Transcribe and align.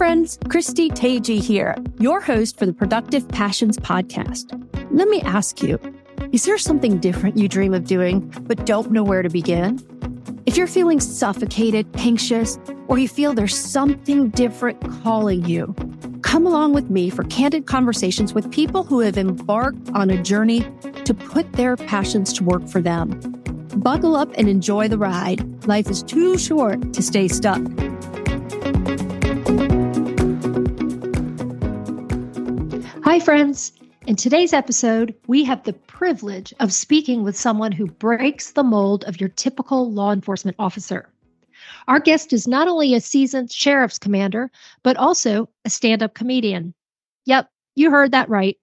friends, 0.00 0.38
Christy 0.48 0.88
Tagye 0.88 1.42
here, 1.42 1.76
your 1.98 2.22
host 2.22 2.58
for 2.58 2.64
the 2.64 2.72
Productive 2.72 3.28
Passions 3.28 3.76
podcast. 3.76 4.48
Let 4.90 5.08
me 5.08 5.20
ask 5.20 5.62
you, 5.62 5.78
is 6.32 6.46
there 6.46 6.56
something 6.56 7.00
different 7.00 7.36
you 7.36 7.48
dream 7.48 7.74
of 7.74 7.84
doing 7.84 8.20
but 8.44 8.64
don't 8.64 8.92
know 8.92 9.04
where 9.04 9.20
to 9.20 9.28
begin? 9.28 9.78
If 10.46 10.56
you're 10.56 10.66
feeling 10.66 11.00
suffocated, 11.00 11.86
anxious, 11.98 12.58
or 12.88 12.98
you 12.98 13.08
feel 13.08 13.34
there's 13.34 13.54
something 13.54 14.30
different 14.30 14.80
calling 15.02 15.44
you, 15.44 15.74
come 16.22 16.46
along 16.46 16.72
with 16.72 16.88
me 16.88 17.10
for 17.10 17.24
candid 17.24 17.66
conversations 17.66 18.32
with 18.32 18.50
people 18.50 18.84
who 18.84 19.00
have 19.00 19.18
embarked 19.18 19.90
on 19.90 20.08
a 20.08 20.22
journey 20.22 20.60
to 21.04 21.12
put 21.12 21.52
their 21.52 21.76
passions 21.76 22.32
to 22.32 22.42
work 22.42 22.66
for 22.70 22.80
them. 22.80 23.10
Buckle 23.76 24.16
up 24.16 24.30
and 24.38 24.48
enjoy 24.48 24.88
the 24.88 24.96
ride. 24.96 25.66
Life 25.66 25.90
is 25.90 26.02
too 26.02 26.38
short 26.38 26.94
to 26.94 27.02
stay 27.02 27.28
stuck. 27.28 27.60
Hi, 33.10 33.18
friends. 33.18 33.72
In 34.06 34.14
today's 34.14 34.52
episode, 34.52 35.16
we 35.26 35.42
have 35.42 35.64
the 35.64 35.72
privilege 35.72 36.54
of 36.60 36.72
speaking 36.72 37.24
with 37.24 37.36
someone 37.36 37.72
who 37.72 37.88
breaks 37.88 38.52
the 38.52 38.62
mold 38.62 39.02
of 39.02 39.18
your 39.18 39.30
typical 39.30 39.90
law 39.90 40.12
enforcement 40.12 40.54
officer. 40.60 41.08
Our 41.88 41.98
guest 41.98 42.32
is 42.32 42.46
not 42.46 42.68
only 42.68 42.94
a 42.94 43.00
seasoned 43.00 43.50
sheriff's 43.50 43.98
commander, 43.98 44.48
but 44.84 44.96
also 44.96 45.48
a 45.64 45.70
stand 45.70 46.04
up 46.04 46.14
comedian. 46.14 46.72
Yep, 47.26 47.50
you 47.74 47.90
heard 47.90 48.12
that 48.12 48.28
right. 48.28 48.56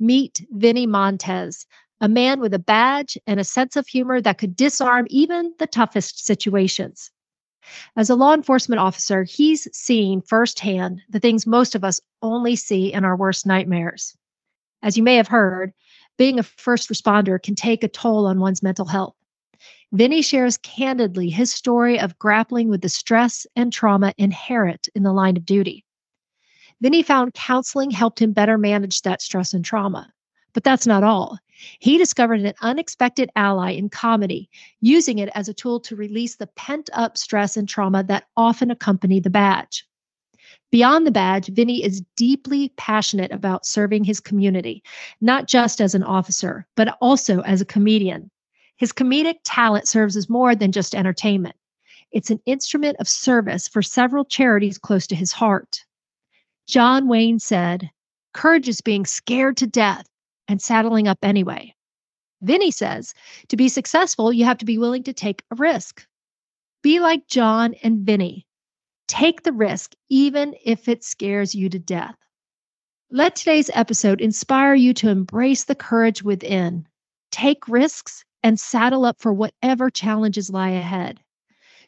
Meet 0.00 0.44
Vinnie 0.50 0.88
Montez, 0.88 1.64
a 2.00 2.08
man 2.08 2.40
with 2.40 2.54
a 2.54 2.58
badge 2.58 3.16
and 3.24 3.38
a 3.38 3.44
sense 3.44 3.76
of 3.76 3.86
humor 3.86 4.20
that 4.20 4.38
could 4.38 4.56
disarm 4.56 5.06
even 5.10 5.54
the 5.60 5.66
toughest 5.68 6.26
situations. 6.26 7.12
As 7.96 8.10
a 8.10 8.14
law 8.14 8.34
enforcement 8.34 8.80
officer, 8.80 9.24
he's 9.24 9.68
seen 9.76 10.20
firsthand 10.20 11.02
the 11.08 11.20
things 11.20 11.46
most 11.46 11.74
of 11.74 11.84
us 11.84 12.00
only 12.22 12.56
see 12.56 12.92
in 12.92 13.04
our 13.04 13.16
worst 13.16 13.46
nightmares. 13.46 14.16
As 14.82 14.96
you 14.96 15.02
may 15.02 15.16
have 15.16 15.28
heard, 15.28 15.72
being 16.18 16.38
a 16.38 16.42
first 16.42 16.88
responder 16.88 17.42
can 17.42 17.54
take 17.54 17.82
a 17.82 17.88
toll 17.88 18.26
on 18.26 18.40
one's 18.40 18.62
mental 18.62 18.86
health. 18.86 19.14
Vinnie 19.92 20.22
shares 20.22 20.58
candidly 20.58 21.30
his 21.30 21.52
story 21.52 21.98
of 21.98 22.18
grappling 22.18 22.68
with 22.68 22.82
the 22.82 22.88
stress 22.88 23.46
and 23.56 23.72
trauma 23.72 24.12
inherent 24.18 24.88
in 24.94 25.02
the 25.02 25.12
line 25.12 25.36
of 25.36 25.46
duty. 25.46 25.84
Vinnie 26.80 27.02
found 27.02 27.34
counseling 27.34 27.90
helped 27.90 28.20
him 28.20 28.32
better 28.32 28.58
manage 28.58 29.02
that 29.02 29.22
stress 29.22 29.54
and 29.54 29.64
trauma. 29.64 30.12
But 30.56 30.64
that's 30.64 30.86
not 30.86 31.04
all. 31.04 31.38
He 31.80 31.98
discovered 31.98 32.40
an 32.40 32.54
unexpected 32.62 33.28
ally 33.36 33.72
in 33.72 33.90
comedy, 33.90 34.48
using 34.80 35.18
it 35.18 35.28
as 35.34 35.50
a 35.50 35.52
tool 35.52 35.80
to 35.80 35.94
release 35.94 36.36
the 36.36 36.46
pent 36.46 36.88
up 36.94 37.18
stress 37.18 37.58
and 37.58 37.68
trauma 37.68 38.02
that 38.04 38.28
often 38.38 38.70
accompany 38.70 39.20
the 39.20 39.28
badge. 39.28 39.86
Beyond 40.72 41.06
the 41.06 41.10
badge, 41.10 41.48
Vinnie 41.48 41.84
is 41.84 42.00
deeply 42.16 42.70
passionate 42.78 43.32
about 43.32 43.66
serving 43.66 44.04
his 44.04 44.18
community, 44.18 44.82
not 45.20 45.46
just 45.46 45.78
as 45.78 45.94
an 45.94 46.02
officer, 46.02 46.66
but 46.74 46.96
also 47.02 47.42
as 47.42 47.60
a 47.60 47.66
comedian. 47.66 48.30
His 48.78 48.94
comedic 48.94 49.40
talent 49.44 49.86
serves 49.86 50.16
as 50.16 50.30
more 50.30 50.54
than 50.54 50.72
just 50.72 50.94
entertainment. 50.94 51.56
It's 52.12 52.30
an 52.30 52.40
instrument 52.46 52.96
of 52.98 53.08
service 53.08 53.68
for 53.68 53.82
several 53.82 54.24
charities 54.24 54.78
close 54.78 55.06
to 55.08 55.16
his 55.16 55.32
heart. 55.32 55.84
John 56.66 57.08
Wayne 57.08 57.40
said, 57.40 57.90
Courage 58.32 58.70
is 58.70 58.80
being 58.80 59.04
scared 59.04 59.58
to 59.58 59.66
death 59.66 60.06
and 60.48 60.60
saddling 60.60 61.08
up 61.08 61.18
anyway. 61.22 61.74
Vinnie 62.42 62.70
says 62.70 63.14
to 63.48 63.56
be 63.56 63.68
successful, 63.68 64.32
you 64.32 64.44
have 64.44 64.58
to 64.58 64.64
be 64.64 64.78
willing 64.78 65.02
to 65.04 65.12
take 65.12 65.42
a 65.50 65.56
risk. 65.56 66.06
Be 66.82 67.00
like 67.00 67.26
John 67.26 67.74
and 67.82 68.00
Vinnie. 68.00 68.46
Take 69.08 69.42
the 69.42 69.52
risk, 69.52 69.94
even 70.08 70.54
if 70.64 70.88
it 70.88 71.04
scares 71.04 71.54
you 71.54 71.68
to 71.68 71.78
death. 71.78 72.16
Let 73.10 73.36
today's 73.36 73.70
episode 73.72 74.20
inspire 74.20 74.74
you 74.74 74.92
to 74.94 75.08
embrace 75.08 75.64
the 75.64 75.76
courage 75.76 76.22
within, 76.22 76.86
take 77.30 77.68
risks, 77.68 78.24
and 78.42 78.58
saddle 78.58 79.04
up 79.04 79.20
for 79.20 79.32
whatever 79.32 79.90
challenges 79.90 80.50
lie 80.50 80.70
ahead. 80.70 81.20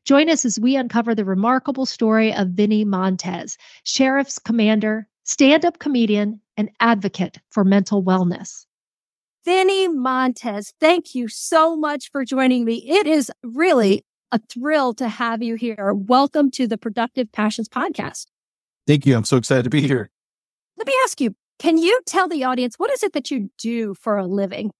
Join 0.04 0.30
us 0.30 0.44
as 0.44 0.60
we 0.60 0.76
uncover 0.76 1.14
the 1.14 1.24
remarkable 1.24 1.86
story 1.86 2.32
of 2.32 2.48
Vinnie 2.50 2.84
Montez, 2.84 3.58
sheriff's 3.82 4.38
commander, 4.38 5.06
stand 5.24 5.64
up 5.64 5.78
comedian, 5.80 6.40
and 6.58 6.68
advocate 6.80 7.38
for 7.48 7.64
mental 7.64 8.02
wellness. 8.02 8.66
Vinnie 9.44 9.88
Montez, 9.88 10.74
thank 10.80 11.14
you 11.14 11.28
so 11.28 11.76
much 11.76 12.10
for 12.10 12.24
joining 12.24 12.64
me. 12.64 12.84
It 12.86 13.06
is 13.06 13.30
really 13.42 14.04
a 14.32 14.40
thrill 14.50 14.92
to 14.94 15.08
have 15.08 15.42
you 15.42 15.54
here. 15.54 15.94
Welcome 15.94 16.50
to 16.50 16.66
the 16.66 16.76
Productive 16.76 17.32
Passions 17.32 17.68
podcast. 17.68 18.26
Thank 18.86 19.06
you. 19.06 19.16
I'm 19.16 19.24
so 19.24 19.36
excited 19.36 19.62
to 19.62 19.70
be 19.70 19.80
here. 19.80 20.10
Let 20.76 20.86
me 20.86 20.92
ask 21.04 21.20
you, 21.20 21.34
can 21.58 21.78
you 21.78 21.98
tell 22.04 22.28
the 22.28 22.44
audience 22.44 22.74
what 22.76 22.90
is 22.90 23.02
it 23.02 23.12
that 23.12 23.30
you 23.30 23.50
do 23.56 23.94
for 23.94 24.18
a 24.18 24.26
living? 24.26 24.70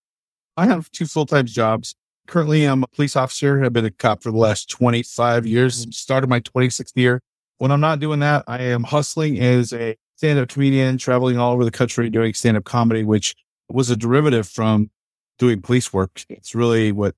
I 0.57 0.67
have 0.67 0.91
two 0.91 1.07
full-time 1.07 1.47
jobs. 1.47 1.95
Currently, 2.27 2.65
I'm 2.65 2.83
a 2.83 2.89
police 2.89 3.17
officer. 3.17 3.65
I've 3.65 3.73
been 3.73 3.85
a 3.85 3.91
cop 3.91 4.23
for 4.23 4.33
the 4.33 4.37
last 4.37 4.69
25 4.69 5.47
years, 5.47 5.87
started 5.97 6.29
my 6.29 6.41
26th 6.41 6.93
year. 6.97 7.21
When 7.59 7.71
I'm 7.71 7.81
not 7.81 8.01
doing 8.01 8.21
that, 8.21 8.45
I 8.47 8.63
am 8.63 8.83
hustling 8.83 9.39
as 9.39 9.73
a 9.73 9.97
stand-up 10.19 10.49
comedian, 10.49 10.99
traveling 10.99 11.39
all 11.39 11.53
over 11.53 11.65
the 11.65 11.71
country 11.71 12.11
doing 12.11 12.35
stand-up 12.35 12.65
comedy, 12.65 13.05
which 13.05 13.37
was 13.69 13.89
a 13.89 13.97
derivative 13.97 14.49
from 14.49 14.91
doing 15.39 15.63
police 15.63 15.93
work. 15.93 16.25
It's 16.29 16.57
really 16.57 16.91
what 16.91 17.15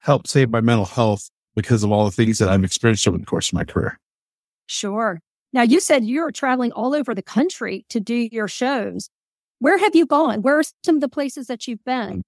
helped 0.00 0.28
save 0.28 0.50
my 0.50 0.60
mental 0.60 0.84
health 0.84 1.30
because 1.54 1.84
of 1.84 1.92
all 1.92 2.04
the 2.04 2.10
things 2.10 2.38
that 2.38 2.48
I've 2.48 2.64
experienced 2.64 3.06
over 3.06 3.18
the 3.18 3.24
course 3.24 3.50
of 3.50 3.54
my 3.54 3.62
career. 3.62 4.00
Sure. 4.66 5.20
Now, 5.52 5.62
you 5.62 5.78
said 5.78 6.04
you're 6.04 6.32
traveling 6.32 6.72
all 6.72 6.92
over 6.92 7.14
the 7.14 7.22
country 7.22 7.84
to 7.88 8.00
do 8.00 8.28
your 8.32 8.48
shows. 8.48 9.10
Where 9.60 9.78
have 9.78 9.94
you 9.94 10.06
gone? 10.06 10.42
Where 10.42 10.58
are 10.58 10.64
some 10.84 10.96
of 10.96 11.00
the 11.00 11.08
places 11.08 11.46
that 11.46 11.68
you've 11.68 11.84
been? 11.84 12.22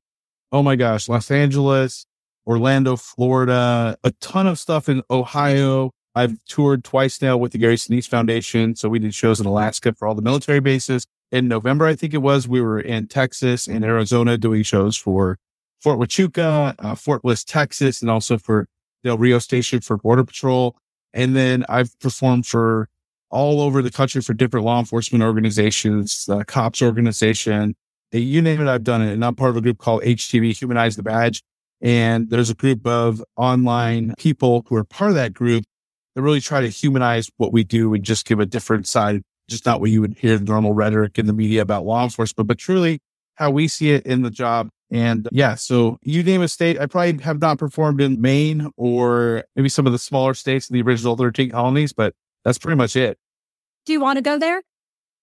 Oh 0.53 0.63
my 0.63 0.77
gosh, 0.77 1.09
Los 1.09 1.33
Angeles, 1.33 2.07
Orlando, 2.47 2.95
Florida, 2.95 3.97
a 4.05 4.11
ton 4.21 4.47
of 4.47 4.59
stuff 4.59 4.89
in 4.89 5.03
Ohio. 5.11 5.91
I've 6.15 6.43
toured 6.45 6.85
twice 6.85 7.23
now 7.23 7.37
with 7.37 7.53
the 7.53 7.59
Gary 7.59 7.77
Sinise 7.77 8.09
Foundation. 8.09 8.77
So 8.77 8.89
we 8.89 8.99
did 8.99 9.15
shows 9.15 9.41
in 9.41 9.47
Alaska 9.47 9.95
for 9.95 10.07
all 10.07 10.15
the 10.15 10.23
military 10.23 10.61
bases. 10.61 11.07
In 11.31 11.49
November, 11.49 11.87
I 11.87 11.95
think 11.95 12.13
it 12.13 12.19
was, 12.19 12.47
we 12.47 12.61
were 12.61 12.79
in 12.79 13.07
Texas 13.07 13.67
and 13.67 13.85
Arizona 13.85 14.37
doing 14.37 14.63
shows 14.63 14.97
for 14.97 15.39
Fort 15.81 15.99
Huachuca, 15.99 16.75
uh, 16.79 16.95
Fort 16.95 17.23
Bliss, 17.23 17.43
Texas, 17.43 18.03
and 18.03 18.11
also 18.11 18.37
for 18.37 18.69
Del 19.03 19.17
Rio 19.17 19.39
Station 19.39 19.81
for 19.81 19.97
Border 19.97 20.25
Patrol. 20.25 20.77
And 21.15 21.35
then 21.35 21.65
I've 21.69 21.99
performed 22.01 22.47
for 22.47 22.89
all 23.31 23.63
over 23.63 23.81
the 23.81 23.91
country 23.91 24.21
for 24.21 24.35
different 24.35 24.67
law 24.67 24.79
enforcement 24.79 25.25
organizations, 25.25 26.29
uh, 26.29 26.45
cops 26.47 26.83
organization, 26.83 27.75
you 28.13 28.43
name 28.43 28.61
it, 28.61 28.69
I've 28.69 28.85
done 28.85 29.03
it. 29.03 29.13
And 29.13 29.25
I'm 29.25 29.35
part 29.35 29.51
of 29.51 29.57
a 29.57 29.61
group 29.61 29.79
called 29.79 30.03
HTB, 30.03 30.57
Humanize 30.59 30.97
the 30.97 31.03
Badge. 31.03 31.43
And 31.81 32.31
there's 32.31 32.51
a 32.51 32.55
group 32.55 32.87
of 32.87 33.25
online 33.37 34.15
people 34.19 34.65
who 34.69 34.77
are 34.77 34.85
part 34.85 35.11
of 35.11 35.15
that 35.17 35.33
group 35.33 35.65
that 36.15 36.23
really 36.23 36.41
try 36.41 36.61
to 36.61 36.69
humanize 36.69 37.31
what 37.37 37.53
we 37.53 37.65
do 37.65 37.95
and 37.95 38.05
just 38.05 38.27
give 38.27 38.41
a 38.41 38.47
different 38.47 38.87
side, 38.87 39.23
just 39.49 39.67
not 39.67 39.81
what 39.81 39.91
you 39.91 40.01
would 40.01 40.19
hear 40.19 40.39
the 40.39 40.45
normal 40.45 40.73
rhetoric 40.73 41.19
in 41.19 41.27
the 41.27 41.33
media 41.33 41.63
about 41.63 41.85
law 41.85 42.05
enforcement, 42.05 42.47
but 42.47 42.59
truly 42.59 43.01
how 43.35 43.51
we 43.51 43.67
see 43.69 43.91
it 43.91 44.05
in 44.07 44.23
the 44.23 44.31
job 44.31 44.69
and 44.93 45.27
yeah, 45.33 45.55
so 45.55 45.97
you 46.03 46.23
name 46.23 46.43
a 46.43 46.49
state, 46.49 46.79
I 46.79 46.85
probably 46.85 47.17
have 47.23 47.41
not 47.41 47.59
performed 47.59 48.03
in 48.03 48.21
Maine 48.21 48.71
or 48.77 49.45
maybe 49.57 49.71
some 49.71 49.87
of 49.87 49.93
the 49.93 49.99
smaller 49.99 50.35
states 50.35 50.69
in 50.69 50.75
the 50.75 50.83
original 50.83 51.17
13 51.17 51.51
colonies, 51.51 51.95
but 51.95 52.15
that's 52.45 52.59
pretty 52.59 52.77
much 52.77 52.95
it. 52.95 53.17
Do 53.87 53.95
you 53.95 54.01
want 54.01 54.19
to 54.19 54.23
go 54.23 54.39
there? 54.39 54.63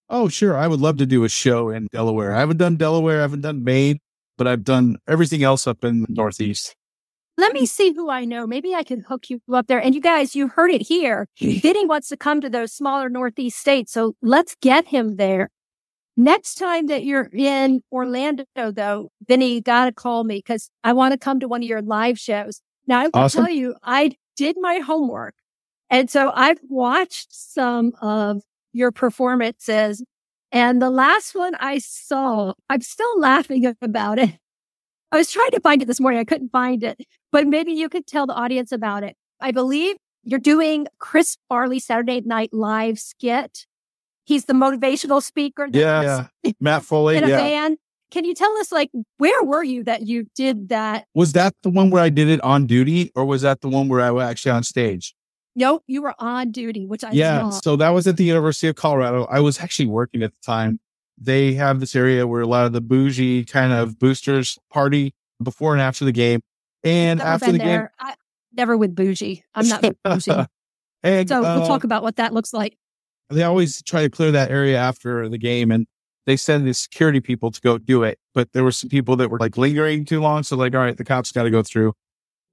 Oh, 0.10 0.28
sure. 0.28 0.58
I 0.58 0.68
would 0.68 0.80
love 0.80 0.98
to 0.98 1.06
do 1.06 1.24
a 1.24 1.30
show 1.30 1.70
in 1.70 1.88
Delaware. 1.92 2.36
I 2.36 2.40
haven't 2.40 2.58
done 2.58 2.78
Delaware, 2.78 3.20
I 3.20 3.22
haven't 3.22 3.42
done 3.42 3.64
Maine, 3.64 4.00
but 4.40 4.48
I've 4.48 4.64
done 4.64 4.98
everything 5.08 5.44
else 5.44 5.68
up 5.68 5.84
in 5.84 6.02
the 6.02 6.08
Northeast. 6.10 6.76
Let 7.40 7.54
me 7.54 7.66
see 7.66 7.94
who 7.94 8.10
I 8.10 8.26
know. 8.26 8.46
Maybe 8.46 8.76
I 8.76 8.84
could 8.84 9.04
hook 9.08 9.30
you 9.30 9.40
up 9.52 9.68
there. 9.68 9.80
And 9.80 9.96
you 9.96 10.02
guys, 10.02 10.36
you 10.36 10.50
heard 10.50 10.72
it 10.72 10.82
here. 10.82 11.28
Vinnie 11.40 11.86
wants 11.86 12.10
to 12.10 12.18
come 12.18 12.42
to 12.42 12.50
those 12.50 12.74
smaller 12.74 13.10
Northeast 13.10 13.58
states. 13.58 13.94
So 13.94 14.16
let's 14.22 14.56
get 14.62 14.88
him 14.88 15.16
there. 15.16 15.50
Next 16.18 16.56
time 16.56 16.88
that 16.88 17.06
you're 17.06 17.30
in 17.34 17.82
Orlando, 17.94 18.44
though, 18.56 19.10
Vinnie, 19.26 19.54
you 19.54 19.62
got 19.62 19.86
to 19.86 19.94
call 19.94 20.26
me 20.26 20.40
because 20.40 20.70
I 20.84 20.92
want 20.92 21.14
to 21.14 21.18
come 21.18 21.40
to 21.40 21.48
one 21.48 21.64
of 21.64 21.70
your 21.70 21.82
live 21.82 22.20
shows. 22.20 22.62
Now, 22.88 23.00
I 23.00 23.04
will 23.06 23.12
awesome. 23.14 23.46
tell 23.46 23.54
you, 23.54 23.76
I 23.84 24.12
did 24.36 24.58
my 24.60 24.80
homework. 24.80 25.36
And 25.90 26.10
so 26.10 26.32
I've 26.36 26.60
watched 26.68 27.28
some 27.32 27.94
of 28.02 28.42
your 28.74 28.92
performances. 28.92 30.04
And 30.52 30.82
the 30.82 30.90
last 30.90 31.36
one 31.36 31.56
I 31.56 31.78
saw, 31.78 32.54
I'm 32.70 32.82
still 32.82 33.18
laughing 33.18 33.74
about 33.82 34.20
it. 34.20 34.32
I 35.12 35.18
was 35.18 35.32
trying 35.32 35.52
to 35.52 35.60
find 35.60 35.82
it 35.82 35.86
this 35.86 36.00
morning. 36.00 36.20
I 36.20 36.24
couldn't 36.24 36.52
find 36.52 36.84
it, 36.84 37.00
but 37.32 37.48
maybe 37.48 37.72
you 37.72 37.90
could 37.90 38.06
tell 38.06 38.28
the 38.28 38.34
audience 38.34 38.72
about 38.72 39.04
it. 39.04 39.16
I 39.42 39.52
believe 39.52 39.96
you're 40.24 40.40
doing 40.40 40.88
Chris 41.00 41.38
Farley 41.48 41.80
Saturday 41.80 42.22
Night 42.22 42.54
Live 42.54 43.00
skit 43.00 43.66
He's 44.30 44.46
the 44.46 44.54
motivational 44.54 45.24
speaker. 45.24 45.68
Yeah, 45.72 46.28
yeah. 46.44 46.52
Matt 46.60 46.84
Foley. 46.84 47.18
In 47.18 47.24
a 47.24 47.30
yeah. 47.30 47.38
band. 47.38 47.78
Can 48.12 48.26
you 48.26 48.36
tell 48.36 48.56
us, 48.58 48.72
like, 48.72 48.92
where 49.18 49.44
were 49.44 49.64
you 49.64 49.84
that 49.86 50.04
you 50.04 50.28
did 50.36 50.70
that? 50.70 51.06
Was 51.16 51.34
that 51.34 51.56
the 51.64 51.72
one 51.72 51.90
where 51.90 52.04
I 52.04 52.10
did 52.10 52.28
it 52.30 52.40
on 52.42 52.68
duty, 52.68 53.12
or 53.16 53.26
was 53.26 53.42
that 53.42 53.62
the 53.62 53.70
one 53.70 53.88
where 53.88 54.02
I 54.02 54.12
was 54.12 54.24
actually 54.24 54.52
on 54.52 54.62
stage? 54.62 55.16
Nope, 55.56 55.84
you 55.88 56.04
were 56.04 56.14
on 56.20 56.52
duty, 56.52 56.86
which 56.86 57.04
I 57.04 57.10
yeah. 57.10 57.42
Love. 57.42 57.56
So 57.56 57.76
that 57.78 57.90
was 57.90 58.06
at 58.06 58.18
the 58.18 58.24
University 58.24 58.68
of 58.68 58.76
Colorado. 58.76 59.26
I 59.32 59.40
was 59.40 59.60
actually 59.60 59.88
working 59.88 60.22
at 60.22 60.30
the 60.30 60.46
time. 60.46 60.80
They 61.22 61.54
have 61.54 61.80
this 61.80 61.96
area 61.96 62.26
where 62.26 62.42
a 62.42 62.48
lot 62.48 62.66
of 62.66 62.74
the 62.74 62.82
bougie 62.82 63.44
kind 63.46 63.74
of 63.74 64.00
boosters 64.00 64.58
party 64.72 65.14
before 65.42 65.74
and 65.74 65.82
after 65.82 66.06
the 66.06 66.12
game. 66.12 66.42
And 66.84 67.20
never 67.20 67.30
after 67.30 67.52
the 67.52 67.58
there. 67.58 67.80
game, 67.80 67.88
I, 68.00 68.16
never 68.54 68.78
with 68.78 68.96
bougie. 68.96 69.44
I'm 69.54 69.68
not 69.68 69.82
bougie. 70.04 70.46
and, 71.04 71.28
so 71.28 71.42
we'll 71.42 71.64
uh, 71.64 71.68
talk 71.68 71.84
about 71.84 72.04
what 72.04 72.16
that 72.18 72.34
looks 72.34 72.54
like. 72.54 72.78
They 73.30 73.44
always 73.44 73.82
try 73.84 74.04
to 74.04 74.10
clear 74.10 74.32
that 74.32 74.50
area 74.50 74.78
after 74.78 75.28
the 75.30 75.38
game, 75.38 75.72
and 75.72 75.88
they 76.26 76.38
send 76.38 76.66
the 76.66 76.74
security 76.74 77.20
people 77.20 77.52
to 77.52 77.62
go 77.62 77.78
do 77.78 78.04
it. 78.04 78.18
But 78.34 78.54
there 78.54 78.64
were 78.64 78.72
some 78.72 78.90
people 78.90 79.16
that 79.18 79.30
were 79.30 79.40
like 79.40 79.58
lingering 79.58 80.06
too 80.06 80.22
long, 80.22 80.44
so 80.44 80.56
like, 80.56 80.74
all 80.74 80.82
right, 80.82 80.98
the 80.98 81.04
cops 81.04 81.32
got 81.32 81.44
to 81.44 81.52
go 81.52 81.62
through. 81.62 81.94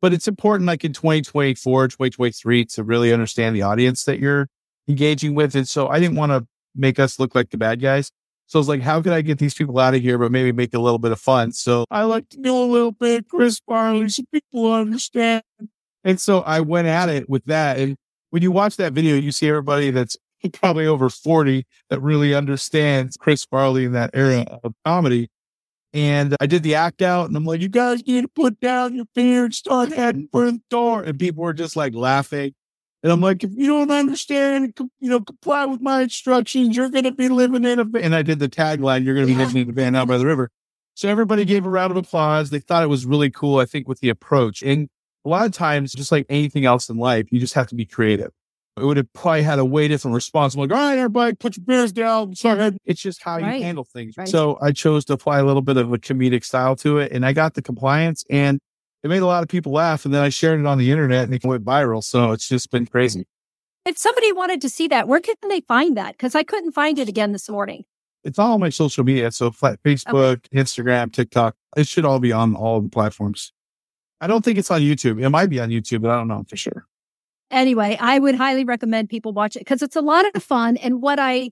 But 0.02 0.12
it's 0.12 0.28
important, 0.28 0.66
like 0.66 0.84
in 0.84 0.92
2024, 0.92 1.88
2023, 1.88 2.64
to 2.66 2.84
really 2.84 3.12
understand 3.12 3.56
the 3.56 3.62
audience 3.62 4.04
that 4.04 4.18
you're 4.18 4.48
engaging 4.88 5.34
with. 5.34 5.54
And 5.54 5.66
so 5.66 5.88
I 5.88 5.98
didn't 6.00 6.16
want 6.16 6.32
to 6.32 6.46
make 6.74 6.98
us 6.98 7.18
look 7.18 7.34
like 7.34 7.50
the 7.50 7.56
bad 7.56 7.80
guys. 7.80 8.10
So 8.46 8.58
I 8.58 8.60
was 8.60 8.68
like, 8.68 8.80
how 8.80 9.02
can 9.02 9.12
I 9.12 9.22
get 9.22 9.38
these 9.38 9.54
people 9.54 9.78
out 9.78 9.94
of 9.94 10.02
here, 10.02 10.18
but 10.18 10.30
maybe 10.30 10.52
make 10.52 10.72
a 10.72 10.78
little 10.78 10.98
bit 10.98 11.12
of 11.12 11.20
fun? 11.20 11.52
So 11.52 11.84
I 11.90 12.04
like 12.04 12.28
to 12.30 12.40
know 12.40 12.62
a 12.62 12.70
little 12.70 12.92
bit 12.92 13.28
Chris 13.28 13.60
Farley 13.66 14.08
so 14.08 14.22
people 14.32 14.72
understand. 14.72 15.42
And 16.04 16.20
so 16.20 16.40
I 16.42 16.60
went 16.60 16.86
at 16.86 17.08
it 17.08 17.28
with 17.28 17.44
that. 17.46 17.78
And 17.78 17.96
when 18.30 18.42
you 18.42 18.52
watch 18.52 18.76
that 18.76 18.92
video, 18.92 19.16
you 19.16 19.32
see 19.32 19.48
everybody 19.48 19.90
that's 19.90 20.16
probably 20.52 20.86
over 20.86 21.10
40 21.10 21.66
that 21.90 22.00
really 22.00 22.34
understands 22.34 23.16
Chris 23.16 23.44
Farley 23.44 23.84
in 23.84 23.92
that 23.92 24.10
era 24.14 24.44
of 24.62 24.74
comedy. 24.84 25.28
And 25.92 26.36
I 26.40 26.46
did 26.46 26.62
the 26.62 26.74
act 26.74 27.02
out 27.02 27.26
and 27.26 27.36
I'm 27.36 27.44
like, 27.44 27.60
you 27.60 27.68
guys 27.68 28.06
need 28.06 28.20
to 28.20 28.28
put 28.28 28.60
down 28.60 28.94
your 28.94 29.06
beer 29.14 29.46
and 29.46 29.54
start 29.54 29.92
heading 29.92 30.28
for 30.30 30.44
the 30.44 30.60
door. 30.70 31.02
And 31.02 31.18
people 31.18 31.42
were 31.42 31.54
just 31.54 31.74
like 31.74 31.94
laughing. 31.94 32.54
And 33.06 33.12
I'm 33.12 33.20
like, 33.20 33.44
if 33.44 33.52
you 33.54 33.68
don't 33.68 33.92
understand, 33.92 34.76
you 34.98 35.08
know, 35.08 35.20
comply 35.20 35.64
with 35.64 35.80
my 35.80 36.02
instructions, 36.02 36.76
you're 36.76 36.88
going 36.88 37.04
to 37.04 37.12
be 37.12 37.28
living 37.28 37.64
in 37.64 37.78
a 37.78 37.84
van. 37.84 38.02
And 38.02 38.16
I 38.16 38.22
did 38.22 38.40
the 38.40 38.48
tagline, 38.48 39.04
you're 39.04 39.14
going 39.14 39.28
to 39.28 39.32
be 39.32 39.38
living 39.38 39.62
in 39.62 39.70
a 39.70 39.72
van 39.72 39.94
out 39.94 40.08
by 40.08 40.18
the 40.18 40.26
river. 40.26 40.50
So 40.94 41.08
everybody 41.08 41.44
gave 41.44 41.64
a 41.64 41.68
round 41.70 41.92
of 41.92 41.96
applause. 41.96 42.50
They 42.50 42.58
thought 42.58 42.82
it 42.82 42.88
was 42.88 43.06
really 43.06 43.30
cool, 43.30 43.60
I 43.60 43.64
think, 43.64 43.86
with 43.86 44.00
the 44.00 44.08
approach. 44.08 44.60
And 44.60 44.88
a 45.24 45.28
lot 45.28 45.46
of 45.46 45.52
times, 45.52 45.92
just 45.92 46.10
like 46.10 46.26
anything 46.28 46.64
else 46.64 46.88
in 46.88 46.96
life, 46.96 47.26
you 47.30 47.38
just 47.38 47.54
have 47.54 47.68
to 47.68 47.76
be 47.76 47.84
creative. 47.86 48.32
It 48.76 48.84
would 48.84 48.96
have 48.96 49.12
probably 49.12 49.42
had 49.42 49.60
a 49.60 49.64
way 49.64 49.86
different 49.86 50.16
response. 50.16 50.56
I'm 50.56 50.62
like, 50.62 50.72
all 50.72 50.76
right, 50.76 50.98
everybody, 50.98 51.36
put 51.36 51.56
your 51.56 51.64
beers 51.64 51.92
down. 51.92 52.34
Sorry. 52.34 52.76
It's 52.84 53.00
just 53.00 53.22
how 53.22 53.38
Right. 53.38 53.58
you 53.58 53.62
handle 53.62 53.84
things. 53.84 54.16
Right. 54.18 54.26
So 54.26 54.58
I 54.60 54.72
chose 54.72 55.04
to 55.04 55.12
apply 55.12 55.38
a 55.38 55.44
little 55.44 55.62
bit 55.62 55.76
of 55.76 55.92
a 55.92 55.98
comedic 55.98 56.44
style 56.44 56.74
to 56.78 56.98
it. 56.98 57.12
And 57.12 57.24
I 57.24 57.32
got 57.32 57.54
the 57.54 57.62
compliance 57.62 58.24
and 58.28 58.58
it 59.02 59.08
made 59.08 59.22
a 59.22 59.26
lot 59.26 59.42
of 59.42 59.48
people 59.48 59.72
laugh. 59.72 60.04
And 60.04 60.12
then 60.12 60.22
I 60.22 60.28
shared 60.28 60.60
it 60.60 60.66
on 60.66 60.78
the 60.78 60.90
internet 60.90 61.24
and 61.24 61.34
it 61.34 61.44
went 61.44 61.64
viral. 61.64 62.02
So 62.02 62.32
it's 62.32 62.48
just 62.48 62.70
been 62.70 62.86
crazy. 62.86 63.26
If 63.84 63.96
somebody 63.98 64.32
wanted 64.32 64.60
to 64.62 64.68
see 64.68 64.88
that, 64.88 65.06
where 65.06 65.20
can 65.20 65.36
they 65.48 65.60
find 65.60 65.96
that? 65.96 66.12
Because 66.12 66.34
I 66.34 66.42
couldn't 66.42 66.72
find 66.72 66.98
it 66.98 67.08
again 67.08 67.32
this 67.32 67.48
morning. 67.48 67.84
It's 68.24 68.38
all 68.38 68.54
on 68.54 68.60
my 68.60 68.70
social 68.70 69.04
media. 69.04 69.30
So 69.30 69.52
flat 69.52 69.80
Facebook, 69.84 70.48
Instagram, 70.52 71.12
TikTok. 71.12 71.54
It 71.76 71.86
should 71.86 72.04
all 72.04 72.18
be 72.18 72.32
on 72.32 72.56
all 72.56 72.80
the 72.80 72.88
platforms. 72.88 73.52
I 74.20 74.26
don't 74.26 74.44
think 74.44 74.58
it's 74.58 74.70
on 74.70 74.80
YouTube. 74.80 75.22
It 75.22 75.28
might 75.30 75.50
be 75.50 75.60
on 75.60 75.68
YouTube, 75.68 76.02
but 76.02 76.10
I 76.10 76.16
don't 76.16 76.26
know 76.26 76.42
for 76.48 76.56
sure. 76.56 76.86
Anyway, 77.50 77.96
I 78.00 78.18
would 78.18 78.34
highly 78.34 78.64
recommend 78.64 79.08
people 79.08 79.32
watch 79.32 79.54
it 79.54 79.60
because 79.60 79.82
it's 79.82 79.94
a 79.94 80.00
lot 80.00 80.24
of 80.34 80.42
fun. 80.42 80.76
And 80.78 81.00
what 81.00 81.20
I 81.20 81.50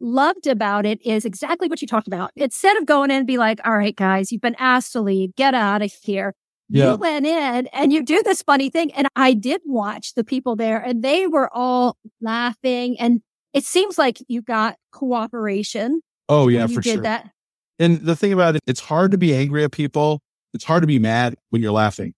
loved 0.00 0.46
about 0.46 0.86
it 0.86 1.04
is 1.04 1.24
exactly 1.24 1.68
what 1.68 1.82
you 1.82 1.88
talked 1.88 2.06
about. 2.06 2.30
Instead 2.36 2.76
of 2.78 2.86
going 2.86 3.10
in 3.10 3.18
and 3.18 3.26
be 3.26 3.36
like, 3.36 3.60
all 3.64 3.76
right, 3.76 3.94
guys, 3.94 4.32
you've 4.32 4.40
been 4.40 4.56
asked 4.58 4.92
to 4.92 5.02
leave, 5.02 5.36
get 5.36 5.54
out 5.54 5.82
of 5.82 5.92
here. 6.02 6.34
You 6.68 6.96
went 6.96 7.26
in 7.26 7.66
and 7.68 7.92
you 7.92 8.02
do 8.02 8.22
this 8.22 8.42
funny 8.42 8.70
thing. 8.70 8.92
And 8.94 9.06
I 9.14 9.34
did 9.34 9.60
watch 9.64 10.14
the 10.14 10.24
people 10.24 10.56
there 10.56 10.78
and 10.78 11.02
they 11.02 11.26
were 11.26 11.48
all 11.54 11.96
laughing. 12.20 12.98
And 12.98 13.20
it 13.52 13.64
seems 13.64 13.98
like 13.98 14.18
you 14.28 14.42
got 14.42 14.76
cooperation. 14.90 16.00
Oh, 16.28 16.48
yeah, 16.48 16.66
you 16.66 16.74
for 16.74 16.80
did 16.80 16.94
sure. 16.94 17.02
that. 17.02 17.30
And 17.78 18.00
the 18.00 18.16
thing 18.16 18.32
about 18.32 18.56
it, 18.56 18.62
it's 18.66 18.80
hard 18.80 19.10
to 19.10 19.18
be 19.18 19.34
angry 19.34 19.62
at 19.64 19.72
people. 19.72 20.20
It's 20.52 20.64
hard 20.64 20.82
to 20.82 20.86
be 20.86 20.98
mad 20.98 21.36
when 21.50 21.62
you're 21.62 21.72
laughing. 21.72 22.14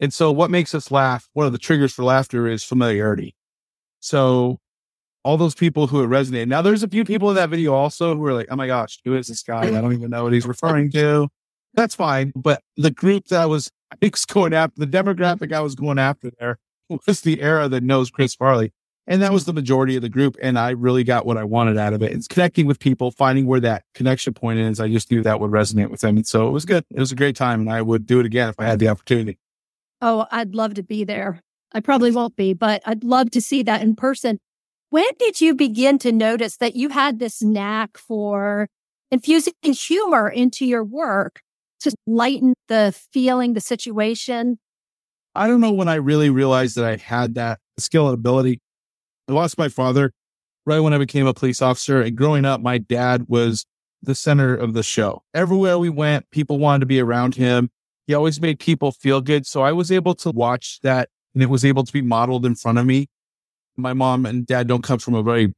And 0.00 0.12
so 0.14 0.32
what 0.32 0.50
makes 0.50 0.74
us 0.74 0.90
laugh, 0.90 1.28
one 1.34 1.46
of 1.46 1.52
the 1.52 1.58
triggers 1.58 1.92
for 1.92 2.04
laughter 2.04 2.46
is 2.46 2.64
familiarity. 2.64 3.34
So 4.00 4.58
all 5.24 5.36
those 5.36 5.54
people 5.54 5.86
who 5.86 6.02
it 6.02 6.06
resonated. 6.08 6.48
Now 6.48 6.62
there's 6.62 6.82
a 6.82 6.88
few 6.88 7.04
people 7.04 7.28
in 7.28 7.36
that 7.36 7.50
video 7.50 7.74
also 7.74 8.16
who 8.16 8.24
are 8.24 8.32
like, 8.32 8.48
oh 8.50 8.56
my 8.56 8.66
gosh, 8.66 8.98
who 9.04 9.14
is 9.14 9.26
this 9.26 9.42
guy? 9.42 9.64
I 9.66 9.70
don't 9.70 9.92
even 9.92 10.10
know 10.10 10.24
what 10.24 10.32
he's 10.32 10.46
referring 10.46 10.90
to. 10.92 11.28
That's 11.74 11.94
fine. 11.94 12.32
But 12.34 12.62
the 12.76 12.90
group 12.90 13.26
that 13.26 13.42
I 13.42 13.46
was, 13.46 13.70
I 13.92 13.96
was 14.00 14.24
going 14.24 14.54
after, 14.54 14.80
the 14.80 14.86
demographic 14.86 15.52
I 15.52 15.60
was 15.60 15.74
going 15.74 15.98
after 15.98 16.30
there 16.38 16.58
was 17.06 17.22
the 17.22 17.40
era 17.40 17.68
that 17.68 17.82
knows 17.82 18.10
Chris 18.10 18.34
Farley. 18.34 18.72
And 19.06 19.22
that 19.22 19.32
was 19.32 19.44
the 19.44 19.52
majority 19.52 19.96
of 19.96 20.02
the 20.02 20.08
group. 20.08 20.36
And 20.40 20.58
I 20.58 20.70
really 20.70 21.02
got 21.02 21.26
what 21.26 21.36
I 21.36 21.42
wanted 21.42 21.76
out 21.76 21.92
of 21.92 22.02
it. 22.02 22.12
It's 22.12 22.28
connecting 22.28 22.66
with 22.66 22.78
people, 22.78 23.10
finding 23.10 23.46
where 23.46 23.60
that 23.60 23.84
connection 23.94 24.34
point 24.34 24.60
is. 24.60 24.78
I 24.78 24.88
just 24.88 25.10
knew 25.10 25.22
that 25.22 25.40
would 25.40 25.50
resonate 25.50 25.90
with 25.90 26.00
them. 26.00 26.16
And 26.16 26.26
so 26.26 26.46
it 26.46 26.52
was 26.52 26.64
good. 26.64 26.84
It 26.90 27.00
was 27.00 27.10
a 27.10 27.16
great 27.16 27.34
time. 27.34 27.60
And 27.60 27.72
I 27.72 27.82
would 27.82 28.06
do 28.06 28.20
it 28.20 28.26
again 28.26 28.48
if 28.48 28.54
I 28.58 28.66
had 28.66 28.78
the 28.78 28.88
opportunity. 28.88 29.38
Oh, 30.00 30.26
I'd 30.30 30.54
love 30.54 30.74
to 30.74 30.82
be 30.82 31.02
there. 31.04 31.40
I 31.72 31.80
probably 31.80 32.10
won't 32.10 32.36
be, 32.36 32.52
but 32.52 32.82
I'd 32.86 33.02
love 33.02 33.30
to 33.32 33.40
see 33.40 33.62
that 33.64 33.82
in 33.82 33.96
person. 33.96 34.38
When 34.90 35.10
did 35.18 35.40
you 35.40 35.54
begin 35.54 35.98
to 36.00 36.12
notice 36.12 36.56
that 36.58 36.76
you 36.76 36.90
had 36.90 37.18
this 37.18 37.42
knack 37.42 37.96
for 37.96 38.68
infusing 39.10 39.54
humor 39.62 40.28
into 40.28 40.64
your 40.66 40.84
work 40.84 41.42
to 41.80 41.92
lighten 42.06 42.54
the 42.68 42.94
feeling, 43.12 43.54
the 43.54 43.60
situation? 43.60 44.58
I 45.34 45.46
don't 45.46 45.60
know 45.60 45.72
when 45.72 45.88
I 45.88 45.94
really 45.94 46.30
realized 46.30 46.76
that 46.76 46.84
I 46.84 46.96
had 46.96 47.34
that 47.34 47.60
skill 47.78 48.06
and 48.08 48.14
ability. 48.14 48.60
I 49.28 49.32
lost 49.32 49.58
my 49.58 49.68
father 49.68 50.12
right 50.66 50.80
when 50.80 50.92
I 50.92 50.98
became 50.98 51.26
a 51.26 51.34
police 51.34 51.62
officer. 51.62 52.00
And 52.00 52.16
growing 52.16 52.44
up, 52.44 52.60
my 52.60 52.78
dad 52.78 53.26
was 53.28 53.64
the 54.02 54.14
center 54.14 54.54
of 54.54 54.74
the 54.74 54.82
show. 54.82 55.22
Everywhere 55.34 55.78
we 55.78 55.88
went, 55.88 56.30
people 56.30 56.58
wanted 56.58 56.80
to 56.80 56.86
be 56.86 57.00
around 57.00 57.34
him. 57.34 57.70
He 58.06 58.14
always 58.14 58.40
made 58.40 58.58
people 58.58 58.92
feel 58.92 59.20
good. 59.20 59.46
So 59.46 59.62
I 59.62 59.72
was 59.72 59.92
able 59.92 60.14
to 60.16 60.30
watch 60.30 60.80
that 60.82 61.10
and 61.34 61.42
it 61.42 61.46
was 61.46 61.64
able 61.64 61.84
to 61.84 61.92
be 61.92 62.02
modeled 62.02 62.44
in 62.44 62.54
front 62.54 62.78
of 62.78 62.86
me. 62.86 63.08
My 63.76 63.92
mom 63.92 64.26
and 64.26 64.46
dad 64.46 64.66
don't 64.66 64.82
come 64.82 64.98
from 64.98 65.14
a 65.14 65.22
very 65.22 65.54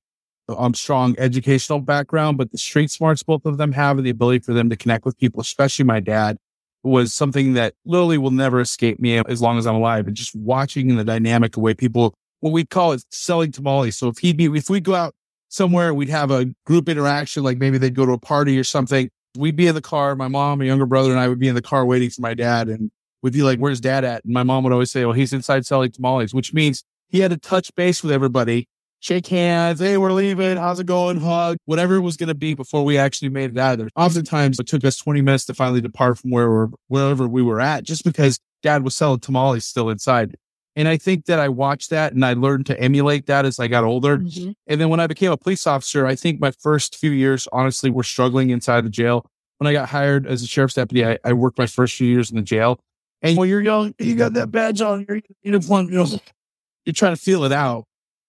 um, 0.59 0.75
strong 0.75 1.15
educational 1.19 1.81
background, 1.81 2.39
but 2.39 2.51
the 2.51 2.59
street 2.59 2.91
smarts 2.91 3.23
both 3.23 3.45
of 3.45 3.59
them 3.59 3.73
have 3.73 3.97
and 3.97 4.07
the 4.07 4.11
ability 4.11 4.41
for 4.41 4.53
them 4.53 4.71
to 4.71 4.77
connect 4.77 5.05
with 5.05 5.19
people, 5.19 5.41
especially 5.41 5.85
my 5.85 6.01
dad, 6.01 6.39
was 6.83 7.15
something 7.15 7.53
that 7.55 7.75
literally 7.85 8.19
will 8.19 8.31
never 8.31 8.61
escape 8.61 8.99
me 8.99 9.19
as 9.19 9.41
long 9.41 9.59
as 9.59 9.67
I'm 9.67 9.77
alive. 9.77 10.07
And 10.07 10.17
just 10.17 10.35
watching 10.35 10.97
the 10.97 11.05
dynamic, 11.05 11.53
the 11.53 11.61
way 11.61 11.75
people, 11.75 12.15
what 12.41 12.53
we 12.53 12.65
call 12.65 12.93
it 12.93 13.05
selling 13.11 13.53
tamales. 13.53 13.97
So 13.97 14.09
if 14.09 14.19
he'd 14.19 14.37
be, 14.37 14.47
if 14.47 14.69
we 14.69 14.81
go 14.81 14.95
out 14.95 15.15
somewhere, 15.49 15.95
we'd 15.95 16.09
have 16.09 16.31
a 16.31 16.47
group 16.67 16.89
interaction, 16.89 17.43
like 17.43 17.59
maybe 17.59 17.79
they'd 17.79 17.95
go 17.95 18.07
to 18.07 18.13
a 18.13 18.19
party 18.19 18.59
or 18.59 18.65
something. 18.65 19.11
We'd 19.37 19.57
be 19.57 19.67
in 19.67 19.75
the 19.75 19.81
car. 19.81 20.17
My 20.17 20.29
mom, 20.29 20.59
my 20.59 20.65
younger 20.65 20.87
brother, 20.87 21.11
and 21.11 21.21
I 21.21 21.29
would 21.29 21.39
be 21.39 21.49
in 21.49 21.55
the 21.55 21.63
car 21.63 21.87
waiting 21.87 22.11
for 22.11 22.21
my 22.21 22.35
dad. 22.35 22.69
And 22.69 22.91
we'd 23.23 23.33
be 23.33 23.43
like, 23.43 23.59
where's 23.59 23.81
dad 23.81 24.05
at? 24.05 24.25
And 24.25 24.35
my 24.35 24.43
mom 24.43 24.65
would 24.65 24.73
always 24.73 24.91
say, 24.91 25.05
well, 25.05 25.15
he's 25.15 25.33
inside 25.33 25.65
selling 25.65 25.93
tamales, 25.93 26.35
which 26.35 26.53
means 26.53 26.85
he 27.09 27.21
had 27.21 27.31
to 27.31 27.37
touch 27.37 27.75
base 27.75 28.03
with 28.03 28.11
everybody, 28.11 28.69
shake 29.03 29.27
hands. 29.27 29.81
Hey, 29.81 29.99
we're 29.99 30.13
leaving. 30.13 30.57
How's 30.57 30.81
it 30.81 30.87
going? 30.87 31.21
Hug, 31.21 31.59
whatever 31.65 31.97
it 31.97 32.01
was 32.01 32.17
going 32.17 32.29
to 32.29 32.35
be 32.35 32.55
before 32.55 32.85
we 32.85 32.97
actually 32.97 33.29
made 33.29 33.51
it 33.51 33.59
out 33.59 33.75
of 33.75 33.79
there. 33.81 33.89
Oftentimes 33.97 34.59
it 34.61 34.69
took 34.69 34.85
us 34.85 34.97
20 34.97 35.21
minutes 35.21 35.45
to 35.47 35.55
finally 35.55 35.81
depart 35.81 36.19
from 36.19 36.31
where 36.31 36.49
we're, 36.49 36.69
wherever 36.87 37.27
we 37.27 37.43
were 37.43 37.61
at, 37.61 37.83
just 37.83 38.05
because 38.05 38.39
dad 38.63 38.85
was 38.85 38.95
selling 38.95 39.19
tamales 39.19 39.67
still 39.67 39.91
inside. 39.91 40.37
And 40.77 40.87
I 40.89 40.97
think 40.97 41.27
that 41.27 41.41
I 41.41 41.49
watched 41.49 41.91
that 41.91 42.13
and 42.13 42.25
I 42.25 42.33
learned 42.33 42.67
to 42.67 42.81
emulate 42.81 43.27
that 43.27 43.45
as 43.45 43.59
I 43.59 43.67
got 43.67 43.85
older. 43.85 44.19
Mhm. 44.19 44.55
And 44.69 44.81
then 44.81 44.89
when 44.89 45.01
I 45.01 45.07
became 45.09 45.33
a 45.33 45.37
police 45.37 45.67
officer, 45.67 46.07
I 46.07 46.15
think 46.15 46.41
my 46.41 46.53
first 46.53 46.97
few 46.97 47.11
years, 47.11 47.49
honestly, 47.53 47.91
were 47.91 48.05
struggling 48.05 48.51
inside 48.51 48.85
the 48.85 48.91
jail. 48.91 49.27
When 49.59 49.67
I 49.67 49.73
got 49.73 49.89
hired 49.89 50.27
as 50.27 50.43
a 50.43 50.47
sheriff's 50.47 50.75
deputy, 50.75 51.05
I, 51.05 51.19
I 51.25 51.33
worked 51.35 51.59
my 51.59 51.67
first 51.67 51.97
few 51.97 52.07
years 52.07 52.31
in 52.31 52.37
the 52.37 52.43
jail. 52.43 52.79
And 53.21 53.37
when 53.37 53.49
you're 53.49 53.61
young, 53.61 53.95
you 53.99 54.15
got 54.15 54.33
that 54.35 54.51
badge 54.51 54.81
on 54.81 55.05
your 55.09 55.21
uniform, 55.43 55.87
you 55.87 55.97
know, 55.97 56.07
you're 56.85 56.95
trying 56.95 57.15
to 57.15 57.21
feel 57.21 57.45
it 57.45 57.53
out. 57.53 57.85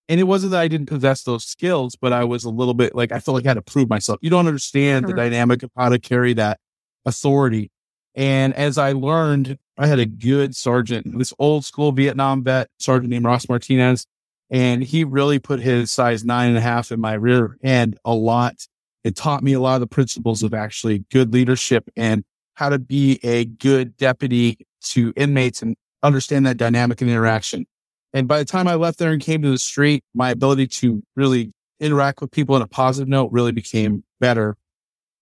And 0.10 0.20
it 0.20 0.24
wasn't 0.24 0.52
that 0.52 0.62
I 0.62 0.68
didn't 0.68 0.88
possess 0.88 1.24
those 1.24 1.46
skills, 1.46 1.96
but 1.96 2.12
I 2.12 2.26
was 2.26 2.44
a 2.44 2.50
little 2.50 2.74
bit 2.74 2.94
like, 2.94 3.12
I 3.12 3.20
felt 3.20 3.36
like 3.36 3.46
I 3.46 3.50
had 3.50 3.54
to 3.54 3.62
prove 3.62 3.90
myself. 3.90 4.20
You 4.22 4.30
don't 4.30 4.48
understand 4.48 5.08
the 5.08 5.14
dynamic 5.14 5.64
of 5.64 5.72
how 5.78 5.90
to 5.90 6.00
carry 6.00 6.34
that 6.34 6.60
authority. 7.06 7.72
And 8.16 8.54
as 8.54 8.78
I 8.78 8.92
learned, 8.92 9.58
I 9.78 9.88
had 9.88 10.00
a 10.00 10.06
good 10.06 10.56
sergeant, 10.56 11.18
this 11.18 11.34
old 11.40 11.66
school 11.66 11.92
Vietnam 11.92 12.44
vet 12.44 12.70
sergeant 12.80 13.12
named 13.12 13.26
Ross 13.26 13.48
Martinez. 13.48 14.06
And 14.50 14.84
he 14.84 15.04
really 15.04 15.40
put 15.40 15.60
his 15.62 15.92
size 15.92 16.24
nine 16.24 16.50
and 16.50 16.58
a 16.58 16.62
half 16.62 16.92
in 16.92 17.00
my 17.00 17.14
rear 17.14 17.58
end 17.64 17.98
a 18.06 18.14
lot. 18.14 18.68
It 19.04 19.16
taught 19.16 19.42
me 19.42 19.54
a 19.54 19.60
lot 19.60 19.76
of 19.76 19.82
the 19.82 19.88
principles 19.88 20.44
of 20.44 20.54
actually 20.54 21.06
good 21.12 21.34
leadership 21.34 21.90
and 21.96 22.24
how 22.54 22.70
to 22.70 22.78
be 22.78 23.20
a 23.24 23.46
good 23.46 23.98
deputy 23.98 24.60
to 24.82 25.12
inmates 25.16 25.62
and 25.62 25.76
understand 26.04 26.46
that 26.46 26.58
dynamic 26.58 27.02
and 27.02 27.10
interaction. 27.10 27.66
And 28.14 28.28
by 28.28 28.40
the 28.40 28.46
time 28.46 28.68
I 28.68 28.76
left 28.76 29.00
there 29.00 29.12
and 29.12 29.22
came 29.22 29.42
to 29.42 29.50
the 29.50 29.58
street, 29.58 30.04
my 30.14 30.30
ability 30.30 30.68
to 30.68 31.02
really 31.16 31.52
interact 31.80 32.22
with 32.22 32.32
people 32.32 32.56
on 32.56 32.62
a 32.62 32.68
positive 32.68 33.08
note 33.08 33.32
really 33.32 33.52
became 33.52 34.04
better. 34.20 34.56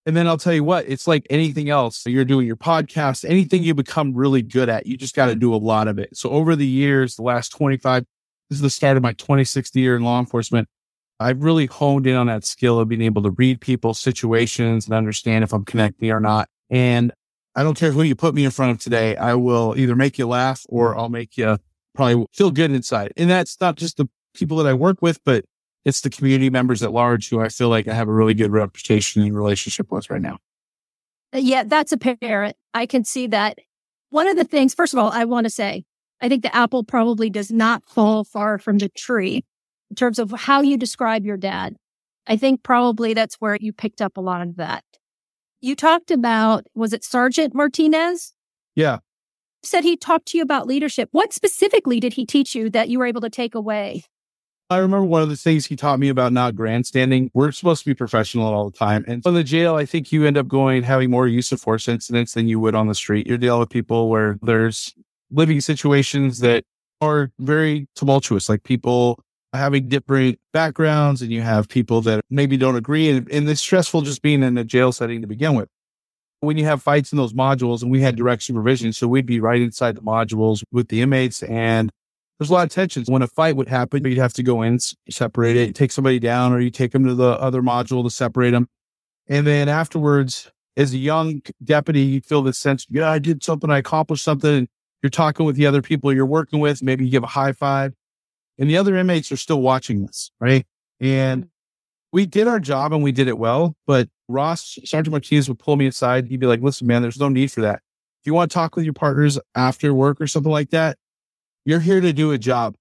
And 0.05 0.17
then 0.17 0.27
I'll 0.27 0.37
tell 0.37 0.53
you 0.53 0.63
what, 0.63 0.85
it's 0.87 1.07
like 1.07 1.27
anything 1.29 1.69
else. 1.69 2.05
You're 2.05 2.25
doing 2.25 2.47
your 2.47 2.55
podcast, 2.55 3.23
anything 3.27 3.63
you 3.63 3.73
become 3.73 4.13
really 4.13 4.41
good 4.41 4.67
at, 4.67 4.87
you 4.87 4.97
just 4.97 5.15
got 5.15 5.27
to 5.27 5.35
do 5.35 5.53
a 5.53 5.57
lot 5.57 5.87
of 5.87 5.99
it. 5.99 6.17
So 6.17 6.31
over 6.31 6.55
the 6.55 6.65
years, 6.65 7.15
the 7.15 7.21
last 7.21 7.49
25, 7.49 8.03
this 8.49 8.57
is 8.57 8.61
the 8.61 8.69
start 8.69 8.97
of 8.97 9.03
my 9.03 9.13
26th 9.13 9.75
year 9.75 9.95
in 9.95 10.01
law 10.01 10.19
enforcement. 10.19 10.67
I've 11.19 11.43
really 11.43 11.67
honed 11.67 12.07
in 12.07 12.15
on 12.15 12.27
that 12.27 12.45
skill 12.45 12.79
of 12.79 12.89
being 12.89 13.03
able 13.03 13.21
to 13.21 13.29
read 13.29 13.61
people's 13.61 13.99
situations 13.99 14.85
and 14.87 14.95
understand 14.95 15.43
if 15.43 15.53
I'm 15.53 15.65
connecting 15.65 16.09
or 16.09 16.19
not. 16.19 16.49
And 16.71 17.11
I 17.55 17.61
don't 17.61 17.77
care 17.77 17.91
who 17.91 18.01
you 18.01 18.15
put 18.15 18.33
me 18.33 18.43
in 18.43 18.49
front 18.49 18.71
of 18.71 18.79
today. 18.79 19.15
I 19.15 19.35
will 19.35 19.75
either 19.77 19.95
make 19.95 20.17
you 20.17 20.27
laugh 20.27 20.65
or 20.67 20.97
I'll 20.97 21.09
make 21.09 21.37
you 21.37 21.59
probably 21.93 22.25
feel 22.33 22.51
good 22.51 22.71
inside. 22.71 23.13
And 23.17 23.29
that's 23.29 23.59
not 23.59 23.75
just 23.75 23.97
the 23.97 24.07
people 24.33 24.57
that 24.57 24.67
I 24.67 24.73
work 24.73 25.01
with, 25.01 25.19
but 25.23 25.45
it's 25.83 26.01
the 26.01 26.09
community 26.09 26.49
members 26.49 26.83
at 26.83 26.91
large 26.91 27.29
who 27.29 27.39
I 27.39 27.49
feel 27.49 27.69
like 27.69 27.87
I 27.87 27.93
have 27.93 28.07
a 28.07 28.13
really 28.13 28.33
good 28.33 28.51
reputation 28.51 29.21
and 29.23 29.35
relationship 29.35 29.91
with 29.91 30.09
right 30.09 30.21
now. 30.21 30.37
Uh, 31.33 31.39
yeah, 31.39 31.63
that's 31.63 31.91
apparent. 31.91 32.55
I 32.73 32.85
can 32.85 33.03
see 33.03 33.27
that. 33.27 33.59
One 34.09 34.27
of 34.27 34.35
the 34.35 34.43
things, 34.43 34.73
first 34.73 34.93
of 34.93 34.99
all, 34.99 35.09
I 35.09 35.25
want 35.25 35.45
to 35.45 35.49
say, 35.49 35.85
I 36.21 36.29
think 36.29 36.43
the 36.43 36.55
apple 36.55 36.83
probably 36.83 37.29
does 37.29 37.51
not 37.51 37.83
fall 37.85 38.23
far 38.23 38.59
from 38.59 38.77
the 38.77 38.89
tree 38.89 39.43
in 39.89 39.95
terms 39.95 40.19
of 40.19 40.31
how 40.31 40.61
you 40.61 40.77
describe 40.77 41.25
your 41.25 41.37
dad. 41.37 41.75
I 42.27 42.37
think 42.37 42.61
probably 42.61 43.13
that's 43.13 43.35
where 43.35 43.57
you 43.59 43.73
picked 43.73 44.01
up 44.01 44.17
a 44.17 44.21
lot 44.21 44.41
of 44.41 44.57
that. 44.57 44.83
You 45.61 45.75
talked 45.75 46.11
about, 46.11 46.65
was 46.75 46.93
it 46.93 47.03
Sergeant 47.03 47.53
Martinez? 47.53 48.33
Yeah. 48.75 48.99
Said 49.63 49.83
he 49.83 49.97
talked 49.97 50.27
to 50.27 50.37
you 50.37 50.43
about 50.43 50.67
leadership. 50.67 51.09
What 51.11 51.33
specifically 51.33 51.99
did 51.99 52.13
he 52.13 52.25
teach 52.25 52.55
you 52.55 52.69
that 52.71 52.89
you 52.89 52.99
were 52.99 53.05
able 53.05 53.21
to 53.21 53.29
take 53.29 53.55
away? 53.55 54.03
I 54.69 54.77
remember 54.77 55.03
one 55.03 55.21
of 55.21 55.27
the 55.27 55.35
things 55.35 55.65
he 55.65 55.75
taught 55.75 55.99
me 55.99 56.07
about 56.07 56.31
not 56.31 56.55
grandstanding. 56.55 57.29
We're 57.33 57.51
supposed 57.51 57.83
to 57.83 57.89
be 57.89 57.93
professional 57.93 58.53
all 58.53 58.69
the 58.69 58.77
time. 58.77 59.03
And 59.05 59.21
in 59.25 59.33
the 59.33 59.43
jail, 59.43 59.75
I 59.75 59.85
think 59.85 60.13
you 60.13 60.25
end 60.25 60.37
up 60.37 60.47
going 60.47 60.83
having 60.83 61.11
more 61.11 61.27
use 61.27 61.51
of 61.51 61.59
force 61.59 61.89
incidents 61.89 62.35
than 62.35 62.47
you 62.47 62.57
would 62.61 62.73
on 62.73 62.87
the 62.87 62.95
street. 62.95 63.27
You're 63.27 63.37
dealing 63.37 63.59
with 63.59 63.69
people 63.69 64.09
where 64.09 64.39
there's 64.41 64.95
living 65.29 65.59
situations 65.59 66.39
that 66.39 66.63
are 67.01 67.31
very 67.37 67.87
tumultuous, 67.95 68.47
like 68.47 68.63
people 68.63 69.21
having 69.51 69.89
different 69.89 70.39
backgrounds 70.53 71.21
and 71.21 71.31
you 71.31 71.41
have 71.41 71.67
people 71.67 71.99
that 72.01 72.23
maybe 72.29 72.55
don't 72.55 72.77
agree. 72.77 73.09
And, 73.09 73.29
and 73.29 73.49
it's 73.49 73.59
stressful 73.59 74.03
just 74.03 74.21
being 74.21 74.41
in 74.41 74.57
a 74.57 74.63
jail 74.63 74.93
setting 74.93 75.19
to 75.19 75.27
begin 75.27 75.55
with. 75.55 75.67
When 76.41 76.57
you 76.57 76.65
have 76.65 76.81
fights 76.81 77.11
in 77.11 77.17
those 77.17 77.33
modules 77.33 77.81
and 77.81 77.91
we 77.91 78.01
had 78.01 78.15
direct 78.15 78.43
supervision, 78.43 78.93
so 78.93 79.07
we'd 79.07 79.25
be 79.25 79.39
right 79.39 79.61
inside 79.61 79.95
the 79.95 80.01
modules 80.01 80.63
with 80.71 80.89
the 80.89 81.01
inmates 81.01 81.43
and 81.43 81.91
there's 82.39 82.49
a 82.49 82.53
lot 82.53 82.63
of 82.63 82.71
tensions. 82.71 83.07
When 83.07 83.21
a 83.21 83.27
fight 83.27 83.55
would 83.55 83.67
happen, 83.67 84.03
you'd 84.03 84.17
have 84.17 84.33
to 84.33 84.41
go 84.41 84.63
in, 84.63 84.79
separate 85.11 85.55
it, 85.55 85.75
take 85.75 85.91
somebody 85.91 86.17
down, 86.17 86.51
or 86.51 86.59
you 86.59 86.71
take 86.71 86.91
them 86.91 87.05
to 87.05 87.13
the 87.13 87.39
other 87.39 87.61
module 87.61 88.03
to 88.03 88.09
separate 88.09 88.49
them. 88.49 88.67
And 89.27 89.45
then 89.45 89.69
afterwards, 89.69 90.51
as 90.75 90.91
a 90.91 90.97
young 90.97 91.43
deputy, 91.63 92.01
you 92.01 92.21
feel 92.21 92.41
this 92.41 92.57
sense, 92.57 92.87
yeah, 92.89 93.11
I 93.11 93.19
did 93.19 93.43
something, 93.43 93.69
I 93.69 93.77
accomplished 93.77 94.23
something. 94.23 94.67
You're 95.03 95.11
talking 95.11 95.45
with 95.45 95.55
the 95.55 95.67
other 95.67 95.83
people 95.83 96.11
you're 96.11 96.25
working 96.25 96.59
with. 96.59 96.81
Maybe 96.81 97.05
you 97.05 97.11
give 97.11 97.23
a 97.23 97.27
high 97.27 97.51
five. 97.51 97.93
And 98.57 98.67
the 98.67 98.77
other 98.77 98.95
inmates 98.95 99.31
are 99.31 99.37
still 99.37 99.61
watching 99.61 100.05
this, 100.05 100.31
right? 100.39 100.65
And 100.99 101.47
we 102.11 102.25
did 102.25 102.47
our 102.47 102.59
job 102.59 102.91
and 102.91 103.03
we 103.03 103.11
did 103.11 103.27
it 103.27 103.37
well. 103.37 103.75
But 103.85 104.09
Ross, 104.31 104.79
Sergeant 104.83 105.11
Martinez 105.11 105.47
would 105.47 105.59
pull 105.59 105.75
me 105.75 105.87
aside. 105.87 106.27
He'd 106.27 106.39
be 106.39 106.47
like, 106.47 106.61
listen, 106.61 106.87
man, 106.87 107.01
there's 107.01 107.19
no 107.19 107.29
need 107.29 107.51
for 107.51 107.61
that. 107.61 107.81
If 108.21 108.27
you 108.27 108.33
want 108.33 108.51
to 108.51 108.55
talk 108.55 108.75
with 108.75 108.85
your 108.85 108.93
partners 108.93 109.39
after 109.55 109.93
work 109.93 110.21
or 110.21 110.27
something 110.27 110.51
like 110.51 110.69
that, 110.69 110.97
you're 111.65 111.79
here 111.79 112.01
to 112.01 112.13
do 112.13 112.31
a 112.31 112.37
job. 112.37 112.75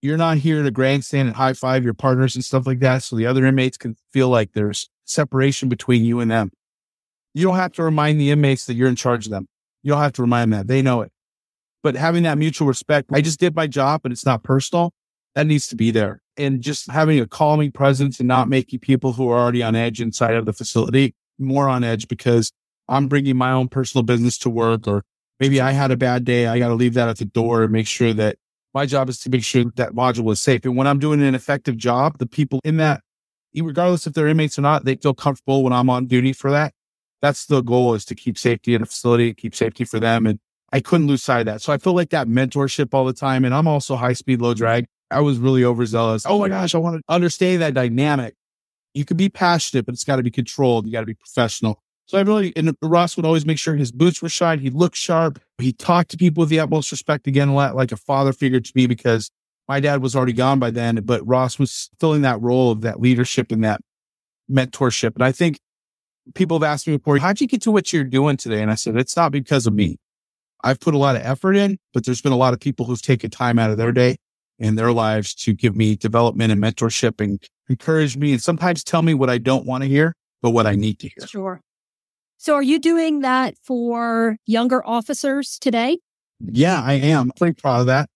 You're 0.00 0.16
not 0.16 0.38
here 0.38 0.62
to 0.62 0.70
grandstand 0.70 1.28
and 1.28 1.36
high 1.36 1.52
five 1.52 1.84
your 1.84 1.94
partners 1.94 2.36
and 2.36 2.44
stuff 2.44 2.66
like 2.66 2.78
that. 2.80 3.02
So 3.02 3.16
the 3.16 3.26
other 3.26 3.44
inmates 3.44 3.76
can 3.76 3.96
feel 4.12 4.28
like 4.28 4.52
there's 4.52 4.88
separation 5.04 5.68
between 5.68 6.04
you 6.04 6.20
and 6.20 6.30
them. 6.30 6.52
You 7.34 7.44
don't 7.44 7.56
have 7.56 7.72
to 7.72 7.82
remind 7.82 8.20
the 8.20 8.30
inmates 8.30 8.66
that 8.66 8.74
you're 8.74 8.88
in 8.88 8.96
charge 8.96 9.26
of 9.26 9.32
them. 9.32 9.48
You 9.82 9.92
don't 9.92 10.00
have 10.00 10.12
to 10.14 10.22
remind 10.22 10.52
them 10.52 10.60
that 10.60 10.68
they 10.68 10.82
know 10.82 11.00
it. 11.02 11.12
But 11.82 11.94
having 11.94 12.24
that 12.24 12.38
mutual 12.38 12.68
respect, 12.68 13.10
I 13.12 13.20
just 13.20 13.40
did 13.40 13.54
my 13.54 13.66
job, 13.66 14.02
but 14.02 14.12
it's 14.12 14.26
not 14.26 14.42
personal. 14.42 14.92
That 15.34 15.46
needs 15.46 15.68
to 15.68 15.76
be 15.76 15.90
there. 15.90 16.20
And 16.36 16.60
just 16.60 16.90
having 16.90 17.20
a 17.20 17.26
calming 17.26 17.72
presence 17.72 18.18
and 18.18 18.28
not 18.28 18.48
making 18.48 18.80
people 18.80 19.12
who 19.12 19.28
are 19.30 19.38
already 19.38 19.62
on 19.62 19.76
edge 19.76 20.00
inside 20.00 20.34
of 20.34 20.46
the 20.46 20.52
facility 20.52 21.14
more 21.38 21.68
on 21.68 21.84
edge 21.84 22.08
because 22.08 22.52
I'm 22.88 23.08
bringing 23.08 23.36
my 23.36 23.52
own 23.52 23.68
personal 23.68 24.02
business 24.02 24.38
to 24.38 24.50
work 24.50 24.88
or 24.88 25.04
maybe 25.40 25.60
I 25.60 25.72
had 25.72 25.90
a 25.90 25.96
bad 25.96 26.24
day. 26.24 26.46
I 26.46 26.58
got 26.58 26.68
to 26.68 26.74
leave 26.74 26.94
that 26.94 27.08
at 27.08 27.18
the 27.18 27.24
door 27.24 27.62
and 27.62 27.72
make 27.72 27.86
sure 27.86 28.12
that 28.14 28.36
my 28.74 28.86
job 28.86 29.08
is 29.08 29.18
to 29.20 29.30
make 29.30 29.44
sure 29.44 29.64
that 29.76 29.92
module 29.92 30.30
is 30.32 30.40
safe. 30.40 30.64
And 30.64 30.76
when 30.76 30.86
I'm 30.86 30.98
doing 30.98 31.22
an 31.22 31.34
effective 31.34 31.76
job, 31.76 32.18
the 32.18 32.26
people 32.26 32.60
in 32.64 32.76
that, 32.78 33.02
regardless 33.54 34.06
if 34.06 34.14
they're 34.14 34.28
inmates 34.28 34.58
or 34.58 34.62
not, 34.62 34.84
they 34.84 34.96
feel 34.96 35.14
comfortable 35.14 35.62
when 35.62 35.72
I'm 35.72 35.90
on 35.90 36.06
duty 36.06 36.32
for 36.32 36.50
that. 36.50 36.74
That's 37.20 37.46
the 37.46 37.62
goal 37.62 37.94
is 37.94 38.04
to 38.06 38.14
keep 38.14 38.38
safety 38.38 38.74
in 38.74 38.82
the 38.82 38.86
facility, 38.86 39.34
keep 39.34 39.54
safety 39.54 39.84
for 39.84 39.98
them. 39.98 40.26
And 40.26 40.38
I 40.72 40.80
couldn't 40.80 41.06
lose 41.06 41.22
sight 41.22 41.40
of 41.40 41.46
that. 41.46 41.62
So 41.62 41.72
I 41.72 41.78
feel 41.78 41.94
like 41.94 42.10
that 42.10 42.28
mentorship 42.28 42.92
all 42.92 43.04
the 43.04 43.12
time. 43.12 43.44
And 43.44 43.54
I'm 43.54 43.66
also 43.66 43.96
high 43.96 44.12
speed, 44.12 44.40
low 44.40 44.54
drag. 44.54 44.86
I 45.10 45.20
was 45.20 45.38
really 45.38 45.64
overzealous. 45.64 46.24
Oh 46.26 46.38
my 46.38 46.48
gosh, 46.48 46.74
I 46.74 46.78
want 46.78 46.96
to 46.96 47.02
understand 47.08 47.62
that 47.62 47.74
dynamic. 47.74 48.34
You 48.94 49.04
can 49.04 49.16
be 49.16 49.28
passionate, 49.28 49.86
but 49.86 49.94
it's 49.94 50.04
got 50.04 50.16
to 50.16 50.22
be 50.22 50.30
controlled. 50.30 50.86
You 50.86 50.92
got 50.92 51.00
to 51.00 51.06
be 51.06 51.14
professional. 51.14 51.82
So 52.06 52.18
I 52.18 52.22
really, 52.22 52.54
and 52.56 52.74
Ross 52.82 53.16
would 53.16 53.26
always 53.26 53.44
make 53.44 53.58
sure 53.58 53.74
his 53.76 53.92
boots 53.92 54.22
were 54.22 54.30
shined. 54.30 54.62
He 54.62 54.70
looked 54.70 54.96
sharp. 54.96 55.40
He 55.58 55.72
talked 55.72 56.10
to 56.12 56.16
people 56.16 56.40
with 56.40 56.48
the 56.48 56.58
utmost 56.60 56.90
respect 56.90 57.26
again, 57.26 57.52
like 57.54 57.92
a 57.92 57.96
father 57.96 58.32
figure 58.32 58.60
to 58.60 58.72
me 58.74 58.86
because 58.86 59.30
my 59.68 59.80
dad 59.80 60.00
was 60.00 60.16
already 60.16 60.32
gone 60.32 60.58
by 60.58 60.70
then, 60.70 60.96
but 61.04 61.26
Ross 61.26 61.58
was 61.58 61.90
filling 62.00 62.22
that 62.22 62.40
role 62.40 62.70
of 62.70 62.80
that 62.80 63.00
leadership 63.00 63.52
and 63.52 63.62
that 63.62 63.82
mentorship. 64.50 65.14
And 65.14 65.22
I 65.22 65.32
think 65.32 65.58
people 66.34 66.58
have 66.58 66.62
asked 66.62 66.86
me 66.86 66.96
before, 66.96 67.18
how'd 67.18 67.40
you 67.42 67.46
get 67.46 67.60
to 67.62 67.70
what 67.70 67.92
you're 67.92 68.04
doing 68.04 68.38
today? 68.38 68.62
And 68.62 68.70
I 68.70 68.74
said, 68.74 68.96
it's 68.96 69.16
not 69.16 69.30
because 69.30 69.66
of 69.66 69.74
me. 69.74 69.98
I've 70.64 70.80
put 70.80 70.94
a 70.94 70.98
lot 70.98 71.14
of 71.14 71.22
effort 71.22 71.56
in, 71.56 71.78
but 71.92 72.06
there's 72.06 72.22
been 72.22 72.32
a 72.32 72.36
lot 72.36 72.54
of 72.54 72.60
people 72.60 72.86
who've 72.86 73.00
taken 73.00 73.30
time 73.30 73.58
out 73.58 73.70
of 73.70 73.76
their 73.76 73.92
day 73.92 74.16
and 74.58 74.78
their 74.78 74.92
lives 74.92 75.34
to 75.34 75.52
give 75.52 75.76
me 75.76 75.96
development 75.96 76.52
and 76.52 76.62
mentorship 76.62 77.20
and 77.20 77.42
encourage 77.68 78.16
me 78.16 78.32
and 78.32 78.42
sometimes 78.42 78.82
tell 78.82 79.02
me 79.02 79.14
what 79.14 79.30
I 79.30 79.38
don't 79.38 79.66
want 79.66 79.82
to 79.82 79.88
hear, 79.88 80.14
but 80.42 80.50
what 80.50 80.66
I 80.66 80.74
need 80.74 80.98
to 81.00 81.08
hear. 81.08 81.26
Sure. 81.26 81.60
So 82.36 82.54
are 82.54 82.62
you 82.62 82.78
doing 82.78 83.20
that 83.20 83.54
for 83.62 84.36
younger 84.46 84.84
officers 84.86 85.58
today? 85.58 85.98
Yeah, 86.40 86.80
I 86.82 86.94
am. 86.94 87.32
Pretty 87.36 87.54
proud 87.54 87.80
of 87.80 87.86
that. 87.86 88.08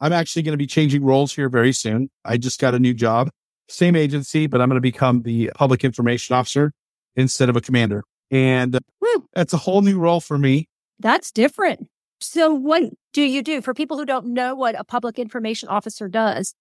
I'm 0.00 0.12
actually 0.12 0.42
going 0.42 0.52
to 0.54 0.58
be 0.58 0.66
changing 0.66 1.04
roles 1.04 1.34
here 1.34 1.48
very 1.48 1.72
soon. 1.72 2.10
I 2.24 2.36
just 2.36 2.60
got 2.60 2.74
a 2.74 2.78
new 2.78 2.94
job, 2.94 3.30
same 3.68 3.96
agency, 3.96 4.46
but 4.46 4.60
I'm 4.60 4.68
going 4.68 4.76
to 4.76 4.82
become 4.82 5.22
the 5.22 5.50
public 5.54 5.84
information 5.84 6.34
officer 6.34 6.72
instead 7.16 7.48
of 7.48 7.56
a 7.56 7.60
commander. 7.60 8.04
And 8.30 8.78
Woo. 9.00 9.26
that's 9.34 9.52
a 9.52 9.58
whole 9.58 9.82
new 9.82 9.98
role 9.98 10.20
for 10.20 10.38
me. 10.38 10.68
That's 10.98 11.30
different. 11.30 11.88
So 12.20 12.52
what 12.52 12.84
do 13.16 13.22
you 13.22 13.42
do 13.42 13.62
for 13.62 13.72
people 13.72 13.96
who 13.96 14.04
don't 14.04 14.26
know 14.26 14.54
what 14.54 14.78
a 14.78 14.84
public 14.84 15.18
information 15.18 15.70
officer 15.70 16.06
does? 16.06 16.54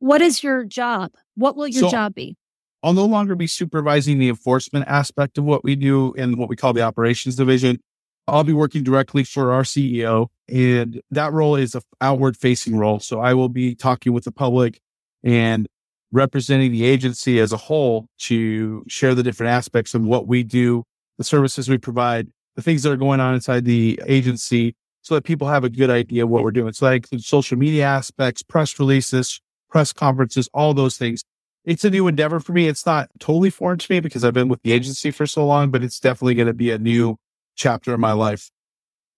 What 0.00 0.20
is 0.20 0.42
your 0.42 0.64
job? 0.64 1.12
What 1.36 1.54
will 1.54 1.68
your 1.68 1.82
so, 1.82 1.88
job 1.88 2.16
be? 2.16 2.36
I'll 2.82 2.94
no 2.94 3.04
longer 3.04 3.36
be 3.36 3.46
supervising 3.46 4.18
the 4.18 4.28
enforcement 4.28 4.88
aspect 4.88 5.38
of 5.38 5.44
what 5.44 5.62
we 5.62 5.76
do 5.76 6.12
in 6.14 6.36
what 6.36 6.48
we 6.48 6.56
call 6.56 6.72
the 6.72 6.82
operations 6.82 7.36
division. 7.36 7.78
I'll 8.26 8.42
be 8.42 8.52
working 8.52 8.82
directly 8.82 9.22
for 9.22 9.52
our 9.52 9.62
CEO 9.62 10.26
and 10.48 11.00
that 11.12 11.32
role 11.32 11.54
is 11.54 11.76
an 11.76 11.82
outward 12.00 12.36
facing 12.36 12.76
role. 12.76 12.98
So 12.98 13.20
I 13.20 13.34
will 13.34 13.48
be 13.48 13.76
talking 13.76 14.12
with 14.12 14.24
the 14.24 14.32
public 14.32 14.80
and 15.22 15.68
representing 16.10 16.72
the 16.72 16.86
agency 16.86 17.38
as 17.38 17.52
a 17.52 17.56
whole 17.56 18.08
to 18.22 18.82
share 18.88 19.14
the 19.14 19.22
different 19.22 19.50
aspects 19.50 19.94
of 19.94 20.02
what 20.02 20.26
we 20.26 20.42
do, 20.42 20.82
the 21.18 21.24
services 21.24 21.68
we 21.68 21.78
provide, 21.78 22.30
the 22.56 22.62
things 22.62 22.82
that 22.82 22.90
are 22.90 22.96
going 22.96 23.20
on 23.20 23.34
inside 23.34 23.64
the 23.64 24.00
agency 24.08 24.74
so 25.02 25.14
that 25.14 25.24
people 25.24 25.48
have 25.48 25.64
a 25.64 25.70
good 25.70 25.90
idea 25.90 26.24
of 26.24 26.30
what 26.30 26.42
we're 26.42 26.50
doing. 26.50 26.72
So 26.72 26.86
that 26.86 26.94
includes 26.94 27.26
social 27.26 27.56
media 27.56 27.84
aspects, 27.84 28.42
press 28.42 28.78
releases, 28.78 29.40
press 29.68 29.92
conferences, 29.92 30.48
all 30.52 30.74
those 30.74 30.96
things 30.96 31.24
it's 31.64 31.84
a 31.84 31.90
new 31.90 32.08
endeavor 32.08 32.40
for 32.40 32.52
me. 32.52 32.68
It's 32.68 32.86
not 32.86 33.10
totally 33.18 33.50
foreign 33.50 33.78
to 33.78 33.92
me 33.92 34.00
because 34.00 34.24
I've 34.24 34.34
been 34.34 34.48
with 34.48 34.62
the 34.62 34.72
agency 34.72 35.10
for 35.10 35.26
so 35.26 35.46
long, 35.46 35.70
but 35.70 35.82
it's 35.82 36.00
definitely 36.00 36.34
going 36.34 36.46
to 36.46 36.54
be 36.54 36.70
a 36.70 36.78
new 36.78 37.16
chapter 37.54 37.94
in 37.94 38.00
my 38.00 38.12
life. 38.12 38.50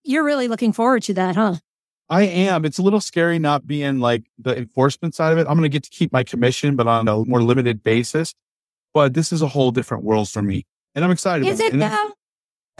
You're 0.05 0.25
really 0.25 0.49
looking 0.49 0.73
forward 0.73 1.03
to 1.05 1.15
that, 1.15 1.37
huh? 1.37 1.57
I 2.11 2.23
am. 2.23 2.65
It's 2.65 2.79
a 2.79 2.83
little 2.83 3.01
scary 3.01 3.39
not 3.39 3.67
being 3.67 4.01
like 4.01 4.25
the 4.39 4.57
enforcement 4.57 5.15
side 5.15 5.33
of 5.33 5.39
it. 5.39 5.43
I'm 5.43 5.57
going 5.57 5.63
to 5.63 5.69
get 5.69 5.85
to 5.85 5.91
keep 5.91 6.13
my 6.13 6.25
commission, 6.25 6.75
but 6.77 6.87
on 6.87 7.07
a 7.07 7.25
more 7.25 7.43
limited 7.43 7.83
basis. 7.83 8.35
But 8.93 9.15
this 9.15 9.33
is 9.33 9.41
a 9.41 9.49
whole 9.49 9.71
different 9.71 10.05
world 10.05 10.29
for 10.29 10.43
me. 10.43 10.67
And 10.95 11.05
I'm 11.05 11.11
excited. 11.11 11.47
Is 11.47 11.61
it, 11.61 11.73
it 11.73 11.77
now? 11.77 12.13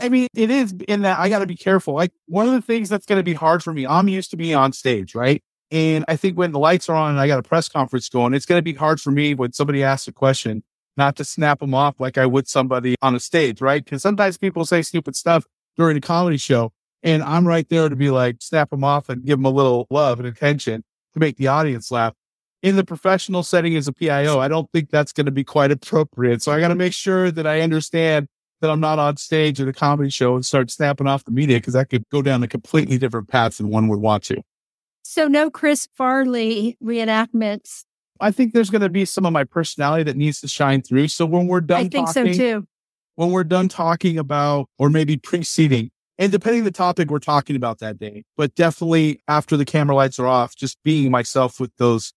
I 0.03 0.09
mean, 0.09 0.27
it 0.35 0.51
is 0.51 0.75
in 0.89 1.03
that 1.03 1.17
I 1.17 1.29
got 1.29 1.39
to 1.39 1.45
be 1.45 1.55
careful. 1.55 1.93
Like 1.93 2.11
one 2.27 2.45
of 2.45 2.51
the 2.51 2.61
things 2.61 2.89
that's 2.89 3.05
going 3.05 3.19
to 3.19 3.23
be 3.23 3.33
hard 3.33 3.63
for 3.63 3.71
me, 3.71 3.87
I'm 3.87 4.09
used 4.09 4.31
to 4.31 4.37
being 4.37 4.53
on 4.53 4.73
stage, 4.73 5.15
right? 5.15 5.41
And 5.71 6.03
I 6.09 6.17
think 6.17 6.37
when 6.37 6.51
the 6.51 6.59
lights 6.59 6.89
are 6.89 6.95
on 6.95 7.11
and 7.11 7.19
I 7.21 7.25
got 7.27 7.39
a 7.39 7.43
press 7.43 7.69
conference 7.69 8.09
going, 8.09 8.33
it's 8.33 8.45
going 8.45 8.59
to 8.59 8.63
be 8.63 8.73
hard 8.73 8.99
for 8.99 9.11
me 9.11 9.33
when 9.33 9.53
somebody 9.53 9.81
asks 9.81 10.09
a 10.09 10.11
question, 10.11 10.61
not 10.97 11.15
to 11.15 11.23
snap 11.23 11.61
them 11.61 11.73
off 11.73 12.01
like 12.01 12.17
I 12.17 12.25
would 12.25 12.49
somebody 12.49 12.95
on 13.01 13.15
a 13.15 13.19
stage, 13.19 13.61
right? 13.61 13.83
Because 13.83 14.01
sometimes 14.01 14.37
people 14.37 14.65
say 14.65 14.81
stupid 14.81 15.15
stuff 15.15 15.45
during 15.77 15.95
a 15.95 16.01
comedy 16.01 16.37
show. 16.37 16.73
And 17.01 17.23
I'm 17.23 17.47
right 17.47 17.67
there 17.69 17.87
to 17.87 17.95
be 17.95 18.09
like, 18.09 18.37
snap 18.41 18.71
them 18.71 18.83
off 18.83 19.07
and 19.07 19.23
give 19.23 19.39
them 19.39 19.45
a 19.45 19.51
little 19.51 19.87
love 19.89 20.19
and 20.19 20.27
attention 20.27 20.83
to 21.13 21.19
make 21.19 21.37
the 21.37 21.47
audience 21.47 21.91
laugh. 21.91 22.13
In 22.61 22.75
the 22.75 22.83
professional 22.83 23.41
setting 23.41 23.75
as 23.77 23.87
a 23.87 23.93
PIO, 23.93 24.39
I 24.39 24.49
don't 24.49 24.69
think 24.71 24.89
that's 24.89 25.13
going 25.13 25.25
to 25.25 25.31
be 25.31 25.43
quite 25.45 25.71
appropriate. 25.71 26.41
So 26.41 26.51
I 26.51 26.59
got 26.59 26.69
to 26.69 26.75
make 26.75 26.93
sure 26.93 27.31
that 27.31 27.47
I 27.47 27.61
understand 27.61 28.27
that 28.63 28.71
I'm 28.71 28.79
not 28.79 28.97
on 28.97 29.17
stage 29.17 29.59
at 29.59 29.67
a 29.67 29.73
comedy 29.73 30.09
show 30.09 30.35
and 30.35 30.45
start 30.45 30.71
snapping 30.71 31.05
off 31.05 31.25
the 31.25 31.31
media 31.31 31.57
because 31.57 31.73
that 31.73 31.89
could 31.89 32.07
go 32.09 32.21
down 32.21 32.41
a 32.43 32.47
completely 32.47 32.97
different 32.97 33.27
path 33.27 33.57
than 33.57 33.67
one 33.67 33.89
would 33.89 33.99
want 33.99 34.23
to. 34.23 34.41
So 35.03 35.27
no 35.27 35.51
Chris 35.51 35.89
Farley 35.93 36.77
reenactments. 36.81 37.83
I 38.21 38.31
think 38.31 38.53
there's 38.53 38.69
going 38.69 38.81
to 38.81 38.89
be 38.89 39.03
some 39.03 39.25
of 39.25 39.33
my 39.33 39.43
personality 39.43 40.03
that 40.03 40.15
needs 40.15 40.39
to 40.41 40.47
shine 40.47 40.81
through. 40.81 41.09
So 41.09 41.25
when 41.25 41.47
we're 41.47 41.59
done, 41.59 41.81
I 41.81 41.89
think 41.89 42.07
talking, 42.07 42.33
so 42.33 42.37
too. 42.39 42.67
When 43.15 43.31
we're 43.31 43.43
done 43.43 43.67
talking 43.67 44.17
about, 44.17 44.69
or 44.79 44.89
maybe 44.89 45.17
preceding, 45.17 45.91
and 46.17 46.31
depending 46.31 46.63
the 46.63 46.71
topic 46.71 47.09
we're 47.09 47.19
talking 47.19 47.57
about 47.57 47.79
that 47.79 47.99
day, 47.99 48.23
but 48.37 48.55
definitely 48.55 49.19
after 49.27 49.57
the 49.57 49.65
camera 49.65 49.93
lights 49.93 50.19
are 50.19 50.27
off, 50.27 50.55
just 50.55 50.77
being 50.85 51.11
myself 51.11 51.59
with 51.59 51.71
those 51.79 52.13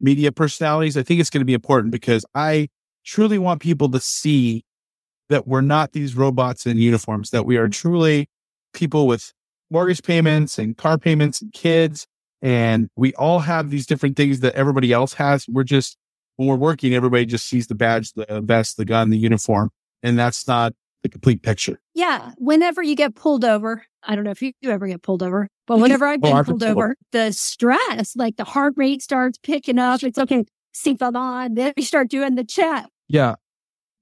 media 0.00 0.32
personalities, 0.32 0.96
I 0.96 1.02
think 1.02 1.20
it's 1.20 1.28
going 1.28 1.42
to 1.42 1.44
be 1.44 1.52
important 1.52 1.92
because 1.92 2.24
I 2.34 2.68
truly 3.04 3.36
want 3.36 3.60
people 3.60 3.90
to 3.90 4.00
see 4.00 4.64
that 5.30 5.48
we're 5.48 5.62
not 5.62 5.92
these 5.92 6.14
robots 6.14 6.66
in 6.66 6.76
uniforms, 6.76 7.30
that 7.30 7.46
we 7.46 7.56
are 7.56 7.64
mm-hmm. 7.64 7.70
truly 7.70 8.28
people 8.74 9.06
with 9.06 9.32
mortgage 9.70 10.02
payments 10.02 10.58
and 10.58 10.76
car 10.76 10.98
payments 10.98 11.40
and 11.40 11.52
kids. 11.52 12.06
And 12.42 12.88
we 12.96 13.14
all 13.14 13.38
have 13.40 13.70
these 13.70 13.86
different 13.86 14.16
things 14.16 14.40
that 14.40 14.54
everybody 14.54 14.92
else 14.92 15.14
has. 15.14 15.46
We're 15.48 15.64
just, 15.64 15.96
when 16.36 16.48
we're 16.48 16.56
working, 16.56 16.94
everybody 16.94 17.26
just 17.26 17.46
sees 17.46 17.66
the 17.66 17.74
badge, 17.74 18.12
the 18.12 18.42
vest, 18.44 18.76
the 18.76 18.84
gun, 18.84 19.10
the 19.10 19.18
uniform. 19.18 19.70
And 20.02 20.18
that's 20.18 20.46
not 20.48 20.72
the 21.02 21.08
complete 21.08 21.42
picture. 21.42 21.80
Yeah. 21.94 22.32
Whenever 22.38 22.82
you 22.82 22.96
get 22.96 23.14
pulled 23.14 23.44
over, 23.44 23.84
I 24.02 24.14
don't 24.14 24.24
know 24.24 24.30
if 24.30 24.40
you 24.42 24.52
ever 24.64 24.86
get 24.86 25.02
pulled 25.02 25.22
over, 25.22 25.48
but 25.66 25.78
whenever 25.78 26.06
I've 26.06 26.20
oh, 26.22 26.28
been 26.28 26.36
oh, 26.36 26.44
pulled 26.44 26.62
over, 26.62 26.96
the 27.12 27.32
stress, 27.32 28.16
like 28.16 28.36
the 28.36 28.44
heart 28.44 28.74
rate 28.76 29.02
starts 29.02 29.38
picking 29.38 29.78
up. 29.78 30.02
It's 30.02 30.18
okay, 30.18 30.44
seatbelt 30.74 31.16
on. 31.16 31.54
Then 31.54 31.74
you 31.76 31.82
start 31.82 32.08
doing 32.08 32.34
the 32.34 32.44
check. 32.44 32.86
Yeah. 33.08 33.34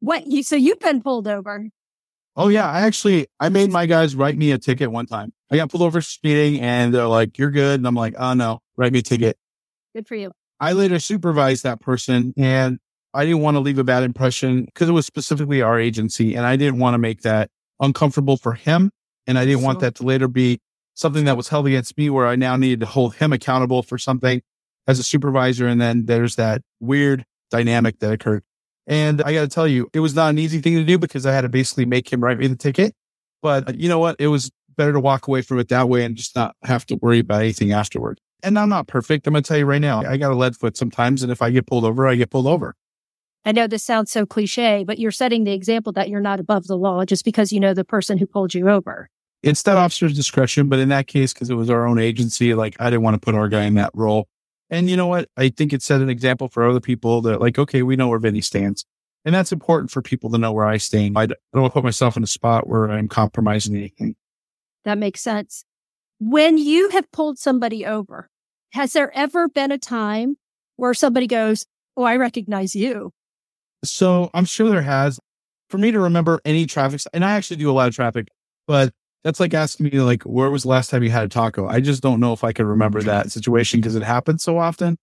What 0.00 0.26
you 0.26 0.43
so 0.43 0.57
you've 0.57 0.78
been 0.78 1.02
pulled 1.02 1.26
over? 1.26 1.69
Oh 2.37 2.49
yeah, 2.49 2.71
I 2.71 2.81
actually 2.83 3.26
I 3.40 3.49
made 3.49 3.71
my 3.71 3.87
guys 3.87 4.14
write 4.14 4.37
me 4.37 4.52
a 4.52 4.59
ticket 4.59 4.93
one 4.93 5.07
time. 5.07 5.33
I 5.50 5.57
got 5.57 5.71
pulled 5.71 5.83
over 5.83 6.00
speeding, 6.00 6.61
and 6.61 6.95
they're 6.95 7.07
like, 7.07 7.37
"You're 7.37 7.50
good," 7.50 7.81
and 7.81 7.87
I'm 7.87 7.95
like, 7.97 8.14
"Oh 8.17 8.35
no, 8.35 8.61
write 8.76 8.93
me 8.93 9.00
a 9.00 9.02
ticket." 9.02 9.37
Good 9.95 10.07
for 10.07 10.14
you. 10.14 10.31
I 10.61 10.73
later 10.73 10.99
supervised 11.00 11.64
that 11.64 11.81
person, 11.81 12.33
and 12.37 12.78
I 13.14 13.25
didn't 13.25 13.40
want 13.40 13.57
to 13.57 13.61
leave 13.61 13.78
a 13.78 13.85
bad 13.85 14.02
impression 14.05 14.64
because 14.67 14.88
it 14.88 14.93
was 14.93 15.07
specifically 15.07 15.62
our 15.62 15.81
agency, 15.81 16.35
and 16.37 16.47
I 16.47 16.57
didn't 16.57 16.78
want 16.78 16.95
to 16.95 16.99
make 16.99 17.23
that 17.23 17.50
uncomfortable 17.81 18.37
for 18.37 18.52
him, 18.52 18.93
and 19.26 19.37
I 19.38 19.45
didn't 19.45 19.61
so, 19.61 19.67
want 19.67 19.81
that 19.81 19.97
to 19.97 20.05
later 20.05 20.28
be 20.28 20.61
something 20.95 21.25
that 21.25 21.37
was 21.37 21.49
held 21.49 21.67
against 21.67 21.97
me, 21.99 22.09
where 22.11 22.26
I 22.26 22.37
now 22.37 22.57
needed 22.57 22.81
to 22.81 22.87
hold 22.87 23.17
him 23.17 23.33
accountable 23.33 23.83
for 23.83 23.99
something 23.99 24.43
as 24.87 25.00
a 25.00 25.02
supervisor, 25.02 25.67
and 25.67 25.81
then 25.81 26.07
there's 26.07 26.37
that 26.37 26.62
weird 26.78 27.25
dynamic 27.50 27.99
that 27.99 28.12
occurred. 28.12 28.45
And 28.88 29.23
I 29.23 29.35
got 29.35 29.42
to 29.42 29.49
tell 29.49 29.68
you, 29.68 29.88
it 29.92 30.00
was 30.00 30.14
not 30.14 30.30
an 30.30 30.38
easy 30.38 30.61
thing 30.61 30.75
to 30.76 30.85
do 30.85 30.99
because 30.99 31.26
I 31.26 31.33
had 31.33 31.42
to 31.42 31.49
basically 31.50 31.85
make 31.85 32.11
him 32.11 32.25
write 32.25 32.38
me 32.38 32.47
the 32.47 32.57
ticket. 32.57 32.95
But 33.42 33.68
uh, 33.68 33.73
you 33.76 33.88
know 33.88 33.99
what? 33.99 34.16
It 34.18 34.28
was 34.28 34.50
better 34.76 34.95
to 34.95 35.00
walk 35.00 35.28
away 35.28 35.42
from 35.42 35.59
it 35.59 35.68
that 35.68 35.88
way 35.90 36.04
and 36.04 36.16
just 36.16 36.35
not 36.35 36.57
have 36.62 36.87
to 36.87 36.97
worry 36.97 37.18
about 37.18 37.42
anything 37.42 37.73
afterward. 37.73 38.18
And 38.42 38.59
I'm 38.59 38.71
not 38.71 38.87
perfect. 38.87 39.26
I'm 39.26 39.35
going 39.35 39.42
to 39.42 39.49
tell 39.49 39.59
you 39.59 39.66
right 39.66 39.80
now, 39.80 40.02
I 40.02 40.16
got 40.16 40.33
a 40.33 40.35
lead 40.35 40.57
foot 40.57 40.76
sometimes. 40.76 41.23
And 41.23 41.30
if 41.30 41.42
I 41.42 41.50
get 41.50 41.66
pulled 41.66 41.85
over, 41.85 42.09
I 42.09 42.14
get 42.14 42.30
pulled 42.30 42.47
over. 42.47 42.75
I 43.45 43.52
know 43.52 43.66
this 43.66 43.85
sounds 43.85 44.11
so 44.11 44.25
cliche, 44.25 44.85
but 44.85 44.99
you're 44.99 45.11
setting 45.11 45.45
the 45.45 45.52
example 45.52 45.92
that 45.92 46.09
you're 46.09 46.21
not 46.21 46.40
above 46.40 46.66
the 46.66 46.76
law 46.76 47.04
just 47.04 47.25
because 47.25 47.52
you 47.52 47.61
know 47.61 47.75
the 47.75 47.85
person 47.85 48.16
who 48.16 48.26
pulled 48.26 48.54
you 48.54 48.68
over. 48.71 49.09
It's 49.42 49.62
that 49.64 49.76
officer's 49.76 50.14
discretion. 50.14 50.68
But 50.68 50.78
in 50.78 50.88
that 50.88 51.09
case, 51.09 51.33
because 51.33 51.50
it 51.50 51.54
was 51.54 51.68
our 51.68 51.87
own 51.87 51.99
agency, 51.99 52.54
like 52.54 52.76
I 52.80 52.90
didn't 52.90 53.02
want 53.02 53.14
to 53.14 53.21
put 53.21 53.35
our 53.35 53.49
guy 53.49 53.64
in 53.64 53.75
that 53.75 53.90
role. 53.95 54.28
And 54.70 54.90
you 54.90 54.96
know 54.96 55.06
what? 55.06 55.28
I 55.37 55.48
think 55.48 55.72
it 55.72 55.82
set 55.82 56.00
an 56.00 56.10
example 56.10 56.48
for 56.48 56.68
other 56.68 56.80
people 56.80 57.22
that 57.22 57.40
like, 57.40 57.58
okay, 57.58 57.82
we 57.82 57.96
know 57.96 58.08
where 58.08 58.18
Vinnie 58.18 58.40
stands. 58.40 58.84
And 59.25 59.34
that's 59.34 59.52
important 59.52 59.90
for 59.90 60.02
people 60.02 60.30
to 60.30 60.38
know 60.38 60.52
where 60.52 60.66
I 60.66 60.76
stand. 60.76 61.18
I 61.18 61.26
don't 61.26 61.37
want 61.52 61.72
to 61.72 61.75
put 61.75 61.84
myself 61.84 62.16
in 62.16 62.22
a 62.22 62.26
spot 62.26 62.68
where 62.68 62.90
I'm 62.90 63.08
compromising 63.08 63.76
anything. 63.76 64.14
That 64.84 64.98
makes 64.98 65.20
sense. 65.20 65.64
When 66.20 66.58
you 66.58 66.90
have 66.90 67.10
pulled 67.12 67.38
somebody 67.38 67.84
over, 67.84 68.28
has 68.72 68.92
there 68.92 69.14
ever 69.16 69.48
been 69.48 69.72
a 69.72 69.78
time 69.78 70.37
where 70.76 70.94
somebody 70.94 71.26
goes, 71.26 71.66
Oh, 71.96 72.04
I 72.04 72.16
recognize 72.16 72.76
you? 72.76 73.12
So 73.84 74.30
I'm 74.32 74.44
sure 74.44 74.68
there 74.68 74.82
has. 74.82 75.18
For 75.68 75.78
me 75.78 75.90
to 75.90 76.00
remember 76.00 76.40
any 76.44 76.64
traffic, 76.64 77.00
and 77.12 77.24
I 77.24 77.33
actually 77.33 77.57
do 77.57 77.70
a 77.70 77.72
lot 77.72 77.88
of 77.88 77.94
traffic, 77.94 78.28
but 78.66 78.94
that's 79.24 79.40
like 79.40 79.54
asking 79.54 79.87
me, 79.87 80.00
like, 80.00 80.22
where 80.22 80.50
was 80.50 80.62
the 80.62 80.68
last 80.68 80.90
time 80.90 81.02
you 81.02 81.11
had 81.11 81.24
a 81.24 81.28
taco? 81.28 81.66
I 81.66 81.81
just 81.81 82.02
don't 82.02 82.20
know 82.20 82.33
if 82.33 82.44
I 82.44 82.52
can 82.52 82.66
remember 82.66 83.02
that 83.02 83.31
situation 83.33 83.81
because 83.81 83.96
it 83.96 84.02
happens 84.02 84.42
so 84.42 84.59
often. 84.59 84.98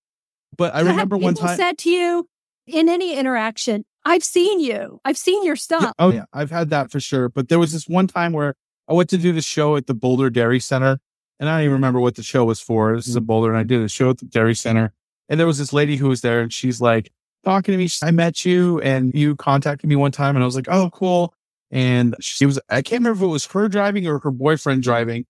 But 0.58 0.74
I 0.74 0.82
remember 0.82 1.18
one 1.18 1.34
time 1.34 1.58
said 1.58 1.78
to 1.80 1.90
you 1.90 2.28
in 2.66 2.88
any 2.88 3.16
interaction, 3.18 3.84
I've 4.06 4.24
seen 4.24 4.60
you. 4.60 5.00
I've 5.04 5.18
seen 5.18 5.44
your 5.44 5.56
stuff. 5.56 5.84
Yeah, 5.84 5.92
oh 6.00 6.12
yeah, 6.12 6.26
I've 6.32 6.52
had 6.52 6.70
that 6.70 6.92
for 6.92 7.00
sure. 7.00 7.28
But 7.30 7.50
there 7.50 7.60
was 7.60 7.74
this 7.74 7.88
one 7.88 8.08
time 8.08 8.32
where 8.34 8.56
I 8.88 8.94
went 8.94 9.10
to 9.10 9.18
do 9.18 9.34
the 9.34 9.42
show 9.42 9.76
at 9.76 9.88
the 9.88 9.94
Boulder 9.94 10.30
Dairy 10.30 10.60
Center, 10.60 11.00
and 11.40 11.50
I 11.50 11.58
don't 11.58 11.64
even 11.66 11.74
remember 11.74 12.00
what 12.00 12.16
the 12.16 12.24
show 12.24 12.46
was 12.46 12.62
for. 12.62 12.96
This 12.96 13.08
is 13.08 13.16
a 13.16 13.22
mm. 13.22 13.26
Boulder, 13.26 13.50
and 13.50 13.58
I 13.58 13.64
did 13.64 13.82
a 13.82 13.90
show 13.90 14.12
at 14.12 14.20
the 14.20 14.26
Dairy 14.26 14.56
Center, 14.56 14.94
and 15.28 15.40
there 15.40 15.48
was 15.48 15.58
this 15.58 15.74
lady 15.74 15.98
who 15.98 16.08
was 16.08 16.22
there, 16.22 16.42
and 16.42 16.54
she's 16.54 16.80
like 16.80 17.12
talking 17.44 17.74
to 17.74 17.78
me. 17.78 17.90
I 18.02 18.12
met 18.12 18.46
you, 18.46 18.80
and 18.82 19.14
you 19.14 19.36
contacted 19.36 19.90
me 19.90 19.96
one 19.96 20.12
time, 20.12 20.36
and 20.36 20.44
I 20.44 20.46
was 20.46 20.56
like, 20.56 20.70
oh, 20.70 20.90
cool. 20.92 21.34
And 21.76 22.16
she 22.22 22.46
was, 22.46 22.58
I 22.70 22.82
can't 22.82 23.02
remember 23.02 23.26
if 23.26 23.28
it 23.28 23.32
was 23.34 23.46
her 23.48 23.68
driving 23.68 24.08
or 24.08 24.20
her 24.20 24.32
boyfriend 24.32 24.82
driving, 24.82 25.26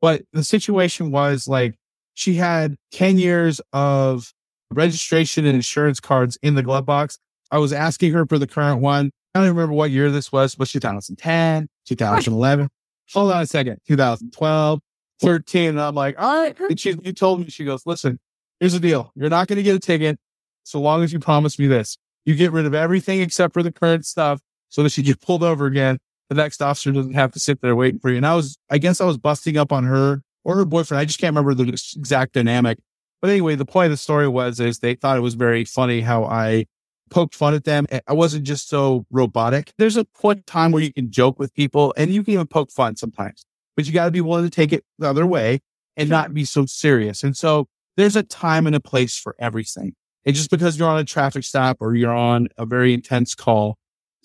but 0.00 0.22
the 0.32 0.44
situation 0.44 1.10
was 1.10 1.48
like 1.48 1.74
she 2.14 2.34
had 2.34 2.76
10 2.92 3.18
years 3.18 3.60
of 3.72 4.32
registration 4.72 5.44
and 5.44 5.56
insurance 5.56 5.98
cards 5.98 6.38
in 6.40 6.54
the 6.54 6.62
glove 6.62 6.86
box. 6.86 7.18
I 7.50 7.58
was 7.58 7.72
asking 7.72 8.12
her 8.12 8.26
for 8.26 8.38
the 8.38 8.46
current 8.46 8.80
one. 8.80 9.10
I 9.34 9.40
don't 9.40 9.48
remember 9.48 9.74
what 9.74 9.90
year 9.90 10.08
this 10.08 10.30
was, 10.30 10.54
but 10.54 10.68
2010, 10.68 11.68
2011. 11.86 12.68
Hold 13.12 13.32
on 13.32 13.42
a 13.42 13.46
second. 13.46 13.78
2012, 13.88 14.80
13. 15.20 15.68
And 15.70 15.80
I'm 15.80 15.96
like, 15.96 16.14
all 16.16 16.42
right. 16.42 16.60
And 16.60 16.78
she, 16.78 16.94
you 17.02 17.12
told 17.12 17.40
me, 17.40 17.48
she 17.48 17.64
goes, 17.64 17.82
listen, 17.86 18.20
here's 18.60 18.74
the 18.74 18.78
deal. 18.78 19.10
You're 19.16 19.30
not 19.30 19.48
going 19.48 19.56
to 19.56 19.64
get 19.64 19.74
a 19.74 19.80
ticket 19.80 20.20
so 20.62 20.80
long 20.80 21.02
as 21.02 21.12
you 21.12 21.18
promise 21.18 21.58
me 21.58 21.66
this. 21.66 21.98
You 22.24 22.36
get 22.36 22.52
rid 22.52 22.66
of 22.66 22.74
everything 22.74 23.20
except 23.20 23.52
for 23.52 23.64
the 23.64 23.72
current 23.72 24.06
stuff 24.06 24.40
so 24.68 24.82
that 24.82 24.90
she 24.90 25.02
get 25.02 25.20
pulled 25.20 25.42
over 25.42 25.66
again. 25.66 25.98
The 26.28 26.34
next 26.34 26.60
officer 26.60 26.92
doesn't 26.92 27.14
have 27.14 27.32
to 27.32 27.40
sit 27.40 27.60
there 27.62 27.74
waiting 27.74 28.00
for 28.00 28.10
you. 28.10 28.16
And 28.16 28.26
I 28.26 28.34
was, 28.34 28.58
I 28.70 28.78
guess 28.78 29.00
I 29.00 29.04
was 29.04 29.16
busting 29.16 29.56
up 29.56 29.72
on 29.72 29.84
her 29.84 30.22
or 30.44 30.56
her 30.56 30.64
boyfriend. 30.64 31.00
I 31.00 31.04
just 31.04 31.18
can't 31.18 31.34
remember 31.34 31.54
the 31.54 31.68
exact 31.96 32.34
dynamic. 32.34 32.78
But 33.20 33.30
anyway, 33.30 33.54
the 33.54 33.64
point 33.64 33.86
of 33.86 33.90
the 33.92 33.96
story 33.96 34.28
was, 34.28 34.60
is 34.60 34.78
they 34.78 34.94
thought 34.94 35.16
it 35.16 35.22
was 35.22 35.34
very 35.34 35.64
funny 35.64 36.00
how 36.00 36.24
I 36.24 36.66
poked 37.10 37.34
fun 37.34 37.54
at 37.54 37.64
them. 37.64 37.86
I 38.06 38.12
wasn't 38.12 38.44
just 38.44 38.68
so 38.68 39.06
robotic. 39.10 39.72
There's 39.78 39.96
a 39.96 40.04
point 40.04 40.38
in 40.38 40.42
time 40.44 40.72
where 40.72 40.82
you 40.82 40.92
can 40.92 41.10
joke 41.10 41.38
with 41.38 41.54
people 41.54 41.94
and 41.96 42.12
you 42.12 42.22
can 42.22 42.34
even 42.34 42.46
poke 42.46 42.70
fun 42.70 42.96
sometimes, 42.96 43.44
but 43.76 43.86
you 43.86 43.92
got 43.92 44.04
to 44.04 44.10
be 44.10 44.20
willing 44.20 44.44
to 44.44 44.50
take 44.50 44.72
it 44.72 44.84
the 44.98 45.08
other 45.08 45.26
way 45.26 45.60
and 45.96 46.08
not 46.08 46.34
be 46.34 46.44
so 46.44 46.66
serious. 46.66 47.24
And 47.24 47.36
so 47.36 47.66
there's 47.96 48.16
a 48.16 48.22
time 48.22 48.66
and 48.66 48.76
a 48.76 48.80
place 48.80 49.18
for 49.18 49.34
everything. 49.38 49.94
And 50.24 50.34
just 50.36 50.50
because 50.50 50.78
you're 50.78 50.88
on 50.88 50.98
a 50.98 51.04
traffic 51.04 51.42
stop 51.42 51.78
or 51.80 51.94
you're 51.94 52.14
on 52.14 52.48
a 52.56 52.66
very 52.66 52.92
intense 52.92 53.34
call, 53.34 53.78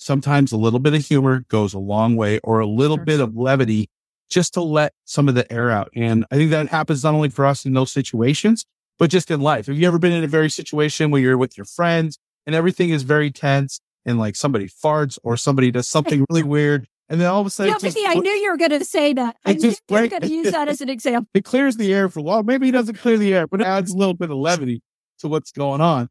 sometimes 0.03 0.51
a 0.51 0.57
little 0.57 0.79
bit 0.79 0.93
of 0.93 1.05
humor 1.05 1.45
goes 1.47 1.73
a 1.73 1.79
long 1.79 2.15
way 2.15 2.39
or 2.43 2.59
a 2.59 2.67
little 2.67 2.97
sure. 2.97 3.05
bit 3.05 3.19
of 3.19 3.35
levity 3.35 3.89
just 4.29 4.53
to 4.55 4.61
let 4.61 4.93
some 5.05 5.29
of 5.29 5.35
the 5.35 5.51
air 5.51 5.69
out. 5.69 5.89
And 5.95 6.25
I 6.31 6.35
think 6.35 6.51
that 6.51 6.67
happens 6.67 7.03
not 7.03 7.13
only 7.13 7.29
for 7.29 7.45
us 7.45 7.65
in 7.65 7.73
those 7.73 7.91
situations, 7.91 8.65
but 8.99 9.09
just 9.09 9.31
in 9.31 9.41
life. 9.41 9.67
Have 9.67 9.77
you 9.77 9.87
ever 9.87 9.99
been 9.99 10.11
in 10.11 10.23
a 10.23 10.27
very 10.27 10.49
situation 10.49 11.11
where 11.11 11.21
you're 11.21 11.37
with 11.37 11.57
your 11.57 11.65
friends 11.65 12.17
and 12.45 12.55
everything 12.55 12.89
is 12.89 13.03
very 13.03 13.31
tense 13.31 13.79
and 14.05 14.19
like 14.19 14.35
somebody 14.35 14.67
farts 14.67 15.17
or 15.23 15.37
somebody 15.37 15.71
does 15.71 15.87
something 15.87 16.25
really 16.29 16.43
weird. 16.47 16.87
And 17.09 17.19
then 17.19 17.27
all 17.27 17.41
of 17.41 17.47
a 17.47 17.49
sudden, 17.49 17.73
yeah, 17.73 17.79
just, 17.79 17.97
I 18.07 18.15
knew 18.15 18.31
you 18.31 18.49
were 18.49 18.57
going 18.57 18.71
to 18.71 18.85
say 18.85 19.13
that. 19.13 19.35
I 19.45 19.53
knew 19.53 19.69
you 19.69 19.75
were 19.89 20.07
going 20.07 20.21
to 20.21 20.27
use 20.27 20.51
that 20.51 20.67
as 20.67 20.81
an 20.81 20.89
example. 20.89 21.29
It 21.33 21.43
clears 21.43 21.75
the 21.75 21.93
air 21.93 22.09
for 22.09 22.19
a 22.19 22.23
while. 22.23 22.43
Maybe 22.43 22.69
it 22.69 22.71
doesn't 22.71 22.95
clear 22.95 23.17
the 23.17 23.33
air, 23.33 23.45
but 23.45 23.61
it 23.61 23.67
adds 23.67 23.91
a 23.91 23.97
little 23.97 24.13
bit 24.13 24.31
of 24.31 24.37
levity 24.37 24.81
to 25.19 25.27
what's 25.27 25.51
going 25.51 25.81
on. 25.81 26.09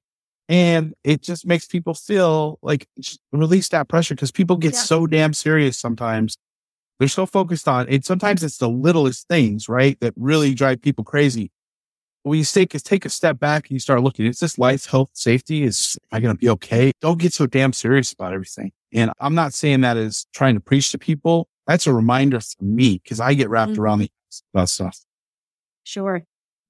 And 0.53 0.93
it 1.03 1.23
just 1.23 1.47
makes 1.47 1.67
people 1.67 1.95
feel 1.95 2.59
like 2.61 2.87
release 3.33 3.71
that 3.71 3.89
pressure 3.89 4.15
because 4.15 4.31
people 4.31 4.57
get 4.57 4.75
yeah. 4.75 4.81
so 4.81 5.07
damn 5.07 5.33
serious 5.33 5.79
sometimes. 5.79 6.37
They're 6.99 7.09
so 7.09 7.25
focused 7.25 7.67
on 7.67 7.89
it. 7.89 8.05
Sometimes 8.05 8.45
it's 8.45 8.59
the 8.59 8.69
littlest 8.69 9.29
things, 9.29 9.67
right? 9.67 9.99
That 10.01 10.13
really 10.15 10.53
drive 10.53 10.83
people 10.83 11.05
crazy 11.05 11.51
when 12.23 12.39
you 12.39 12.45
take, 12.45 12.71
take 12.71 13.07
a 13.07 13.09
step 13.09 13.39
back 13.39 13.65
and 13.65 13.73
you 13.73 13.81
start 13.81 14.03
looking, 14.03 14.27
is 14.27 14.41
this 14.41 14.59
life, 14.59 14.87
health, 14.87 15.11
safety? 15.13 15.65
Is 15.65 15.99
am 16.13 16.19
I 16.19 16.21
going 16.21 16.35
to 16.35 16.39
be 16.39 16.49
okay? 16.51 16.93
Don't 17.01 17.19
get 17.19 17.33
so 17.33 17.47
damn 17.47 17.73
serious 17.73 18.13
about 18.13 18.33
everything. 18.33 18.73
And 18.93 19.11
I'm 19.21 19.35
not 19.35 19.55
saying 19.55 19.81
that 19.81 19.97
as 19.97 20.27
trying 20.35 20.55
to 20.55 20.61
preach 20.61 20.91
to 20.93 20.99
people. 20.99 21.49
That's 21.67 21.87
a 21.87 21.93
reminder 21.93 22.41
for 22.41 22.65
me 22.65 23.01
because 23.03 23.21
I 23.21 23.35
get 23.35 23.49
wrapped 23.49 23.73
mm-hmm. 23.73 23.81
around 23.81 23.99
the 24.01 24.11
about 24.55 24.69
stuff. 24.69 25.01
Sure. 25.85 26.23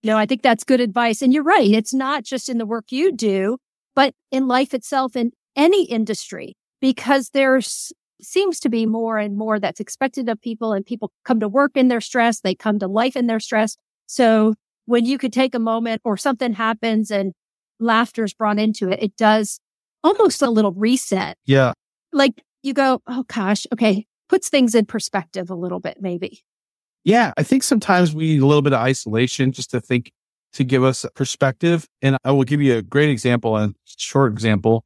No, 0.05 0.17
I 0.17 0.27
think 0.27 0.43
that's 0.43 0.65
good 0.65 0.81
advice. 0.81 1.23
And 1.23 1.33
you're 1.33 1.43
right. 1.43 1.71
It's 1.71 1.95
not 1.95 2.25
just 2.25 2.49
in 2.49 2.59
the 2.59 2.67
work 2.67 2.87
you 2.91 3.13
do, 3.13 3.59
but 3.95 4.15
in 4.31 4.49
life 4.49 4.75
itself 4.75 5.17
in 5.17 5.33
any 5.57 5.85
industry, 5.85 6.57
because 6.81 7.31
there's 7.31 7.93
seems 8.21 8.61
to 8.61 8.69
be 8.69 8.87
more 8.87 9.19
and 9.19 9.37
more 9.37 9.59
that's 9.59 9.81
expected 9.81 10.29
of 10.29 10.41
people 10.41 10.73
and 10.73 10.87
people 10.87 11.11
come 11.25 11.41
to 11.41 11.49
work 11.49 11.73
in 11.75 11.89
their 11.89 12.01
stress. 12.01 12.41
They 12.41 12.55
come 12.55 12.79
to 12.79 12.87
life 12.87 13.17
in 13.17 13.27
their 13.27 13.41
stress. 13.41 13.77
So 14.07 14.55
when 14.87 15.05
you 15.05 15.19
could 15.19 15.33
take 15.33 15.55
a 15.55 15.59
moment 15.59 16.03
or 16.05 16.17
something 16.17 16.53
happens 16.53 17.11
and 17.11 17.33
laughter 17.81 18.25
is 18.25 18.33
brought 18.33 18.59
into 18.59 18.89
it, 18.89 19.03
it 19.03 19.17
does 19.17 19.59
almost 20.05 20.43
a 20.43 20.51
little 20.51 20.73
reset. 20.73 21.37
Yeah. 21.47 21.73
Like 22.13 22.43
you 22.63 22.75
go, 22.75 23.03
oh 23.07 23.25
gosh, 23.25 23.67
okay, 23.73 24.07
puts 24.29 24.49
things 24.49 24.75
in 24.75 24.87
perspective 24.87 25.51
a 25.51 25.55
little 25.55 25.81
bit, 25.81 25.99
maybe. 26.01 26.43
Yeah. 27.05 27.33
I 27.37 27.43
think 27.43 27.65
sometimes 27.65 28.15
we 28.15 28.35
need 28.35 28.43
a 28.43 28.47
little 28.47 28.63
bit 28.63 28.73
of 28.73 28.81
isolation 28.81 29.51
just 29.51 29.71
to 29.73 29.81
think 29.81 30.13
to 30.55 30.65
give 30.65 30.85
us 30.85 31.07
perspective. 31.15 31.87
And 32.01 32.17
I 32.25 32.33
will 32.33 32.45
give 32.45 32.61
you 32.61 32.77
a 32.77 32.83
great 32.83 33.11
example 33.11 33.57
and 33.57 33.75
short 33.85 34.33
example. 34.33 34.85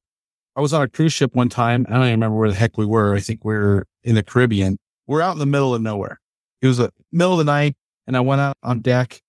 I 0.55 0.61
was 0.61 0.73
on 0.73 0.83
a 0.83 0.89
cruise 0.89 1.13
ship 1.13 1.35
one 1.35 1.49
time. 1.49 1.87
I 1.89 1.95
don't 1.95 2.03
even 2.03 2.13
remember 2.13 2.39
where 2.39 2.49
the 2.49 2.55
heck 2.55 2.79
we 2.79 2.87
were. 2.87 3.15
I 3.15 3.21
think 3.21 3.45
we 3.45 3.55
are 3.55 3.87
in 4.05 4.15
the 4.15 4.23
Caribbean. 4.23 4.79
We're 5.07 5.21
out 5.21 5.33
in 5.33 5.39
the 5.39 5.47
middle 5.47 5.75
of 5.75 5.83
nowhere. 5.83 6.21
It 6.63 6.67
was 6.67 6.79
the 6.79 6.91
middle 7.13 7.33
of 7.33 7.39
the 7.39 7.45
night 7.45 7.75
and 8.07 8.17
I 8.17 8.21
went 8.21 8.41
out 8.41 8.57
on 8.63 8.81
deck 8.81 9.21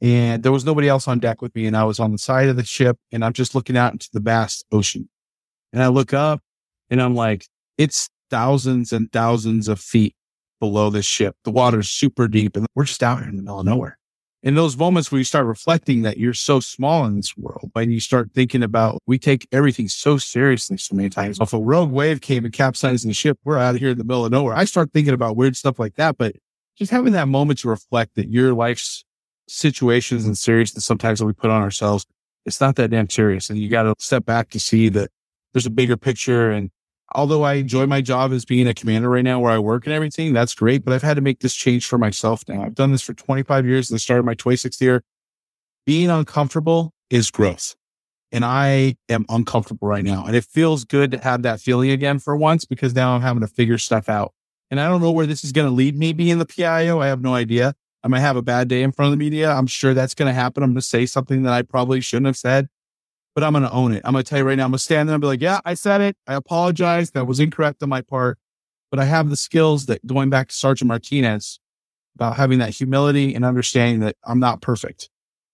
and 0.00 0.42
there 0.42 0.52
was 0.52 0.64
nobody 0.64 0.88
else 0.88 1.06
on 1.06 1.18
deck 1.18 1.42
with 1.42 1.54
me. 1.54 1.66
And 1.66 1.76
I 1.76 1.84
was 1.84 2.00
on 2.00 2.10
the 2.12 2.18
side 2.18 2.48
of 2.48 2.56
the 2.56 2.64
ship 2.64 2.96
and 3.12 3.24
I'm 3.24 3.32
just 3.32 3.54
looking 3.54 3.76
out 3.76 3.92
into 3.92 4.08
the 4.12 4.20
vast 4.20 4.64
ocean. 4.72 5.08
And 5.72 5.82
I 5.82 5.88
look 5.88 6.14
up 6.14 6.40
and 6.90 7.00
I'm 7.00 7.14
like, 7.14 7.46
it's 7.76 8.08
thousands 8.30 8.92
and 8.92 9.12
thousands 9.12 9.68
of 9.68 9.78
feet 9.78 10.14
below 10.58 10.90
this 10.90 11.06
ship. 11.06 11.36
The 11.44 11.50
water's 11.50 11.88
super 11.88 12.28
deep 12.28 12.56
and 12.56 12.66
we're 12.74 12.84
just 12.84 13.02
out 13.02 13.18
here 13.18 13.28
in 13.28 13.36
the 13.36 13.42
middle 13.42 13.60
of 13.60 13.66
nowhere 13.66 13.98
in 14.42 14.56
those 14.56 14.76
moments 14.76 15.10
where 15.10 15.18
you 15.18 15.24
start 15.24 15.46
reflecting 15.46 16.02
that 16.02 16.18
you're 16.18 16.34
so 16.34 16.58
small 16.58 17.04
in 17.04 17.16
this 17.16 17.36
world 17.36 17.70
and 17.76 17.92
you 17.92 18.00
start 18.00 18.30
thinking 18.34 18.62
about 18.62 19.00
we 19.06 19.18
take 19.18 19.46
everything 19.52 19.88
so 19.88 20.18
seriously 20.18 20.76
so 20.76 20.96
many 20.96 21.08
times. 21.08 21.38
If 21.40 21.52
a 21.52 21.58
rogue 21.58 21.92
wave 21.92 22.20
came 22.20 22.44
and 22.44 22.52
capsized 22.52 23.06
the 23.06 23.12
ship, 23.12 23.38
we're 23.44 23.58
out 23.58 23.76
here 23.76 23.90
in 23.90 23.98
the 23.98 24.04
middle 24.04 24.24
of 24.24 24.32
nowhere. 24.32 24.54
I 24.54 24.64
start 24.64 24.92
thinking 24.92 25.14
about 25.14 25.36
weird 25.36 25.56
stuff 25.56 25.78
like 25.78 25.94
that, 25.94 26.18
but 26.18 26.34
just 26.76 26.90
having 26.90 27.12
that 27.12 27.28
moment 27.28 27.60
to 27.60 27.68
reflect 27.68 28.16
that 28.16 28.30
your 28.30 28.52
life's 28.54 29.04
situations 29.48 30.24
and 30.24 30.36
seriousness 30.36 30.84
sometimes 30.84 31.20
that 31.20 31.26
we 31.26 31.32
put 31.32 31.50
on 31.50 31.62
ourselves, 31.62 32.06
it's 32.44 32.60
not 32.60 32.76
that 32.76 32.90
damn 32.90 33.08
serious. 33.08 33.48
And 33.48 33.58
you 33.58 33.68
got 33.68 33.84
to 33.84 33.94
step 33.98 34.24
back 34.24 34.50
to 34.50 34.60
see 34.60 34.88
that 34.88 35.10
there's 35.52 35.66
a 35.66 35.70
bigger 35.70 35.96
picture 35.96 36.50
and 36.50 36.70
although 37.14 37.42
I 37.42 37.54
enjoy 37.54 37.86
my 37.86 38.00
job 38.00 38.32
as 38.32 38.44
being 38.44 38.66
a 38.66 38.74
commander 38.74 39.08
right 39.08 39.24
now 39.24 39.40
where 39.40 39.52
I 39.52 39.58
work 39.58 39.86
and 39.86 39.94
everything, 39.94 40.32
that's 40.32 40.54
great. 40.54 40.84
But 40.84 40.94
I've 40.94 41.02
had 41.02 41.14
to 41.14 41.20
make 41.20 41.40
this 41.40 41.54
change 41.54 41.86
for 41.86 41.98
myself 41.98 42.44
now. 42.48 42.62
I've 42.62 42.74
done 42.74 42.92
this 42.92 43.02
for 43.02 43.14
25 43.14 43.66
years 43.66 43.90
and 43.90 43.96
I 43.96 43.98
started 43.98 44.24
my 44.24 44.34
26th 44.34 44.80
year. 44.80 45.02
Being 45.86 46.10
uncomfortable 46.10 46.92
is 47.10 47.30
growth. 47.30 47.74
And 48.30 48.44
I 48.44 48.96
am 49.08 49.26
uncomfortable 49.28 49.88
right 49.88 50.04
now. 50.04 50.24
And 50.24 50.34
it 50.34 50.44
feels 50.44 50.84
good 50.84 51.10
to 51.10 51.18
have 51.18 51.42
that 51.42 51.60
feeling 51.60 51.90
again 51.90 52.18
for 52.18 52.36
once 52.36 52.64
because 52.64 52.94
now 52.94 53.14
I'm 53.14 53.20
having 53.20 53.42
to 53.42 53.46
figure 53.46 53.78
stuff 53.78 54.08
out. 54.08 54.32
And 54.70 54.80
I 54.80 54.88
don't 54.88 55.02
know 55.02 55.12
where 55.12 55.26
this 55.26 55.44
is 55.44 55.52
going 55.52 55.68
to 55.68 55.74
lead 55.74 55.98
me 55.98 56.14
being 56.14 56.38
the 56.38 56.46
PIO. 56.46 57.00
I 57.00 57.08
have 57.08 57.20
no 57.20 57.34
idea. 57.34 57.74
I 58.02 58.08
might 58.08 58.20
have 58.20 58.36
a 58.36 58.42
bad 58.42 58.68
day 58.68 58.82
in 58.82 58.90
front 58.90 59.12
of 59.12 59.18
the 59.18 59.22
media. 59.22 59.50
I'm 59.50 59.66
sure 59.66 59.92
that's 59.92 60.14
going 60.14 60.28
to 60.28 60.32
happen. 60.32 60.62
I'm 60.62 60.70
going 60.70 60.80
to 60.80 60.82
say 60.82 61.04
something 61.04 61.42
that 61.42 61.52
I 61.52 61.62
probably 61.62 62.00
shouldn't 62.00 62.26
have 62.26 62.38
said 62.38 62.68
but 63.34 63.44
I'm 63.44 63.52
going 63.52 63.64
to 63.64 63.72
own 63.72 63.92
it. 63.92 64.02
I'm 64.04 64.12
going 64.12 64.24
to 64.24 64.28
tell 64.28 64.38
you 64.38 64.44
right 64.44 64.56
now, 64.56 64.64
I'm 64.64 64.70
going 64.70 64.78
to 64.78 64.84
stand 64.84 65.08
there 65.08 65.14
and 65.14 65.20
be 65.20 65.26
like, 65.26 65.40
yeah, 65.40 65.60
I 65.64 65.74
said 65.74 66.00
it. 66.00 66.16
I 66.26 66.34
apologize. 66.34 67.12
That 67.12 67.26
was 67.26 67.40
incorrect 67.40 67.82
on 67.82 67.88
my 67.88 68.00
part. 68.00 68.38
But 68.90 69.00
I 69.00 69.04
have 69.04 69.30
the 69.30 69.36
skills 69.36 69.86
that 69.86 70.06
going 70.06 70.28
back 70.28 70.48
to 70.48 70.54
Sergeant 70.54 70.88
Martinez 70.88 71.58
about 72.14 72.36
having 72.36 72.58
that 72.58 72.70
humility 72.70 73.34
and 73.34 73.44
understanding 73.44 74.00
that 74.00 74.16
I'm 74.24 74.38
not 74.38 74.60
perfect, 74.60 75.08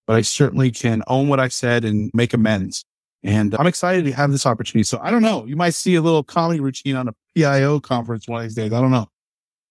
but 0.07 0.17
I 0.17 0.23
certainly 0.23 0.73
can 0.73 1.05
own 1.07 1.29
what 1.29 1.39
I 1.39 1.49
said 1.49 1.85
and 1.85 2.11
make 2.13 2.35
amends. 2.35 2.85
And 3.23 3.55
I'm 3.55 3.67
excited 3.67 4.05
to 4.05 4.13
have 4.13 4.33
this 4.33 4.47
opportunity. 4.47 4.85
So 4.85 4.99
I 5.01 5.11
don't 5.11 5.23
know. 5.23 5.45
You 5.47 5.57
might 5.57 5.75
see 5.75 5.95
a 5.95 6.03
little 6.03 6.25
comedy 6.25 6.61
routine 6.61 6.97
on 6.97 7.09
a 7.09 7.15
PIO 7.37 7.81
conference 7.81 8.27
one 8.27 8.41
of 8.41 8.45
these 8.45 8.55
days. 8.55 8.73
I 8.73 8.81
don't 8.81 8.91
know. 8.91 9.09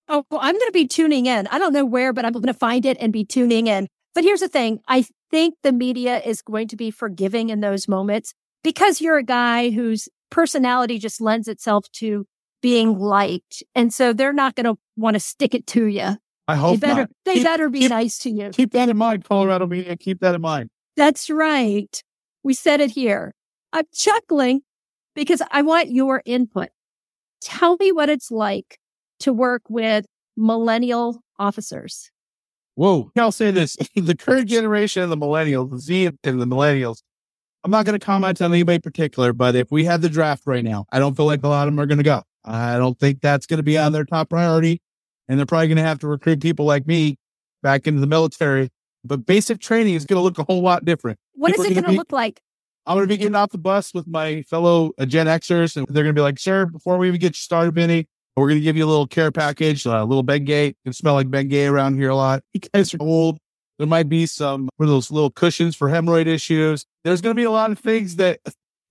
Oh, 0.09 0.23
well, 0.31 0.39
I'm 0.41 0.55
going 0.55 0.67
to 0.67 0.73
be 0.73 0.87
tuning 0.87 1.25
in. 1.25 1.47
I 1.47 1.59
don't 1.59 1.73
know 1.73 1.85
where, 1.85 2.13
but 2.13 2.23
I'm 2.23 2.31
going 2.31 2.45
to 2.45 2.53
find 2.53 2.85
it 2.85 2.95
and 3.01 3.11
be 3.11 3.25
tuning 3.25 3.67
in. 3.67 3.87
But 4.15 4.23
here's 4.23 4.39
the 4.39 4.47
thing. 4.47 4.79
I 4.87 5.05
think 5.29 5.55
the 5.63 5.71
media 5.71 6.19
is 6.19 6.41
going 6.41 6.67
to 6.69 6.75
be 6.75 6.91
forgiving 6.91 7.49
in 7.49 7.59
those 7.59 7.87
moments 7.87 8.33
because 8.63 9.01
you're 9.01 9.17
a 9.17 9.23
guy 9.23 9.69
whose 9.69 10.09
personality 10.29 10.99
just 10.99 11.21
lends 11.21 11.47
itself 11.47 11.85
to 11.93 12.25
being 12.61 12.97
liked. 12.97 13.63
And 13.75 13.93
so 13.93 14.13
they're 14.13 14.33
not 14.33 14.55
going 14.55 14.65
to 14.65 14.75
want 14.95 15.15
to 15.15 15.19
stick 15.19 15.53
it 15.53 15.67
to 15.67 15.85
you. 15.85 16.17
I 16.47 16.55
hope 16.55 16.79
they 16.79 16.87
better, 16.87 17.01
not. 17.01 17.09
They 17.25 17.33
keep, 17.35 17.43
better 17.43 17.69
be 17.69 17.81
keep, 17.81 17.89
nice 17.89 18.17
to 18.19 18.29
you. 18.29 18.49
Keep 18.49 18.71
that 18.71 18.89
in 18.89 18.97
mind, 18.97 19.25
Colorado 19.25 19.67
media. 19.67 19.95
Keep 19.97 20.21
that 20.21 20.35
in 20.35 20.41
mind. 20.41 20.69
That's 20.95 21.29
right. 21.29 22.01
We 22.43 22.53
said 22.53 22.79
it 22.79 22.91
here. 22.91 23.33
I'm 23.73 23.85
chuckling 23.93 24.61
because 25.13 25.41
I 25.51 25.61
want 25.61 25.91
your 25.91 26.21
input. 26.25 26.69
Tell 27.41 27.75
me 27.77 27.91
what 27.91 28.09
it's 28.09 28.31
like 28.31 28.79
to 29.19 29.33
work 29.33 29.63
with 29.69 30.05
millennial 30.35 31.21
officers. 31.37 32.11
Whoa. 32.77 33.11
I'll 33.17 33.31
say 33.31 33.49
this 33.49 33.75
the 33.95 34.15
current 34.15 34.47
generation 34.47 35.01
of 35.01 35.09
the 35.09 35.17
millennials, 35.17 35.71
the 35.71 35.79
Z 35.79 36.05
and 36.23 36.39
the 36.39 36.45
millennials, 36.45 37.01
I'm 37.63 37.71
not 37.71 37.87
going 37.87 37.99
to 37.99 38.05
comment 38.05 38.39
on 38.39 38.53
anybody 38.53 38.77
particular, 38.77 39.33
but 39.33 39.55
if 39.55 39.71
we 39.71 39.83
had 39.83 40.03
the 40.03 40.09
draft 40.09 40.43
right 40.45 40.63
now, 40.63 40.85
I 40.91 40.99
don't 40.99 41.17
feel 41.17 41.25
like 41.25 41.43
a 41.43 41.47
lot 41.47 41.67
of 41.67 41.73
them 41.73 41.79
are 41.79 41.87
going 41.87 41.97
to 41.97 42.03
go. 42.03 42.21
I 42.45 42.77
don't 42.77 42.97
think 42.99 43.19
that's 43.19 43.47
going 43.47 43.57
to 43.57 43.63
be 43.63 43.79
on 43.79 43.93
their 43.93 44.05
top 44.05 44.29
priority. 44.29 44.79
And 45.27 45.39
they're 45.39 45.47
probably 45.47 45.67
going 45.67 45.77
to 45.77 45.83
have 45.83 45.99
to 45.99 46.07
recruit 46.07 46.39
people 46.39 46.65
like 46.65 46.85
me 46.85 47.17
back 47.63 47.87
into 47.87 47.99
the 47.99 48.07
military. 48.07 48.69
But 49.03 49.25
basic 49.25 49.59
training 49.59 49.95
is 49.95 50.05
going 50.05 50.19
to 50.19 50.21
look 50.21 50.37
a 50.37 50.43
whole 50.43 50.61
lot 50.61 50.85
different. 50.85 51.17
What 51.33 51.51
people 51.51 51.65
is 51.65 51.71
it 51.71 51.73
going 51.73 51.85
to 51.85 51.91
look 51.91 52.11
like? 52.11 52.41
I'm 52.85 52.95
going 52.95 53.07
to 53.07 53.13
be 53.13 53.17
getting 53.17 53.35
off 53.35 53.49
the 53.49 53.57
bus 53.57 53.93
with 53.93 54.07
my 54.07 54.43
fellow 54.43 54.91
uh, 54.97 55.05
Gen 55.05 55.25
Xers, 55.25 55.75
and 55.75 55.87
they're 55.87 56.03
going 56.03 56.15
to 56.15 56.19
be 56.19 56.23
like, 56.23 56.39
sir, 56.39 56.67
before 56.67 56.97
we 56.97 57.07
even 57.07 57.19
get 57.19 57.31
you 57.31 57.33
started, 57.33 57.73
Benny, 57.73 58.07
we're 58.41 58.49
going 58.49 58.59
to 58.59 58.63
give 58.63 58.77
you 58.77 58.85
a 58.85 58.87
little 58.87 59.07
care 59.07 59.31
package, 59.31 59.85
a 59.85 60.03
little 60.03 60.23
Bengay. 60.23 60.69
It 60.69 60.77
can 60.83 60.93
smell 60.93 61.15
like 61.15 61.27
Bengay 61.27 61.69
around 61.69 61.97
here 61.97 62.09
a 62.09 62.15
lot. 62.15 62.43
You 62.53 62.61
guys 62.73 62.93
are 62.93 63.01
old. 63.01 63.37
There 63.77 63.87
might 63.87 64.09
be 64.09 64.25
some 64.25 64.69
of 64.79 64.87
those 64.87 65.11
little 65.11 65.29
cushions 65.29 65.75
for 65.75 65.89
hemorrhoid 65.89 66.27
issues. 66.27 66.85
There's 67.03 67.21
going 67.21 67.35
to 67.35 67.39
be 67.39 67.45
a 67.45 67.51
lot 67.51 67.71
of 67.71 67.79
things 67.79 68.15
that 68.17 68.39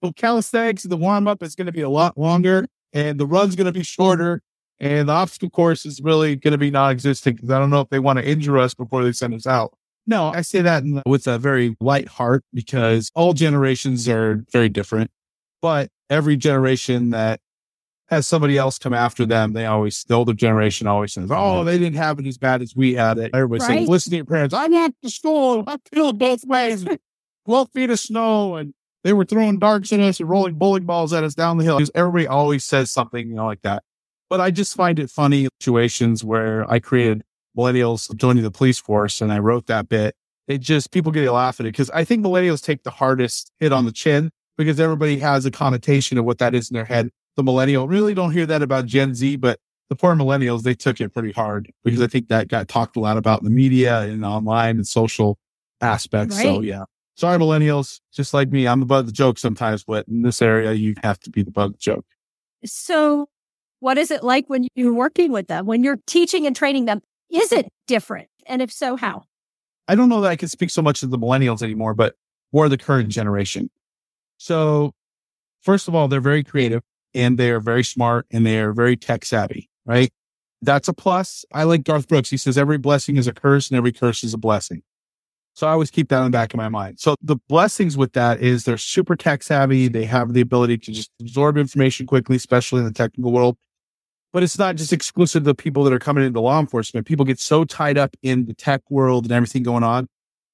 well, 0.02 0.12
calisthenics, 0.12 0.84
the 0.84 0.96
warm 0.96 1.26
up 1.26 1.42
is 1.42 1.54
going 1.54 1.66
to 1.66 1.72
be 1.72 1.80
a 1.80 1.88
lot 1.88 2.18
longer 2.18 2.66
and 2.92 3.18
the 3.18 3.26
run's 3.26 3.56
going 3.56 3.66
to 3.66 3.72
be 3.72 3.82
shorter. 3.82 4.42
And 4.78 5.08
the 5.08 5.12
obstacle 5.12 5.48
course 5.48 5.86
is 5.86 6.00
really 6.02 6.36
going 6.36 6.52
to 6.52 6.58
be 6.58 6.70
non 6.70 6.90
existent 6.90 7.36
because 7.36 7.50
I 7.50 7.58
don't 7.58 7.70
know 7.70 7.80
if 7.80 7.88
they 7.88 7.98
want 7.98 8.18
to 8.18 8.28
injure 8.28 8.58
us 8.58 8.74
before 8.74 9.02
they 9.02 9.12
send 9.12 9.32
us 9.32 9.46
out. 9.46 9.72
No, 10.06 10.28
I 10.28 10.42
say 10.42 10.60
that 10.60 10.84
with 11.06 11.26
a 11.26 11.38
very 11.38 11.76
light 11.80 12.08
heart 12.08 12.44
because 12.52 13.10
all 13.14 13.32
generations 13.32 14.08
are 14.08 14.44
very 14.52 14.68
different. 14.68 15.10
But 15.62 15.88
every 16.10 16.36
generation 16.36 17.10
that 17.10 17.40
has 18.08 18.26
somebody 18.26 18.56
else 18.56 18.78
come 18.78 18.94
after 18.94 19.26
them, 19.26 19.52
they 19.52 19.66
always, 19.66 20.04
the 20.04 20.14
older 20.14 20.32
generation 20.32 20.86
always 20.86 21.12
says, 21.12 21.30
Oh, 21.30 21.34
mm-hmm. 21.34 21.66
they 21.66 21.78
didn't 21.78 21.96
have 21.96 22.18
it 22.18 22.26
as 22.26 22.38
bad 22.38 22.62
as 22.62 22.76
we 22.76 22.94
had 22.94 23.18
it. 23.18 23.32
Everybody 23.34 23.64
right. 23.64 23.80
says, 23.80 23.88
listen 23.88 24.10
to 24.10 24.16
your 24.16 24.24
parents. 24.24 24.54
I 24.54 24.66
went 24.68 24.94
to 25.02 25.10
school. 25.10 25.64
I 25.66 25.78
feel 25.92 26.12
both 26.12 26.44
ways. 26.44 26.86
12 27.46 27.70
feet 27.72 27.90
of 27.90 28.00
snow 28.00 28.56
and 28.56 28.74
they 29.04 29.12
were 29.12 29.24
throwing 29.24 29.58
darts 29.60 29.92
at 29.92 30.00
us 30.00 30.18
and 30.18 30.28
rolling 30.28 30.54
bowling 30.54 30.84
balls 30.84 31.12
at 31.12 31.22
us 31.22 31.34
down 31.34 31.58
the 31.58 31.64
hill. 31.64 31.78
Because 31.78 31.92
everybody 31.94 32.26
always 32.26 32.64
says 32.64 32.90
something, 32.90 33.28
you 33.28 33.34
know, 33.34 33.46
like 33.46 33.62
that. 33.62 33.84
But 34.28 34.40
I 34.40 34.50
just 34.50 34.74
find 34.74 34.98
it 34.98 35.10
funny 35.10 35.48
situations 35.60 36.24
where 36.24 36.68
I 36.70 36.80
created 36.80 37.22
millennials 37.56 38.14
joining 38.16 38.42
the 38.42 38.50
police 38.50 38.80
force 38.80 39.20
and 39.20 39.32
I 39.32 39.38
wrote 39.38 39.66
that 39.66 39.88
bit. 39.88 40.16
It 40.48 40.58
just, 40.58 40.90
people 40.90 41.12
get 41.12 41.26
a 41.26 41.32
laugh 41.32 41.60
at 41.60 41.66
it 41.66 41.72
because 41.72 41.90
I 41.90 42.04
think 42.04 42.24
millennials 42.24 42.62
take 42.62 42.82
the 42.82 42.90
hardest 42.90 43.52
hit 43.60 43.72
on 43.72 43.84
the 43.84 43.92
chin 43.92 44.30
because 44.58 44.80
everybody 44.80 45.18
has 45.18 45.46
a 45.46 45.50
connotation 45.50 46.18
of 46.18 46.24
what 46.24 46.38
that 46.38 46.54
is 46.54 46.70
in 46.70 46.74
their 46.74 46.84
head 46.84 47.10
the 47.36 47.42
millennial. 47.42 47.88
Really 47.88 48.14
don't 48.14 48.32
hear 48.32 48.46
that 48.46 48.62
about 48.62 48.86
Gen 48.86 49.14
Z, 49.14 49.36
but 49.36 49.60
the 49.88 49.96
poor 49.96 50.14
millennials, 50.14 50.62
they 50.62 50.74
took 50.74 51.00
it 51.00 51.12
pretty 51.12 51.32
hard 51.32 51.70
because 51.84 52.00
I 52.00 52.04
mm-hmm. 52.04 52.10
think 52.10 52.28
that 52.28 52.48
got 52.48 52.68
talked 52.68 52.96
a 52.96 53.00
lot 53.00 53.16
about 53.16 53.40
in 53.40 53.44
the 53.44 53.50
media 53.50 54.00
and 54.00 54.24
online 54.24 54.76
and 54.76 54.86
social 54.86 55.38
aspects. 55.80 56.36
Right. 56.36 56.42
So 56.42 56.60
yeah. 56.60 56.84
Sorry, 57.16 57.38
millennials, 57.38 58.00
just 58.12 58.34
like 58.34 58.50
me, 58.50 58.68
I'm 58.68 58.80
the 58.80 58.86
butt 58.86 59.00
of 59.00 59.06
the 59.06 59.12
joke 59.12 59.38
sometimes, 59.38 59.84
but 59.84 60.06
in 60.06 60.20
this 60.20 60.42
area, 60.42 60.74
you 60.74 60.94
have 61.02 61.18
to 61.20 61.30
be 61.30 61.42
the 61.42 61.50
butt 61.50 61.66
of 61.66 61.72
the 61.72 61.78
joke. 61.78 62.04
So 62.66 63.28
what 63.80 63.96
is 63.96 64.10
it 64.10 64.22
like 64.22 64.48
when 64.48 64.68
you're 64.74 64.92
working 64.92 65.32
with 65.32 65.46
them, 65.48 65.64
when 65.64 65.82
you're 65.82 65.98
teaching 66.06 66.46
and 66.46 66.54
training 66.54 66.84
them? 66.84 67.00
Is 67.30 67.52
it 67.52 67.68
different? 67.86 68.28
And 68.46 68.60
if 68.60 68.70
so, 68.70 68.96
how? 68.96 69.24
I 69.88 69.94
don't 69.94 70.10
know 70.10 70.20
that 70.20 70.28
I 70.28 70.36
can 70.36 70.48
speak 70.48 70.68
so 70.68 70.82
much 70.82 71.00
to 71.00 71.06
the 71.06 71.18
millennials 71.18 71.62
anymore, 71.62 71.94
but 71.94 72.16
more 72.52 72.68
the 72.68 72.76
current 72.76 73.08
generation. 73.08 73.70
So 74.36 74.92
first 75.62 75.88
of 75.88 75.94
all, 75.94 76.08
they're 76.08 76.20
very 76.20 76.44
creative 76.44 76.82
and 77.16 77.38
they 77.38 77.50
are 77.50 77.60
very 77.60 77.82
smart 77.82 78.26
and 78.30 78.46
they 78.46 78.58
are 78.58 78.72
very 78.72 78.96
tech 78.96 79.24
savvy, 79.24 79.70
right? 79.86 80.12
That's 80.62 80.86
a 80.86 80.92
plus. 80.92 81.44
I 81.52 81.64
like 81.64 81.82
Garth 81.82 82.08
Brooks. 82.08 82.30
He 82.30 82.36
says 82.36 82.58
every 82.58 82.78
blessing 82.78 83.16
is 83.16 83.26
a 83.26 83.32
curse 83.32 83.68
and 83.68 83.76
every 83.76 83.92
curse 83.92 84.22
is 84.22 84.34
a 84.34 84.38
blessing. 84.38 84.82
So 85.54 85.66
I 85.66 85.70
always 85.70 85.90
keep 85.90 86.10
that 86.10 86.18
in 86.18 86.24
the 86.24 86.30
back 86.30 86.52
of 86.52 86.58
my 86.58 86.68
mind. 86.68 87.00
So 87.00 87.14
the 87.22 87.36
blessings 87.48 87.96
with 87.96 88.12
that 88.12 88.42
is 88.42 88.64
they're 88.64 88.76
super 88.76 89.16
tech 89.16 89.42
savvy. 89.42 89.88
They 89.88 90.04
have 90.04 90.34
the 90.34 90.42
ability 90.42 90.76
to 90.78 90.92
just 90.92 91.10
absorb 91.18 91.56
information 91.56 92.06
quickly, 92.06 92.36
especially 92.36 92.80
in 92.80 92.84
the 92.84 92.92
technical 92.92 93.32
world. 93.32 93.56
But 94.34 94.42
it's 94.42 94.58
not 94.58 94.76
just 94.76 94.92
exclusive 94.92 95.44
to 95.44 95.46
the 95.46 95.54
people 95.54 95.82
that 95.84 95.94
are 95.94 95.98
coming 95.98 96.24
into 96.24 96.40
law 96.40 96.60
enforcement. 96.60 97.06
People 97.06 97.24
get 97.24 97.40
so 97.40 97.64
tied 97.64 97.96
up 97.96 98.14
in 98.22 98.44
the 98.44 98.52
tech 98.52 98.82
world 98.90 99.24
and 99.24 99.32
everything 99.32 99.62
going 99.62 99.82
on. 99.82 100.08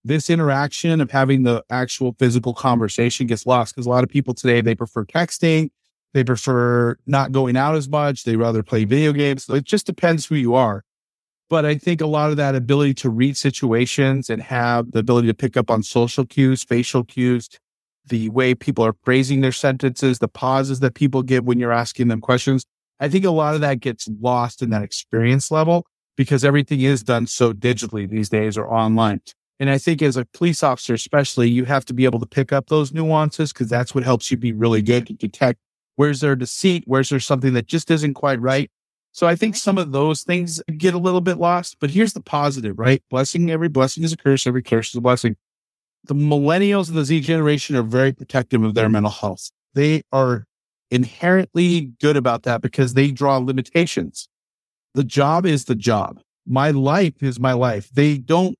This 0.04 0.30
interaction 0.30 1.00
of 1.00 1.10
having 1.10 1.42
the 1.42 1.64
actual 1.68 2.14
physical 2.16 2.54
conversation 2.54 3.26
gets 3.26 3.44
lost 3.44 3.74
because 3.74 3.86
a 3.86 3.90
lot 3.90 4.04
of 4.04 4.10
people 4.10 4.34
today, 4.34 4.60
they 4.60 4.76
prefer 4.76 5.04
texting 5.04 5.70
they 6.14 6.24
prefer 6.24 6.96
not 7.06 7.32
going 7.32 7.56
out 7.56 7.74
as 7.74 7.88
much. 7.88 8.24
They 8.24 8.36
rather 8.36 8.62
play 8.62 8.84
video 8.84 9.12
games. 9.12 9.48
It 9.48 9.64
just 9.64 9.86
depends 9.86 10.26
who 10.26 10.34
you 10.34 10.54
are. 10.54 10.84
But 11.48 11.66
I 11.66 11.76
think 11.76 12.00
a 12.00 12.06
lot 12.06 12.30
of 12.30 12.36
that 12.38 12.54
ability 12.54 12.94
to 12.94 13.10
read 13.10 13.36
situations 13.36 14.30
and 14.30 14.42
have 14.42 14.92
the 14.92 15.00
ability 15.00 15.28
to 15.28 15.34
pick 15.34 15.56
up 15.56 15.70
on 15.70 15.82
social 15.82 16.24
cues, 16.24 16.64
facial 16.64 17.04
cues, 17.04 17.48
the 18.06 18.30
way 18.30 18.54
people 18.54 18.84
are 18.84 18.94
phrasing 19.04 19.42
their 19.42 19.52
sentences, 19.52 20.18
the 20.18 20.28
pauses 20.28 20.80
that 20.80 20.94
people 20.94 21.22
give 21.22 21.44
when 21.44 21.58
you're 21.58 21.72
asking 21.72 22.08
them 22.08 22.20
questions. 22.20 22.64
I 23.00 23.08
think 23.08 23.24
a 23.24 23.30
lot 23.30 23.54
of 23.54 23.60
that 23.60 23.80
gets 23.80 24.08
lost 24.20 24.62
in 24.62 24.70
that 24.70 24.82
experience 24.82 25.50
level 25.50 25.86
because 26.16 26.44
everything 26.44 26.80
is 26.80 27.02
done 27.02 27.26
so 27.26 27.52
digitally 27.52 28.08
these 28.08 28.28
days 28.28 28.56
or 28.56 28.72
online. 28.72 29.20
And 29.60 29.70
I 29.70 29.78
think 29.78 30.02
as 30.02 30.16
a 30.16 30.24
police 30.24 30.62
officer, 30.62 30.94
especially, 30.94 31.48
you 31.48 31.64
have 31.66 31.84
to 31.84 31.94
be 31.94 32.04
able 32.04 32.20
to 32.20 32.26
pick 32.26 32.52
up 32.52 32.68
those 32.68 32.92
nuances 32.92 33.52
because 33.52 33.68
that's 33.68 33.94
what 33.94 34.04
helps 34.04 34.30
you 34.30 34.36
be 34.36 34.52
really 34.52 34.82
good 34.82 35.06
to 35.06 35.12
detect 35.12 35.60
where's 36.02 36.18
there 36.18 36.34
deceit, 36.34 36.82
where's 36.88 37.10
there 37.10 37.20
something 37.20 37.52
that 37.52 37.68
just 37.68 37.88
isn't 37.88 38.14
quite 38.14 38.40
right. 38.40 38.68
So 39.12 39.28
I 39.28 39.36
think 39.36 39.54
some 39.54 39.78
of 39.78 39.92
those 39.92 40.24
things 40.24 40.60
get 40.76 40.94
a 40.94 40.98
little 40.98 41.20
bit 41.20 41.38
lost, 41.38 41.76
but 41.78 41.90
here's 41.90 42.12
the 42.12 42.20
positive, 42.20 42.76
right? 42.76 43.00
Blessing, 43.08 43.52
every 43.52 43.68
blessing 43.68 44.02
is 44.02 44.12
a 44.12 44.16
curse, 44.16 44.44
every 44.44 44.64
curse 44.64 44.88
is 44.88 44.96
a 44.96 45.00
blessing. 45.00 45.36
The 46.02 46.16
millennials 46.16 46.88
and 46.88 46.98
the 46.98 47.04
Z 47.04 47.20
generation 47.20 47.76
are 47.76 47.84
very 47.84 48.12
protective 48.12 48.64
of 48.64 48.74
their 48.74 48.88
mental 48.88 49.12
health. 49.12 49.52
They 49.74 50.02
are 50.10 50.44
inherently 50.90 51.92
good 52.00 52.16
about 52.16 52.42
that 52.42 52.62
because 52.62 52.94
they 52.94 53.12
draw 53.12 53.36
limitations. 53.36 54.28
The 54.94 55.04
job 55.04 55.46
is 55.46 55.66
the 55.66 55.76
job. 55.76 56.20
My 56.48 56.72
life 56.72 57.22
is 57.22 57.38
my 57.38 57.52
life. 57.52 57.90
They 57.92 58.18
don't 58.18 58.56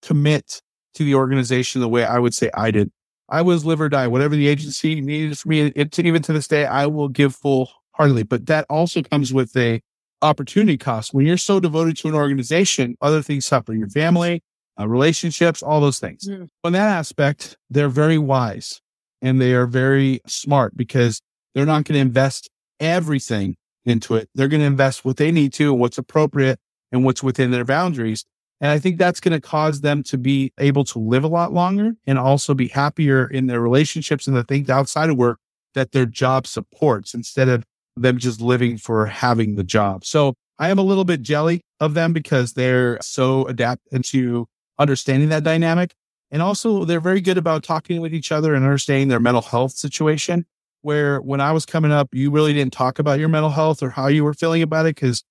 commit 0.00 0.62
to 0.94 1.02
the 1.02 1.16
organization 1.16 1.80
the 1.80 1.88
way 1.88 2.04
I 2.04 2.20
would 2.20 2.34
say 2.34 2.50
I 2.54 2.70
did. 2.70 2.92
I 3.34 3.42
was 3.42 3.64
live 3.64 3.80
or 3.80 3.88
die. 3.88 4.06
Whatever 4.06 4.36
the 4.36 4.46
agency 4.46 5.00
needed 5.00 5.36
for 5.36 5.48
me, 5.48 5.62
it, 5.74 5.98
even 5.98 6.22
to 6.22 6.32
this 6.32 6.46
day, 6.46 6.66
I 6.66 6.86
will 6.86 7.08
give 7.08 7.34
full 7.34 7.68
heartedly. 7.92 8.22
But 8.22 8.46
that 8.46 8.64
also 8.70 9.02
comes 9.02 9.32
with 9.32 9.56
a 9.56 9.80
opportunity 10.22 10.78
cost. 10.78 11.12
When 11.12 11.26
you're 11.26 11.36
so 11.36 11.58
devoted 11.58 11.96
to 11.98 12.08
an 12.08 12.14
organization, 12.14 12.96
other 13.00 13.22
things 13.22 13.44
suffer. 13.44 13.74
Your 13.74 13.88
family, 13.88 14.44
uh, 14.78 14.86
relationships, 14.86 15.64
all 15.64 15.80
those 15.80 15.98
things. 15.98 16.28
Mm. 16.28 16.48
On 16.62 16.72
that 16.74 16.88
aspect, 16.88 17.56
they're 17.68 17.88
very 17.88 18.18
wise 18.18 18.80
and 19.20 19.40
they 19.40 19.52
are 19.52 19.66
very 19.66 20.20
smart 20.28 20.76
because 20.76 21.20
they're 21.56 21.66
not 21.66 21.84
going 21.84 21.94
to 21.94 21.98
invest 21.98 22.48
everything 22.78 23.56
into 23.84 24.14
it. 24.14 24.28
They're 24.36 24.48
going 24.48 24.60
to 24.60 24.66
invest 24.66 25.04
what 25.04 25.16
they 25.16 25.32
need 25.32 25.52
to 25.54 25.72
and 25.72 25.80
what's 25.80 25.98
appropriate 25.98 26.60
and 26.92 27.04
what's 27.04 27.22
within 27.22 27.50
their 27.50 27.64
boundaries. 27.64 28.24
And 28.60 28.70
I 28.70 28.78
think 28.78 28.98
that's 28.98 29.20
going 29.20 29.32
to 29.32 29.40
cause 29.40 29.80
them 29.80 30.02
to 30.04 30.16
be 30.16 30.52
able 30.58 30.84
to 30.84 30.98
live 30.98 31.24
a 31.24 31.28
lot 31.28 31.52
longer 31.52 31.92
and 32.06 32.18
also 32.18 32.54
be 32.54 32.68
happier 32.68 33.26
in 33.26 33.46
their 33.46 33.60
relationships 33.60 34.26
and 34.26 34.36
the 34.36 34.44
things 34.44 34.70
outside 34.70 35.10
of 35.10 35.16
work 35.16 35.38
that 35.74 35.92
their 35.92 36.06
job 36.06 36.46
supports 36.46 37.14
instead 37.14 37.48
of 37.48 37.64
them 37.96 38.18
just 38.18 38.40
living 38.40 38.76
for 38.76 39.06
having 39.06 39.56
the 39.56 39.64
job. 39.64 40.04
So 40.04 40.34
I 40.58 40.70
am 40.70 40.78
a 40.78 40.82
little 40.82 41.04
bit 41.04 41.22
jelly 41.22 41.60
of 41.80 41.94
them 41.94 42.12
because 42.12 42.54
they're 42.54 42.98
so 43.02 43.44
adapted 43.46 44.04
to 44.06 44.46
understanding 44.78 45.28
that 45.30 45.44
dynamic. 45.44 45.94
And 46.30 46.42
also 46.42 46.84
they're 46.84 47.00
very 47.00 47.20
good 47.20 47.38
about 47.38 47.62
talking 47.62 48.00
with 48.00 48.14
each 48.14 48.32
other 48.32 48.54
and 48.54 48.64
understanding 48.64 49.08
their 49.08 49.20
mental 49.20 49.42
health 49.42 49.72
situation. 49.72 50.46
Where 50.82 51.18
when 51.20 51.40
I 51.40 51.52
was 51.52 51.64
coming 51.64 51.92
up, 51.92 52.08
you 52.12 52.30
really 52.30 52.52
didn't 52.52 52.74
talk 52.74 52.98
about 52.98 53.18
your 53.18 53.28
mental 53.28 53.50
health 53.50 53.82
or 53.82 53.88
how 53.90 54.08
you 54.08 54.22
were 54.22 54.34
feeling 54.34 54.60
about 54.60 54.84
it 54.84 54.94
because 54.94 55.24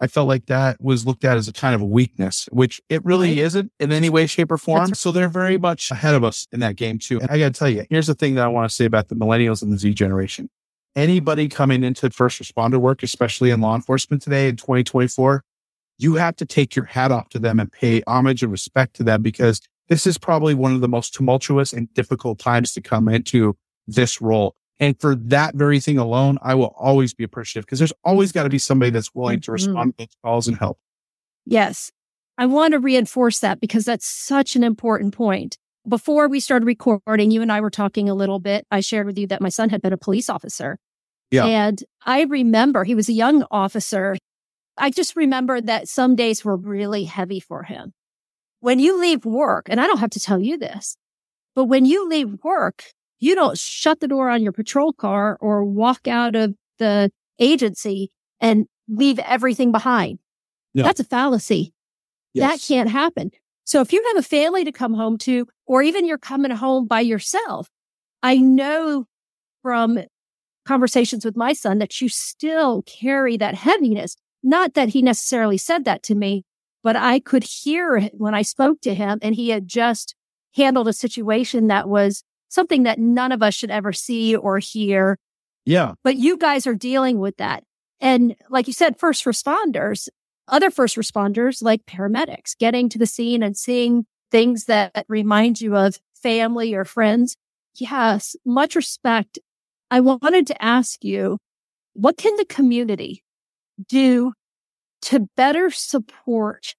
I 0.00 0.06
felt 0.06 0.28
like 0.28 0.46
that 0.46 0.80
was 0.80 1.06
looked 1.06 1.24
at 1.24 1.36
as 1.36 1.46
a 1.46 1.52
kind 1.52 1.74
of 1.74 1.82
a 1.82 1.86
weakness, 1.86 2.48
which 2.50 2.80
it 2.88 3.04
really 3.04 3.28
right. 3.30 3.38
isn't 3.38 3.70
in 3.78 3.92
any 3.92 4.08
way, 4.08 4.26
shape, 4.26 4.50
or 4.50 4.56
form. 4.56 4.86
Right. 4.86 4.96
So 4.96 5.12
they're 5.12 5.28
very 5.28 5.54
mm-hmm. 5.54 5.62
much 5.62 5.90
ahead 5.90 6.14
of 6.14 6.24
us 6.24 6.46
in 6.52 6.60
that 6.60 6.76
game 6.76 6.98
too. 6.98 7.20
And 7.20 7.30
I 7.30 7.38
got 7.38 7.54
to 7.54 7.58
tell 7.58 7.68
you, 7.68 7.84
here's 7.90 8.06
the 8.06 8.14
thing 8.14 8.34
that 8.36 8.44
I 8.44 8.48
want 8.48 8.68
to 8.68 8.74
say 8.74 8.86
about 8.86 9.08
the 9.08 9.14
millennials 9.14 9.62
and 9.62 9.72
the 9.72 9.78
Z 9.78 9.92
generation. 9.94 10.48
Anybody 10.96 11.48
coming 11.48 11.84
into 11.84 12.10
first 12.10 12.42
responder 12.42 12.78
work, 12.78 13.02
especially 13.02 13.50
in 13.50 13.60
law 13.60 13.76
enforcement 13.76 14.22
today 14.22 14.48
in 14.48 14.56
2024, 14.56 15.44
you 15.98 16.14
have 16.14 16.34
to 16.36 16.46
take 16.46 16.74
your 16.74 16.86
hat 16.86 17.12
off 17.12 17.28
to 17.28 17.38
them 17.38 17.60
and 17.60 17.70
pay 17.70 18.02
homage 18.06 18.42
and 18.42 18.50
respect 18.50 18.94
to 18.96 19.02
them 19.02 19.22
because 19.22 19.60
this 19.88 20.06
is 20.06 20.16
probably 20.16 20.54
one 20.54 20.74
of 20.74 20.80
the 20.80 20.88
most 20.88 21.12
tumultuous 21.12 21.72
and 21.72 21.92
difficult 21.94 22.38
times 22.38 22.72
to 22.72 22.80
come 22.80 23.06
into 23.08 23.56
this 23.86 24.20
role. 24.20 24.56
And 24.80 24.98
for 24.98 25.14
that 25.14 25.54
very 25.54 25.78
thing 25.78 25.98
alone, 25.98 26.38
I 26.40 26.54
will 26.54 26.74
always 26.78 27.12
be 27.12 27.22
appreciative 27.22 27.66
because 27.66 27.78
there's 27.78 27.92
always 28.02 28.32
got 28.32 28.44
to 28.44 28.48
be 28.48 28.58
somebody 28.58 28.90
that's 28.90 29.14
willing 29.14 29.40
to 29.42 29.52
respond 29.52 29.92
mm-hmm. 29.92 30.04
to 30.04 30.16
calls 30.24 30.48
and 30.48 30.58
help. 30.58 30.78
Yes. 31.44 31.92
I 32.38 32.46
want 32.46 32.72
to 32.72 32.78
reinforce 32.78 33.40
that 33.40 33.60
because 33.60 33.84
that's 33.84 34.06
such 34.06 34.56
an 34.56 34.64
important 34.64 35.14
point. 35.14 35.58
Before 35.86 36.28
we 36.28 36.40
started 36.40 36.64
recording, 36.64 37.30
you 37.30 37.42
and 37.42 37.52
I 37.52 37.60
were 37.60 37.70
talking 37.70 38.08
a 38.08 38.14
little 38.14 38.38
bit. 38.38 38.66
I 38.70 38.80
shared 38.80 39.06
with 39.06 39.18
you 39.18 39.26
that 39.26 39.42
my 39.42 39.50
son 39.50 39.68
had 39.68 39.82
been 39.82 39.92
a 39.92 39.98
police 39.98 40.30
officer. 40.30 40.78
Yeah. 41.30 41.44
And 41.44 41.82
I 42.06 42.22
remember 42.22 42.84
he 42.84 42.94
was 42.94 43.10
a 43.10 43.14
young 43.14 43.44
officer. 43.50 44.16
I 44.78 44.90
just 44.90 45.14
remember 45.14 45.60
that 45.60 45.88
some 45.88 46.16
days 46.16 46.42
were 46.42 46.56
really 46.56 47.04
heavy 47.04 47.40
for 47.40 47.64
him. 47.64 47.92
When 48.60 48.78
you 48.78 48.98
leave 48.98 49.26
work, 49.26 49.66
and 49.68 49.80
I 49.80 49.86
don't 49.86 50.00
have 50.00 50.10
to 50.10 50.20
tell 50.20 50.38
you 50.38 50.56
this, 50.56 50.96
but 51.54 51.64
when 51.64 51.84
you 51.84 52.08
leave 52.08 52.42
work, 52.42 52.84
you 53.20 53.34
don't 53.34 53.56
shut 53.56 54.00
the 54.00 54.08
door 54.08 54.28
on 54.28 54.42
your 54.42 54.52
patrol 54.52 54.92
car 54.92 55.38
or 55.40 55.64
walk 55.64 56.08
out 56.08 56.34
of 56.34 56.54
the 56.78 57.10
agency 57.38 58.10
and 58.40 58.66
leave 58.88 59.18
everything 59.20 59.70
behind. 59.70 60.18
No. 60.74 60.82
That's 60.82 61.00
a 61.00 61.04
fallacy. 61.04 61.72
Yes. 62.32 62.50
That 62.50 62.66
can't 62.66 62.90
happen. 62.90 63.30
So 63.64 63.80
if 63.80 63.92
you 63.92 64.02
have 64.08 64.16
a 64.16 64.26
family 64.26 64.64
to 64.64 64.72
come 64.72 64.94
home 64.94 65.18
to, 65.18 65.46
or 65.66 65.82
even 65.82 66.06
you're 66.06 66.18
coming 66.18 66.50
home 66.50 66.86
by 66.86 67.00
yourself, 67.00 67.68
I 68.22 68.38
know 68.38 69.06
from 69.62 70.00
conversations 70.66 71.24
with 71.24 71.36
my 71.36 71.52
son 71.52 71.78
that 71.78 72.00
you 72.00 72.08
still 72.08 72.82
carry 72.82 73.36
that 73.36 73.54
heaviness. 73.54 74.16
Not 74.42 74.74
that 74.74 74.90
he 74.90 75.02
necessarily 75.02 75.58
said 75.58 75.84
that 75.84 76.02
to 76.04 76.14
me, 76.14 76.44
but 76.82 76.96
I 76.96 77.20
could 77.20 77.44
hear 77.44 77.96
it 77.96 78.12
when 78.16 78.34
I 78.34 78.42
spoke 78.42 78.80
to 78.82 78.94
him 78.94 79.18
and 79.22 79.34
he 79.34 79.50
had 79.50 79.68
just 79.68 80.14
handled 80.54 80.88
a 80.88 80.92
situation 80.92 81.68
that 81.68 81.88
was 81.88 82.24
something 82.50 82.82
that 82.82 82.98
none 82.98 83.32
of 83.32 83.42
us 83.42 83.54
should 83.54 83.70
ever 83.70 83.92
see 83.92 84.36
or 84.36 84.58
hear. 84.58 85.16
Yeah. 85.64 85.94
But 86.04 86.16
you 86.16 86.36
guys 86.36 86.66
are 86.66 86.74
dealing 86.74 87.18
with 87.18 87.38
that. 87.38 87.64
And 88.00 88.36
like 88.50 88.66
you 88.66 88.72
said, 88.74 88.98
first 88.98 89.24
responders, 89.24 90.08
other 90.48 90.70
first 90.70 90.96
responders 90.96 91.62
like 91.62 91.86
paramedics 91.86 92.58
getting 92.58 92.88
to 92.90 92.98
the 92.98 93.06
scene 93.06 93.42
and 93.42 93.56
seeing 93.56 94.04
things 94.30 94.66
that 94.66 95.06
remind 95.08 95.60
you 95.60 95.76
of 95.76 95.98
family 96.14 96.74
or 96.74 96.84
friends. 96.84 97.36
Yes, 97.76 98.36
much 98.44 98.74
respect. 98.74 99.38
I 99.90 100.00
wanted 100.00 100.46
to 100.48 100.62
ask 100.62 101.04
you, 101.04 101.38
what 101.94 102.16
can 102.16 102.36
the 102.36 102.44
community 102.44 103.22
do 103.88 104.32
to 105.02 105.28
better 105.36 105.70
support 105.70 106.74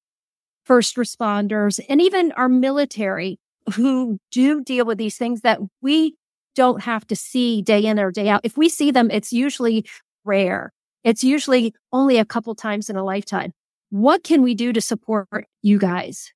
first 0.63 0.95
responders 0.95 1.79
and 1.89 2.01
even 2.01 2.31
our 2.33 2.47
military 2.47 3.39
who 3.73 4.19
do 4.31 4.63
deal 4.63 4.85
with 4.85 4.97
these 4.97 5.17
things 5.17 5.41
that 5.41 5.59
we 5.81 6.15
don't 6.55 6.81
have 6.81 7.05
to 7.07 7.15
see 7.15 7.61
day 7.61 7.85
in 7.85 7.99
or 7.99 8.11
day 8.11 8.29
out. 8.29 8.41
If 8.43 8.57
we 8.57 8.69
see 8.69 8.91
them, 8.91 9.09
it's 9.11 9.31
usually 9.31 9.85
rare. 10.25 10.73
It's 11.03 11.23
usually 11.23 11.73
only 11.91 12.17
a 12.17 12.25
couple 12.25 12.53
times 12.55 12.89
in 12.89 12.95
a 12.95 13.03
lifetime. 13.03 13.53
What 13.89 14.23
can 14.23 14.41
we 14.41 14.55
do 14.55 14.71
to 14.73 14.81
support 14.81 15.47
you 15.61 15.77
guys? 15.77 16.31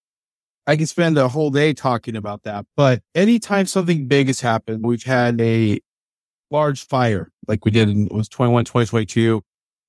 I 0.68 0.76
can 0.76 0.88
spend 0.88 1.18
a 1.18 1.28
whole 1.28 1.52
day 1.52 1.74
talking 1.74 2.16
about 2.16 2.44
that, 2.44 2.66
but 2.76 3.02
anytime 3.14 3.68
something 3.68 4.08
big 4.08 4.28
has 4.28 4.42
happened, 4.42 4.84
we've 4.84 5.04
had 5.04 5.40
a 5.40 5.80
large 6.50 6.88
fire 6.88 7.32
like 7.48 7.66
we 7.66 7.72
did 7.72 7.90
in 7.90 8.08
was 8.10 8.28
21, 8.30 8.66
2022, 8.66 9.44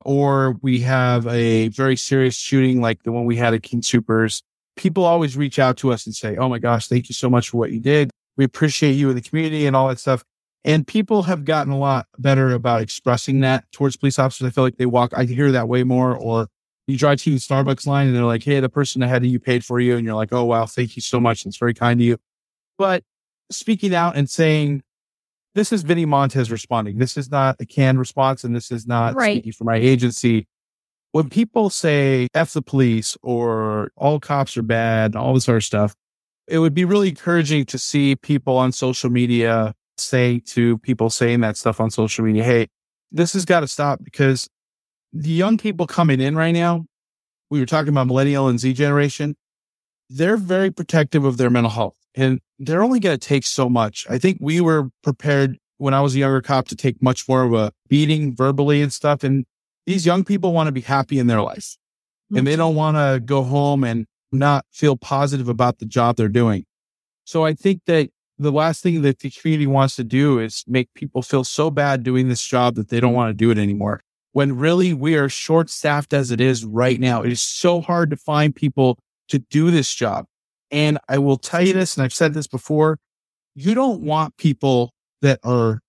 or 0.05 0.57
we 0.62 0.81
have 0.81 1.27
a 1.27 1.68
very 1.68 1.96
serious 1.96 2.37
shooting 2.37 2.81
like 2.81 3.03
the 3.05 3.12
one 3.12 3.25
we 3.25 3.37
had 3.37 3.55
at 3.55 3.62
King 3.62 3.81
Soopers 3.81 4.42
people 4.77 5.05
always 5.05 5.37
reach 5.37 5.59
out 5.59 5.77
to 5.79 5.93
us 5.93 6.07
and 6.07 6.15
say, 6.15 6.37
Oh 6.37 6.49
my 6.49 6.59
gosh, 6.59 6.89
thank 6.89 7.09
you 7.09 7.15
so 7.15 7.29
much 7.29 7.51
for 7.51 7.59
what 7.59 7.73
you 7.73 7.81
did. 7.81 8.11
We 8.37 8.45
appreciate 8.45 8.93
you 8.93 9.09
in 9.09 9.17
the 9.17 9.23
community 9.23 9.67
and 9.67 9.75
all 9.75 9.89
that 9.89 9.99
stuff. 9.99 10.23
And 10.65 10.87
people 10.87 11.23
have 11.25 11.45
gotten 11.45 11.73
a 11.73 11.79
lot 11.79 12.07
better 12.19 12.53
about 12.53 12.83
expressing 12.83 13.41
that 13.41 13.71
towards 13.73 13.97
police 13.97 14.19
officers. 14.19 14.47
I 14.47 14.51
feel 14.51 14.65
like 14.65 14.77
they 14.77 14.87
walk, 14.87 15.12
I 15.17 15.25
hear 15.25 15.53
that 15.53 15.69
way 15.69 15.85
more. 15.85 16.17
Or 16.17 16.49
you 16.87 16.99
drive 16.99 17.21
to 17.23 17.31
the 17.31 17.37
Starbucks 17.37 17.87
line 17.87 18.09
and 18.09 18.17
they're 18.17 18.25
like, 18.25 18.43
Hey, 18.43 18.61
the 18.61 18.69
person 18.69 19.03
ahead 19.03 19.23
of 19.23 19.31
you 19.31 19.41
paid 19.41 19.65
for 19.65 19.81
you. 19.81 19.97
And 19.97 20.05
you're 20.05 20.15
like, 20.15 20.33
Oh, 20.33 20.45
wow, 20.45 20.67
thank 20.67 20.97
you 20.97 21.03
so 21.03 21.19
much. 21.19 21.47
It's 21.47 21.57
very 21.57 21.75
kind 21.75 21.99
to 22.01 22.05
you. 22.05 22.19
But 22.79 23.03
speaking 23.51 23.95
out 23.95 24.17
and 24.17 24.29
saying, 24.29 24.83
this 25.55 25.73
is 25.73 25.83
Vinnie 25.83 26.05
Montez 26.05 26.51
responding. 26.51 26.99
This 26.99 27.17
is 27.17 27.31
not 27.31 27.57
a 27.61 27.65
canned 27.65 27.99
response, 27.99 28.45
and 28.45 28.55
this 28.55 28.71
is 28.71 28.87
not 28.87 29.15
right. 29.15 29.37
speaking 29.37 29.53
for 29.53 29.65
my 29.65 29.77
agency 29.77 30.47
when 31.17 31.31
people 31.31 31.71
say 31.71 32.29
F 32.35 32.53
the 32.53 32.61
police 32.61 33.17
or 33.23 33.91
all 33.97 34.21
cops 34.21 34.55
are 34.59 34.63
bad, 34.63 35.15
and 35.15 35.17
all 35.17 35.33
this 35.33 35.45
sort 35.45 35.57
of 35.57 35.65
stuff, 35.65 35.95
it 36.47 36.59
would 36.59 36.75
be 36.75 36.85
really 36.85 37.09
encouraging 37.09 37.65
to 37.65 37.79
see 37.79 38.17
people 38.17 38.59
on 38.59 38.71
social 38.71 39.09
media 39.09 39.73
say 39.97 40.41
to 40.41 40.77
people 40.79 41.09
saying 41.09 41.41
that 41.41 41.57
stuff 41.57 41.81
on 41.81 41.91
social 41.91 42.23
media, 42.23 42.45
Hey, 42.45 42.67
this 43.11 43.33
has 43.33 43.47
got 43.47 43.61
to 43.61 43.67
stop 43.67 44.05
because 44.05 44.47
the 45.11 45.31
young 45.31 45.57
people 45.57 45.87
coming 45.87 46.21
in 46.21 46.37
right 46.37 46.53
now, 46.53 46.85
we 47.49 47.61
were 47.61 47.67
talking 47.67 47.89
about 47.89 48.09
millennial 48.09 48.49
and 48.49 48.61
Z 48.61 48.75
generation. 48.75 49.37
They're 50.11 50.37
very 50.37 50.71
protective 50.71 51.25
of 51.25 51.39
their 51.39 51.49
mental 51.49 51.71
health 51.71 51.97
and 52.15 52.41
they're 52.59 52.83
only 52.83 53.01
going 53.01 53.19
to 53.19 53.27
take 53.27 53.47
so 53.47 53.71
much. 53.71 54.05
I 54.11 54.19
think 54.19 54.37
we 54.39 54.61
were 54.61 54.91
prepared 55.03 55.57
when 55.79 55.95
I 55.95 56.03
was 56.03 56.15
a 56.15 56.19
younger 56.19 56.43
cop 56.43 56.69
to 56.69 56.77
take 56.77 57.03
much 57.03 57.27
more 57.27 57.45
of 57.45 57.55
a 57.55 57.73
beating 57.89 58.37
verbally 58.37 58.83
and 58.83 58.93
stuff. 58.93 59.25
And 59.25 59.47
these 59.87 60.05
young 60.05 60.25
people 60.25 60.53
want 60.53 60.66
to 60.66 60.72
be 60.72 60.81
happy 60.81 61.18
in 61.18 61.27
their 61.27 61.42
life 61.42 61.77
and 62.35 62.46
they 62.46 62.57
don't 62.57 62.75
want 62.75 62.96
to 62.96 63.20
go 63.25 63.42
home 63.42 63.85
and 63.85 64.07
not 64.33 64.66
feel 64.72 64.96
positive 64.96 65.49
about 65.49 65.79
the 65.79 65.87
job 65.87 66.16
they're 66.16 66.29
doing. 66.29 66.64
So 67.25 67.44
I 67.44 67.55
think 67.55 67.83
that 67.87 68.11
the 68.38 68.53
last 68.53 68.83
thing 68.83 69.03
that 69.03 69.20
the 69.20 69.31
community 69.31 69.66
wants 69.66 69.96
to 69.96 70.05
do 70.05 70.38
is 70.38 70.64
make 70.66 70.92
people 70.94 71.22
feel 71.22 71.44
so 71.44 71.70
bad 71.70 72.03
doing 72.03 72.29
this 72.29 72.44
job 72.44 72.75
that 72.75 72.88
they 72.88 73.01
don't 73.01 73.14
want 73.14 73.31
to 73.31 73.35
do 73.35 73.51
it 73.51 73.59
anymore. 73.59 74.03
When 74.33 74.57
really 74.57 74.92
we 74.92 75.14
are 75.16 75.29
short 75.29 75.70
staffed 75.70 76.12
as 76.12 76.31
it 76.31 76.40
is 76.40 76.64
right 76.64 77.01
now. 77.01 77.22
It 77.22 77.33
is 77.33 77.40
so 77.40 77.81
hard 77.81 78.11
to 78.11 78.16
find 78.16 78.55
people 78.55 78.99
to 79.29 79.38
do 79.38 79.70
this 79.70 79.94
job. 79.94 80.27
And 80.70 80.99
I 81.09 81.18
will 81.18 81.38
tell 81.38 81.62
you 81.62 81.72
this, 81.72 81.96
and 81.96 82.05
I've 82.05 82.12
said 82.12 82.35
this 82.35 82.46
before. 82.46 82.99
You 83.55 83.75
don't 83.75 84.03
want 84.03 84.37
people 84.37 84.92
that 85.22 85.40
are 85.42 85.81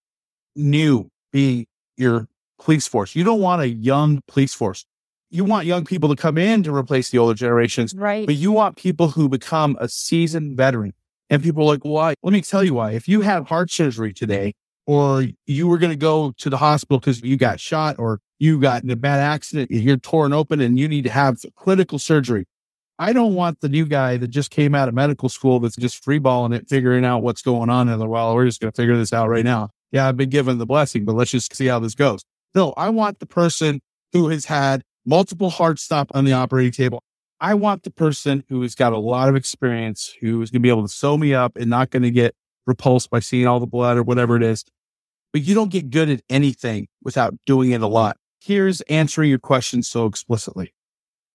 new 0.56 1.10
being 1.34 1.66
your 1.98 2.28
police 2.60 2.88
force. 2.88 3.16
You 3.16 3.24
don't 3.24 3.40
want 3.42 3.62
a 3.62 3.68
young 3.70 4.22
police 4.28 4.54
force. 4.54 4.86
You 5.30 5.44
want 5.44 5.66
young 5.66 5.84
people 5.84 6.10
to 6.10 6.16
come 6.16 6.38
in 6.38 6.64
to 6.64 6.74
replace 6.74 7.10
the 7.10 7.18
older 7.18 7.34
generations, 7.34 7.94
Right. 7.94 8.26
but 8.26 8.36
you 8.36 8.52
want 8.52 8.78
people 8.78 9.10
who 9.10 9.28
become 9.28 9.78
a 9.80 9.90
seasoned 9.90 10.56
veteran. 10.56 10.94
And 11.30 11.44
people 11.44 11.64
are 11.64 11.74
like, 11.74 11.84
why? 11.84 12.14
Let 12.24 12.32
me 12.32 12.42
tell 12.42 12.64
you 12.64 12.74
why. 12.76 12.92
If 12.92 13.10
you 13.10 13.22
have 13.22 13.48
heart 13.50 13.70
surgery 13.70 14.14
today, 14.14 14.54
or 14.86 15.26
you 15.46 15.68
were 15.68 15.78
going 15.78 15.92
to 15.92 15.98
go 15.98 16.34
to 16.38 16.50
the 16.50 16.56
hospital 16.58 16.98
because 17.00 17.22
you 17.22 17.36
got 17.36 17.60
shot 17.60 17.98
or 18.00 18.22
you 18.40 18.58
got 18.58 18.84
in 18.84 18.90
a 18.90 18.96
bad 18.96 19.20
accident, 19.20 19.70
you're 19.70 19.98
torn 19.98 20.32
open 20.32 20.62
and 20.62 20.80
you 20.80 20.88
need 20.88 21.04
to 21.04 21.10
have 21.10 21.38
clinical 21.58 22.00
surgery. 22.00 22.46
I 22.98 23.12
don't 23.12 23.36
want 23.36 23.60
the 23.60 23.68
new 23.68 23.86
guy 23.86 24.16
that 24.16 24.30
just 24.30 24.50
came 24.50 24.74
out 24.74 24.88
of 24.88 24.94
medical 24.96 25.28
school 25.28 25.60
that's 25.60 25.76
just 25.76 26.04
freeballing 26.04 26.56
it, 26.56 26.70
figuring 26.70 27.04
out 27.04 27.22
what's 27.22 27.42
going 27.42 27.70
on. 27.70 27.90
And 27.90 28.10
well, 28.10 28.34
we're 28.34 28.46
just 28.46 28.62
going 28.62 28.72
to 28.72 28.76
figure 28.76 28.96
this 28.98 29.12
out 29.12 29.28
right 29.28 29.44
now. 29.44 29.70
Yeah, 29.92 30.08
I've 30.08 30.18
been 30.18 30.30
given 30.30 30.58
the 30.58 30.66
blessing, 30.66 31.04
but 31.04 31.16
let's 31.16 31.32
just 31.32 31.54
see 31.54 31.66
how 31.68 31.80
this 31.80 31.94
goes. 31.94 32.24
No, 32.58 32.74
I 32.76 32.90
want 32.90 33.20
the 33.20 33.28
person 33.28 33.82
who 34.14 34.30
has 34.30 34.46
had 34.46 34.82
multiple 35.06 35.52
heart 35.52 35.78
stop 35.78 36.10
on 36.16 36.26
the 36.26 36.34
operating 36.34 36.72
table. 36.72 37.04
I 37.40 37.54
want 37.54 37.84
the 37.84 37.92
person 37.92 38.44
who 38.50 38.64
has 38.64 38.74
got 38.74 38.94
a 38.94 38.98
lot 38.98 39.30
of 39.30 39.36
experience, 39.36 40.16
who 40.22 40.42
is 40.42 40.50
going 40.50 40.62
to 40.62 40.64
be 40.64 40.70
able 40.70 40.82
to 40.82 40.92
sew 40.92 41.20
me 41.20 41.36
up 41.36 41.56
and 41.56 41.70
not 41.70 41.92
going 41.92 42.02
to 42.02 42.10
get 42.10 42.34
repulsed 42.66 43.12
by 43.12 43.20
seeing 43.20 43.46
all 43.46 43.60
the 43.60 43.68
blood 43.68 43.96
or 43.96 44.02
whatever 44.02 44.36
it 44.36 44.42
is. 44.42 44.66
But 45.34 45.44
you 45.44 45.54
don't 45.54 45.70
get 45.70 45.92
good 45.92 46.10
at 46.10 46.22
anything 46.32 46.88
without 47.04 47.36
doing 47.46 47.74
it 47.74 47.84
a 47.84 47.88
lot. 47.88 48.18
Here's 48.44 48.82
answering 48.82 49.30
your 49.30 49.38
question 49.38 49.84
so 49.84 50.08
explicitly. 50.08 50.74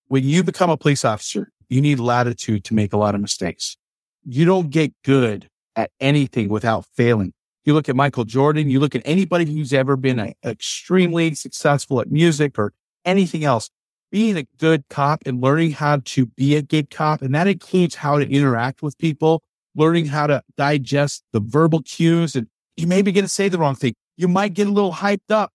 When 0.08 0.24
you 0.24 0.42
become 0.42 0.70
a 0.70 0.76
police 0.76 1.04
officer, 1.04 1.52
you 1.68 1.80
need 1.80 2.00
latitude 2.00 2.64
to 2.64 2.74
make 2.74 2.92
a 2.92 2.96
lot 2.96 3.14
of 3.14 3.20
mistakes. 3.20 3.76
You 4.24 4.44
don't 4.44 4.70
get 4.70 4.92
good 5.04 5.48
at 5.76 5.92
anything 6.00 6.48
without 6.48 6.84
failing. 6.96 7.32
You 7.64 7.74
look 7.74 7.88
at 7.88 7.94
Michael 7.94 8.24
Jordan, 8.24 8.70
you 8.70 8.80
look 8.80 8.94
at 8.94 9.02
anybody 9.04 9.44
who's 9.44 9.72
ever 9.72 9.96
been 9.96 10.18
a, 10.18 10.34
extremely 10.44 11.34
successful 11.34 12.00
at 12.00 12.10
music 12.10 12.58
or 12.58 12.72
anything 13.04 13.44
else, 13.44 13.70
being 14.10 14.36
a 14.36 14.44
good 14.58 14.84
cop 14.90 15.22
and 15.26 15.40
learning 15.40 15.72
how 15.72 16.00
to 16.04 16.26
be 16.26 16.56
a 16.56 16.62
good 16.62 16.90
cop. 16.90 17.22
And 17.22 17.34
that 17.34 17.46
includes 17.46 17.94
how 17.94 18.18
to 18.18 18.28
interact 18.28 18.82
with 18.82 18.98
people, 18.98 19.42
learning 19.76 20.06
how 20.06 20.26
to 20.26 20.42
digest 20.56 21.22
the 21.32 21.40
verbal 21.40 21.82
cues. 21.82 22.34
And 22.34 22.48
you 22.76 22.86
may 22.88 23.00
be 23.00 23.12
going 23.12 23.24
to 23.24 23.28
say 23.28 23.48
the 23.48 23.58
wrong 23.58 23.76
thing. 23.76 23.94
You 24.16 24.26
might 24.26 24.54
get 24.54 24.66
a 24.66 24.70
little 24.70 24.92
hyped 24.92 25.30
up 25.30 25.52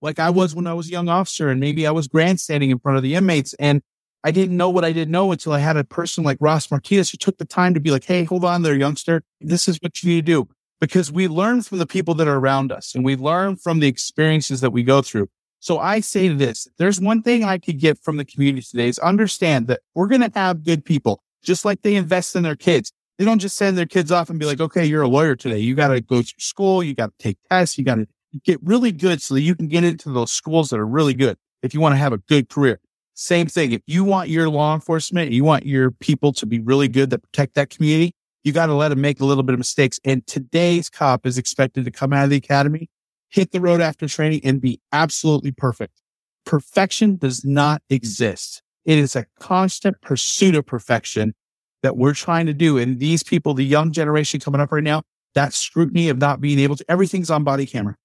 like 0.00 0.18
I 0.18 0.30
was 0.30 0.54
when 0.54 0.66
I 0.66 0.72
was 0.72 0.88
a 0.88 0.92
young 0.92 1.08
officer 1.08 1.50
and 1.50 1.60
maybe 1.60 1.86
I 1.86 1.90
was 1.90 2.08
grandstanding 2.08 2.70
in 2.70 2.78
front 2.78 2.96
of 2.96 3.02
the 3.02 3.14
inmates 3.14 3.54
and 3.54 3.82
I 4.24 4.30
didn't 4.30 4.56
know 4.56 4.70
what 4.70 4.84
I 4.84 4.92
didn't 4.92 5.12
know 5.12 5.32
until 5.32 5.52
I 5.52 5.58
had 5.58 5.76
a 5.76 5.84
person 5.84 6.24
like 6.24 6.38
Ross 6.40 6.70
Martinez 6.70 7.10
who 7.10 7.16
took 7.18 7.38
the 7.38 7.44
time 7.44 7.74
to 7.74 7.80
be 7.80 7.90
like, 7.90 8.04
Hey, 8.04 8.24
hold 8.24 8.44
on 8.44 8.62
there, 8.62 8.74
youngster. 8.74 9.22
This 9.40 9.68
is 9.68 9.78
what 9.78 10.02
you 10.02 10.10
need 10.10 10.26
to 10.26 10.32
do 10.44 10.48
because 10.80 11.12
we 11.12 11.28
learn 11.28 11.62
from 11.62 11.78
the 11.78 11.86
people 11.86 12.14
that 12.14 12.26
are 12.26 12.38
around 12.38 12.72
us 12.72 12.94
and 12.94 13.04
we 13.04 13.16
learn 13.16 13.56
from 13.56 13.80
the 13.80 13.86
experiences 13.86 14.60
that 14.60 14.70
we 14.70 14.82
go 14.82 15.02
through. 15.02 15.28
So 15.60 15.78
I 15.78 16.00
say 16.00 16.28
this, 16.28 16.66
there's 16.78 17.00
one 17.00 17.22
thing 17.22 17.44
I 17.44 17.58
could 17.58 17.78
get 17.78 17.98
from 17.98 18.16
the 18.16 18.24
community 18.24 18.66
today 18.66 18.88
is 18.88 18.98
understand 18.98 19.66
that 19.66 19.80
we're 19.94 20.08
going 20.08 20.22
to 20.22 20.32
have 20.34 20.64
good 20.64 20.84
people, 20.84 21.22
just 21.42 21.66
like 21.66 21.82
they 21.82 21.96
invest 21.96 22.34
in 22.34 22.42
their 22.42 22.56
kids. 22.56 22.92
They 23.18 23.26
don't 23.26 23.38
just 23.38 23.56
send 23.56 23.76
their 23.76 23.84
kids 23.84 24.10
off 24.10 24.30
and 24.30 24.38
be 24.38 24.46
like, 24.46 24.60
okay, 24.60 24.86
you're 24.86 25.02
a 25.02 25.08
lawyer 25.08 25.36
today. 25.36 25.58
You 25.58 25.74
got 25.74 25.88
to 25.88 26.00
go 26.00 26.22
through 26.22 26.38
school. 26.38 26.82
You 26.82 26.94
got 26.94 27.10
to 27.18 27.22
take 27.22 27.36
tests. 27.50 27.76
You 27.76 27.84
got 27.84 27.96
to 27.96 28.06
get 28.42 28.58
really 28.62 28.92
good 28.92 29.20
so 29.20 29.34
that 29.34 29.42
you 29.42 29.54
can 29.54 29.68
get 29.68 29.84
into 29.84 30.10
those 30.10 30.32
schools 30.32 30.70
that 30.70 30.78
are 30.78 30.86
really 30.86 31.12
good. 31.12 31.36
If 31.62 31.74
you 31.74 31.80
want 31.80 31.92
to 31.92 31.98
have 31.98 32.14
a 32.14 32.18
good 32.18 32.48
career, 32.48 32.80
same 33.12 33.46
thing. 33.46 33.72
If 33.72 33.82
you 33.86 34.02
want 34.04 34.30
your 34.30 34.48
law 34.48 34.74
enforcement, 34.74 35.32
you 35.32 35.44
want 35.44 35.66
your 35.66 35.90
people 35.90 36.32
to 36.32 36.46
be 36.46 36.60
really 36.60 36.88
good 36.88 37.10
that 37.10 37.18
protect 37.18 37.54
that 37.56 37.68
community, 37.68 38.14
you 38.44 38.52
got 38.52 38.66
to 38.66 38.74
let 38.74 38.88
them 38.88 39.00
make 39.00 39.20
a 39.20 39.24
little 39.24 39.42
bit 39.42 39.52
of 39.52 39.58
mistakes. 39.58 39.98
And 40.04 40.26
today's 40.26 40.88
cop 40.88 41.26
is 41.26 41.38
expected 41.38 41.84
to 41.84 41.90
come 41.90 42.12
out 42.12 42.24
of 42.24 42.30
the 42.30 42.36
academy, 42.36 42.88
hit 43.28 43.52
the 43.52 43.60
road 43.60 43.80
after 43.80 44.08
training 44.08 44.40
and 44.44 44.60
be 44.60 44.80
absolutely 44.92 45.52
perfect. 45.52 46.00
Perfection 46.44 47.16
does 47.16 47.44
not 47.44 47.82
exist. 47.90 48.62
It 48.84 48.98
is 48.98 49.14
a 49.14 49.26
constant 49.38 50.00
pursuit 50.00 50.54
of 50.54 50.66
perfection 50.66 51.34
that 51.82 51.96
we're 51.96 52.14
trying 52.14 52.46
to 52.46 52.54
do. 52.54 52.78
And 52.78 52.98
these 52.98 53.22
people, 53.22 53.54
the 53.54 53.64
young 53.64 53.92
generation 53.92 54.40
coming 54.40 54.60
up 54.60 54.72
right 54.72 54.82
now, 54.82 55.02
that 55.34 55.52
scrutiny 55.54 56.08
of 56.08 56.18
not 56.18 56.40
being 56.40 56.58
able 56.58 56.76
to, 56.76 56.84
everything's 56.88 57.30
on 57.30 57.44
body 57.44 57.66
camera. 57.66 57.96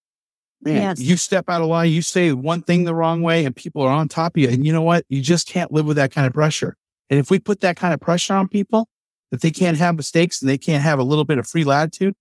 Man, 0.61 0.75
Yes. 0.81 0.99
you 0.99 1.17
step 1.17 1.49
out 1.49 1.61
of 1.61 1.67
line, 1.67 1.91
you 1.91 2.01
say 2.01 2.31
one 2.31 2.61
thing 2.61 2.83
the 2.85 2.95
wrong 2.95 3.21
way, 3.21 3.45
and 3.45 3.55
people 3.55 3.81
are 3.81 3.89
on 3.89 4.07
top 4.07 4.35
of 4.35 4.41
you. 4.41 4.49
And 4.49 4.65
you 4.65 4.71
know 4.73 4.81
what? 4.81 5.05
You 5.09 5.21
just 5.21 5.47
can't 5.47 5.71
live 5.71 5.85
with 5.85 5.97
that 5.97 6.11
kind 6.11 6.27
of 6.27 6.33
pressure. 6.33 6.75
And 7.09 7.19
if 7.19 7.29
we 7.29 7.39
put 7.39 7.61
that 7.61 7.77
kind 7.77 7.93
of 7.93 7.99
pressure 7.99 8.33
on 8.33 8.47
people, 8.47 8.87
that 9.31 9.41
they 9.41 9.51
can't 9.51 9.77
have 9.77 9.95
mistakes 9.95 10.41
and 10.41 10.49
they 10.49 10.57
can't 10.57 10.83
have 10.83 10.99
a 10.99 11.03
little 11.03 11.25
bit 11.25 11.37
of 11.37 11.47
free 11.47 11.63
latitude, 11.63 12.15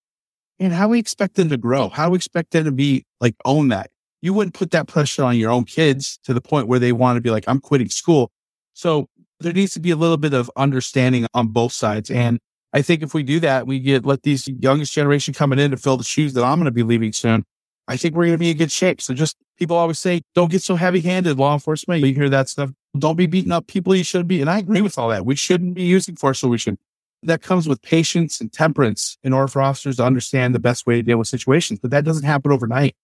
and 0.58 0.72
how 0.72 0.88
we 0.88 0.98
expect 0.98 1.34
them 1.34 1.48
to 1.48 1.56
grow? 1.56 1.88
How 1.88 2.10
we 2.10 2.16
expect 2.16 2.52
them 2.52 2.64
to 2.64 2.72
be 2.72 3.04
like 3.20 3.34
own 3.44 3.68
that? 3.68 3.90
You 4.22 4.32
wouldn't 4.32 4.54
put 4.54 4.70
that 4.70 4.88
pressure 4.88 5.24
on 5.24 5.36
your 5.36 5.50
own 5.50 5.64
kids 5.64 6.18
to 6.24 6.32
the 6.32 6.40
point 6.40 6.68
where 6.68 6.78
they 6.78 6.92
want 6.92 7.16
to 7.16 7.20
be 7.20 7.30
like, 7.30 7.44
I'm 7.46 7.60
quitting 7.60 7.88
school. 7.88 8.30
So 8.72 9.08
there 9.40 9.52
needs 9.52 9.74
to 9.74 9.80
be 9.80 9.90
a 9.90 9.96
little 9.96 10.16
bit 10.16 10.32
of 10.32 10.50
understanding 10.56 11.26
on 11.34 11.48
both 11.48 11.72
sides. 11.72 12.10
And 12.10 12.38
I 12.72 12.82
think 12.82 13.02
if 13.02 13.12
we 13.12 13.22
do 13.22 13.38
that, 13.40 13.66
we 13.66 13.78
get 13.78 14.06
let 14.06 14.22
these 14.22 14.48
youngest 14.48 14.92
generation 14.92 15.34
coming 15.34 15.58
in 15.58 15.72
to 15.72 15.76
fill 15.76 15.96
the 15.96 16.04
shoes 16.04 16.32
that 16.34 16.42
I'm 16.42 16.58
going 16.58 16.64
to 16.64 16.70
be 16.70 16.82
leaving 16.82 17.12
soon. 17.12 17.44
I 17.86 17.98
think 17.98 18.14
we're 18.14 18.24
going 18.24 18.34
to 18.34 18.38
be 18.38 18.50
in 18.50 18.56
good 18.56 18.72
shape. 18.72 19.02
So 19.02 19.12
just 19.12 19.36
people 19.58 19.76
always 19.76 19.98
say, 19.98 20.22
don't 20.34 20.50
get 20.50 20.62
so 20.62 20.74
heavy 20.74 21.00
handed, 21.00 21.38
law 21.38 21.52
enforcement. 21.52 22.02
You 22.02 22.14
hear 22.14 22.30
that 22.30 22.48
stuff. 22.48 22.70
Don't 22.98 23.16
be 23.16 23.26
beating 23.26 23.52
up 23.52 23.66
people 23.66 23.94
you 23.94 24.04
should 24.04 24.26
be. 24.26 24.40
And 24.40 24.48
I 24.48 24.58
agree 24.58 24.80
with 24.80 24.96
all 24.96 25.10
that. 25.10 25.26
We 25.26 25.36
shouldn't 25.36 25.74
be 25.74 25.82
using 25.82 26.16
force 26.16 26.40
solution. 26.40 26.78
That 27.24 27.42
comes 27.42 27.66
with 27.66 27.80
patience 27.82 28.40
and 28.40 28.52
temperance 28.52 29.16
in 29.22 29.32
order 29.32 29.48
for 29.48 29.62
officers 29.62 29.96
to 29.96 30.04
understand 30.04 30.54
the 30.54 30.58
best 30.58 30.87
way 30.87 30.96
to 30.96 31.02
deal 31.02 31.18
with 31.18 31.28
situations. 31.28 31.80
But 31.80 31.90
that 31.90 32.04
doesn't 32.04 32.24
happen 32.24 32.52
overnight. 32.52 32.94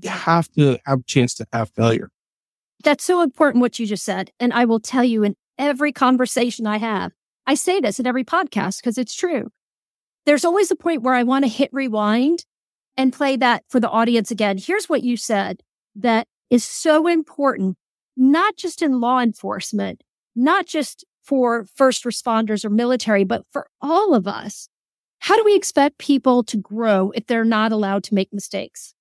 You 0.00 0.10
have 0.10 0.50
to 0.52 0.78
have 0.84 1.00
a 1.00 1.04
chance 1.04 1.34
to 1.34 1.46
have 1.52 1.70
failure. 1.70 2.10
That's 2.82 3.04
so 3.04 3.22
important 3.22 3.60
what 3.60 3.78
you 3.78 3.86
just 3.86 4.04
said. 4.04 4.30
And 4.40 4.52
I 4.52 4.64
will 4.64 4.80
tell 4.80 5.04
you 5.04 5.22
in 5.22 5.36
every 5.58 5.92
conversation 5.92 6.66
I 6.66 6.78
have, 6.78 7.12
I 7.46 7.54
say 7.54 7.80
this 7.80 8.00
in 8.00 8.06
every 8.06 8.24
podcast 8.24 8.80
because 8.80 8.98
it's 8.98 9.14
true. 9.14 9.50
There's 10.26 10.44
always 10.44 10.70
a 10.70 10.76
point 10.76 11.02
where 11.02 11.14
I 11.14 11.22
want 11.22 11.44
to 11.44 11.50
hit 11.50 11.70
rewind 11.72 12.44
and 12.96 13.12
play 13.12 13.36
that 13.36 13.64
for 13.68 13.80
the 13.80 13.90
audience 13.90 14.30
again. 14.30 14.58
Here's 14.58 14.88
what 14.88 15.02
you 15.02 15.16
said 15.16 15.62
that 15.96 16.26
is 16.50 16.64
so 16.64 17.06
important, 17.06 17.76
not 18.16 18.56
just 18.56 18.82
in 18.82 19.00
law 19.00 19.20
enforcement, 19.20 20.02
not 20.34 20.66
just 20.66 21.04
for 21.22 21.66
first 21.74 22.04
responders 22.04 22.64
or 22.64 22.70
military, 22.70 23.24
but 23.24 23.44
for 23.50 23.68
all 23.80 24.14
of 24.14 24.26
us. 24.26 24.68
How 25.20 25.36
do 25.36 25.44
we 25.44 25.54
expect 25.54 25.98
people 25.98 26.42
to 26.44 26.56
grow 26.56 27.12
if 27.14 27.26
they're 27.26 27.44
not 27.44 27.70
allowed 27.70 28.02
to 28.04 28.14
make 28.14 28.32
mistakes? 28.32 28.94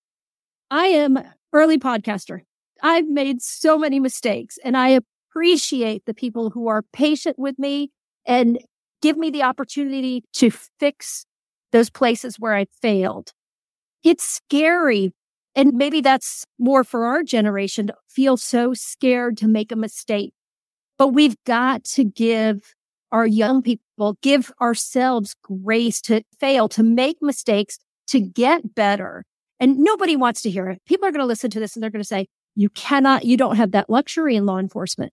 I 0.69 0.85
am 0.85 1.19
early 1.51 1.79
podcaster. 1.79 2.41
I've 2.83 3.07
made 3.07 3.41
so 3.41 3.77
many 3.77 3.99
mistakes 3.99 4.57
and 4.63 4.77
I 4.77 4.99
appreciate 5.31 6.05
the 6.05 6.13
people 6.13 6.49
who 6.49 6.67
are 6.67 6.83
patient 6.93 7.39
with 7.39 7.57
me 7.57 7.91
and 8.25 8.59
give 9.01 9.17
me 9.17 9.29
the 9.29 9.43
opportunity 9.43 10.23
to 10.33 10.51
fix 10.51 11.25
those 11.71 11.89
places 11.89 12.37
where 12.39 12.55
I 12.55 12.65
failed. 12.81 13.31
It's 14.03 14.23
scary. 14.23 15.11
And 15.55 15.73
maybe 15.73 16.01
that's 16.01 16.45
more 16.59 16.83
for 16.83 17.05
our 17.05 17.23
generation 17.23 17.87
to 17.87 17.95
feel 18.07 18.37
so 18.37 18.73
scared 18.73 19.37
to 19.37 19.47
make 19.47 19.71
a 19.71 19.75
mistake. 19.75 20.33
But 21.01 21.15
we've 21.15 21.43
got 21.47 21.83
to 21.95 22.03
give 22.03 22.75
our 23.11 23.25
young 23.25 23.63
people, 23.63 24.19
give 24.21 24.51
ourselves 24.61 25.35
grace 25.41 25.99
to 26.01 26.21
fail, 26.39 26.69
to 26.69 26.83
make 26.83 27.17
mistakes, 27.23 27.79
to 28.09 28.19
get 28.19 28.75
better. 28.75 29.25
And 29.59 29.79
nobody 29.79 30.15
wants 30.15 30.43
to 30.43 30.51
hear 30.51 30.69
it. 30.69 30.79
People 30.85 31.07
are 31.07 31.11
going 31.11 31.23
to 31.23 31.25
listen 31.25 31.49
to 31.49 31.59
this 31.59 31.75
and 31.75 31.81
they're 31.81 31.89
going 31.89 32.03
to 32.03 32.07
say, 32.07 32.27
you 32.53 32.69
cannot, 32.69 33.25
you 33.25 33.35
don't 33.35 33.55
have 33.55 33.71
that 33.71 33.89
luxury 33.89 34.35
in 34.35 34.45
law 34.45 34.59
enforcement. 34.59 35.11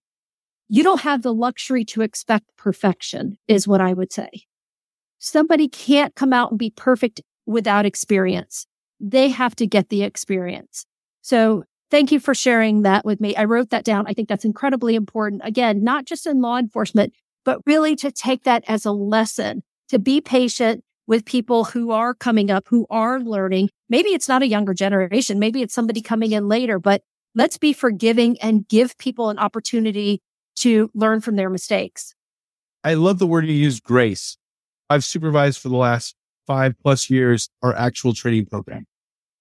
You 0.68 0.82
don't 0.82 1.00
have 1.00 1.22
the 1.22 1.32
luxury 1.32 1.86
to 1.86 2.02
expect 2.02 2.54
perfection, 2.58 3.38
is 3.48 3.66
what 3.66 3.80
I 3.80 3.94
would 3.94 4.12
say. 4.12 4.28
Somebody 5.18 5.68
can't 5.68 6.14
come 6.14 6.34
out 6.34 6.50
and 6.50 6.58
be 6.58 6.68
perfect 6.68 7.22
without 7.46 7.86
experience. 7.86 8.66
They 9.00 9.30
have 9.30 9.56
to 9.56 9.66
get 9.66 9.88
the 9.88 10.02
experience. 10.02 10.84
So 11.22 11.64
thank 11.90 12.12
you 12.12 12.20
for 12.20 12.34
sharing 12.34 12.82
that 12.82 13.04
with 13.04 13.20
me. 13.20 13.34
I 13.36 13.44
wrote 13.44 13.70
that 13.70 13.84
down. 13.84 14.06
I 14.06 14.12
think 14.12 14.28
that's 14.28 14.44
incredibly 14.44 14.94
important. 14.94 15.42
Again, 15.44 15.82
not 15.82 16.04
just 16.04 16.26
in 16.26 16.40
law 16.40 16.58
enforcement, 16.58 17.12
but 17.44 17.60
really 17.66 17.96
to 17.96 18.10
take 18.10 18.44
that 18.44 18.64
as 18.68 18.84
a 18.84 18.92
lesson, 18.92 19.62
to 19.88 19.98
be 19.98 20.20
patient 20.20 20.84
with 21.06 21.24
people 21.24 21.64
who 21.64 21.90
are 21.90 22.12
coming 22.12 22.50
up, 22.50 22.66
who 22.68 22.86
are 22.90 23.18
learning. 23.18 23.70
Maybe 23.88 24.10
it's 24.10 24.28
not 24.28 24.42
a 24.42 24.46
younger 24.46 24.74
generation. 24.74 25.38
Maybe 25.38 25.62
it's 25.62 25.74
somebody 25.74 26.02
coming 26.02 26.32
in 26.32 26.48
later, 26.48 26.78
but 26.78 27.02
let's 27.34 27.56
be 27.56 27.72
forgiving 27.72 28.38
and 28.40 28.68
give 28.68 28.96
people 28.98 29.30
an 29.30 29.38
opportunity 29.38 30.20
to 30.56 30.90
learn 30.94 31.20
from 31.20 31.36
their 31.36 31.48
mistakes. 31.48 32.14
I 32.84 32.94
love 32.94 33.18
the 33.18 33.26
word 33.26 33.46
you 33.46 33.54
use, 33.54 33.80
grace. 33.80 34.36
I've 34.90 35.04
supervised 35.04 35.60
for 35.60 35.68
the 35.68 35.76
last 35.76 36.14
five 36.46 36.74
plus 36.82 37.08
years 37.08 37.48
our 37.62 37.74
actual 37.74 38.12
training 38.12 38.46
program. 38.46 38.86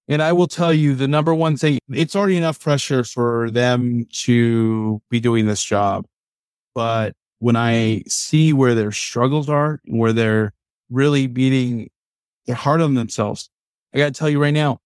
And 0.08 0.22
I 0.22 0.32
will 0.32 0.46
tell 0.46 0.72
you 0.72 0.94
the 0.94 1.06
number 1.06 1.34
one 1.34 1.56
thing, 1.56 1.78
it's 1.90 2.16
already 2.16 2.38
enough 2.38 2.58
pressure 2.58 3.04
for 3.04 3.50
them 3.50 4.06
to 4.24 5.02
be 5.10 5.20
doing 5.20 5.46
this 5.46 5.62
job. 5.62 6.06
But 6.74 7.12
when 7.40 7.56
I 7.56 8.02
see 8.08 8.52
where 8.52 8.74
their 8.74 8.90
struggles 8.90 9.48
are, 9.50 9.80
where 9.86 10.14
they're 10.14 10.54
really 10.90 11.26
beating, 11.26 11.90
hard 12.48 12.80
on 12.80 12.94
themselves. 12.94 13.50
I 13.94 13.98
got 13.98 14.06
to 14.06 14.18
tell 14.18 14.30
you 14.30 14.40
right 14.40 14.54
now, 14.54 14.78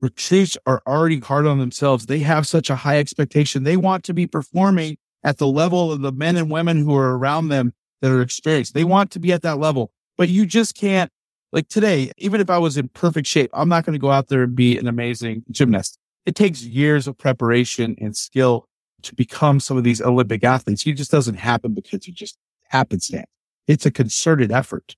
recruits 0.00 0.56
are 0.66 0.82
already 0.86 1.20
hard 1.20 1.46
on 1.46 1.58
themselves. 1.58 2.06
They 2.06 2.20
have 2.20 2.46
such 2.46 2.70
a 2.70 2.76
high 2.76 2.98
expectation. 2.98 3.64
They 3.64 3.76
want 3.76 4.04
to 4.04 4.14
be 4.14 4.26
performing 4.26 4.96
at 5.22 5.38
the 5.38 5.46
level 5.46 5.92
of 5.92 6.00
the 6.00 6.12
men 6.12 6.36
and 6.36 6.50
women 6.50 6.78
who 6.78 6.96
are 6.96 7.16
around 7.16 7.48
them 7.48 7.74
that 8.00 8.10
are 8.10 8.22
experienced. 8.22 8.74
They 8.74 8.84
want 8.84 9.10
to 9.12 9.20
be 9.20 9.32
at 9.32 9.42
that 9.42 9.58
level, 9.58 9.92
but 10.16 10.28
you 10.28 10.46
just 10.46 10.74
can't. 10.74 11.10
Like 11.52 11.68
today, 11.68 12.10
even 12.16 12.40
if 12.40 12.48
I 12.48 12.58
was 12.58 12.78
in 12.78 12.88
perfect 12.88 13.26
shape, 13.26 13.50
I'm 13.52 13.68
not 13.68 13.84
going 13.84 13.92
to 13.92 13.98
go 13.98 14.10
out 14.10 14.28
there 14.28 14.42
and 14.42 14.56
be 14.56 14.78
an 14.78 14.88
amazing 14.88 15.44
gymnast. 15.50 15.98
It 16.24 16.34
takes 16.34 16.62
years 16.62 17.06
of 17.06 17.18
preparation 17.18 17.94
and 18.00 18.16
skill 18.16 18.66
to 19.02 19.14
become 19.14 19.60
some 19.60 19.76
of 19.76 19.84
these 19.84 20.00
Olympic 20.00 20.44
athletes. 20.44 20.86
It 20.86 20.94
just 20.94 21.10
doesn't 21.10 21.34
happen 21.34 21.74
because 21.74 22.06
it 22.08 22.14
just 22.14 22.38
happenstance. 22.68 23.26
It's 23.66 23.84
a 23.84 23.90
concerted 23.90 24.50
effort. 24.50 24.96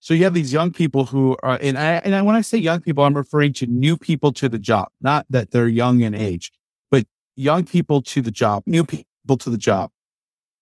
So 0.00 0.12
you 0.12 0.24
have 0.24 0.34
these 0.34 0.52
young 0.52 0.70
people 0.70 1.06
who 1.06 1.36
are, 1.42 1.58
and 1.62 1.78
I, 1.78 1.94
and 2.04 2.14
I, 2.14 2.22
when 2.22 2.36
I 2.36 2.42
say 2.42 2.58
young 2.58 2.80
people, 2.80 3.04
I'm 3.04 3.16
referring 3.16 3.54
to 3.54 3.66
new 3.66 3.96
people 3.96 4.32
to 4.34 4.48
the 4.48 4.58
job, 4.58 4.88
not 5.00 5.24
that 5.30 5.50
they're 5.50 5.66
young 5.66 6.02
in 6.02 6.14
age, 6.14 6.52
but 6.90 7.06
young 7.34 7.64
people 7.64 8.02
to 8.02 8.20
the 8.20 8.30
job, 8.30 8.62
new 8.66 8.84
people 8.84 9.36
to 9.38 9.50
the 9.50 9.56
job. 9.56 9.90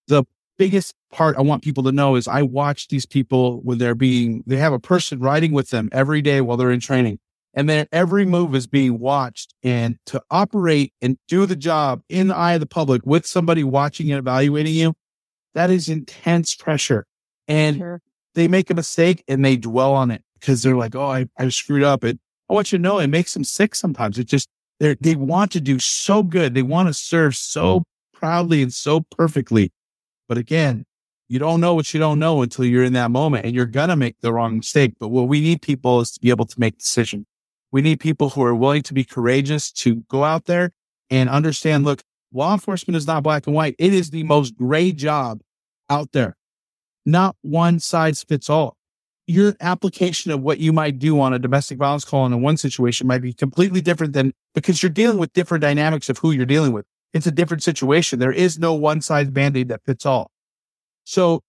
The 0.07 0.24
biggest 0.59 0.94
part 1.12 1.36
I 1.36 1.42
want 1.42 1.62
people 1.62 1.82
to 1.84 1.92
know 1.92 2.16
is 2.16 2.28
I 2.28 2.42
watch 2.42 2.88
these 2.88 3.07
people 3.07 3.61
when 3.62 3.78
they're 3.78 3.94
being, 3.94 4.42
they 4.46 4.57
have 4.57 4.72
a 4.72 4.78
person 4.78 5.20
riding 5.20 5.52
with 5.52 5.70
them 5.70 5.88
every 5.92 6.22
day 6.22 6.40
while 6.40 6.57
they're 6.57 6.70
in 6.70 6.80
training. 6.80 7.18
And 7.55 7.68
then 7.68 7.86
every 7.92 8.26
move 8.26 8.55
is 8.55 8.66
being 8.66 8.98
watched 8.98 9.55
and 9.62 9.96
to 10.07 10.20
operate 10.30 10.92
and 11.00 11.16
do 11.28 11.46
the 11.46 11.55
job 11.55 12.02
in 12.09 12.28
the 12.28 12.36
eye 12.36 12.55
of 12.55 12.61
the 12.61 12.66
public 12.66 13.02
with 13.05 13.26
somebody 13.26 13.62
watching 13.62 14.11
and 14.11 14.18
evaluating 14.18 14.74
you. 14.74 14.94
That 15.55 15.70
is 15.70 15.88
intense 15.88 16.55
pressure. 16.55 17.07
And 17.46 17.76
sure. 17.76 18.02
they 18.34 18.48
make 18.48 18.70
a 18.70 18.74
mistake 18.74 19.22
and 19.28 19.44
they 19.44 19.57
dwell 19.57 19.92
on 19.92 20.11
it 20.11 20.22
because 20.40 20.62
they're 20.62 20.76
like, 20.76 20.96
Oh, 20.96 21.11
I, 21.11 21.26
I 21.38 21.48
screwed 21.50 21.84
up. 21.84 22.02
And 22.02 22.18
I 22.50 22.55
want 22.55 22.72
you 22.72 22.78
to 22.78 22.82
know 22.82 22.98
it 22.98 23.07
makes 23.07 23.34
them 23.34 23.44
sick 23.44 23.76
sometimes. 23.76 24.18
It 24.18 24.24
just, 24.24 24.48
they 24.80 24.96
they 25.00 25.14
want 25.14 25.52
to 25.52 25.61
do 25.61 25.78
so 25.78 26.24
good. 26.24 26.55
They 26.55 26.62
want 26.62 26.88
to 26.88 26.94
serve 26.94 27.36
so 27.36 27.84
proudly 28.12 28.62
and 28.62 28.72
so 28.72 29.02
perfectly. 29.02 29.70
But 30.28 30.38
again, 30.38 30.86
you 31.28 31.38
don't 31.38 31.60
know 31.60 31.74
what 31.74 31.92
you 31.94 32.00
don't 32.00 32.18
know 32.18 32.42
until 32.42 32.64
you're 32.64 32.84
in 32.84 32.92
that 32.92 33.10
moment 33.10 33.46
and 33.46 33.54
you're 33.54 33.66
going 33.66 33.88
to 33.88 33.96
make 33.96 34.20
the 34.20 34.32
wrong 34.32 34.58
mistake. 34.58 34.94
But 34.98 35.08
what 35.08 35.28
we 35.28 35.40
need 35.40 35.62
people 35.62 36.00
is 36.00 36.10
to 36.12 36.20
be 36.20 36.30
able 36.30 36.46
to 36.46 36.60
make 36.60 36.78
decisions. 36.78 37.26
We 37.72 37.82
need 37.82 37.98
people 37.98 38.30
who 38.30 38.42
are 38.44 38.54
willing 38.54 38.82
to 38.84 38.94
be 38.94 39.04
courageous 39.04 39.72
to 39.72 39.96
go 40.08 40.22
out 40.22 40.44
there 40.44 40.72
and 41.10 41.28
understand, 41.28 41.84
look, 41.84 42.02
law 42.32 42.52
enforcement 42.52 42.96
is 42.96 43.06
not 43.06 43.22
black 43.22 43.46
and 43.46 43.56
white. 43.56 43.74
It 43.78 43.92
is 43.92 44.10
the 44.10 44.22
most 44.22 44.56
gray 44.56 44.92
job 44.92 45.40
out 45.90 46.12
there. 46.12 46.36
Not 47.06 47.36
one 47.42 47.80
size 47.80 48.22
fits 48.22 48.48
all. 48.48 48.76
Your 49.26 49.56
application 49.60 50.30
of 50.30 50.42
what 50.42 50.58
you 50.58 50.72
might 50.72 50.98
do 50.98 51.18
on 51.20 51.32
a 51.32 51.38
domestic 51.38 51.78
violence 51.78 52.04
call 52.04 52.26
in 52.26 52.42
one 52.42 52.58
situation 52.58 53.06
might 53.06 53.22
be 53.22 53.32
completely 53.32 53.80
different 53.80 54.12
than 54.12 54.34
because 54.54 54.82
you're 54.82 54.90
dealing 54.90 55.18
with 55.18 55.32
different 55.32 55.62
dynamics 55.62 56.08
of 56.08 56.18
who 56.18 56.30
you're 56.30 56.46
dealing 56.46 56.72
with. 56.72 56.84
It's 57.14 57.26
a 57.26 57.30
different 57.30 57.62
situation. 57.62 58.18
There 58.18 58.32
is 58.32 58.58
no 58.58 58.74
one 58.74 59.00
size 59.00 59.30
band-aid 59.30 59.68
that 59.68 59.80
fits 59.86 60.04
all. 60.04 60.30
So 61.04 61.42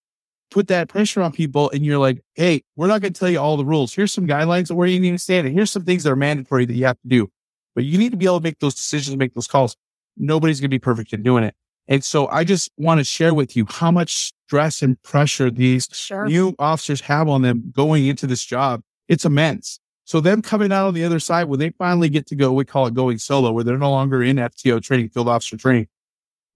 put 0.50 0.68
that 0.68 0.88
pressure 0.88 1.20
on 1.20 1.32
people 1.32 1.70
and 1.70 1.84
you're 1.84 1.98
like, 1.98 2.22
hey, 2.34 2.62
we're 2.76 2.86
not 2.86 3.00
going 3.00 3.12
to 3.12 3.18
tell 3.18 3.28
you 3.28 3.40
all 3.40 3.56
the 3.56 3.64
rules. 3.64 3.92
Here's 3.92 4.12
some 4.12 4.26
guidelines 4.26 4.70
of 4.70 4.76
where 4.76 4.86
you 4.86 5.00
need 5.00 5.10
to 5.10 5.18
stand. 5.18 5.46
And 5.46 5.54
here's 5.54 5.70
some 5.70 5.84
things 5.84 6.04
that 6.04 6.12
are 6.12 6.16
mandatory 6.16 6.64
that 6.66 6.74
you 6.74 6.86
have 6.86 7.00
to 7.02 7.08
do. 7.08 7.28
But 7.74 7.84
you 7.84 7.98
need 7.98 8.12
to 8.12 8.16
be 8.16 8.24
able 8.24 8.38
to 8.38 8.44
make 8.44 8.60
those 8.60 8.74
decisions, 8.74 9.16
make 9.16 9.34
those 9.34 9.48
calls. 9.48 9.76
Nobody's 10.16 10.60
going 10.60 10.70
to 10.70 10.74
be 10.74 10.78
perfect 10.78 11.12
in 11.12 11.22
doing 11.22 11.44
it. 11.44 11.54
And 11.88 12.04
so 12.04 12.26
I 12.28 12.44
just 12.44 12.70
want 12.76 12.98
to 12.98 13.04
share 13.04 13.34
with 13.34 13.56
you 13.56 13.66
how 13.68 13.90
much 13.90 14.32
stress 14.46 14.82
and 14.82 15.00
pressure 15.02 15.50
these 15.50 15.88
sure. 15.92 16.26
new 16.26 16.54
officers 16.58 17.02
have 17.02 17.28
on 17.28 17.42
them 17.42 17.72
going 17.74 18.06
into 18.06 18.26
this 18.26 18.44
job. 18.44 18.82
It's 19.08 19.24
immense. 19.24 19.78
So 20.06 20.20
them 20.20 20.40
coming 20.40 20.72
out 20.72 20.86
on 20.86 20.94
the 20.94 21.04
other 21.04 21.20
side, 21.20 21.44
when 21.44 21.58
they 21.58 21.70
finally 21.70 22.08
get 22.08 22.26
to 22.28 22.34
go, 22.34 22.52
we 22.52 22.64
call 22.64 22.86
it 22.86 22.94
going 22.94 23.18
solo, 23.18 23.52
where 23.52 23.62
they're 23.62 23.76
no 23.76 23.90
longer 23.90 24.22
in 24.22 24.36
FTO 24.36 24.82
training, 24.82 25.10
field 25.10 25.28
officer 25.28 25.58
training. 25.58 25.88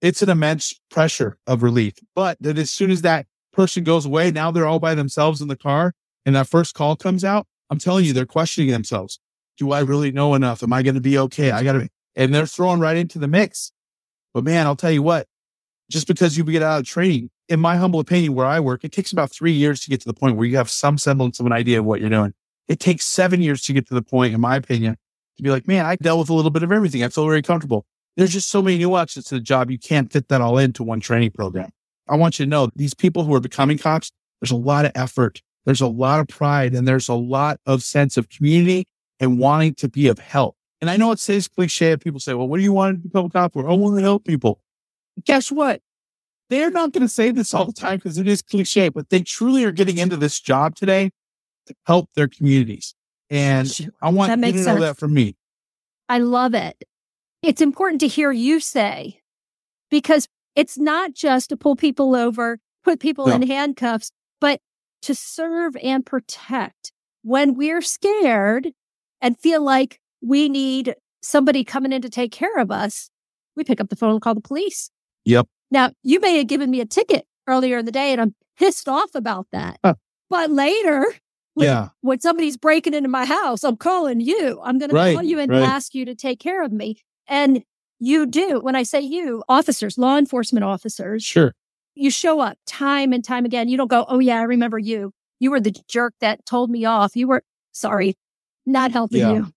It's 0.01 0.23
an 0.23 0.29
immense 0.29 0.73
pressure 0.89 1.37
of 1.45 1.61
relief. 1.61 1.93
But 2.15 2.37
that 2.41 2.57
as 2.57 2.71
soon 2.71 2.89
as 2.89 3.03
that 3.03 3.27
person 3.51 3.83
goes 3.83 4.05
away. 4.05 4.31
Now 4.31 4.51
they're 4.51 4.67
all 4.67 4.79
by 4.79 4.95
themselves 4.95 5.41
in 5.41 5.47
the 5.47 5.55
car 5.55 5.93
and 6.25 6.35
that 6.35 6.47
first 6.47 6.73
call 6.73 6.95
comes 6.95 7.23
out. 7.23 7.47
I'm 7.69 7.77
telling 7.77 8.05
you, 8.05 8.13
they're 8.13 8.25
questioning 8.25 8.71
themselves. 8.71 9.19
Do 9.57 9.71
I 9.71 9.79
really 9.79 10.11
know 10.11 10.33
enough? 10.33 10.63
Am 10.63 10.73
I 10.73 10.83
going 10.83 10.95
to 10.95 11.01
be 11.01 11.17
okay? 11.17 11.51
I 11.51 11.63
got 11.63 11.73
to, 11.73 11.89
and 12.15 12.33
they're 12.33 12.45
thrown 12.45 12.79
right 12.79 12.97
into 12.97 13.19
the 13.19 13.27
mix. 13.27 13.71
But 14.33 14.43
man, 14.43 14.65
I'll 14.65 14.75
tell 14.75 14.91
you 14.91 15.03
what, 15.03 15.27
just 15.89 16.07
because 16.07 16.37
you 16.37 16.43
get 16.43 16.63
out 16.63 16.79
of 16.79 16.85
training, 16.85 17.29
in 17.49 17.59
my 17.59 17.75
humble 17.75 17.99
opinion, 17.99 18.33
where 18.33 18.45
I 18.45 18.59
work, 18.59 18.83
it 18.83 18.91
takes 18.91 19.11
about 19.11 19.31
three 19.31 19.51
years 19.51 19.81
to 19.81 19.89
get 19.89 20.01
to 20.01 20.07
the 20.07 20.13
point 20.13 20.37
where 20.37 20.47
you 20.47 20.57
have 20.57 20.69
some 20.69 20.97
semblance 20.97 21.39
of 21.39 21.45
an 21.45 21.51
idea 21.51 21.79
of 21.79 21.85
what 21.85 21.99
you're 21.99 22.09
doing. 22.09 22.33
It 22.71 22.79
takes 22.79 23.03
seven 23.03 23.41
years 23.41 23.63
to 23.63 23.73
get 23.73 23.85
to 23.89 23.93
the 23.93 24.01
point, 24.01 24.33
in 24.33 24.39
my 24.39 24.55
opinion, 24.55 24.95
to 25.35 25.43
be 25.43 25.49
like, 25.49 25.67
man, 25.67 25.85
I 25.85 25.97
dealt 25.97 26.19
with 26.19 26.29
a 26.29 26.33
little 26.33 26.51
bit 26.51 26.63
of 26.63 26.71
everything. 26.71 27.03
I 27.03 27.09
feel 27.09 27.25
very 27.25 27.41
comfortable. 27.41 27.85
There's 28.15 28.31
just 28.31 28.49
so 28.49 28.61
many 28.61 28.77
nuances 28.77 29.25
to 29.25 29.35
the 29.35 29.41
job. 29.41 29.69
You 29.69 29.77
can't 29.77 30.09
fit 30.09 30.29
that 30.29 30.39
all 30.39 30.57
into 30.57 30.81
one 30.81 31.01
training 31.01 31.31
program. 31.31 31.71
I 32.07 32.15
want 32.15 32.39
you 32.39 32.45
to 32.45 32.49
know 32.49 32.69
these 32.73 32.93
people 32.93 33.25
who 33.25 33.35
are 33.35 33.41
becoming 33.41 33.77
cops, 33.77 34.13
there's 34.39 34.51
a 34.51 34.55
lot 34.55 34.85
of 34.85 34.93
effort. 34.95 35.41
There's 35.65 35.81
a 35.81 35.87
lot 35.87 36.21
of 36.21 36.29
pride 36.29 36.73
and 36.73 36.87
there's 36.87 37.09
a 37.09 37.13
lot 37.13 37.59
of 37.65 37.83
sense 37.83 38.15
of 38.15 38.29
community 38.29 38.85
and 39.19 39.37
wanting 39.37 39.75
to 39.75 39.89
be 39.89 40.07
of 40.07 40.19
help. 40.19 40.55
And 40.79 40.89
I 40.89 40.95
know 40.95 41.11
it 41.11 41.19
says 41.19 41.49
cliche. 41.49 41.97
People 41.97 42.21
say, 42.21 42.33
well, 42.35 42.47
what 42.47 42.55
do 42.55 42.63
you 42.63 42.71
want 42.71 43.03
to 43.03 43.09
become 43.09 43.25
a 43.25 43.29
cop 43.29 43.51
for? 43.51 43.69
I 43.69 43.73
want 43.73 43.97
to 43.97 44.01
help 44.01 44.23
people. 44.23 44.61
Guess 45.25 45.51
what? 45.51 45.81
They're 46.49 46.71
not 46.71 46.93
going 46.93 47.03
to 47.03 47.09
say 47.09 47.31
this 47.31 47.53
all 47.53 47.65
the 47.65 47.73
time 47.73 47.97
because 47.97 48.17
it 48.17 48.29
is 48.29 48.41
cliche, 48.41 48.87
but 48.87 49.09
they 49.09 49.23
truly 49.23 49.65
are 49.65 49.73
getting 49.73 49.97
into 49.97 50.15
this 50.15 50.39
job 50.39 50.75
today 50.75 51.11
to 51.67 51.75
help 51.85 52.09
their 52.15 52.27
communities. 52.27 52.95
And 53.29 53.69
I 54.01 54.09
want 54.09 54.31
you 54.31 54.35
to 54.35 54.51
know 54.51 54.63
sense. 54.63 54.79
that 54.81 54.97
from 54.97 55.13
me. 55.13 55.35
I 56.09 56.17
love 56.19 56.53
it. 56.53 56.83
It's 57.41 57.61
important 57.61 58.01
to 58.01 58.07
hear 58.07 58.31
you 58.31 58.59
say 58.59 59.21
because 59.89 60.27
it's 60.55 60.77
not 60.77 61.13
just 61.13 61.49
to 61.49 61.57
pull 61.57 61.75
people 61.75 62.15
over, 62.15 62.59
put 62.83 62.99
people 62.99 63.27
no. 63.27 63.35
in 63.35 63.47
handcuffs, 63.47 64.11
but 64.39 64.59
to 65.03 65.15
serve 65.15 65.75
and 65.81 66.05
protect. 66.05 66.91
When 67.23 67.55
we're 67.55 67.81
scared 67.81 68.71
and 69.21 69.37
feel 69.39 69.63
like 69.63 69.99
we 70.21 70.49
need 70.49 70.95
somebody 71.21 71.63
coming 71.63 71.91
in 71.91 72.01
to 72.01 72.09
take 72.09 72.31
care 72.31 72.57
of 72.57 72.71
us, 72.71 73.09
we 73.55 73.63
pick 73.63 73.79
up 73.79 73.89
the 73.89 73.95
phone 73.95 74.11
and 74.11 74.21
call 74.21 74.35
the 74.35 74.41
police. 74.41 74.89
Yep. 75.25 75.47
Now, 75.69 75.91
you 76.03 76.19
may 76.19 76.37
have 76.37 76.47
given 76.47 76.69
me 76.69 76.81
a 76.81 76.85
ticket 76.85 77.25
earlier 77.47 77.77
in 77.77 77.85
the 77.85 77.91
day 77.91 78.11
and 78.11 78.21
I'm 78.21 78.35
pissed 78.57 78.89
off 78.89 79.15
about 79.15 79.47
that. 79.51 79.79
Huh. 79.83 79.95
But 80.29 80.51
later, 80.51 81.05
when, 81.53 81.67
yeah. 81.67 81.89
when 82.01 82.19
somebody's 82.19 82.57
breaking 82.57 82.93
into 82.93 83.09
my 83.09 83.25
house, 83.25 83.63
I'm 83.63 83.77
calling 83.77 84.19
you. 84.19 84.59
I'm 84.63 84.79
going 84.79 84.91
right, 84.91 85.09
to 85.09 85.15
call 85.15 85.23
you 85.23 85.39
and 85.39 85.51
right. 85.51 85.61
ask 85.61 85.93
you 85.93 86.05
to 86.05 86.15
take 86.15 86.39
care 86.39 86.63
of 86.63 86.71
me. 86.71 86.97
And 87.27 87.63
you 87.99 88.25
do. 88.25 88.59
When 88.61 88.75
I 88.75 88.83
say 88.83 89.01
you, 89.01 89.43
officers, 89.47 89.97
law 89.97 90.17
enforcement 90.17 90.63
officers. 90.63 91.23
Sure. 91.23 91.53
You 91.93 92.09
show 92.09 92.39
up 92.39 92.57
time 92.65 93.13
and 93.13 93.23
time 93.23 93.45
again. 93.45 93.67
You 93.67 93.77
don't 93.77 93.89
go, 93.89 94.05
oh, 94.07 94.19
yeah, 94.19 94.39
I 94.39 94.43
remember 94.43 94.79
you. 94.79 95.11
You 95.39 95.51
were 95.51 95.59
the 95.59 95.75
jerk 95.87 96.13
that 96.21 96.45
told 96.45 96.69
me 96.69 96.85
off. 96.85 97.15
You 97.15 97.27
were, 97.27 97.43
sorry, 97.73 98.15
not 98.65 98.91
helping 98.91 99.19
yeah. 99.19 99.33
you. 99.33 99.53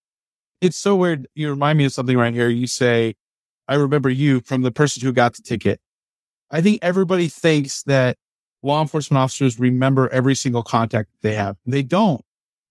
It's 0.61 0.77
so 0.77 0.97
weird. 0.97 1.29
You 1.35 1.51
remind 1.51 1.79
me 1.79 1.85
of 1.85 1.93
something 1.93 2.17
right 2.17 2.35
here. 2.35 2.49
You 2.49 2.67
say, 2.67 3.15
I 3.69 3.77
remember 3.77 4.11
you 4.11 4.41
from 4.41 4.63
the 4.63 4.73
person 4.73 5.03
who 5.03 5.13
got 5.13 5.35
the 5.35 5.43
ticket. 5.43 5.81
I 6.51 6.61
think 6.61 6.81
everybody 6.83 7.29
thinks 7.29 7.83
that 7.85 8.17
law 8.65 8.81
enforcement 8.81 9.19
officers 9.19 9.61
remember 9.61 10.09
every 10.09 10.35
single 10.35 10.63
contact 10.63 11.11
they 11.23 11.35
have. 11.35 11.57
They 11.67 11.83
don't. 11.83 12.23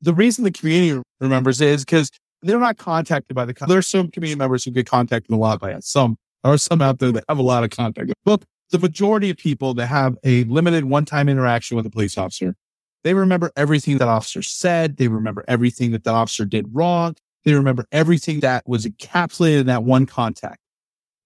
The 0.01 0.13
reason 0.13 0.43
the 0.43 0.51
community 0.51 1.01
remembers 1.21 1.61
it 1.61 1.69
is 1.69 1.85
because 1.85 2.11
they're 2.41 2.59
not 2.59 2.77
contacted 2.77 3.35
by 3.35 3.45
the, 3.45 3.55
there's 3.67 3.87
some 3.87 4.09
community 4.09 4.37
members 4.37 4.65
who 4.65 4.71
get 4.71 4.85
contacted 4.85 5.31
a 5.31 5.37
lot 5.37 5.61
by 5.61 5.73
us. 5.73 5.87
Some 5.87 6.17
are 6.43 6.57
some 6.57 6.81
out 6.81 6.99
there 6.99 7.11
that 7.13 7.23
have 7.29 7.37
a 7.37 7.43
lot 7.43 7.63
of 7.63 7.69
contact. 7.69 8.11
But 8.25 8.43
the 8.71 8.79
majority 8.79 9.29
of 9.29 9.37
people 9.37 9.73
that 9.75 9.87
have 9.87 10.17
a 10.23 10.43
limited 10.45 10.85
one 10.85 11.05
time 11.05 11.29
interaction 11.29 11.77
with 11.77 11.85
a 11.85 11.89
police 11.89 12.17
officer, 12.17 12.55
they 13.03 13.13
remember 13.13 13.51
everything 13.55 13.97
that 13.99 14.07
officer 14.07 14.41
said. 14.41 14.97
They 14.97 15.07
remember 15.07 15.45
everything 15.47 15.91
that 15.91 16.03
the 16.03 16.11
officer 16.11 16.43
did 16.43 16.67
wrong. 16.73 17.15
They 17.45 17.53
remember 17.53 17.85
everything 17.91 18.39
that 18.41 18.67
was 18.67 18.85
encapsulated 18.85 19.61
in 19.61 19.65
that 19.67 19.83
one 19.83 20.05
contact. 20.05 20.59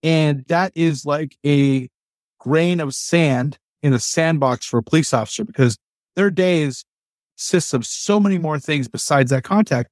And 0.04 0.46
that 0.48 0.72
is 0.76 1.06
like 1.06 1.38
a 1.46 1.90
grain 2.40 2.80
of 2.80 2.94
sand 2.94 3.58
in 3.84 3.94
a 3.94 4.00
sandbox 4.00 4.66
for 4.66 4.80
a 4.80 4.84
police 4.84 5.14
officer 5.14 5.44
because 5.44 5.78
their 6.16 6.30
days 6.30 6.84
consists 7.38 7.74
of 7.74 7.86
so 7.86 8.20
many 8.20 8.38
more 8.38 8.60
things 8.60 8.88
besides 8.88 9.32
that 9.32 9.44
contact. 9.44 9.90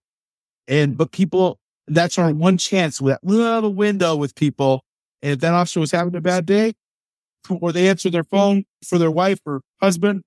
And, 0.67 0.97
but 0.97 1.11
people, 1.11 1.59
that's 1.87 2.17
our 2.17 2.33
one 2.33 2.57
chance 2.57 2.99
with 2.99 3.13
that 3.13 3.23
little 3.23 3.73
window 3.73 4.15
with 4.15 4.33
people. 4.35 4.83
And 5.21 5.33
if 5.33 5.39
that 5.39 5.53
officer 5.53 5.79
was 5.79 5.91
having 5.91 6.15
a 6.15 6.21
bad 6.21 6.45
day, 6.45 6.73
or 7.49 7.71
they 7.71 7.87
answered 7.87 8.11
their 8.11 8.23
phone 8.23 8.65
for 8.83 8.97
their 8.97 9.11
wife 9.11 9.39
or 9.45 9.61
husband 9.79 10.23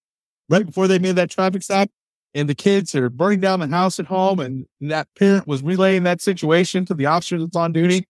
right 0.48 0.64
before 0.64 0.86
they 0.86 1.00
made 1.00 1.16
that 1.16 1.30
traffic 1.30 1.62
stop, 1.62 1.90
and 2.34 2.48
the 2.48 2.54
kids 2.54 2.94
are 2.94 3.10
burning 3.10 3.40
down 3.40 3.58
the 3.60 3.66
house 3.68 3.98
at 3.98 4.06
home, 4.06 4.38
and 4.38 4.66
that 4.80 5.08
parent 5.18 5.46
was 5.46 5.62
relaying 5.62 6.04
that 6.04 6.20
situation 6.20 6.84
to 6.84 6.94
the 6.94 7.06
officer 7.06 7.38
that's 7.38 7.56
on 7.56 7.72
duty, 7.72 8.04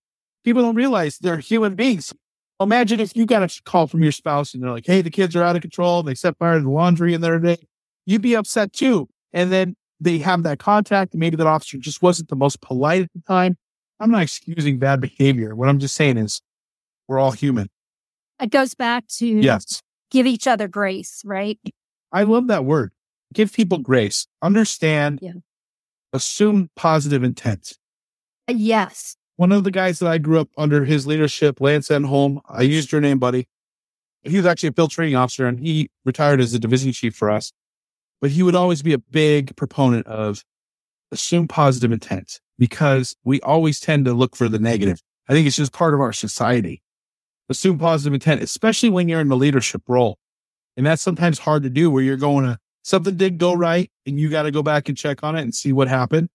people 0.45 0.61
don't 0.61 0.75
realize 0.75 1.19
they're 1.19 1.39
human 1.39 1.75
beings. 1.75 2.13
Imagine 2.61 2.99
if 3.01 3.15
you 3.17 3.25
got 3.27 3.43
a 3.43 3.63
call 3.65 3.87
from 3.87 4.03
your 4.03 4.13
spouse 4.13 4.53
and 4.55 4.63
they're 4.63 4.71
like, 4.71 4.87
Hey, 4.87 5.01
the 5.01 5.11
kids 5.11 5.37
are 5.37 5.43
out 5.43 5.57
of 5.57 5.63
control. 5.63 6.03
They 6.03 6.15
set 6.15 6.37
fire 6.39 6.57
to 6.59 6.63
the 6.65 6.71
laundry 6.71 7.15
in 7.15 7.21
their 7.21 7.39
day. 7.39 7.59
You'd 8.07 8.23
be 8.23 8.35
upset 8.35 8.73
too. 8.73 9.09
And 9.33 9.53
then 9.53 9.77
they 10.01 10.19
have 10.19 10.43
that 10.45 10.59
contact. 10.59 11.15
Maybe 11.15 11.37
that 11.37 11.47
officer 11.47 11.79
just 11.79 12.03
wasn't 12.03 12.29
the 12.29 12.37
most 12.37 12.61
polite 12.61 13.03
at 13.03 13.13
the 13.13 13.23
time. 13.29 13.57
I'm 14.01 14.11
not 14.11 14.23
excusing 14.23 14.79
bad 14.79 15.01
behavior. 15.01 15.55
What 15.55 15.69
I'm 15.69 15.79
just 15.79 15.95
saying 15.95 16.19
is 16.19 16.41
we're 17.07 17.19
all 17.19 17.33
human. 17.33 17.69
It 18.41 18.51
goes 18.51 18.75
back 18.75 19.07
to 19.19 19.27
Yes. 19.27 19.83
give 20.11 20.27
each 20.27 20.47
other 20.47 20.69
grace, 20.69 21.23
right? 21.25 21.59
I 22.13 22.23
love 22.23 22.47
that 22.47 22.65
word. 22.65 22.93
Give 23.35 23.53
people 23.53 23.79
grace. 23.79 24.27
Understand. 24.41 25.19
Yeah. 25.21 25.33
Assume 26.13 26.71
positive 26.77 27.23
intent. 27.23 27.77
Uh, 28.49 28.55
Yes. 28.57 29.17
One 29.39 29.53
of 29.53 29.63
the 29.63 29.71
guys 29.71 30.01
that 30.01 30.09
I 30.09 30.19
grew 30.19 30.41
up 30.41 30.49
under 30.59 30.85
his 30.85 31.07
leadership, 31.07 31.61
Lance 31.61 31.91
Enholm, 31.91 32.41
I 32.49 32.63
used 32.63 32.91
your 32.91 33.01
name, 33.01 33.21
buddy. 33.21 33.47
He 34.25 34.37
was 34.37 34.45
actually 34.45 34.71
a 34.71 34.73
field 34.73 34.91
training 34.91 35.15
officer 35.15 35.47
and 35.47 35.61
he 35.61 35.91
retired 36.05 36.41
as 36.41 36.53
a 36.55 36.59
division 36.59 36.91
chief 36.91 37.15
for 37.15 37.31
us. 37.31 37.53
But 38.21 38.33
he 38.33 38.43
would 38.43 38.57
always 38.57 38.83
be 38.83 38.95
a 38.95 38.99
big 38.99 39.55
proponent 39.55 40.09
of 40.09 40.43
assume 41.13 41.47
positive 41.47 41.93
intent 41.93 42.41
because 42.59 43.15
we 43.23 43.41
always 43.43 43.79
tend 43.79 44.07
to 44.07 44.13
look 44.13 44.35
for 44.35 44.49
the 44.49 44.59
negative. 44.59 45.01
I 45.29 45.35
think 45.35 45.47
it's 45.47 45.55
just 45.55 45.73
part 45.73 45.95
of 45.95 46.01
our 46.01 46.13
society. 46.13 46.83
Assume 47.49 47.79
positive 47.79 48.15
intent, 48.15 48.43
especially 48.43 48.91
when 48.91 49.09
you're 49.09 49.21
in 49.21 49.29
the 49.29 49.37
leadership 49.37 49.83
role. 49.87 50.19
And 50.77 50.85
that's 50.85 51.01
sometimes 51.01 51.39
hard 51.39 51.63
to 51.63 51.71
do 51.71 51.93
where 51.93 52.03
you're 52.03 52.17
going 52.17 52.45
to, 52.45 52.59
something 52.83 53.17
did 53.17 53.39
go 53.39 53.55
right 53.55 53.89
and 54.05 54.19
you 54.19 54.31
got 54.31 54.43
to 54.43 54.51
go 54.51 54.65
back 54.65 54.89
and 54.89 54.99
check 54.99 55.23
on 55.23 55.37
it 55.37 55.43
and 55.43 55.55
see 55.55 55.73
what 55.73 55.87
happened. 55.87 56.29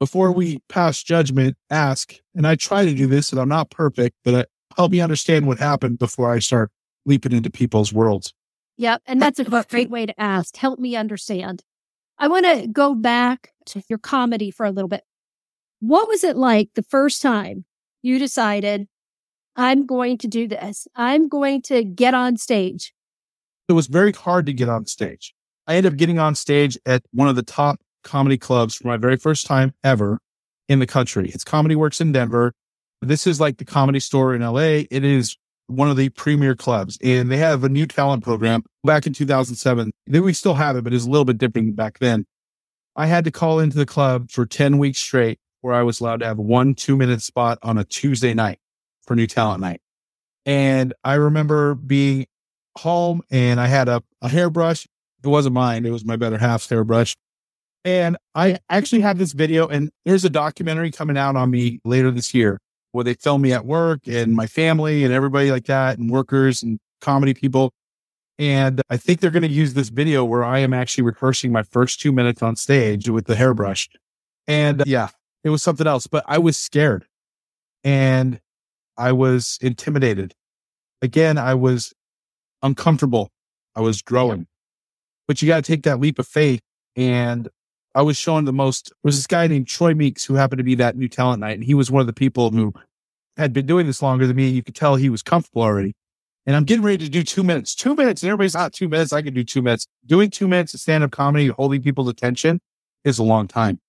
Before 0.00 0.32
we 0.32 0.54
mm-hmm. 0.54 0.58
pass 0.68 1.02
judgment, 1.02 1.56
ask, 1.70 2.14
and 2.34 2.46
I 2.46 2.56
try 2.56 2.84
to 2.84 2.94
do 2.94 3.06
this 3.06 3.30
and 3.30 3.40
I'm 3.40 3.48
not 3.48 3.70
perfect, 3.70 4.16
but 4.24 4.34
I, 4.34 4.44
help 4.76 4.90
me 4.90 5.00
understand 5.00 5.46
what 5.46 5.58
happened 5.58 5.98
before 5.98 6.32
I 6.32 6.38
start 6.38 6.72
leaping 7.06 7.32
into 7.32 7.50
people's 7.50 7.92
worlds. 7.92 8.32
Yep. 8.78 9.02
And 9.06 9.20
that's 9.20 9.38
a 9.38 9.44
great 9.44 9.90
way 9.90 10.06
to 10.06 10.20
ask. 10.20 10.56
Help 10.56 10.78
me 10.78 10.96
understand. 10.96 11.62
I 12.18 12.28
want 12.28 12.46
to 12.46 12.66
go 12.66 12.94
back 12.94 13.52
to 13.66 13.82
your 13.88 13.98
comedy 13.98 14.50
for 14.50 14.64
a 14.64 14.70
little 14.70 14.88
bit. 14.88 15.02
What 15.80 16.08
was 16.08 16.24
it 16.24 16.36
like 16.36 16.70
the 16.74 16.82
first 16.82 17.20
time 17.20 17.66
you 18.02 18.18
decided, 18.18 18.88
I'm 19.54 19.86
going 19.86 20.16
to 20.18 20.28
do 20.28 20.48
this? 20.48 20.88
I'm 20.94 21.28
going 21.28 21.60
to 21.62 21.84
get 21.84 22.14
on 22.14 22.38
stage. 22.38 22.94
It 23.68 23.72
was 23.72 23.86
very 23.86 24.12
hard 24.12 24.46
to 24.46 24.52
get 24.52 24.68
on 24.68 24.86
stage. 24.86 25.34
I 25.66 25.76
ended 25.76 25.92
up 25.92 25.98
getting 25.98 26.18
on 26.18 26.34
stage 26.34 26.78
at 26.86 27.02
one 27.12 27.28
of 27.28 27.36
the 27.36 27.42
top 27.42 27.80
comedy 28.02 28.38
clubs 28.38 28.74
for 28.74 28.88
my 28.88 28.96
very 28.96 29.16
first 29.16 29.46
time 29.46 29.74
ever 29.84 30.18
in 30.68 30.78
the 30.78 30.86
country. 30.86 31.30
It's 31.30 31.44
Comedy 31.44 31.76
Works 31.76 32.00
in 32.00 32.12
Denver. 32.12 32.52
This 33.02 33.26
is 33.26 33.40
like 33.40 33.58
the 33.58 33.64
comedy 33.64 34.00
store 34.00 34.34
in 34.34 34.42
LA. 34.42 34.84
It 34.90 35.04
is 35.04 35.36
one 35.66 35.90
of 35.90 35.96
the 35.96 36.08
premier 36.10 36.54
clubs 36.54 36.98
and 37.02 37.30
they 37.30 37.36
have 37.36 37.64
a 37.64 37.68
new 37.68 37.86
talent 37.86 38.24
program 38.24 38.62
back 38.84 39.06
in 39.06 39.12
2007. 39.12 39.92
Then 40.06 40.22
we 40.22 40.32
still 40.32 40.54
have 40.54 40.76
it, 40.76 40.84
but 40.84 40.92
it's 40.92 41.06
a 41.06 41.10
little 41.10 41.24
bit 41.24 41.38
different 41.38 41.76
back 41.76 41.98
then. 41.98 42.26
I 42.96 43.06
had 43.06 43.24
to 43.24 43.30
call 43.30 43.60
into 43.60 43.76
the 43.76 43.86
club 43.86 44.30
for 44.30 44.44
10 44.44 44.78
weeks 44.78 44.98
straight 44.98 45.38
where 45.60 45.74
I 45.74 45.82
was 45.82 46.00
allowed 46.00 46.20
to 46.20 46.26
have 46.26 46.38
one 46.38 46.74
two 46.74 46.96
minute 46.96 47.22
spot 47.22 47.58
on 47.62 47.78
a 47.78 47.84
Tuesday 47.84 48.34
night 48.34 48.58
for 49.06 49.14
new 49.14 49.26
talent 49.26 49.60
night. 49.60 49.80
And 50.46 50.94
I 51.04 51.14
remember 51.14 51.74
being 51.74 52.26
home 52.78 53.22
and 53.30 53.60
I 53.60 53.66
had 53.66 53.88
a, 53.88 54.02
a 54.22 54.28
hairbrush. 54.28 54.86
It 55.22 55.28
wasn't 55.28 55.54
mine. 55.54 55.84
It 55.84 55.90
was 55.90 56.04
my 56.04 56.16
better 56.16 56.38
half's 56.38 56.68
hairbrush. 56.68 57.14
And 57.84 58.16
I 58.34 58.58
actually 58.68 59.00
have 59.00 59.18
this 59.18 59.32
video 59.32 59.66
and 59.66 59.90
there's 60.04 60.24
a 60.24 60.30
documentary 60.30 60.90
coming 60.90 61.16
out 61.16 61.36
on 61.36 61.50
me 61.50 61.80
later 61.84 62.10
this 62.10 62.34
year 62.34 62.60
where 62.92 63.04
they 63.04 63.14
film 63.14 63.42
me 63.42 63.52
at 63.52 63.64
work 63.64 64.00
and 64.06 64.34
my 64.34 64.46
family 64.46 65.04
and 65.04 65.14
everybody 65.14 65.50
like 65.50 65.66
that 65.66 65.98
and 65.98 66.10
workers 66.10 66.62
and 66.62 66.78
comedy 67.00 67.32
people. 67.32 67.72
And 68.38 68.82
I 68.90 68.96
think 68.96 69.20
they're 69.20 69.30
going 69.30 69.42
to 69.42 69.48
use 69.48 69.74
this 69.74 69.90
video 69.90 70.24
where 70.24 70.44
I 70.44 70.58
am 70.60 70.72
actually 70.72 71.04
rehearsing 71.04 71.52
my 71.52 71.62
first 71.62 72.00
two 72.00 72.12
minutes 72.12 72.42
on 72.42 72.56
stage 72.56 73.08
with 73.08 73.26
the 73.26 73.36
hairbrush. 73.36 73.88
And 74.46 74.82
uh, 74.82 74.84
yeah, 74.86 75.08
it 75.44 75.50
was 75.50 75.62
something 75.62 75.86
else, 75.86 76.06
but 76.06 76.24
I 76.26 76.38
was 76.38 76.56
scared 76.56 77.06
and 77.84 78.40
I 78.96 79.12
was 79.12 79.58
intimidated. 79.62 80.34
Again, 81.02 81.38
I 81.38 81.54
was 81.54 81.94
uncomfortable. 82.62 83.30
I 83.74 83.80
was 83.80 84.02
growing, 84.02 84.46
but 85.28 85.40
you 85.40 85.48
got 85.48 85.64
to 85.64 85.72
take 85.72 85.84
that 85.84 86.00
leap 86.00 86.18
of 86.18 86.26
faith. 86.26 86.60
And 86.96 87.48
I 87.94 88.02
was 88.02 88.16
showing 88.16 88.44
the 88.44 88.52
most, 88.52 88.88
there 88.88 89.08
was 89.08 89.16
this 89.16 89.26
guy 89.26 89.46
named 89.46 89.66
Troy 89.66 89.94
Meeks 89.94 90.24
who 90.24 90.34
happened 90.34 90.58
to 90.58 90.64
be 90.64 90.76
that 90.76 90.96
new 90.96 91.08
talent 91.08 91.40
night. 91.40 91.54
And 91.54 91.64
he 91.64 91.74
was 91.74 91.90
one 91.90 92.00
of 92.00 92.06
the 92.06 92.12
people 92.12 92.50
who 92.50 92.72
had 93.36 93.52
been 93.52 93.66
doing 93.66 93.86
this 93.86 94.02
longer 94.02 94.26
than 94.26 94.36
me. 94.36 94.48
You 94.48 94.62
could 94.62 94.74
tell 94.74 94.96
he 94.96 95.10
was 95.10 95.22
comfortable 95.22 95.62
already. 95.62 95.94
And 96.46 96.56
I'm 96.56 96.64
getting 96.64 96.84
ready 96.84 97.04
to 97.04 97.10
do 97.10 97.22
two 97.22 97.42
minutes, 97.42 97.74
two 97.74 97.94
minutes. 97.94 98.22
And 98.22 98.30
everybody's 98.30 98.54
not 98.54 98.72
two 98.72 98.88
minutes. 98.88 99.12
I 99.12 99.22
can 99.22 99.34
do 99.34 99.44
two 99.44 99.62
minutes. 99.62 99.86
Doing 100.06 100.30
two 100.30 100.48
minutes 100.48 100.72
of 100.74 100.80
stand 100.80 101.04
up 101.04 101.10
comedy, 101.10 101.48
holding 101.48 101.82
people's 101.82 102.08
attention 102.08 102.60
is 103.04 103.18
a 103.18 103.24
long 103.24 103.48
time. 103.48 103.80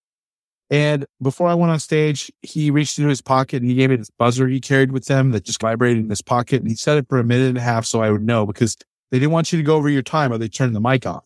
And 0.69 1.05
before 1.21 1.49
I 1.49 1.53
went 1.53 1.71
on 1.71 1.79
stage, 1.79 2.31
he 2.41 2.71
reached 2.71 2.97
into 2.97 3.09
his 3.09 3.21
pocket 3.21 3.61
and 3.61 3.69
he 3.69 3.75
gave 3.75 3.89
me 3.89 3.97
this 3.97 4.09
buzzer 4.09 4.47
he 4.47 4.61
carried 4.61 4.93
with 4.93 5.05
them 5.05 5.31
that 5.31 5.43
just 5.43 5.61
vibrated 5.61 6.03
in 6.03 6.09
his 6.09 6.21
pocket. 6.21 6.61
And 6.61 6.69
he 6.69 6.75
set 6.75 6.97
it 6.97 7.07
for 7.09 7.19
a 7.19 7.25
minute 7.25 7.49
and 7.49 7.57
a 7.57 7.61
half 7.61 7.85
so 7.85 8.01
I 8.01 8.09
would 8.09 8.23
know 8.23 8.45
because 8.45 8.77
they 9.11 9.19
didn't 9.19 9.33
want 9.33 9.51
you 9.51 9.57
to 9.57 9.63
go 9.63 9.75
over 9.75 9.89
your 9.89 10.01
time 10.01 10.31
or 10.31 10.37
they 10.37 10.47
turned 10.47 10.73
the 10.73 10.79
mic 10.79 11.05
off. 11.05 11.25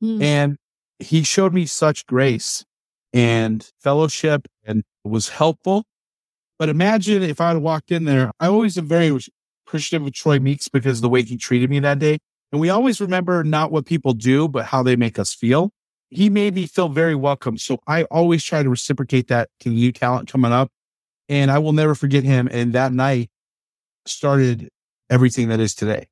Hmm. 0.00 0.22
And 0.22 0.56
he 1.00 1.22
showed 1.22 1.52
me 1.52 1.66
such 1.66 2.06
grace 2.06 2.64
and 3.12 3.68
fellowship 3.80 4.46
and 4.64 4.84
was 5.04 5.30
helpful. 5.30 5.84
But 6.58 6.68
imagine 6.68 7.22
if 7.22 7.40
I 7.40 7.48
had 7.48 7.58
walked 7.58 7.90
in 7.90 8.04
there, 8.04 8.32
I 8.38 8.46
always 8.46 8.76
am 8.76 8.86
very 8.86 9.18
appreciative 9.66 10.06
of 10.06 10.12
Troy 10.12 10.38
Meeks 10.38 10.68
because 10.68 10.98
of 10.98 11.02
the 11.02 11.08
way 11.08 11.22
he 11.22 11.36
treated 11.36 11.70
me 11.70 11.80
that 11.80 11.98
day. 11.98 12.18
And 12.52 12.60
we 12.60 12.68
always 12.68 13.00
remember 13.00 13.42
not 13.44 13.72
what 13.72 13.86
people 13.86 14.12
do, 14.12 14.48
but 14.48 14.66
how 14.66 14.82
they 14.82 14.96
make 14.96 15.18
us 15.18 15.32
feel. 15.32 15.70
He 16.10 16.28
made 16.28 16.54
me 16.54 16.66
feel 16.66 16.88
very 16.88 17.14
welcome. 17.14 17.56
So 17.56 17.78
I 17.86 18.04
always 18.04 18.44
try 18.44 18.62
to 18.62 18.68
reciprocate 18.68 19.28
that 19.28 19.48
to 19.60 19.70
new 19.70 19.92
talent 19.92 20.30
coming 20.30 20.52
up. 20.52 20.70
And 21.28 21.50
I 21.50 21.58
will 21.58 21.72
never 21.72 21.94
forget 21.94 22.24
him. 22.24 22.48
And 22.50 22.72
that 22.72 22.92
night 22.92 23.30
started 24.04 24.68
everything 25.08 25.48
that 25.48 25.60
is 25.60 25.74
today. 25.74 26.08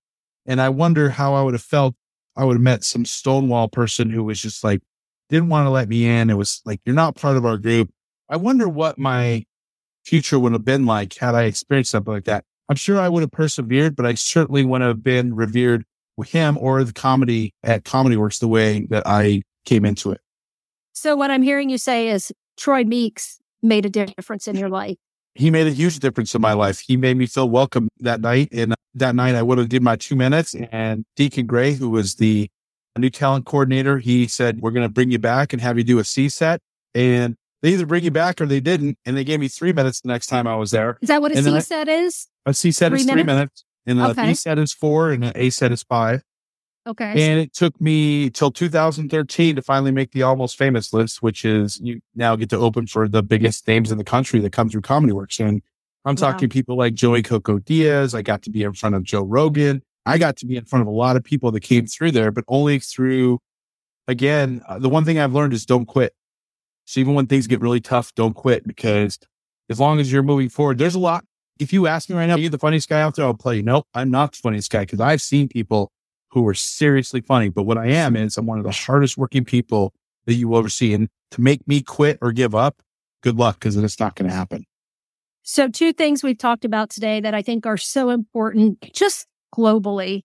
And 0.47 0.61
I 0.61 0.69
wonder 0.69 1.11
how 1.11 1.35
I 1.35 1.43
would 1.43 1.55
have 1.55 1.63
felt. 1.63 1.95
I 2.39 2.45
would 2.45 2.55
have 2.55 2.63
met 2.63 2.85
some 2.85 3.05
Stonewall 3.05 3.69
person 3.69 4.11
who 4.11 4.23
was 4.23 4.41
just 4.41 4.63
like, 4.63 4.81
didn't 5.29 5.49
want 5.49 5.67
to 5.67 5.71
let 5.71 5.89
me 5.89 6.07
in. 6.07 6.31
It 6.31 6.35
was 6.39 6.63
like, 6.65 6.81
you're 6.87 6.95
not 6.95 7.17
part 7.17 7.37
of 7.37 7.45
our 7.45 7.59
group. 7.59 7.91
I 8.31 8.37
wonder 8.37 8.69
what 8.69 8.99
my 8.99 9.45
future 10.05 10.39
would 10.39 10.53
have 10.53 10.65
been 10.65 10.87
like 10.87 11.15
had 11.15 11.35
I 11.35 11.43
experienced 11.43 11.91
something 11.91 12.15
like 12.15 12.25
that. 12.25 12.45
I'm 12.69 12.77
sure 12.77 13.01
I 13.01 13.09
would 13.09 13.23
have 13.23 13.33
persevered, 13.33 13.97
but 13.97 14.07
I 14.07 14.15
certainly 14.15 14.65
wouldn't 14.65 14.87
have 14.87 15.03
been 15.03 15.35
revered 15.35 15.85
with 16.17 16.31
him 16.31 16.57
or 16.59 16.85
the 16.85 16.93
comedy 16.93 17.55
at 17.63 17.85
Comedy 17.85 18.17
Works 18.17 18.39
the 18.39 18.49
way 18.49 18.87
that 18.91 19.03
I 19.07 19.43
came 19.65 19.85
into 19.85 20.13
it. 20.13 20.21
So 20.93 21.17
what 21.17 21.31
I'm 21.31 21.43
hearing 21.43 21.71
you 21.71 21.79
say 21.79 22.09
is 22.09 22.33
Troy 22.57 22.85
Meeks 22.85 23.39
made 23.63 23.85
a 23.85 23.91
difference 23.91 24.47
in 24.47 24.57
your 24.57 24.69
life. 24.69 24.97
He 25.35 25.51
made 25.51 25.67
a 25.67 25.73
huge 25.73 25.99
difference 26.01 26.35
in 26.35 26.41
my 26.41 26.53
life. 26.53 26.81
He 26.81 26.97
made 26.97 27.17
me 27.17 27.27
feel 27.27 27.49
welcome 27.49 27.89
that 28.01 28.21
night. 28.21 28.49
And 28.53 28.73
uh, 28.73 28.77
that 28.95 29.15
night 29.15 29.35
I 29.35 29.43
would 29.43 29.59
have 29.59 29.69
did 29.69 29.83
my 29.83 29.97
two 29.97 30.17
minutes 30.17 30.55
and 30.73 31.05
Deacon 31.15 31.47
Gray, 31.47 31.75
who 31.75 31.91
was 31.91 32.17
the 32.17 32.49
new 32.97 33.11
talent 33.11 33.47
coordinator, 33.47 33.99
he 33.99 34.27
said, 34.27 34.61
we're 34.61 34.73
going 34.73 34.87
to 34.87 34.93
bring 34.93 35.11
you 35.13 35.19
back 35.21 35.53
and 35.53 35.63
have 35.63 35.79
you 35.79 35.85
do 35.85 36.01
a 36.01 36.05
C 36.05 36.29
set. 36.29 36.61
And 36.95 37.37
they 37.63 37.71
either 37.71 37.87
bring 37.87 38.03
you 38.03 38.11
back 38.11 38.41
or 38.41 38.47
they 38.47 38.59
didn't. 38.59 38.99
And 39.07 39.17
they 39.17 39.23
gave 39.23 39.39
me 39.39 39.47
three 39.47 39.73
minutes 39.73 40.01
the 40.01 40.09
next 40.09 40.27
time 40.27 40.49
I 40.49 40.57
was 40.57 40.73
there. 40.73 40.99
Is 41.01 41.09
that 41.09 41.23
what 41.23 41.31
a 41.31 41.41
C 41.41 41.61
set 41.61 41.89
is? 41.89 42.27
A 42.45 42.53
C 42.53 42.73
set 42.73 42.91
Three 42.91 43.01
is 43.01 43.07
three 43.07 43.23
minutes? 43.23 43.27
minutes 43.27 43.65
and 43.87 44.01
a 44.01 44.09
Okay. 44.11 44.29
B 44.31 44.35
set 44.35 44.59
is 44.59 44.73
four 44.73 45.13
and 45.13 45.25
an 45.25 45.33
A 45.37 45.51
set 45.51 45.71
is 45.71 45.85
five. 45.85 46.23
Okay. 46.89 47.11
And 47.31 47.39
it 47.39 47.53
took 47.53 47.79
me 47.81 48.31
till 48.31 48.51
2013 48.51 49.57
to 49.57 49.63
finally 49.63 49.91
make 49.93 50.13
the 50.13 50.23
almost 50.23 50.57
famous 50.57 50.93
list, 50.93 51.23
which 51.23 51.45
is 51.45 51.79
you 51.81 52.01
now 52.15 52.35
get 52.35 52.49
to 52.51 52.57
open 52.57 52.87
for 52.87 53.07
the 53.07 53.23
biggest 53.23 53.69
names 53.69 53.93
in 53.93 53.99
the 53.99 54.05
country 54.05 54.41
that 54.41 54.53
come 54.53 54.71
through 54.71 54.81
Comedy 54.81 55.13
Works. 55.13 55.39
And 55.39 55.63
I'm 56.05 56.15
Wow. 56.15 56.31
talking 56.33 56.49
people 56.49 56.77
like 56.77 56.95
Joey 56.95 57.23
Coco 57.23 57.59
Diaz. 57.59 58.15
I 58.15 58.23
got 58.23 58.43
to 58.43 58.51
be 58.51 58.63
in 58.63 58.73
front 58.73 58.95
of 58.95 59.03
Joe 59.03 59.23
Rogan. 59.23 59.83
I 60.07 60.17
got 60.17 60.37
to 60.39 60.47
be 60.47 60.57
in 60.57 60.65
front 60.65 60.81
of 60.81 60.87
a 60.89 60.91
lot 60.93 61.17
of 61.17 61.23
people 61.25 61.51
that 61.53 61.61
came 61.61 61.87
through 61.87 62.13
there, 62.13 62.31
but 62.31 62.45
only 62.49 62.79
through, 62.79 63.41
again, 64.07 64.63
uh, 64.67 64.79
the 64.79 64.89
one 64.89 65.05
thing 65.05 65.19
I've 65.19 65.35
learned 65.35 65.53
is 65.53 65.67
don't 65.67 65.85
quit. 65.85 66.15
So 66.87 67.01
even 67.01 67.13
when 67.15 67.27
things 67.27 67.47
get 67.47 67.61
really 67.61 67.81
tough, 67.81 68.15
don't 68.15 68.33
quit 68.33 68.67
because 68.67 69.19
as 69.69 69.79
long 69.79 70.01
as 70.01 70.11
you're 70.11 70.23
moving 70.23 70.49
forward, 70.49 70.79
there's 70.79 70.95
a 70.95 70.99
lot. 70.99 71.25
If 71.59 71.73
you 71.75 71.87
ask 71.87 72.09
me 72.09 72.17
right 72.17 72.27
now, 72.27 72.37
are 72.37 72.39
you 72.39 72.49
the 72.49 72.57
funniest 72.59 72.89
guy 72.89 73.03
out 73.03 73.17
there? 73.17 73.27
I'll 73.27 73.35
play 73.35 73.57
you. 73.57 73.63
Nope, 73.63 73.87
I'm 73.93 74.11
not 74.11 74.33
the 74.33 74.39
funniest 74.39 74.71
guy 74.71 74.81
because 74.81 75.01
I've 75.01 75.21
seen 75.21 75.49
people 75.49 75.93
who 76.43 76.49
are 76.49 76.55
seriously 76.55 77.21
funny. 77.21 77.49
But 77.49 77.65
what 77.65 77.79
I 77.79 77.89
am 77.89 78.17
is 78.17 78.37
I'm 78.37 78.47
one 78.47 78.59
of 78.59 78.65
the 78.65 78.71
hardest 78.71 79.17
working 79.17 79.45
people 79.45 79.93
that 80.27 80.35
you 80.35 80.49
will 80.49 80.59
ever 80.59 80.69
see. 80.69 80.95
And 80.95 81.09
to 81.33 81.41
make 81.41 81.67
me 81.67 81.81
quit 81.81 82.19
or 82.21 82.33
give 82.33 82.55
up, 82.55 82.83
good 83.23 83.37
luck 83.37 83.59
because 83.59 83.77
it's 83.77 84.01
not 84.01 84.15
going 84.15 84.29
to 84.29 84.35
happen. 84.35 84.65
So, 85.43 85.69
two 85.69 85.95
things 85.95 86.23
we've 86.23 86.39
talked 86.39 86.67
about 86.67 86.91
today 86.91 87.21
that 87.21 87.35
I 87.35 87.41
think 87.41 87.65
are 87.65 87.79
so 87.79 88.11
important, 88.11 88.93
just 88.93 89.27
globally, 89.55 90.23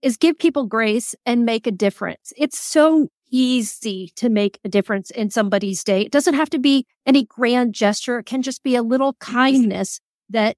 is 0.00 0.16
give 0.16 0.38
people 0.38 0.66
grace 0.66 1.14
and 1.26 1.44
make 1.44 1.66
a 1.66 1.72
difference. 1.72 2.32
It's 2.36 2.58
so 2.58 3.08
easy 3.30 4.12
to 4.16 4.28
make 4.28 4.58
a 4.64 4.68
difference 4.68 5.10
in 5.10 5.30
somebody's 5.30 5.82
day. 5.82 6.02
It 6.02 6.12
doesn't 6.12 6.34
have 6.34 6.50
to 6.50 6.58
be 6.58 6.86
any 7.06 7.24
grand 7.24 7.74
gesture. 7.74 8.18
It 8.18 8.26
can 8.26 8.42
just 8.42 8.62
be 8.62 8.76
a 8.76 8.82
little 8.82 9.14
kindness 9.14 10.00
that 10.28 10.56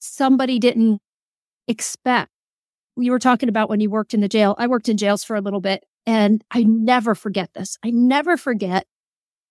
somebody 0.00 0.58
didn't 0.58 1.00
expect. 1.68 2.30
You 2.96 3.10
were 3.10 3.18
talking 3.18 3.48
about 3.48 3.68
when 3.68 3.80
you 3.80 3.90
worked 3.90 4.14
in 4.14 4.20
the 4.20 4.28
jail. 4.28 4.54
I 4.58 4.66
worked 4.66 4.88
in 4.88 4.96
jails 4.96 5.24
for 5.24 5.36
a 5.36 5.40
little 5.40 5.60
bit 5.60 5.84
and 6.06 6.44
I 6.50 6.62
never 6.62 7.14
forget 7.14 7.50
this. 7.54 7.76
I 7.84 7.90
never 7.90 8.36
forget. 8.36 8.86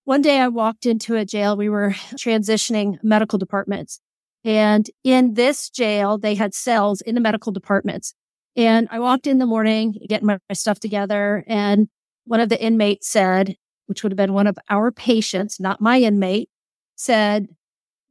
One 0.05 0.21
day 0.21 0.39
I 0.39 0.47
walked 0.47 0.85
into 0.85 1.15
a 1.15 1.25
jail. 1.25 1.57
We 1.57 1.69
were 1.69 1.89
transitioning 2.15 2.97
medical 3.03 3.39
departments 3.39 3.99
and 4.43 4.89
in 5.03 5.35
this 5.35 5.69
jail, 5.69 6.17
they 6.17 6.35
had 6.35 6.53
cells 6.53 7.01
in 7.01 7.15
the 7.15 7.21
medical 7.21 7.51
departments. 7.51 8.13
And 8.55 8.87
I 8.91 8.99
walked 8.99 9.25
in 9.25 9.39
the 9.39 9.45
morning, 9.45 9.95
getting 10.07 10.27
my, 10.27 10.37
my 10.49 10.53
stuff 10.53 10.79
together. 10.79 11.43
And 11.47 11.87
one 12.25 12.39
of 12.39 12.49
the 12.49 12.61
inmates 12.61 13.07
said, 13.07 13.55
which 13.87 14.03
would 14.03 14.11
have 14.11 14.17
been 14.17 14.33
one 14.33 14.47
of 14.47 14.57
our 14.69 14.91
patients, 14.91 15.59
not 15.59 15.81
my 15.81 15.99
inmate, 15.99 16.49
said, 16.95 17.47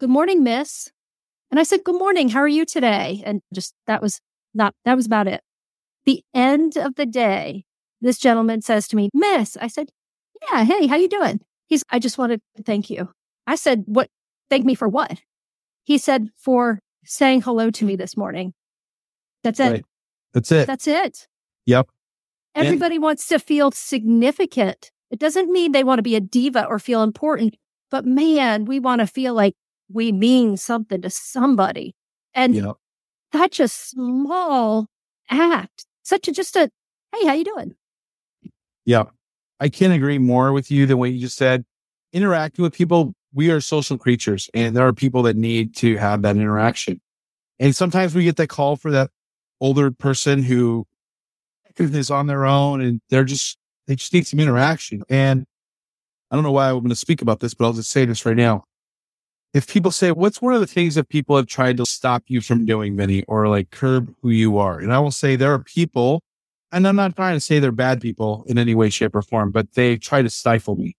Good 0.01 0.11
morning, 0.11 0.43
miss. 0.43 0.91
And 1.51 1.61
I 1.61 1.63
said, 1.63 1.85
Good 1.85 1.99
morning. 1.99 2.31
How 2.31 2.41
are 2.41 2.49
you 2.49 2.65
today? 2.65 3.23
And 3.25 3.43
just 3.55 3.75
that 3.87 4.03
was 4.03 4.21
not, 4.55 4.75
that 4.85 4.97
was 4.97 5.07
about 5.07 5.29
it. 5.29 5.43
The 6.05 6.23
end 6.35 6.77
of 6.77 6.97
the 6.97 7.07
day, 7.07 7.65
this 8.01 8.19
gentleman 8.19 8.63
says 8.63 8.89
to 8.89 8.97
me, 8.97 9.11
Miss, 9.15 9.57
I 9.57 9.69
said, 9.69 9.91
Yeah, 10.51 10.65
hey, 10.65 10.87
how 10.87 10.97
you 10.97 11.09
doing? 11.09 11.41
He's, 11.67 11.85
I 11.91 11.99
just 11.99 12.19
wanted 12.19 12.41
to 12.57 12.63
thank 12.63 12.91
you. 12.91 13.11
I 13.47 13.55
said, 13.55 13.85
What? 13.87 14.09
Thank 14.51 14.67
me 14.67 14.75
for 14.75 14.89
what? 14.89 15.21
He 15.85 15.99
said, 15.99 16.29
For 16.37 16.81
saying 17.05 17.43
hello 17.43 17.71
to 17.71 17.85
me 17.85 17.97
this 17.97 18.17
morning. 18.17 18.53
That's 19.43 19.61
it. 19.61 19.71
Right. 19.71 19.85
That's 20.33 20.53
it. 20.53 20.67
That's 20.67 20.87
it. 20.87 21.27
Yep. 21.67 21.89
Everybody 22.55 22.97
and- 22.97 23.05
wants 23.05 23.27
to 23.29 23.39
feel 23.39 23.71
significant. 23.71 24.91
It 25.11 25.19
doesn't 25.19 25.53
mean 25.53 25.73
they 25.73 25.85
want 25.85 25.99
to 25.99 26.03
be 26.03 26.17
a 26.17 26.21
diva 26.21 26.65
or 26.65 26.79
feel 26.79 27.03
important, 27.03 27.57
but 27.91 28.07
man, 28.07 28.65
we 28.65 28.81
want 28.81 29.01
to 29.01 29.07
feel 29.07 29.35
like 29.35 29.55
we 29.93 30.11
mean 30.11 30.57
something 30.57 31.03
to 31.03 31.11
somebody. 31.11 31.95
And 32.35 32.55
yep. 32.55 32.77
Such 33.33 33.61
a 33.61 33.69
small 33.69 34.87
act, 35.31 35.87
such 36.03 36.29
a 36.29 36.33
just 36.33 36.57
a, 36.57 36.71
hey, 37.15 37.27
how 37.27 37.33
you 37.33 37.45
doing? 37.45 37.75
Yeah. 38.85 39.05
I 39.61 39.69
can't 39.69 39.93
agree 39.93 40.19
more 40.19 40.53
with 40.53 40.71
you 40.71 40.87
than 40.87 40.99
what 40.99 41.13
you 41.13 41.21
just 41.21 41.37
said. 41.37 41.65
Interacting 42.13 42.63
with 42.63 42.75
people, 42.75 43.15
we 43.33 43.51
are 43.51 43.61
social 43.61 43.97
creatures 43.97 44.51
and 44.55 44.77
there 44.77 44.87
are 44.87 44.93
people 44.93 45.23
that 45.23 45.37
need 45.37 45.75
to 45.77 45.97
have 45.97 46.23
that 46.23 46.37
interaction. 46.37 47.01
And 47.59 47.75
sometimes 47.75 48.15
we 48.15 48.25
get 48.25 48.37
that 48.37 48.49
call 48.49 48.77
for 48.77 48.91
that 48.91 49.11
older 49.61 49.91
person 49.91 50.43
who 50.43 50.87
is 51.79 52.11
on 52.11 52.27
their 52.27 52.45
own 52.45 52.81
and 52.81 53.01
they're 53.09 53.25
just, 53.25 53.57
they 53.87 53.95
just 53.95 54.13
need 54.13 54.27
some 54.27 54.41
interaction. 54.41 55.03
And 55.09 55.47
I 56.31 56.35
don't 56.35 56.43
know 56.43 56.53
why 56.53 56.69
I'm 56.71 56.79
going 56.81 56.89
to 56.89 56.97
speak 56.97 57.23
about 57.23 57.41
this, 57.41 57.55
but 57.55 57.65
I'll 57.65 57.73
just 57.73 57.91
say 57.91 58.05
this 58.05 58.27
right 58.27 58.37
now. 58.37 58.65
If 59.55 59.69
people 59.69 59.91
say, 59.91 60.13
what's 60.13 60.41
one 60.41 60.55
of 60.55 60.61
the 60.61 60.67
things 60.67 60.95
that 60.95 61.11
people 61.11 61.37
have 61.37 61.47
tried 61.47 61.77
to 61.77 61.85
stop 61.85 62.25
you 62.27 62.41
from 62.41 62.65
doing, 62.65 62.97
Vinnie, 62.97 63.23
or 63.29 63.49
like 63.49 63.71
curb 63.71 64.15
who 64.23 64.31
you 64.31 64.57
are? 64.57 64.79
And 64.79 64.93
I 64.93 64.99
will 64.99 65.11
say 65.11 65.37
there 65.37 65.53
are 65.53 65.59
people, 65.59 66.23
and 66.71 66.89
I'm 66.89 66.97
not 66.97 67.15
trying 67.15 67.37
to 67.37 67.41
say 67.41 67.59
they're 67.59 67.71
bad 67.71 68.01
people 68.01 68.45
in 68.47 68.57
any 68.57 68.75
way, 68.75 68.89
shape, 68.89 69.15
or 69.15 69.21
form, 69.21 69.51
but 69.51 69.75
they 69.75 69.99
try 69.99 70.23
to 70.23 70.31
stifle 70.31 70.77
me. 70.77 70.97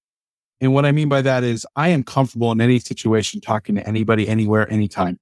And 0.61 0.73
what 0.73 0.85
I 0.85 0.91
mean 0.91 1.09
by 1.09 1.23
that 1.23 1.43
is 1.43 1.65
I 1.75 1.89
am 1.89 2.03
comfortable 2.03 2.51
in 2.51 2.61
any 2.61 2.77
situation 2.77 3.41
talking 3.41 3.75
to 3.75 3.87
anybody, 3.87 4.27
anywhere, 4.27 4.71
anytime. 4.71 5.19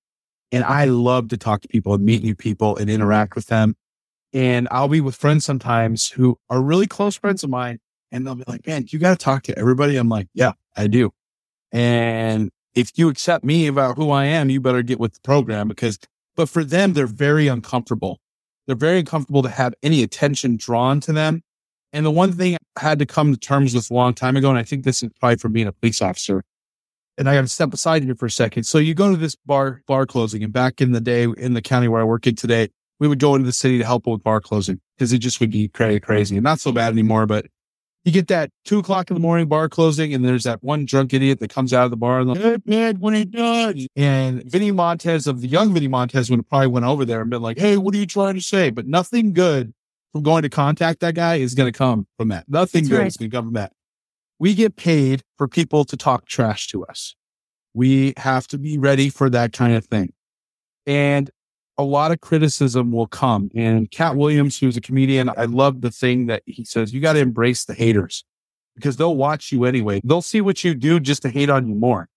And 0.52 0.66
I 0.66 0.86
love 0.86 1.30
to 1.30 1.38
talk 1.38 1.62
to 1.62 1.70
people 1.70 1.94
and 1.94 2.04
meet 2.04 2.22
new 2.22 2.36
people 2.36 2.76
and 2.76 2.90
interact 2.90 3.36
with 3.36 3.48
them. 3.48 3.78
And 4.34 4.68
I'll 4.72 4.90
be 4.90 5.02
with 5.02 5.16
friends 5.16 5.46
sometimes 5.46 6.10
who 6.10 6.38
are 6.50 6.62
really 6.62 6.86
close 6.86 7.16
friends 7.16 7.44
of 7.44 7.50
mine. 7.50 7.80
And 8.12 8.28
they'll 8.28 8.36
be 8.36 8.44
like, 8.46 8.68
man, 8.68 8.86
you 8.90 9.00
got 9.00 9.18
to 9.18 9.24
talk 9.24 9.44
to 9.44 9.58
everybody. 9.58 9.96
I'm 9.96 10.10
like, 10.10 10.28
yeah, 10.34 10.52
I 10.76 10.88
do. 10.88 11.12
And 11.72 12.52
if 12.76 12.98
you 12.98 13.10
accept 13.10 13.44
me 13.44 13.68
about 13.68 13.98
who 13.98 14.12
I 14.12 14.26
am, 14.26 14.50
you 14.50 14.62
better 14.62 14.82
get 14.82 15.00
with 15.00 15.14
the 15.14 15.20
program 15.22 15.68
because, 15.68 16.00
but 16.36 16.50
for 16.50 16.64
them, 16.64 16.94
they're 16.94 17.08
very 17.08 17.48
uncomfortable. 17.48 18.20
They're 18.68 18.76
very 18.76 19.00
uncomfortable 19.00 19.44
to 19.44 19.50
have 19.50 19.74
any 19.84 20.04
attention 20.04 20.58
drawn 20.58 21.00
to 21.02 21.14
them. 21.14 21.42
And 21.94 22.06
the 22.06 22.12
one 22.12 22.32
thing 22.32 22.56
I 22.78 22.82
had 22.82 23.00
to 23.00 23.06
come 23.06 23.34
to 23.34 23.40
terms 23.40 23.74
with 23.74 23.92
a 23.92 23.94
long 23.94 24.14
time 24.14 24.38
ago, 24.38 24.50
and 24.50 24.58
I 24.58 24.64
think 24.64 24.86
this 24.86 25.04
is 25.04 25.10
probably 25.20 25.38
from 25.38 25.52
being 25.52 25.68
a 25.68 25.74
police 25.74 26.02
officer, 26.02 26.44
and 27.18 27.30
I 27.30 27.36
got 27.36 27.42
to 27.42 27.48
step 27.48 27.74
aside 27.74 28.04
here 28.04 28.16
for 28.16 28.28
a 28.28 28.32
second. 28.32 28.64
So 28.64 28.78
you 28.78 28.94
go 28.94 29.12
to 29.12 29.18
this 29.18 29.36
bar, 29.46 29.82
bar 29.88 30.06
closing, 30.06 30.44
and 30.44 30.54
back 30.54 30.80
in 30.80 30.94
the 30.94 31.02
day 31.02 31.24
in 31.24 31.54
the 31.54 31.62
county 31.62 31.90
where 31.90 32.02
I 32.02 32.06
work 32.06 32.26
in 32.28 32.36
today, 32.36 32.70
we 33.00 33.08
would 33.08 33.20
go 33.20 33.36
into 33.36 33.46
the 33.46 33.52
city 33.52 33.78
to 33.80 33.84
help 33.84 34.08
with 34.08 34.24
bar 34.24 34.40
closing 34.40 34.80
because 34.96 35.12
it 35.12 35.18
just 35.18 35.42
would 35.42 35.52
be 35.52 35.68
crazy, 35.68 36.00
crazy 36.00 36.38
and 36.38 36.44
not 36.44 36.60
so 36.60 36.72
bad 36.72 36.94
anymore. 36.94 37.26
But 37.26 37.48
you 38.04 38.12
get 38.12 38.28
that 38.30 38.50
two 38.66 38.80
o'clock 38.80 39.10
in 39.10 39.14
the 39.14 39.20
morning 39.20 39.48
bar 39.48 39.70
closing, 39.70 40.14
and 40.14 40.26
there's 40.26 40.44
that 40.44 40.64
one 40.64 40.86
drunk 40.86 41.14
idiot 41.14 41.40
that 41.40 41.54
comes 41.54 41.74
out 41.74 41.86
of 41.86 41.92
the 41.92 41.98
bar 41.98 42.20
and 42.20 42.30
like, 42.30 42.42
hey, 42.42 42.58
man, 42.66 42.96
what 42.96 43.14
are 43.14 43.18
you 43.18 43.26
doing? 43.26 43.88
And 43.96 44.44
Vinnie 44.44 44.72
Montez 44.72 45.28
of 45.28 45.42
the 45.42 45.48
young 45.48 45.74
Vinnie 45.74 45.88
Montez 45.88 46.30
would 46.30 46.40
have 46.40 46.50
probably 46.50 46.68
went 46.68 46.86
over 46.86 47.06
there 47.06 47.22
and 47.22 47.30
been 47.30 47.42
like, 47.42 47.60
hey, 47.60 47.78
what 47.78 47.94
are 47.94 47.98
you 47.98 48.08
trying 48.08 48.36
to 48.36 48.42
say? 48.42 48.72
But 48.72 48.88
nothing 48.88 49.34
good 49.34 49.74
from 50.12 50.24
going 50.24 50.42
to 50.42 50.50
contact 50.50 51.00
that 51.02 51.16
guy 51.16 51.36
is 51.36 51.54
going 51.54 51.72
to 51.72 51.78
come 51.78 52.08
from 52.18 52.30
that. 52.30 52.46
Nothing 52.50 52.84
That's 52.84 52.90
good 52.90 52.98
right. 53.00 53.08
is 53.08 53.18
going 53.18 53.30
to 53.30 53.38
come 53.38 53.46
from 53.46 53.54
that. 53.54 53.72
We 54.40 54.56
get 54.56 54.76
paid 54.76 55.22
for 55.38 55.48
people 55.48 55.86
to 55.86 55.96
talk 55.96 56.26
trash 56.26 56.68
to 56.70 56.84
us. 56.86 57.16
We 57.74 58.14
have 58.18 58.48
to 58.48 58.58
be 58.58 58.78
ready 58.78 59.10
for 59.10 59.30
that 59.30 59.54
kind 59.54 59.76
of 59.76 59.86
thing. 59.86 60.14
And 60.88 61.30
a 61.82 61.84
lot 61.84 62.12
of 62.12 62.22
criticism 62.22 62.92
will 62.92 63.08
come. 63.08 63.50
And 63.56 63.90
Katt 63.92 64.16
Williams, 64.16 64.60
who's 64.60 64.78
a 64.78 64.82
comedian, 64.82 65.30
I 65.30 65.46
love 65.46 65.82
the 65.82 65.92
thing 65.92 66.28
that 66.28 66.44
he 66.46 66.64
says, 66.64 66.94
you 66.94 67.02
got 67.02 67.14
to 67.14 67.20
embrace 67.20 67.66
the 67.66 67.74
haters 67.74 68.24
because 68.76 68.98
they'll 68.98 69.16
watch 69.16 69.52
you 69.52 69.66
anyway. 69.66 70.02
They'll 70.04 70.22
see 70.22 70.42
what 70.42 70.64
you 70.64 70.74
do 70.76 71.00
just 71.00 71.22
to 71.24 71.30
hate 71.30 71.50
on 71.50 71.68
you 71.68 71.76
more. 71.76 72.08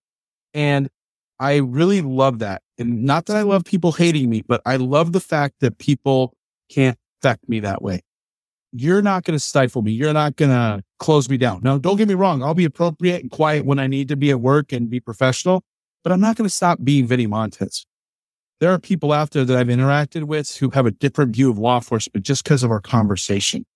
And 0.52 0.88
I 1.40 1.56
really 1.56 2.00
love 2.00 2.38
that. 2.38 2.62
And 2.78 3.04
not 3.04 3.26
that 3.26 3.36
I 3.36 3.42
love 3.42 3.64
people 3.64 3.92
hating 3.92 4.30
me, 4.30 4.42
but 4.46 4.60
I 4.64 4.76
love 4.76 5.12
the 5.12 5.20
fact 5.20 5.56
that 5.60 5.78
people 5.78 6.34
can't 6.70 6.98
affect 7.20 7.48
me 7.48 7.60
that 7.60 7.82
way. 7.82 8.02
You're 8.72 9.02
not 9.02 9.24
going 9.24 9.36
to 9.36 9.44
stifle 9.44 9.82
me. 9.82 9.92
You're 9.92 10.12
not 10.12 10.36
going 10.36 10.50
to 10.50 10.82
close 10.98 11.28
me 11.28 11.36
down. 11.36 11.60
Now, 11.62 11.78
don't 11.78 11.96
get 11.96 12.08
me 12.08 12.14
wrong. 12.14 12.42
I'll 12.42 12.54
be 12.54 12.64
appropriate 12.64 13.22
and 13.22 13.30
quiet 13.30 13.64
when 13.64 13.78
I 13.78 13.86
need 13.86 14.08
to 14.08 14.16
be 14.16 14.30
at 14.30 14.40
work 14.40 14.72
and 14.72 14.90
be 14.90 15.00
professional, 15.00 15.62
but 16.02 16.12
I'm 16.12 16.20
not 16.20 16.36
going 16.36 16.48
to 16.48 16.54
stop 16.54 16.78
being 16.82 17.06
Vinnie 17.06 17.26
Montez. 17.26 17.86
There 18.60 18.72
are 18.72 18.78
people 18.78 19.12
out 19.12 19.32
there 19.32 19.44
that 19.44 19.56
I've 19.56 19.66
interacted 19.66 20.24
with 20.24 20.56
who 20.56 20.70
have 20.70 20.86
a 20.86 20.90
different 20.90 21.34
view 21.34 21.50
of 21.50 21.58
law 21.58 21.76
enforcement 21.76 22.24
just 22.24 22.44
because 22.44 22.62
of 22.62 22.70
our 22.70 22.80
conversation. 22.80 23.66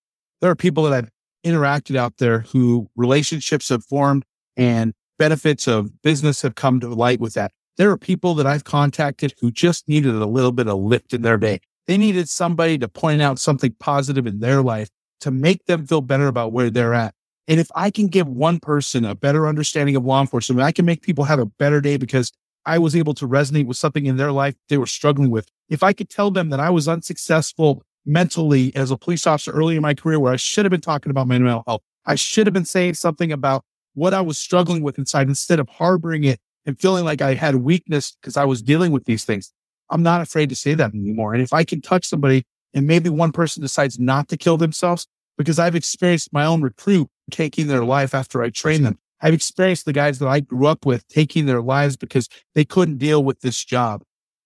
There 0.41 0.49
are 0.49 0.55
people 0.55 0.83
that 0.83 0.93
I've 0.93 1.09
interacted 1.45 1.95
out 1.95 2.17
there 2.17 2.39
who 2.39 2.89
relationships 2.95 3.69
have 3.69 3.83
formed 3.83 4.23
and 4.55 4.93
benefits 5.17 5.67
of 5.67 6.01
business 6.01 6.41
have 6.41 6.55
come 6.55 6.79
to 6.79 6.87
light 6.89 7.19
with 7.19 7.33
that. 7.33 7.51
There 7.77 7.91
are 7.91 7.97
people 7.97 8.33
that 8.35 8.47
I've 8.47 8.63
contacted 8.63 9.33
who 9.39 9.51
just 9.51 9.87
needed 9.87 10.15
a 10.15 10.25
little 10.25 10.51
bit 10.51 10.67
of 10.67 10.79
lift 10.79 11.13
in 11.13 11.21
their 11.21 11.37
day. 11.37 11.59
They 11.87 11.97
needed 11.97 12.29
somebody 12.29 12.77
to 12.77 12.87
point 12.87 13.21
out 13.21 13.39
something 13.39 13.75
positive 13.79 14.27
in 14.27 14.39
their 14.39 14.61
life 14.61 14.89
to 15.21 15.31
make 15.31 15.65
them 15.65 15.85
feel 15.87 16.01
better 16.01 16.27
about 16.27 16.51
where 16.51 16.69
they're 16.69 16.93
at. 16.93 17.13
And 17.47 17.59
if 17.59 17.69
I 17.73 17.89
can 17.89 18.07
give 18.07 18.27
one 18.27 18.59
person 18.59 19.05
a 19.05 19.15
better 19.15 19.47
understanding 19.47 19.95
of 19.95 20.05
law 20.05 20.21
enforcement, 20.21 20.61
I 20.61 20.71
can 20.71 20.85
make 20.85 21.01
people 21.01 21.23
have 21.25 21.39
a 21.39 21.45
better 21.45 21.81
day 21.81 21.97
because 21.97 22.31
I 22.69 22.77
was 22.77 22.95
able 22.95 23.15
to 23.15 23.27
resonate 23.27 23.65
with 23.65 23.77
something 23.77 24.05
in 24.05 24.17
their 24.17 24.31
life 24.31 24.53
they 24.69 24.77
were 24.77 24.85
struggling 24.85 25.31
with. 25.31 25.47
If 25.69 25.81
I 25.81 25.91
could 25.91 26.07
tell 26.07 26.29
them 26.29 26.49
that 26.49 26.59
I 26.59 26.69
was 26.69 26.87
unsuccessful 26.87 27.81
mentally 28.05 28.71
as 28.75 28.91
a 28.91 28.97
police 28.97 29.25
officer 29.25 29.51
early 29.51 29.75
in 29.75 29.81
my 29.81 29.95
career 29.95 30.19
where 30.19 30.33
I 30.33 30.35
should 30.35 30.65
have 30.65 30.71
been 30.71 30.79
talking 30.79 31.09
about 31.09 31.27
my 31.27 31.39
mental 31.39 31.63
health, 31.65 31.81
I 32.05 32.13
should 32.13 32.45
have 32.45 32.53
been 32.53 32.65
saying 32.65 32.93
something 32.93 33.31
about 33.31 33.63
what 33.95 34.13
I 34.13 34.21
was 34.21 34.37
struggling 34.37 34.83
with 34.83 34.99
inside 34.99 35.27
instead 35.27 35.59
of 35.59 35.67
harboring 35.67 36.23
it 36.25 36.39
and 36.67 36.79
feeling 36.79 37.05
like 37.05 37.23
I 37.23 37.33
had 37.33 37.55
weakness 37.55 38.15
because 38.21 38.37
I 38.37 38.45
was 38.45 38.61
dealing 38.61 38.91
with 38.91 39.05
these 39.05 39.25
things. 39.25 39.51
I'm 39.89 40.03
not 40.03 40.21
afraid 40.21 40.49
to 40.49 40.55
say 40.55 40.75
that 40.75 40.93
anymore. 40.93 41.33
And 41.33 41.41
if 41.41 41.51
I 41.51 41.63
can 41.63 41.81
touch 41.81 42.05
somebody 42.05 42.43
and 42.75 42.85
maybe 42.85 43.09
one 43.09 43.31
person 43.31 43.63
decides 43.63 43.97
not 43.97 44.27
to 44.27 44.37
kill 44.37 44.57
themselves 44.57 45.07
because 45.39 45.57
I've 45.57 45.75
experienced 45.75 46.31
my 46.31 46.45
own 46.45 46.61
recruit 46.61 47.07
taking 47.31 47.65
their 47.65 47.83
life 47.83 48.13
after 48.13 48.43
I 48.43 48.51
trained 48.51 48.85
them. 48.85 48.99
I've 49.21 49.33
experienced 49.33 49.85
the 49.85 49.93
guys 49.93 50.19
that 50.19 50.27
I 50.27 50.39
grew 50.39 50.67
up 50.67 50.85
with 50.85 51.07
taking 51.07 51.45
their 51.45 51.61
lives 51.61 51.97
because 51.97 52.29
they 52.55 52.65
couldn't 52.65 52.97
deal 52.97 53.23
with 53.23 53.41
this 53.41 53.63
job. 53.63 54.03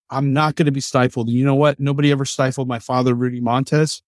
I'm 0.10 0.34
not 0.34 0.56
going 0.56 0.66
to 0.66 0.72
be 0.72 0.82
stifled. 0.82 1.28
And 1.28 1.36
you 1.36 1.46
know 1.46 1.56
what? 1.56 1.80
Nobody 1.80 2.12
ever 2.12 2.26
stifled 2.26 2.68
my 2.68 2.80
father, 2.80 3.14
Rudy 3.14 3.40
Montez. 3.42 4.02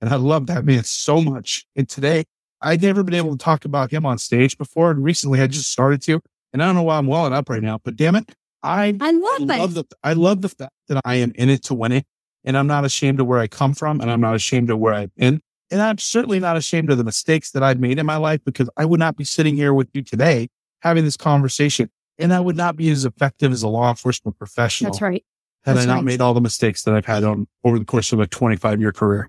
And 0.00 0.10
I 0.10 0.16
love 0.16 0.46
that 0.46 0.64
man 0.64 0.84
so 0.84 1.20
much. 1.20 1.66
And 1.76 1.88
today 1.88 2.24
I'd 2.60 2.82
never 2.82 3.02
been 3.02 3.14
able 3.14 3.36
to 3.36 3.42
talk 3.42 3.64
about 3.64 3.90
him 3.90 4.06
on 4.06 4.18
stage 4.18 4.56
before. 4.56 4.90
And 4.90 5.02
recently 5.02 5.40
I 5.40 5.46
just 5.46 5.70
started 5.70 6.02
to. 6.02 6.20
And 6.52 6.62
I 6.62 6.66
don't 6.66 6.74
know 6.74 6.82
why 6.82 6.98
I'm 6.98 7.06
welling 7.06 7.32
up 7.32 7.48
right 7.48 7.62
now, 7.62 7.78
but 7.84 7.96
damn 7.96 8.16
it, 8.16 8.34
I, 8.62 8.96
I 9.00 9.10
love, 9.12 9.40
love 9.40 9.74
the 9.74 9.84
I 10.02 10.12
love 10.12 10.42
the 10.42 10.48
fact 10.48 10.72
that 10.88 11.00
I 11.04 11.16
am 11.16 11.32
in 11.34 11.48
it 11.48 11.62
to 11.64 11.74
win 11.74 11.92
it, 11.92 12.04
and 12.44 12.56
I'm 12.56 12.66
not 12.66 12.84
ashamed 12.84 13.20
of 13.20 13.26
where 13.26 13.38
I 13.38 13.46
come 13.46 13.74
from, 13.74 14.00
and 14.00 14.10
I'm 14.10 14.20
not 14.20 14.34
ashamed 14.34 14.70
of 14.70 14.78
where 14.78 14.92
I've 14.92 15.14
been, 15.14 15.40
and 15.70 15.80
I'm 15.80 15.98
certainly 15.98 16.40
not 16.40 16.56
ashamed 16.56 16.90
of 16.90 16.98
the 16.98 17.04
mistakes 17.04 17.50
that 17.52 17.62
I've 17.62 17.80
made 17.80 17.98
in 17.98 18.06
my 18.06 18.16
life 18.16 18.40
because 18.44 18.68
I 18.76 18.84
would 18.84 19.00
not 19.00 19.16
be 19.16 19.24
sitting 19.24 19.56
here 19.56 19.72
with 19.72 19.88
you 19.92 20.02
today 20.02 20.48
having 20.80 21.04
this 21.04 21.16
conversation, 21.16 21.90
and 22.18 22.32
I 22.32 22.40
would 22.40 22.56
not 22.56 22.76
be 22.76 22.90
as 22.90 23.04
effective 23.04 23.52
as 23.52 23.62
a 23.62 23.68
law 23.68 23.90
enforcement 23.90 24.38
professional. 24.38 24.92
That's 24.92 25.02
right. 25.02 25.24
Had 25.64 25.76
That's 25.76 25.86
I 25.86 25.88
not 25.88 25.94
right. 25.96 26.04
made 26.04 26.20
all 26.20 26.32
the 26.32 26.40
mistakes 26.40 26.84
that 26.84 26.94
I've 26.94 27.04
had 27.04 27.22
on 27.22 27.46
over 27.64 27.78
the 27.78 27.84
course 27.84 28.12
of 28.12 28.20
a 28.20 28.26
25 28.26 28.80
year 28.80 28.92
career. 28.92 29.28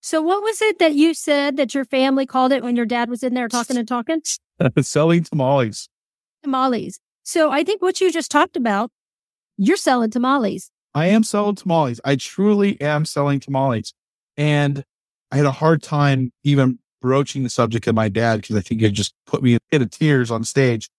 So, 0.00 0.20
what 0.22 0.42
was 0.42 0.60
it 0.62 0.78
that 0.78 0.94
you 0.94 1.14
said 1.14 1.56
that 1.58 1.74
your 1.74 1.84
family 1.84 2.26
called 2.26 2.52
it 2.52 2.62
when 2.62 2.74
your 2.74 2.86
dad 2.86 3.08
was 3.08 3.22
in 3.22 3.34
there 3.34 3.48
talking 3.48 3.76
and 3.76 3.86
talking? 3.86 4.22
Selling 4.80 5.22
tamales. 5.24 5.88
Tamales. 6.42 6.98
So, 7.22 7.50
I 7.50 7.62
think 7.62 7.82
what 7.82 8.00
you 8.00 8.10
just 8.10 8.30
talked 8.30 8.56
about 8.56 8.90
you're 9.62 9.76
selling 9.76 10.10
tamales. 10.10 10.70
I 10.94 11.08
am 11.08 11.22
selling 11.22 11.54
tamales. 11.54 12.00
I 12.02 12.16
truly 12.16 12.80
am 12.80 13.04
selling 13.04 13.40
tamales. 13.40 13.92
And 14.38 14.84
I 15.30 15.36
had 15.36 15.46
a 15.46 15.52
hard 15.52 15.82
time 15.82 16.32
even 16.44 16.78
broaching 17.00 17.42
the 17.42 17.50
subject 17.50 17.86
of 17.86 17.94
my 17.94 18.08
dad 18.08 18.40
because 18.40 18.56
I 18.56 18.60
think 18.60 18.82
it 18.82 18.90
just 18.90 19.14
put 19.26 19.42
me 19.42 19.58
in 19.70 19.88
tears 19.88 20.30
on 20.30 20.44
stage. 20.44 20.90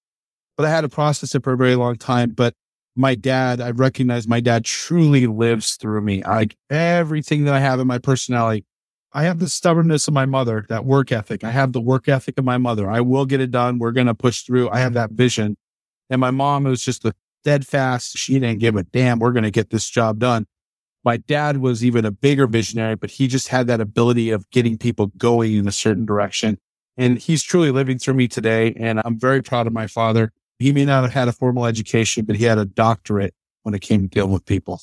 But 0.57 0.65
I 0.65 0.69
had 0.69 0.81
to 0.81 0.89
process 0.89 1.35
it 1.35 1.43
for 1.43 1.53
a 1.53 1.57
very 1.57 1.75
long 1.75 1.95
time. 1.95 2.31
But 2.31 2.53
my 2.95 3.15
dad, 3.15 3.61
I 3.61 3.71
recognize 3.71 4.27
my 4.27 4.39
dad 4.39 4.65
truly 4.65 5.27
lives 5.27 5.75
through 5.75 6.01
me. 6.01 6.23
Like 6.23 6.55
everything 6.69 7.45
that 7.45 7.53
I 7.53 7.59
have 7.59 7.79
in 7.79 7.87
my 7.87 7.97
personality, 7.97 8.65
I 9.13 9.23
have 9.23 9.39
the 9.39 9.49
stubbornness 9.49 10.07
of 10.07 10.13
my 10.13 10.25
mother, 10.25 10.65
that 10.69 10.85
work 10.85 11.11
ethic. 11.11 11.43
I 11.43 11.51
have 11.51 11.73
the 11.73 11.81
work 11.81 12.07
ethic 12.07 12.37
of 12.37 12.45
my 12.45 12.57
mother. 12.57 12.89
I 12.89 13.01
will 13.01 13.25
get 13.25 13.41
it 13.41 13.51
done. 13.51 13.79
We're 13.79 13.91
going 13.91 14.07
to 14.07 14.15
push 14.15 14.43
through. 14.43 14.69
I 14.69 14.79
have 14.79 14.93
that 14.93 15.11
vision. 15.11 15.57
And 16.09 16.21
my 16.21 16.31
mom 16.31 16.63
was 16.65 16.83
just 16.83 17.05
a 17.05 17.13
steadfast. 17.41 18.17
She 18.17 18.33
didn't 18.33 18.59
give 18.59 18.75
a 18.75 18.83
damn. 18.83 19.19
We're 19.19 19.31
going 19.31 19.43
to 19.43 19.51
get 19.51 19.69
this 19.69 19.89
job 19.89 20.19
done. 20.19 20.45
My 21.03 21.17
dad 21.17 21.57
was 21.57 21.83
even 21.83 22.05
a 22.05 22.11
bigger 22.11 22.47
visionary, 22.47 22.95
but 22.95 23.11
he 23.11 23.27
just 23.27 23.47
had 23.47 23.67
that 23.67 23.81
ability 23.81 24.29
of 24.29 24.49
getting 24.51 24.77
people 24.77 25.07
going 25.17 25.55
in 25.55 25.67
a 25.67 25.71
certain 25.71 26.05
direction. 26.05 26.57
And 26.97 27.17
he's 27.17 27.41
truly 27.41 27.71
living 27.71 27.97
through 27.97 28.13
me 28.13 28.27
today. 28.27 28.73
And 28.77 29.01
I'm 29.03 29.19
very 29.19 29.41
proud 29.41 29.65
of 29.65 29.73
my 29.73 29.87
father. 29.87 30.31
He 30.59 30.71
may 30.71 30.85
not 30.85 31.03
have 31.03 31.13
had 31.13 31.27
a 31.27 31.31
formal 31.31 31.65
education, 31.65 32.25
but 32.25 32.35
he 32.35 32.43
had 32.43 32.59
a 32.59 32.65
doctorate 32.65 33.33
when 33.63 33.73
it 33.73 33.81
came 33.81 34.01
to 34.01 34.07
dealing 34.07 34.31
with 34.31 34.45
people. 34.45 34.81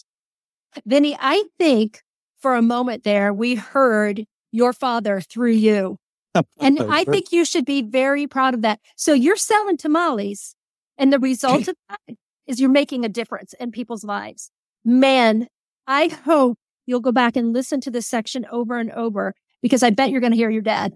Vinnie, 0.85 1.17
I 1.21 1.45
think 1.59 2.03
for 2.41 2.57
a 2.57 2.63
moment 2.63 3.05
there, 3.05 3.33
we 3.33 3.55
heard 3.55 4.25
your 4.51 4.73
father 4.73 5.21
through 5.21 5.53
you. 5.53 5.99
And 6.61 6.79
I 6.81 7.03
think 7.03 7.33
you 7.33 7.45
should 7.45 7.65
be 7.65 7.83
very 7.83 8.29
proud 8.29 8.55
of 8.55 8.63
that. 8.63 8.79
So 8.97 9.13
you're 9.13 9.35
selling 9.35 9.77
tamales 9.77 10.55
and 10.97 11.13
the 11.13 11.19
result 11.19 11.69
of 11.69 11.77
that 11.89 12.17
is 12.47 12.61
you're 12.61 12.71
making 12.71 13.05
a 13.05 13.09
difference 13.09 13.55
in 13.55 13.71
people's 13.73 14.05
lives. 14.05 14.51
Man, 14.85 15.49
I 15.89 16.09
hope 16.09 16.59
you'll 16.87 17.01
go 17.01 17.13
back 17.13 17.35
and 17.35 17.53
listen 17.53 17.81
to 17.81 17.91
this 17.91 18.07
section 18.07 18.47
over 18.53 18.79
and 18.79 18.93
over 18.93 19.35
because 19.63 19.83
I 19.83 19.91
bet 19.91 20.11
you're 20.11 20.21
going 20.21 20.33
to 20.33 20.37
hear 20.37 20.51
your 20.51 20.63
dad. 20.63 20.95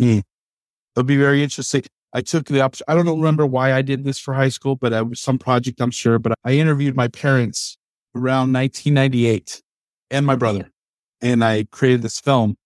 Mm. 0.00 0.22
It'll 0.94 1.04
be 1.04 1.16
very 1.16 1.42
interesting. 1.42 1.82
I 2.12 2.20
took 2.20 2.46
the 2.46 2.60
option. 2.60 2.84
I 2.86 2.94
don't 2.94 3.06
remember 3.08 3.46
why 3.46 3.72
I 3.72 3.82
did 3.82 4.04
this 4.04 4.18
for 4.18 4.34
high 4.34 4.48
school, 4.48 4.76
but 4.76 4.92
it 4.92 5.08
was 5.08 5.20
some 5.20 5.38
project, 5.38 5.80
I'm 5.80 5.90
sure. 5.90 6.18
But 6.18 6.34
I 6.44 6.52
interviewed 6.52 6.94
my 6.94 7.08
parents 7.08 7.76
around 8.14 8.52
1998 8.52 9.60
and 10.10 10.24
my 10.24 10.36
brother, 10.36 10.70
and 11.20 11.42
I 11.42 11.64
created 11.72 12.02
this 12.02 12.20
film. 12.20 12.56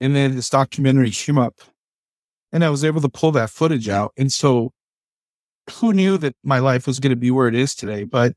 And 0.00 0.16
then 0.16 0.34
this 0.34 0.48
documentary 0.48 1.10
came 1.10 1.38
up, 1.38 1.60
and 2.52 2.64
I 2.64 2.70
was 2.70 2.84
able 2.84 3.00
to 3.02 3.08
pull 3.08 3.32
that 3.32 3.50
footage 3.50 3.88
out. 3.88 4.12
And 4.16 4.32
so 4.32 4.70
who 5.70 5.92
knew 5.92 6.16
that 6.18 6.34
my 6.44 6.60
life 6.60 6.86
was 6.86 7.00
going 7.00 7.10
to 7.10 7.16
be 7.16 7.30
where 7.30 7.48
it 7.48 7.54
is 7.54 7.74
today? 7.74 8.04
But 8.04 8.34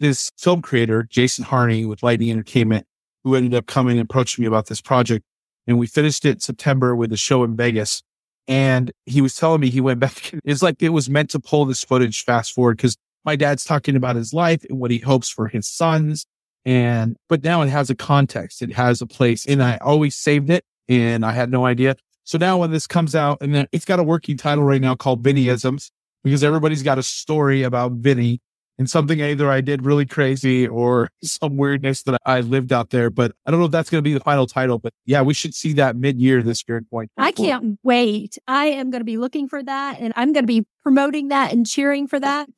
this 0.00 0.30
film 0.36 0.62
creator, 0.62 1.04
Jason 1.04 1.44
Harney 1.44 1.84
with 1.84 2.02
Lightning 2.02 2.30
Entertainment, 2.30 2.86
who 3.24 3.34
ended 3.34 3.54
up 3.54 3.66
coming 3.66 3.98
and 3.98 4.08
approaching 4.08 4.42
me 4.42 4.46
about 4.46 4.66
this 4.66 4.80
project. 4.80 5.24
And 5.66 5.78
we 5.78 5.86
finished 5.86 6.24
it 6.24 6.42
September 6.42 6.96
with 6.96 7.12
a 7.12 7.16
show 7.16 7.44
in 7.44 7.56
Vegas. 7.56 8.02
And 8.46 8.90
he 9.04 9.20
was 9.20 9.34
telling 9.34 9.60
me 9.60 9.68
he 9.68 9.80
went 9.80 10.00
back. 10.00 10.32
It's 10.44 10.62
like 10.62 10.82
it 10.82 10.90
was 10.90 11.10
meant 11.10 11.30
to 11.30 11.40
pull 11.40 11.64
this 11.64 11.84
footage 11.84 12.24
fast 12.24 12.52
forward 12.52 12.76
because 12.76 12.96
my 13.24 13.36
dad's 13.36 13.64
talking 13.64 13.96
about 13.96 14.16
his 14.16 14.32
life 14.32 14.64
and 14.68 14.78
what 14.78 14.90
he 14.90 14.98
hopes 14.98 15.28
for 15.28 15.48
his 15.48 15.68
sons. 15.68 16.26
And, 16.64 17.16
but 17.28 17.42
now 17.44 17.62
it 17.62 17.68
has 17.68 17.90
a 17.90 17.94
context. 17.94 18.62
It 18.62 18.72
has 18.72 19.00
a 19.00 19.06
place 19.06 19.46
and 19.46 19.62
I 19.62 19.76
always 19.78 20.16
saved 20.16 20.50
it 20.50 20.64
and 20.88 21.24
I 21.24 21.32
had 21.32 21.50
no 21.50 21.66
idea. 21.66 21.96
So 22.24 22.38
now 22.38 22.58
when 22.58 22.70
this 22.70 22.86
comes 22.86 23.14
out 23.14 23.38
and 23.40 23.54
then 23.54 23.66
it's 23.72 23.84
got 23.84 23.98
a 23.98 24.02
working 24.02 24.36
title 24.36 24.64
right 24.64 24.80
now 24.80 24.94
called 24.94 25.22
Vinnyisms 25.22 25.90
because 26.24 26.44
everybody's 26.44 26.82
got 26.82 26.98
a 26.98 27.02
story 27.02 27.62
about 27.62 27.92
Vinnie 27.92 28.40
and 28.78 28.88
something 28.88 29.20
either 29.20 29.50
I 29.50 29.60
did 29.60 29.84
really 29.84 30.06
crazy 30.06 30.66
or 30.66 31.10
some 31.22 31.56
weirdness 31.56 32.02
that 32.04 32.20
I 32.24 32.40
lived 32.40 32.72
out 32.72 32.90
there. 32.90 33.10
But 33.10 33.32
I 33.44 33.50
don't 33.50 33.60
know 33.60 33.66
if 33.66 33.72
that's 33.72 33.90
going 33.90 34.02
to 34.02 34.08
be 34.08 34.14
the 34.14 34.20
final 34.20 34.46
title. 34.46 34.78
But 34.78 34.92
yeah, 35.04 35.22
we 35.22 35.34
should 35.34 35.54
see 35.54 35.72
that 35.74 35.96
mid 35.96 36.20
year 36.20 36.42
this 36.42 36.64
year. 36.68 36.82
Point. 36.90 37.10
I 37.16 37.32
can't 37.32 37.78
wait. 37.82 38.38
I 38.46 38.66
am 38.66 38.90
going 38.90 39.00
to 39.00 39.04
be 39.04 39.18
looking 39.18 39.48
for 39.48 39.62
that, 39.62 39.98
and 40.00 40.12
I'm 40.16 40.32
going 40.32 40.44
to 40.44 40.48
be 40.48 40.66
promoting 40.82 41.28
that 41.28 41.52
and 41.52 41.66
cheering 41.66 42.06
for 42.06 42.20
that. 42.20 42.48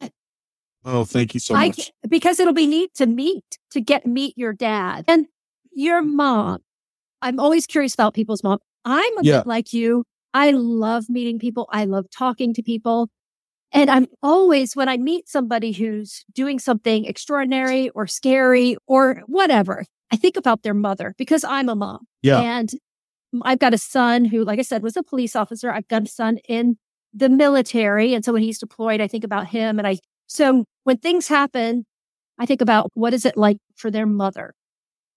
Oh, 0.85 1.05
thank 1.05 1.35
you 1.35 1.41
so 1.41 1.55
much. 1.55 1.91
I, 2.05 2.09
because 2.09 2.41
it'll 2.41 2.55
be 2.55 2.67
neat 2.67 2.95
to 2.95 3.07
meet 3.07 3.45
to 3.71 3.81
get 3.81 4.07
meet 4.07 4.37
your 4.37 4.53
dad 4.53 5.05
and 5.09 5.27
your 5.73 6.03
mom. 6.03 6.61
I'm 7.23 7.39
always 7.39 7.67
curious 7.67 7.95
about 7.95 8.15
people's 8.15 8.43
mom. 8.43 8.59
I'm 8.85 9.19
a 9.19 9.23
yeah. 9.23 9.39
bit 9.39 9.47
like 9.47 9.73
you. 9.73 10.05
I 10.33 10.53
love 10.53 11.09
meeting 11.09 11.39
people. 11.39 11.69
I 11.71 11.85
love 11.85 12.07
talking 12.11 12.55
to 12.55 12.63
people. 12.63 13.09
And 13.73 13.91
I'm 13.91 14.07
always, 14.23 14.75
when 14.75 14.89
I 14.89 14.97
meet 14.97 15.29
somebody 15.29 15.73
who's 15.73 16.25
doing 16.33 16.59
something 16.59 17.05
extraordinary 17.05 17.89
or 17.91 18.07
scary 18.07 18.77
or 18.87 19.23
whatever, 19.27 19.85
I 20.13 20.17
think 20.17 20.37
about 20.37 20.63
their 20.63 20.75
mother 20.75 21.15
because 21.17 21.45
I'm 21.45 21.69
a 21.69 21.77
mom. 21.77 22.07
Yeah. 22.23 22.41
And 22.41 22.71
I've 23.43 23.61
got 23.61 23.75
a 23.75 23.79
son 23.79 24.25
who, 24.25 24.45
like 24.45 24.59
I 24.59 24.63
said, 24.63 24.83
was 24.83 24.97
a 24.97 25.05
police 25.05 25.37
officer. 25.37 25.71
I've 25.71 25.87
got 25.87 26.03
a 26.03 26.09
son 26.09 26.39
in 26.49 26.79
the 27.15 27.29
military. 27.29 28.13
And 28.13 28.25
so 28.25 28.33
when 28.33 28.43
he's 28.43 28.59
deployed, 28.59 29.01
I 29.01 29.07
think 29.07 29.23
about 29.23 29.47
him. 29.47 29.79
And 29.79 29.87
I, 29.87 29.99
so 30.27 30.65
when 30.85 30.99
things 30.99 31.29
happen, 31.29 31.87
I 32.39 32.47
think 32.47 32.61
about 32.61 32.91
what 32.95 33.15
is 33.15 33.25
it 33.25 33.37
like 33.37 33.59
for 33.77 33.91
their 33.91 34.07
mother? 34.07 34.55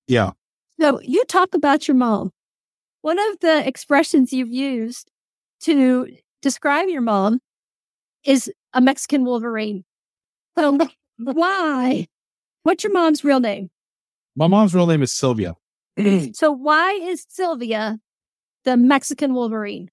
Yeah. 0.07 0.31
So 0.79 0.99
you 1.01 1.23
talk 1.25 1.55
about 1.55 1.87
your 1.87 1.95
mom. 1.95 2.31
One 3.01 3.17
of 3.17 3.39
the 3.39 3.67
expressions 3.67 4.31
you've 4.31 4.51
used 4.51 5.09
to 5.61 6.07
describe 6.41 6.87
your 6.89 7.01
mom 7.01 7.39
is 8.26 8.51
a 8.74 8.82
Mexican 8.82 9.26
Wolverine. 9.26 9.84
So 10.57 10.78
why? 11.17 12.07
What's 12.63 12.84
your 12.84 12.93
mom's 12.93 13.24
real 13.24 13.39
name? 13.39 13.69
My 14.36 14.47
mom's 14.47 14.74
real 14.74 14.88
name 14.88 15.01
is 15.01 15.11
Sylvia. 15.11 15.55
so 16.34 16.51
why 16.51 16.93
is 16.93 17.26
Sylvia 17.30 17.99
the 18.63 18.78
Mexican 18.78 19.34
Wolverine? 19.34 19.89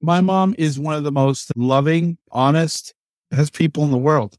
My 0.00 0.20
mom 0.20 0.54
is 0.58 0.78
one 0.78 0.94
of 0.94 1.04
the 1.04 1.12
most 1.12 1.52
loving, 1.56 2.18
honest, 2.30 2.94
best 3.30 3.54
people 3.54 3.84
in 3.84 3.90
the 3.90 3.98
world. 3.98 4.36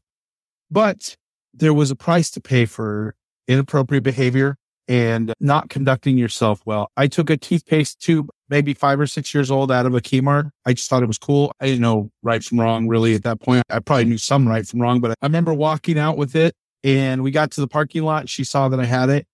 But 0.70 1.16
there 1.52 1.74
was 1.74 1.90
a 1.90 1.96
price 1.96 2.30
to 2.32 2.40
pay 2.40 2.64
for 2.64 3.14
inappropriate 3.48 4.04
behavior 4.04 4.56
and 4.86 5.34
not 5.40 5.68
conducting 5.68 6.16
yourself 6.16 6.62
well. 6.64 6.90
I 6.96 7.08
took 7.08 7.28
a 7.28 7.36
toothpaste 7.36 8.00
tube, 8.00 8.30
maybe 8.48 8.74
five 8.74 8.98
or 8.98 9.06
six 9.06 9.34
years 9.34 9.50
old 9.50 9.70
out 9.70 9.86
of 9.86 9.94
a 9.94 10.00
Kmart. 10.00 10.50
I 10.64 10.72
just 10.72 10.88
thought 10.88 11.02
it 11.02 11.06
was 11.06 11.18
cool. 11.18 11.52
I 11.60 11.66
didn't 11.66 11.82
know 11.82 12.10
right 12.22 12.42
from 12.42 12.60
wrong 12.60 12.88
really 12.88 13.14
at 13.14 13.22
that 13.24 13.40
point. 13.40 13.62
I 13.70 13.80
probably 13.80 14.06
knew 14.06 14.18
some 14.18 14.48
right 14.48 14.66
from 14.66 14.80
wrong, 14.80 15.00
but 15.00 15.10
I 15.10 15.26
remember 15.26 15.52
walking 15.52 15.98
out 15.98 16.16
with 16.16 16.34
it 16.34 16.54
and 16.84 17.22
we 17.22 17.30
got 17.30 17.50
to 17.52 17.60
the 17.60 17.68
parking 17.68 18.02
lot. 18.02 18.28
She 18.28 18.44
saw 18.44 18.68
that 18.68 18.80
I 18.80 18.84
had 18.84 19.10
it 19.10 19.26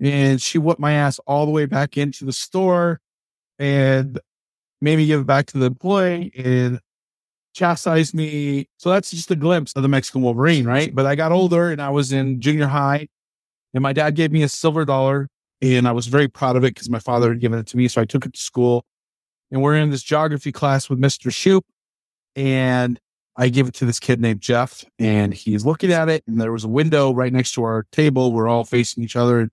and 0.00 0.40
she 0.40 0.58
whipped 0.58 0.80
my 0.80 0.92
ass 0.92 1.18
all 1.26 1.46
the 1.46 1.52
way 1.52 1.66
back 1.66 1.96
into 1.96 2.24
the 2.24 2.32
store 2.32 3.00
and 3.58 4.18
made 4.80 4.96
me 4.96 5.06
give 5.06 5.20
it 5.20 5.26
back 5.26 5.46
to 5.46 5.58
the 5.58 5.66
employee 5.66 6.32
and 6.36 6.80
chastised 7.52 8.14
me. 8.14 8.66
So 8.78 8.90
that's 8.90 9.10
just 9.10 9.30
a 9.30 9.36
glimpse 9.36 9.72
of 9.76 9.82
the 9.82 9.88
Mexican 9.88 10.22
Wolverine, 10.22 10.66
right? 10.66 10.94
But 10.94 11.06
I 11.06 11.14
got 11.14 11.32
older 11.32 11.70
and 11.70 11.80
I 11.80 11.90
was 11.90 12.12
in 12.12 12.40
junior 12.40 12.66
high 12.66 13.08
and 13.74 13.82
my 13.82 13.92
dad 13.92 14.14
gave 14.14 14.32
me 14.32 14.42
a 14.42 14.48
silver 14.48 14.84
dollar 14.84 15.28
and 15.62 15.86
I 15.86 15.92
was 15.92 16.06
very 16.06 16.28
proud 16.28 16.56
of 16.56 16.64
it 16.64 16.74
because 16.74 16.90
my 16.90 16.98
father 16.98 17.28
had 17.30 17.40
given 17.40 17.58
it 17.58 17.66
to 17.68 17.76
me. 17.76 17.88
So 17.88 18.00
I 18.00 18.04
took 18.04 18.26
it 18.26 18.34
to 18.34 18.40
school 18.40 18.84
and 19.50 19.62
we're 19.62 19.76
in 19.76 19.90
this 19.90 20.02
geography 20.02 20.52
class 20.52 20.88
with 20.88 21.00
Mr. 21.00 21.32
Shoop 21.32 21.64
and 22.36 22.98
I 23.36 23.48
give 23.48 23.68
it 23.68 23.74
to 23.74 23.84
this 23.84 24.00
kid 24.00 24.20
named 24.20 24.40
Jeff 24.40 24.84
and 24.98 25.32
he's 25.32 25.64
looking 25.64 25.92
at 25.92 26.08
it 26.08 26.24
and 26.26 26.40
there 26.40 26.52
was 26.52 26.64
a 26.64 26.68
window 26.68 27.12
right 27.12 27.32
next 27.32 27.52
to 27.52 27.62
our 27.64 27.86
table. 27.92 28.32
We're 28.32 28.48
all 28.48 28.64
facing 28.64 29.04
each 29.04 29.16
other 29.16 29.40
and 29.40 29.50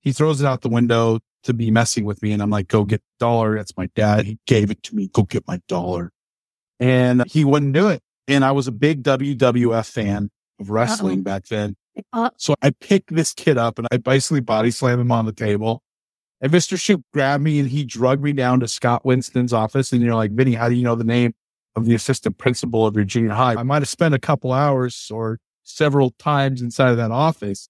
he 0.00 0.12
throws 0.12 0.40
it 0.40 0.46
out 0.46 0.62
the 0.62 0.68
window 0.68 1.20
to 1.44 1.54
be 1.54 1.70
messing 1.70 2.04
with 2.04 2.22
me. 2.22 2.32
And 2.32 2.42
I'm 2.42 2.50
like, 2.50 2.68
go 2.68 2.84
get 2.84 3.00
the 3.00 3.24
dollar. 3.24 3.56
That's 3.56 3.76
my 3.76 3.88
dad. 3.94 4.26
He 4.26 4.38
gave 4.46 4.70
it 4.70 4.82
to 4.84 4.94
me. 4.94 5.08
Go 5.08 5.22
get 5.22 5.46
my 5.46 5.60
dollar. 5.68 6.12
And 6.80 7.24
he 7.26 7.44
wouldn't 7.44 7.72
do 7.72 7.88
it. 7.88 8.02
And 8.26 8.44
I 8.44 8.52
was 8.52 8.66
a 8.66 8.72
big 8.72 9.02
WWF 9.02 9.90
fan 9.90 10.30
of 10.60 10.70
wrestling 10.70 11.18
Uh-oh. 11.18 11.22
back 11.22 11.46
then. 11.46 11.76
Uh, 12.12 12.30
so 12.36 12.54
I 12.62 12.70
picked 12.70 13.14
this 13.14 13.32
kid 13.32 13.58
up 13.58 13.78
and 13.78 13.86
I 13.90 13.98
basically 13.98 14.40
body 14.40 14.70
slam 14.70 15.00
him 15.00 15.12
on 15.12 15.26
the 15.26 15.32
table. 15.32 15.82
And 16.40 16.52
Mr. 16.52 16.78
Shoop 16.80 17.02
grabbed 17.12 17.42
me 17.42 17.58
and 17.58 17.68
he 17.68 17.84
drugged 17.84 18.22
me 18.22 18.32
down 18.32 18.60
to 18.60 18.68
Scott 18.68 19.04
Winston's 19.04 19.52
office. 19.52 19.92
And 19.92 20.02
you're 20.02 20.14
like, 20.14 20.32
Vinnie, 20.32 20.54
how 20.54 20.68
do 20.68 20.74
you 20.74 20.82
know 20.82 20.94
the 20.94 21.04
name 21.04 21.34
of 21.76 21.86
the 21.86 21.94
assistant 21.94 22.38
principal 22.38 22.86
of 22.86 22.94
your 22.94 23.04
junior 23.04 23.32
high? 23.32 23.54
I 23.54 23.62
might 23.62 23.82
have 23.82 23.88
spent 23.88 24.14
a 24.14 24.18
couple 24.18 24.52
hours 24.52 25.10
or 25.12 25.38
several 25.62 26.10
times 26.10 26.60
inside 26.60 26.90
of 26.90 26.96
that 26.98 27.10
office. 27.10 27.68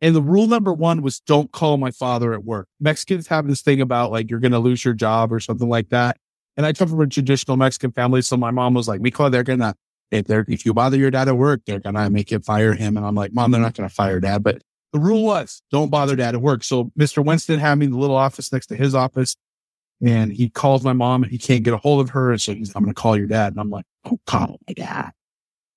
And 0.00 0.14
the 0.14 0.22
rule 0.22 0.46
number 0.46 0.72
one 0.72 1.02
was 1.02 1.20
don't 1.20 1.52
call 1.52 1.76
my 1.76 1.90
father 1.90 2.32
at 2.32 2.44
work. 2.44 2.68
Mexicans 2.80 3.26
have 3.28 3.46
this 3.46 3.62
thing 3.62 3.80
about 3.80 4.10
like, 4.10 4.30
you're 4.30 4.40
going 4.40 4.52
to 4.52 4.58
lose 4.58 4.84
your 4.84 4.94
job 4.94 5.32
or 5.32 5.40
something 5.40 5.68
like 5.68 5.90
that. 5.90 6.16
And 6.56 6.64
I 6.64 6.72
come 6.72 6.88
from 6.88 7.00
a 7.00 7.06
traditional 7.06 7.56
Mexican 7.56 7.90
family. 7.92 8.22
So 8.22 8.36
my 8.36 8.50
mom 8.50 8.74
was 8.74 8.86
like, 8.86 9.00
we 9.00 9.10
call 9.10 9.30
they're 9.30 9.42
going 9.42 9.58
to 9.58 9.74
if 10.10 10.26
they're, 10.26 10.44
if 10.48 10.64
you 10.64 10.74
bother 10.74 10.96
your 10.96 11.10
dad 11.10 11.28
at 11.28 11.36
work, 11.36 11.62
they're 11.66 11.80
going 11.80 11.94
to 11.94 12.10
make 12.10 12.30
you 12.30 12.38
fire 12.38 12.74
him. 12.74 12.96
And 12.96 13.04
I'm 13.04 13.14
like, 13.14 13.32
mom, 13.32 13.50
they're 13.50 13.60
not 13.60 13.74
going 13.74 13.88
to 13.88 13.94
fire 13.94 14.20
dad. 14.20 14.42
But 14.42 14.62
the 14.92 15.00
rule 15.00 15.24
was 15.24 15.62
don't 15.70 15.90
bother 15.90 16.16
dad 16.16 16.34
at 16.34 16.40
work. 16.40 16.64
So 16.64 16.92
Mr. 16.98 17.24
Winston 17.24 17.58
had 17.58 17.76
me 17.76 17.86
in 17.86 17.92
the 17.92 17.98
little 17.98 18.16
office 18.16 18.52
next 18.52 18.66
to 18.66 18.76
his 18.76 18.94
office 18.94 19.36
and 20.04 20.32
he 20.32 20.50
calls 20.50 20.84
my 20.84 20.92
mom 20.92 21.22
and 21.22 21.32
he 21.32 21.38
can't 21.38 21.64
get 21.64 21.74
a 21.74 21.78
hold 21.78 22.00
of 22.00 22.10
her. 22.10 22.30
And 22.30 22.40
so 22.40 22.54
he's, 22.54 22.74
I'm 22.74 22.82
going 22.82 22.94
to 22.94 23.00
call 23.00 23.16
your 23.16 23.26
dad. 23.26 23.52
And 23.52 23.60
I'm 23.60 23.70
like, 23.70 23.86
oh, 24.04 24.18
call 24.26 24.52
oh, 24.52 24.58
my 24.68 24.74
dad. 24.74 25.10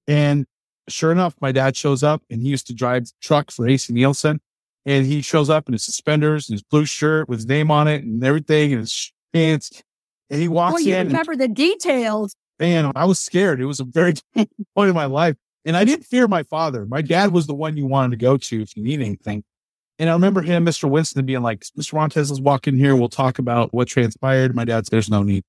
And 0.08 0.46
sure 0.90 1.12
enough, 1.12 1.36
my 1.42 1.52
dad 1.52 1.76
shows 1.76 2.04
up 2.04 2.24
and 2.30 2.42
he 2.42 2.50
used 2.50 2.68
to 2.68 2.74
drive 2.74 3.06
truck 3.22 3.52
for 3.52 3.68
AC 3.68 3.92
Nielsen. 3.94 4.40
And 4.86 5.06
he 5.06 5.22
shows 5.22 5.50
up 5.50 5.68
in 5.68 5.74
his 5.74 5.84
suspenders 5.84 6.48
and 6.48 6.56
his 6.56 6.64
blue 6.64 6.86
shirt 6.86 7.28
with 7.28 7.40
his 7.40 7.46
name 7.46 7.72
on 7.72 7.88
it 7.88 8.04
and 8.04 8.24
everything 8.24 8.72
and 8.72 8.82
his 8.82 9.12
pants. 9.34 9.84
And 10.30 10.42
he 10.42 10.48
walks 10.48 10.72
in. 10.72 10.74
Well, 10.74 10.96
you 10.96 10.96
in. 10.96 11.08
remember 11.08 11.36
the 11.36 11.50
details. 11.50 12.36
Man, 12.60 12.92
I 12.96 13.06
was 13.06 13.20
scared. 13.20 13.62
It 13.62 13.66
was 13.66 13.80
a 13.80 13.84
very 13.84 14.14
point 14.36 14.90
in 14.90 14.96
my 14.96 15.06
life. 15.06 15.36
And 15.66 15.76
I 15.76 15.84
didn't 15.84 16.06
fear 16.06 16.28
my 16.28 16.44
father. 16.44 16.86
My 16.86 17.02
dad 17.02 17.32
was 17.32 17.46
the 17.46 17.54
one 17.54 17.76
you 17.76 17.86
wanted 17.86 18.12
to 18.12 18.18
go 18.18 18.38
to 18.38 18.62
if 18.62 18.78
you 18.78 18.84
need 18.84 19.02
anything. 19.02 19.44
And 20.00 20.10
I 20.10 20.14
remember 20.14 20.42
him, 20.42 20.66
Mr. 20.66 20.90
Winston, 20.90 21.26
being 21.26 21.42
like, 21.42 21.62
Mr. 21.78 21.96
Montez, 21.96 22.30
let's 22.30 22.40
walk 22.40 22.68
in 22.68 22.78
here. 22.78 22.96
We'll 22.96 23.10
talk 23.10 23.40
about 23.40 23.74
what 23.74 23.88
transpired. 23.88 24.56
My 24.56 24.64
dad 24.64 24.86
said, 24.86 24.92
there's 24.92 25.10
no 25.10 25.24
need. 25.24 25.44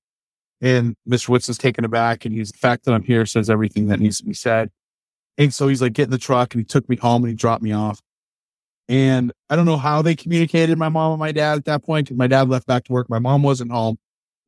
And 0.59 0.95
Mr. 1.07 1.29
Winston's 1.29 1.57
taken 1.57 1.85
aback. 1.85 2.25
And 2.25 2.33
he's, 2.33 2.51
the 2.51 2.57
fact 2.57 2.85
that 2.85 2.93
I'm 2.93 3.03
here 3.03 3.25
says 3.25 3.49
everything 3.49 3.87
that 3.87 3.99
needs 3.99 4.17
to 4.17 4.25
be 4.25 4.33
said. 4.33 4.71
And 5.37 5.53
so 5.53 5.67
he's 5.67 5.81
like, 5.81 5.93
get 5.93 6.05
in 6.05 6.09
the 6.09 6.17
truck. 6.17 6.53
And 6.53 6.61
he 6.61 6.65
took 6.65 6.89
me 6.89 6.97
home 6.97 7.23
and 7.23 7.29
he 7.29 7.35
dropped 7.35 7.63
me 7.63 7.71
off. 7.71 8.01
And 8.89 9.31
I 9.49 9.55
don't 9.55 9.65
know 9.65 9.77
how 9.77 10.01
they 10.01 10.15
communicated 10.15 10.77
my 10.77 10.89
mom 10.89 11.11
and 11.11 11.19
my 11.19 11.31
dad 11.31 11.59
at 11.59 11.65
that 11.65 11.83
point 11.83 12.07
because 12.07 12.17
my 12.17 12.27
dad 12.27 12.49
left 12.49 12.65
back 12.65 12.85
to 12.85 12.91
work. 12.91 13.09
My 13.09 13.19
mom 13.19 13.43
wasn't 13.43 13.71
home. 13.71 13.99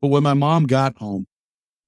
But 0.01 0.07
when 0.07 0.23
my 0.23 0.33
mom 0.33 0.65
got 0.65 0.97
home, 0.97 1.27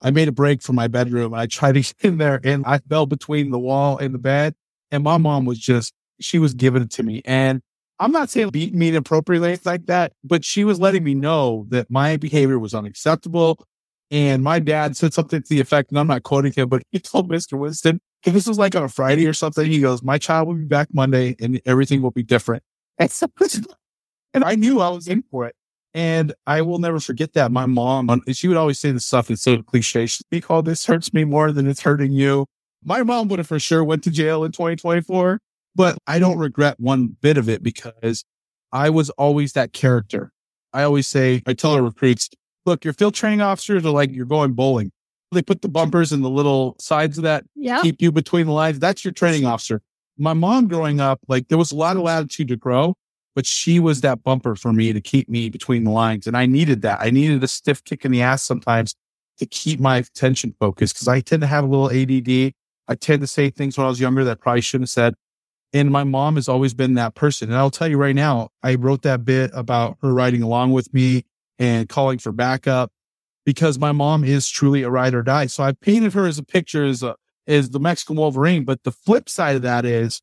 I 0.04 0.12
made 0.12 0.28
a 0.28 0.34
break 0.34 0.62
from 0.62 0.76
my 0.76 0.88
bedroom. 0.88 1.34
I 1.34 1.48
tried 1.48 1.74
to 1.74 1.82
get 1.82 1.96
in 2.02 2.18
there 2.18 2.42
and 2.44 2.66
I 2.66 2.80
fell 2.80 3.06
between 3.06 3.52
the 3.52 3.60
wall 3.60 3.98
and 3.98 4.14
the 4.14 4.20
bed. 4.20 4.54
And 4.92 5.04
my 5.04 5.18
mom 5.18 5.46
was 5.46 5.58
just, 5.58 5.94
she 6.20 6.38
was 6.38 6.54
giving 6.54 6.84
it 6.84 6.92
to 6.92 7.04
me. 7.04 7.22
And 7.26 7.62
I'm 8.00 8.12
not 8.12 8.30
saying 8.30 8.50
beat 8.50 8.74
me 8.74 8.90
inappropriately 8.90 9.58
like 9.64 9.86
that, 9.86 10.12
but 10.24 10.44
she 10.44 10.66
was 10.66 10.80
letting 10.80 11.04
me 11.04 11.14
know 11.16 11.66
that 11.70 11.90
my 11.90 12.18
behavior 12.18 12.60
was 12.60 12.74
unacceptable. 12.74 13.66
And 14.12 14.44
my 14.44 14.60
dad 14.60 14.98
said 14.98 15.14
something 15.14 15.42
to 15.42 15.50
the 15.50 15.60
effect, 15.60 15.90
and 15.90 15.98
I'm 15.98 16.06
not 16.06 16.22
quoting 16.22 16.52
him, 16.52 16.70
but 16.70 16.84
he 16.92 17.00
told 17.00 17.32
Mr. 17.32 17.58
Winston, 17.58 18.00
if 18.24 18.34
this 18.34 18.46
was 18.46 18.60
like 18.60 18.76
on 18.76 18.84
a 18.84 18.90
Friday 18.90 19.26
or 19.26 19.34
something, 19.34 19.66
he 19.66 19.80
goes, 19.80 20.04
My 20.04 20.18
child 20.18 20.48
will 20.48 20.56
be 20.56 20.66
back 20.66 20.90
Monday 20.94 21.36
and 21.40 21.60
everything 21.66 22.02
will 22.02 22.12
be 22.12 22.24
different. 22.24 22.64
And 24.36 24.44
I 24.44 24.56
knew 24.56 24.80
I 24.80 24.90
was 24.90 25.08
in 25.08 25.24
for 25.30 25.46
it. 25.46 25.56
And 25.94 26.34
I 26.48 26.62
will 26.62 26.80
never 26.80 27.00
forget 27.00 27.34
that. 27.34 27.52
My 27.52 27.66
mom, 27.68 28.22
she 28.32 28.48
would 28.48 28.58
always 28.58 28.80
say 28.80 28.92
this 28.92 29.06
stuff. 29.06 29.30
It's 29.30 29.44
so 29.44 29.62
cliche. 29.62 30.08
She'd 30.08 30.30
be 30.32 30.42
called, 30.42 30.66
this 30.66 30.86
hurts 30.86 31.14
me 31.14 31.24
more 31.24 31.52
than 31.52 31.68
it's 31.68 31.82
hurting 31.82 32.14
you. 32.14 32.48
My 32.84 33.04
mom 33.04 33.28
would 33.28 33.40
have 33.40 33.48
for 33.48 33.60
sure 33.60 33.84
went 33.84 34.04
to 34.06 34.12
jail 34.12 34.44
in 34.44 34.52
2024, 34.52 35.40
but 35.76 35.98
I 36.08 36.20
don't 36.20 36.38
regret 36.38 36.80
one 36.80 37.16
bit 37.22 37.38
of 37.38 37.48
it 37.48 37.62
because 37.64 38.26
I 38.72 38.90
was 38.90 39.10
always 39.12 39.54
that 39.54 39.72
character. 39.72 40.32
I 40.74 40.84
always 40.84 41.08
say, 41.08 41.44
I 41.46 41.54
tell 41.54 41.72
our 41.74 41.84
recruits, 41.84 42.30
look, 42.66 42.84
your 42.84 42.94
field 42.94 43.14
training 43.14 43.42
officers 43.42 43.86
are 43.86 43.92
like 43.92 44.12
you're 44.12 44.26
going 44.26 44.54
bowling. 44.54 44.92
They 45.32 45.44
put 45.44 45.62
the 45.62 45.70
bumpers 45.70 46.12
and 46.12 46.24
the 46.24 46.30
little 46.30 46.76
sides 46.80 47.18
of 47.18 47.24
that, 47.24 47.46
Yeah. 47.56 47.82
keep 47.82 48.02
you 48.02 48.12
between 48.12 48.48
the 48.48 48.52
lines. 48.52 48.80
That's 48.80 49.06
your 49.06 49.12
training 49.14 49.46
officer. 49.46 49.82
My 50.18 50.34
mom 50.34 50.68
growing 50.68 51.00
up, 51.00 51.20
like 51.28 51.48
there 51.48 51.58
was 51.58 51.72
a 51.72 51.76
lot 51.76 51.98
of 51.98 52.04
latitude 52.04 52.48
to 52.50 52.56
grow, 52.56 52.96
but 53.36 53.46
she 53.46 53.80
was 53.80 54.02
that 54.02 54.24
bumper 54.24 54.56
for 54.56 54.74
me 54.74 54.94
to 54.94 55.02
keep 55.02 55.30
me 55.30 55.50
between 55.50 55.84
the 55.84 55.92
lines. 55.92 56.28
And 56.28 56.38
I 56.38 56.46
needed 56.46 56.82
that. 56.84 57.00
I 57.02 57.10
needed 57.10 57.44
a 57.44 57.48
stiff 57.48 57.84
kick 57.84 58.06
in 58.06 58.12
the 58.12 58.22
ass 58.22 58.44
sometimes 58.44 58.96
to 59.40 59.46
keep 59.46 59.80
my 59.80 59.98
attention 59.98 60.56
focused 60.60 60.96
because 60.96 61.08
I 61.08 61.22
tend 61.22 61.42
to 61.42 61.48
have 61.48 61.64
a 61.64 61.68
little 61.68 61.90
ADD. 61.90 62.54
I 62.88 62.96
tend 62.96 63.22
to 63.22 63.28
say 63.28 63.50
things 63.50 63.78
when 63.78 63.86
I 63.86 63.90
was 63.90 64.00
younger 64.00 64.24
that 64.24 64.32
I 64.32 64.36
probably 64.36 64.62
shouldn't 64.62 64.90
have 64.90 64.92
said. 64.92 65.14
And 65.72 65.90
my 65.90 66.04
mom 66.04 66.36
has 66.36 66.48
always 66.48 66.76
been 66.76 66.94
that 66.96 67.16
person. 67.16 67.50
And 67.50 67.58
I'll 67.58 67.72
tell 67.72 67.88
you 67.88 67.98
right 67.98 68.16
now, 68.16 68.50
I 68.62 68.76
wrote 68.76 69.02
that 69.02 69.26
bit 69.26 69.50
about 69.54 69.98
her 70.02 70.14
riding 70.14 70.44
along 70.44 70.72
with 70.72 70.94
me 70.94 71.26
and 71.58 71.90
calling 71.90 72.20
for 72.20 72.32
backup 72.32 72.92
because 73.46 73.80
my 73.80 73.92
mom 73.92 74.24
is 74.24 74.48
truly 74.48 74.84
a 74.84 74.90
ride 74.92 75.16
or 75.16 75.24
die. 75.24 75.48
So 75.48 75.64
I 75.64 75.72
painted 75.72 76.14
her 76.14 76.28
as 76.28 76.38
a 76.38 76.44
picture 76.44 76.86
as 76.86 77.02
a, 77.02 77.16
as 77.48 77.72
the 77.72 77.80
Mexican 77.80 78.18
Wolverine. 78.18 78.66
But 78.66 78.84
the 78.84 78.92
flip 78.92 79.28
side 79.28 79.56
of 79.56 79.64
that 79.64 79.84
is 79.84 80.22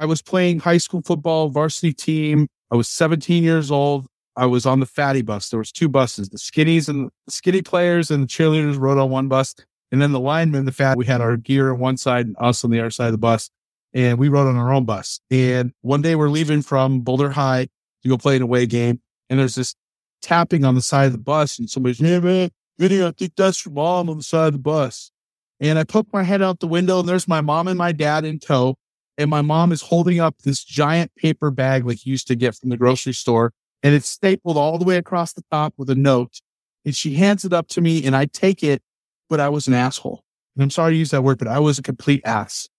I 0.00 0.06
was 0.06 0.22
playing 0.22 0.60
high 0.60 0.78
school 0.78 1.02
football 1.02 1.50
varsity 1.50 1.92
team. 1.92 2.48
I 2.70 2.76
was 2.76 2.88
17 2.88 3.44
years 3.44 3.70
old. 3.70 4.06
I 4.34 4.46
was 4.46 4.64
on 4.64 4.80
the 4.80 4.86
fatty 4.86 5.20
bus. 5.20 5.50
There 5.50 5.58
was 5.58 5.70
two 5.70 5.90
buses, 5.90 6.30
the 6.30 6.38
skinnies 6.38 6.88
and 6.88 7.10
the 7.26 7.32
skinny 7.32 7.60
players 7.60 8.10
and 8.10 8.22
the 8.22 8.26
cheerleaders 8.26 8.78
rode 8.78 8.96
on 8.96 9.10
one 9.10 9.28
bus. 9.28 9.54
And 9.92 10.00
then 10.00 10.12
the 10.12 10.20
linemen, 10.20 10.64
the 10.64 10.72
fat, 10.72 10.96
we 10.96 11.04
had 11.04 11.20
our 11.20 11.36
gear 11.36 11.70
on 11.72 11.80
one 11.80 11.98
side 11.98 12.26
and 12.26 12.36
us 12.40 12.64
on 12.64 12.70
the 12.70 12.80
other 12.80 12.90
side 12.90 13.06
of 13.06 13.12
the 13.12 13.18
bus. 13.18 13.50
And 13.92 14.18
we 14.18 14.28
rode 14.28 14.48
on 14.48 14.56
our 14.56 14.72
own 14.72 14.86
bus. 14.86 15.20
And 15.30 15.72
one 15.82 16.00
day 16.00 16.14
we're 16.14 16.30
leaving 16.30 16.62
from 16.62 17.00
Boulder 17.00 17.30
High 17.30 17.68
to 18.02 18.08
go 18.08 18.16
play 18.16 18.36
an 18.36 18.42
away 18.42 18.64
game. 18.64 19.00
And 19.28 19.38
there's 19.38 19.56
this 19.56 19.74
tapping 20.22 20.64
on 20.64 20.76
the 20.76 20.80
side 20.80 21.06
of 21.06 21.12
the 21.12 21.18
bus. 21.18 21.58
And 21.58 21.68
somebody's, 21.68 21.98
hey 21.98 22.20
man, 22.20 22.50
Vinnie, 22.78 23.04
I 23.04 23.10
think 23.10 23.32
that's 23.36 23.66
your 23.66 23.74
mom 23.74 24.08
on 24.08 24.16
the 24.16 24.22
side 24.22 24.46
of 24.46 24.52
the 24.54 24.58
bus. 24.60 25.10
And 25.58 25.78
I 25.78 25.84
poke 25.84 26.06
my 26.10 26.22
head 26.22 26.40
out 26.40 26.60
the 26.60 26.68
window 26.68 27.00
and 27.00 27.08
there's 27.08 27.28
my 27.28 27.42
mom 27.42 27.68
and 27.68 27.76
my 27.76 27.92
dad 27.92 28.24
in 28.24 28.38
tow. 28.38 28.76
And 29.20 29.28
my 29.28 29.42
mom 29.42 29.70
is 29.70 29.82
holding 29.82 30.18
up 30.18 30.38
this 30.44 30.64
giant 30.64 31.14
paper 31.14 31.50
bag 31.50 31.86
like 31.86 32.06
you 32.06 32.12
used 32.12 32.26
to 32.28 32.34
get 32.34 32.54
from 32.54 32.70
the 32.70 32.78
grocery 32.78 33.12
store. 33.12 33.52
And 33.82 33.94
it's 33.94 34.08
stapled 34.08 34.56
all 34.56 34.78
the 34.78 34.84
way 34.86 34.96
across 34.96 35.34
the 35.34 35.42
top 35.50 35.74
with 35.76 35.90
a 35.90 35.94
note. 35.94 36.40
And 36.86 36.96
she 36.96 37.16
hands 37.16 37.44
it 37.44 37.52
up 37.52 37.68
to 37.68 37.82
me 37.82 38.06
and 38.06 38.16
I 38.16 38.24
take 38.24 38.62
it, 38.64 38.82
but 39.28 39.38
I 39.38 39.50
was 39.50 39.68
an 39.68 39.74
asshole. 39.74 40.24
And 40.56 40.62
I'm 40.62 40.70
sorry 40.70 40.94
to 40.94 40.98
use 40.98 41.10
that 41.10 41.22
word, 41.22 41.38
but 41.38 41.48
I 41.48 41.58
was 41.58 41.78
a 41.78 41.82
complete 41.82 42.22
ass. 42.24 42.70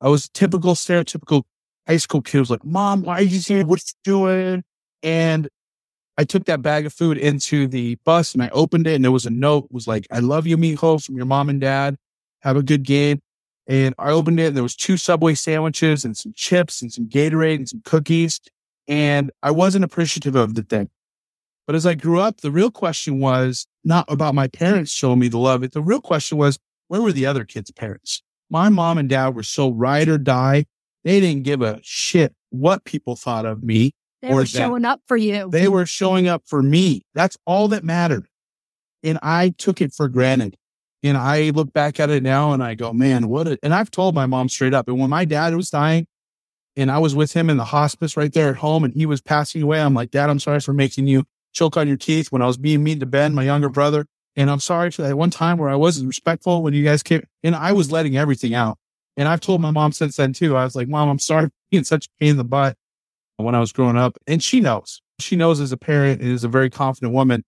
I 0.00 0.08
was 0.08 0.24
a 0.24 0.30
typical, 0.30 0.74
stereotypical 0.74 1.42
high 1.86 1.98
school 1.98 2.22
kid. 2.22 2.38
Was 2.38 2.50
like, 2.50 2.64
Mom, 2.64 3.02
why 3.02 3.18
are 3.18 3.22
you 3.22 3.38
here? 3.38 3.66
What 3.66 3.80
you 3.80 3.92
doing? 4.04 4.64
And 5.02 5.50
I 6.16 6.24
took 6.24 6.46
that 6.46 6.62
bag 6.62 6.86
of 6.86 6.94
food 6.94 7.18
into 7.18 7.66
the 7.66 7.96
bus 8.06 8.32
and 8.32 8.42
I 8.42 8.48
opened 8.50 8.86
it 8.86 8.94
and 8.94 9.04
there 9.04 9.12
was 9.12 9.26
a 9.26 9.30
note, 9.30 9.64
it 9.64 9.72
was 9.72 9.86
like, 9.86 10.06
I 10.10 10.20
love 10.20 10.46
you, 10.46 10.56
mijo, 10.56 11.04
from 11.04 11.16
your 11.16 11.26
mom 11.26 11.50
and 11.50 11.60
dad. 11.60 11.96
Have 12.40 12.56
a 12.56 12.62
good 12.62 12.84
game. 12.84 13.20
And 13.66 13.94
I 13.98 14.10
opened 14.10 14.40
it 14.40 14.48
and 14.48 14.56
there 14.56 14.62
was 14.62 14.76
two 14.76 14.96
Subway 14.96 15.34
sandwiches 15.34 16.04
and 16.04 16.16
some 16.16 16.32
chips 16.36 16.82
and 16.82 16.92
some 16.92 17.08
Gatorade 17.08 17.56
and 17.56 17.68
some 17.68 17.82
cookies. 17.84 18.40
And 18.86 19.30
I 19.42 19.50
wasn't 19.50 19.84
appreciative 19.84 20.34
of 20.34 20.54
the 20.54 20.62
thing. 20.62 20.90
But 21.66 21.74
as 21.74 21.86
I 21.86 21.94
grew 21.94 22.20
up, 22.20 22.42
the 22.42 22.50
real 22.50 22.70
question 22.70 23.20
was 23.20 23.66
not 23.84 24.04
about 24.10 24.34
my 24.34 24.48
parents 24.48 24.92
showing 24.92 25.18
me 25.18 25.28
the 25.28 25.38
love. 25.38 25.68
The 25.70 25.80
real 25.80 26.00
question 26.00 26.36
was, 26.36 26.58
where 26.88 27.00
were 27.00 27.12
the 27.12 27.24
other 27.24 27.44
kids' 27.44 27.70
parents? 27.70 28.22
My 28.50 28.68
mom 28.68 28.98
and 28.98 29.08
dad 29.08 29.34
were 29.34 29.42
so 29.42 29.70
ride 29.70 30.08
or 30.08 30.18
die. 30.18 30.66
They 31.04 31.20
didn't 31.20 31.44
give 31.44 31.62
a 31.62 31.80
shit 31.82 32.34
what 32.50 32.84
people 32.84 33.16
thought 33.16 33.46
of 33.46 33.62
me. 33.62 33.92
They 34.20 34.28
or 34.28 34.36
were 34.36 34.42
that. 34.42 34.48
showing 34.48 34.84
up 34.84 35.00
for 35.06 35.16
you. 35.16 35.48
They 35.50 35.68
were 35.68 35.86
showing 35.86 36.28
up 36.28 36.42
for 36.46 36.62
me. 36.62 37.02
That's 37.14 37.38
all 37.46 37.68
that 37.68 37.84
mattered. 37.84 38.26
And 39.02 39.18
I 39.22 39.50
took 39.56 39.80
it 39.80 39.92
for 39.92 40.08
granted. 40.08 40.56
And 41.04 41.18
I 41.18 41.50
look 41.50 41.70
back 41.74 42.00
at 42.00 42.08
it 42.08 42.22
now 42.22 42.54
and 42.54 42.64
I 42.64 42.74
go, 42.74 42.94
man, 42.94 43.28
what 43.28 43.46
a, 43.46 43.58
and 43.62 43.74
I've 43.74 43.90
told 43.90 44.14
my 44.14 44.24
mom 44.24 44.48
straight 44.48 44.72
up. 44.72 44.88
And 44.88 44.98
when 44.98 45.10
my 45.10 45.26
dad 45.26 45.54
was 45.54 45.68
dying 45.68 46.06
and 46.76 46.90
I 46.90 46.98
was 46.98 47.14
with 47.14 47.34
him 47.34 47.50
in 47.50 47.58
the 47.58 47.64
hospice 47.66 48.16
right 48.16 48.32
there 48.32 48.48
at 48.48 48.56
home 48.56 48.84
and 48.84 48.94
he 48.94 49.04
was 49.04 49.20
passing 49.20 49.60
away, 49.60 49.82
I'm 49.82 49.92
like, 49.92 50.10
Dad, 50.10 50.30
I'm 50.30 50.40
sorry 50.40 50.60
for 50.60 50.72
making 50.72 51.06
you 51.06 51.24
choke 51.52 51.76
on 51.76 51.88
your 51.88 51.98
teeth 51.98 52.32
when 52.32 52.40
I 52.40 52.46
was 52.46 52.56
being 52.56 52.82
mean 52.82 53.00
to 53.00 53.06
Ben, 53.06 53.34
my 53.34 53.42
younger 53.42 53.68
brother. 53.68 54.06
And 54.34 54.50
I'm 54.50 54.60
sorry 54.60 54.90
for 54.90 55.02
that 55.02 55.18
one 55.18 55.28
time 55.28 55.58
where 55.58 55.68
I 55.68 55.76
wasn't 55.76 56.08
respectful 56.08 56.62
when 56.62 56.72
you 56.72 56.82
guys 56.82 57.02
came 57.02 57.22
and 57.42 57.54
I 57.54 57.72
was 57.72 57.92
letting 57.92 58.16
everything 58.16 58.54
out. 58.54 58.78
And 59.18 59.28
I've 59.28 59.40
told 59.40 59.60
my 59.60 59.70
mom 59.70 59.92
since 59.92 60.16
then 60.16 60.32
too. 60.32 60.56
I 60.56 60.64
was 60.64 60.74
like, 60.74 60.88
Mom, 60.88 61.10
I'm 61.10 61.18
sorry 61.18 61.46
for 61.46 61.52
being 61.70 61.84
such 61.84 62.06
a 62.06 62.08
pain 62.18 62.30
in 62.30 62.36
the 62.38 62.44
butt 62.44 62.78
when 63.36 63.54
I 63.54 63.60
was 63.60 63.72
growing 63.72 63.98
up. 63.98 64.16
And 64.26 64.42
she 64.42 64.60
knows. 64.62 65.02
She 65.20 65.36
knows 65.36 65.60
as 65.60 65.70
a 65.70 65.76
parent 65.76 66.22
and 66.22 66.30
is 66.30 66.44
a 66.44 66.48
very 66.48 66.70
confident 66.70 67.12
woman. 67.12 67.44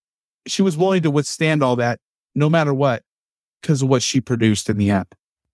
She 0.47 0.61
was 0.61 0.77
willing 0.77 1.03
to 1.03 1.11
withstand 1.11 1.63
all 1.63 1.77
that 1.77 2.01
no 2.35 2.51
matter 2.51 2.75
what 2.75 3.03
because 3.61 3.83
of 3.83 3.89
what 3.89 4.03
she 4.03 4.21
produced 4.21 4.69
in 4.71 4.77
the 4.79 4.91
end. 4.91 5.07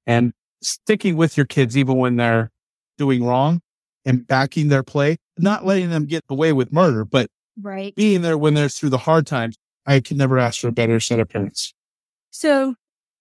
And 0.07 0.33
sticking 0.63 1.17
with 1.17 1.37
your 1.37 1.47
kids 1.47 1.77
even 1.77 1.97
when 1.97 2.17
they're 2.17 2.51
doing 2.99 3.25
wrong 3.25 3.61
and 4.05 4.27
backing 4.27 4.69
their 4.69 4.83
play, 4.83 5.17
not 5.39 5.65
letting 5.65 5.91
them 5.91 6.07
get 6.07 6.23
away 6.29 6.53
with 6.53 6.73
murder, 6.73 7.05
but 7.05 7.29
right. 7.61 7.95
being 7.95 8.23
there 8.23 8.39
when 8.39 8.55
they're 8.55 8.69
through 8.69 8.91
the 8.91 8.99
hard 8.99 9.27
times. 9.27 9.57
I 9.87 10.01
can 10.01 10.17
never 10.17 10.39
ask 10.39 10.61
for 10.61 10.69
a 10.69 10.73
better 10.73 11.01
set 11.01 11.19
of 11.19 11.29
parents. 11.29 11.75
So 12.31 12.77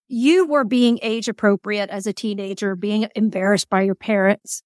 you 0.07 0.45
were 0.45 0.63
being 0.63 0.99
age 1.01 1.27
appropriate 1.27 1.89
as 1.89 2.05
a 2.05 2.13
teenager, 2.13 2.75
being 2.75 3.07
embarrassed 3.15 3.69
by 3.69 3.81
your 3.81 3.95
parents, 3.95 4.61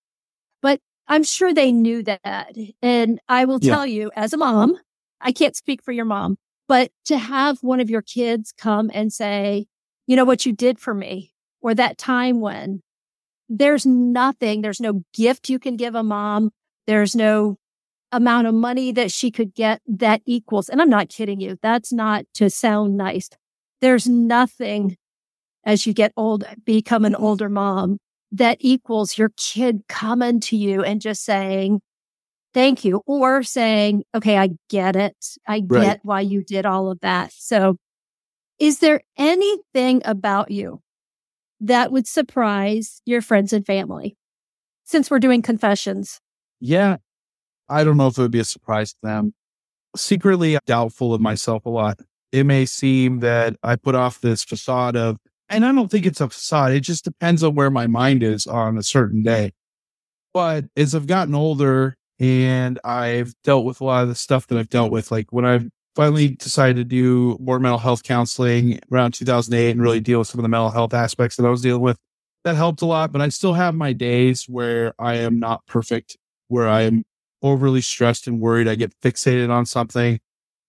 but 0.62 0.82
I'm 1.08 1.24
sure 1.24 1.54
they 1.54 1.72
knew 1.72 2.04
that. 2.04 2.56
And 2.82 3.20
I 3.30 3.46
will 3.46 3.60
Yeah. 3.62 3.76
tell 3.76 3.86
you 3.86 4.12
as 4.16 4.34
a 4.34 4.38
mom, 4.38 4.78
I 5.22 5.32
can't 5.32 5.56
speak 5.56 5.84
for 5.84 5.92
your 5.92 6.06
mom, 6.06 6.38
but 6.68 6.92
to 7.06 7.18
have 7.18 7.60
one 7.62 7.80
of 7.80 7.90
your 7.90 8.02
kids 8.02 8.52
come 8.58 8.92
and 8.94 9.14
say, 9.14 9.68
you 10.08 10.16
know 10.16 10.26
what 10.26 10.46
you 10.46 10.54
did 10.54 10.80
for 10.80 10.94
me 10.94 11.34
or 11.62 11.74
that 11.74 11.98
time 11.98 12.40
when 12.42 12.82
there's 13.50 13.86
nothing, 13.86 14.62
there's 14.62 14.82
no 14.82 15.04
gift 15.14 15.50
you 15.50 15.60
can 15.60 15.76
give 15.76 15.96
a 15.96 16.04
mom. 16.04 16.52
There's 16.88 17.16
no 17.16 17.58
amount 18.12 18.48
of 18.48 18.54
money 18.54 18.92
that 18.92 19.12
she 19.12 19.32
could 19.32 19.54
get 19.54 19.82
that 19.88 20.22
equals. 20.26 20.70
And 20.70 20.82
I'm 20.82 20.90
not 20.90 21.10
kidding 21.10 21.40
you. 21.40 21.58
That's 21.62 21.92
not 21.92 22.26
to 22.36 22.50
sound 22.50 22.98
nice. 22.98 23.30
There's 23.82 24.08
nothing 24.08 24.98
as 25.66 25.86
you 25.86 25.94
get 25.94 26.14
old, 26.16 26.44
become 26.64 27.06
an 27.06 27.16
older 27.16 27.50
mom 27.50 27.98
that 28.32 28.58
equals 28.60 29.18
your 29.18 29.32
kid 29.38 29.84
coming 29.90 30.40
to 30.40 30.56
you 30.56 30.84
and 30.84 31.02
just 31.02 31.24
saying, 31.24 31.82
thank 32.54 32.86
you, 32.86 33.02
or 33.06 33.44
saying, 33.44 34.04
okay, 34.14 34.38
I 34.38 34.52
get 34.70 34.96
it. 34.96 35.16
I 35.48 35.60
get 35.60 35.70
Right. 35.70 36.00
why 36.04 36.22
you 36.22 36.44
did 36.44 36.66
all 36.66 36.90
of 36.90 37.00
that. 37.02 37.34
So 37.34 37.78
is 38.60 38.80
there 38.80 39.02
anything 39.18 40.02
about 40.06 40.52
you 40.52 40.82
that 41.60 41.92
would 41.92 42.08
surprise 42.08 43.02
your 43.06 43.22
friends 43.22 43.54
and 43.54 43.66
family? 43.66 44.18
Since 44.86 45.10
we're 45.10 45.20
doing 45.20 45.42
confessions. 45.42 46.20
Yeah. 46.60 46.98
I 47.68 47.84
don't 47.84 47.98
know 47.98 48.08
if 48.08 48.18
it 48.18 48.22
would 48.22 48.32
be 48.32 48.40
a 48.40 48.44
surprise 48.44 48.92
to 48.92 49.00
them. 49.02 49.34
Secretly 49.96 50.58
doubtful 50.66 51.14
of 51.14 51.22
myself 51.22 51.66
a 51.66 51.70
lot. 51.70 52.00
It 52.32 52.46
may 52.46 52.66
seem 52.66 53.22
that 53.22 53.56
I 53.64 53.78
put 53.78 53.96
off 53.96 54.22
this 54.22 54.44
facade 54.44 54.96
of, 54.96 55.18
and 55.50 55.66
I 55.66 55.72
don't 55.72 55.90
think 55.90 56.06
it's 56.06 56.22
a 56.22 56.30
facade. 56.30 56.74
It 56.74 56.82
just 56.82 57.04
depends 57.04 57.44
on 57.44 57.56
where 57.56 57.72
my 57.72 57.88
mind 57.88 58.22
is 58.24 58.46
on 58.46 58.78
a 58.78 58.84
certain 58.84 59.24
day. 59.24 59.54
But 60.34 60.66
as 60.76 60.94
I've 60.94 61.08
gotten 61.08 61.34
older 61.34 61.96
and 62.20 62.80
I've 62.84 63.34
dealt 63.44 63.66
with 63.66 63.82
a 63.82 63.86
lot 63.86 64.04
of 64.04 64.10
the 64.10 64.16
stuff 64.16 64.48
that 64.48 64.58
I've 64.58 64.70
dealt 64.70 64.92
with, 64.92 65.12
like 65.12 65.32
when 65.32 65.46
I've 65.46 65.70
finally 65.96 66.30
decided 66.30 66.76
to 66.76 66.84
do 66.84 67.38
more 67.40 67.60
mental 67.60 67.80
health 67.80 68.04
counseling 68.04 68.80
around 68.92 69.14
2008 69.14 69.72
and 69.72 69.82
really 69.82 70.00
deal 70.00 70.20
with 70.20 70.28
some 70.28 70.40
of 70.40 70.44
the 70.44 70.50
mental 70.50 70.70
health 70.70 70.94
aspects 70.94 71.38
that 71.38 71.46
I 71.46 71.50
was 71.50 71.62
dealing 71.62 71.82
with, 71.82 71.98
that 72.44 72.56
helped 72.56 72.82
a 72.82 72.86
lot. 72.86 73.12
But 73.12 73.22
I 73.22 73.30
still 73.30 73.54
have 73.54 73.74
my 73.74 73.94
days 73.94 74.46
where 74.48 74.94
I 75.00 75.16
am 75.16 75.40
not 75.40 75.66
perfect, 75.66 76.18
where 76.50 76.68
I 76.68 76.82
am 76.82 77.06
overly 77.42 77.82
stressed 77.82 78.28
and 78.28 78.40
worried. 78.40 78.68
I 78.68 78.76
get 78.76 78.94
fixated 79.02 79.50
on 79.50 79.66
something. 79.66 80.20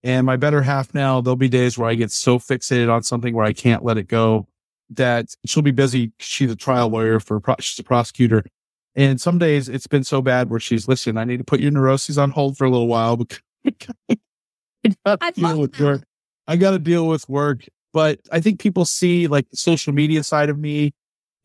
And 0.02 0.24
my 0.24 0.36
better 0.36 0.62
half 0.62 0.94
now, 0.94 1.20
there'll 1.20 1.36
be 1.36 1.48
days 1.48 1.76
where 1.76 1.90
I 1.90 1.94
get 1.94 2.12
so 2.12 2.38
fixated 2.38 2.92
on 2.92 3.02
something 3.02 3.34
where 3.34 3.44
I 3.44 3.52
can't 3.52 3.84
let 3.84 3.98
it 3.98 4.06
go 4.06 4.46
that 4.90 5.34
she'll 5.44 5.64
be 5.64 5.72
busy. 5.72 6.12
She's 6.20 6.50
a 6.50 6.56
trial 6.56 6.88
lawyer 6.88 7.18
for, 7.18 7.42
she's 7.58 7.78
a 7.78 7.82
prosecutor. 7.82 8.44
And 8.94 9.20
some 9.20 9.38
days 9.38 9.68
it's 9.68 9.88
been 9.88 10.04
so 10.04 10.22
bad 10.22 10.48
where 10.48 10.60
she's, 10.60 10.86
listen, 10.86 11.18
I 11.18 11.24
need 11.24 11.38
to 11.38 11.44
put 11.44 11.60
your 11.60 11.72
neuroses 11.72 12.18
on 12.18 12.30
hold 12.30 12.56
for 12.56 12.64
a 12.66 12.70
little 12.70 12.86
while 12.86 13.16
because 13.16 13.40
got 15.06 15.20
to 15.20 15.32
deal 15.32 15.60
with 15.60 15.80
work. 15.80 16.02
I 16.46 16.56
got 16.56 16.72
to 16.72 16.78
deal 16.78 17.06
with 17.08 17.28
work. 17.28 17.64
But 17.92 18.20
I 18.30 18.40
think 18.40 18.60
people 18.60 18.84
see 18.84 19.26
like 19.26 19.48
the 19.48 19.56
social 19.56 19.92
media 19.92 20.22
side 20.22 20.50
of 20.50 20.58
me 20.58 20.92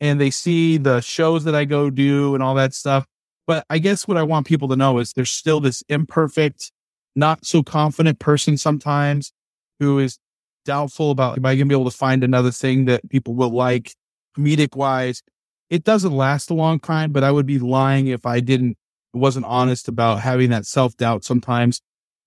and 0.00 0.20
they 0.20 0.30
see 0.30 0.76
the 0.76 1.00
shows 1.00 1.44
that 1.44 1.54
I 1.54 1.64
go 1.64 1.88
do 1.88 2.34
and 2.34 2.42
all 2.42 2.54
that 2.56 2.74
stuff. 2.74 3.06
But 3.46 3.64
I 3.70 3.78
guess 3.78 4.06
what 4.06 4.16
I 4.16 4.22
want 4.22 4.46
people 4.46 4.68
to 4.68 4.76
know 4.76 4.98
is 4.98 5.12
there's 5.12 5.30
still 5.30 5.60
this 5.60 5.82
imperfect, 5.88 6.70
not 7.16 7.46
so 7.46 7.62
confident 7.62 8.18
person 8.18 8.58
sometimes 8.58 9.32
who 9.80 9.98
is 9.98 10.18
doubtful 10.64 11.10
about 11.10 11.38
am 11.38 11.46
I 11.46 11.54
going 11.54 11.60
to 11.60 11.64
be 11.66 11.74
able 11.74 11.90
to 11.90 11.96
find 11.96 12.22
another 12.22 12.50
thing 12.50 12.84
that 12.84 13.08
people 13.08 13.34
will 13.34 13.50
like 13.50 13.94
comedic 14.36 14.76
wise. 14.76 15.22
It 15.70 15.84
doesn't 15.84 16.12
last 16.12 16.50
a 16.50 16.54
long 16.54 16.78
time, 16.80 17.12
but 17.12 17.24
I 17.24 17.30
would 17.30 17.46
be 17.46 17.58
lying 17.58 18.08
if 18.08 18.26
I 18.26 18.40
didn't 18.40 18.76
wasn't 19.14 19.46
honest 19.46 19.88
about 19.88 20.20
having 20.20 20.50
that 20.50 20.66
self 20.66 20.96
doubt 20.96 21.24
sometimes. 21.24 21.80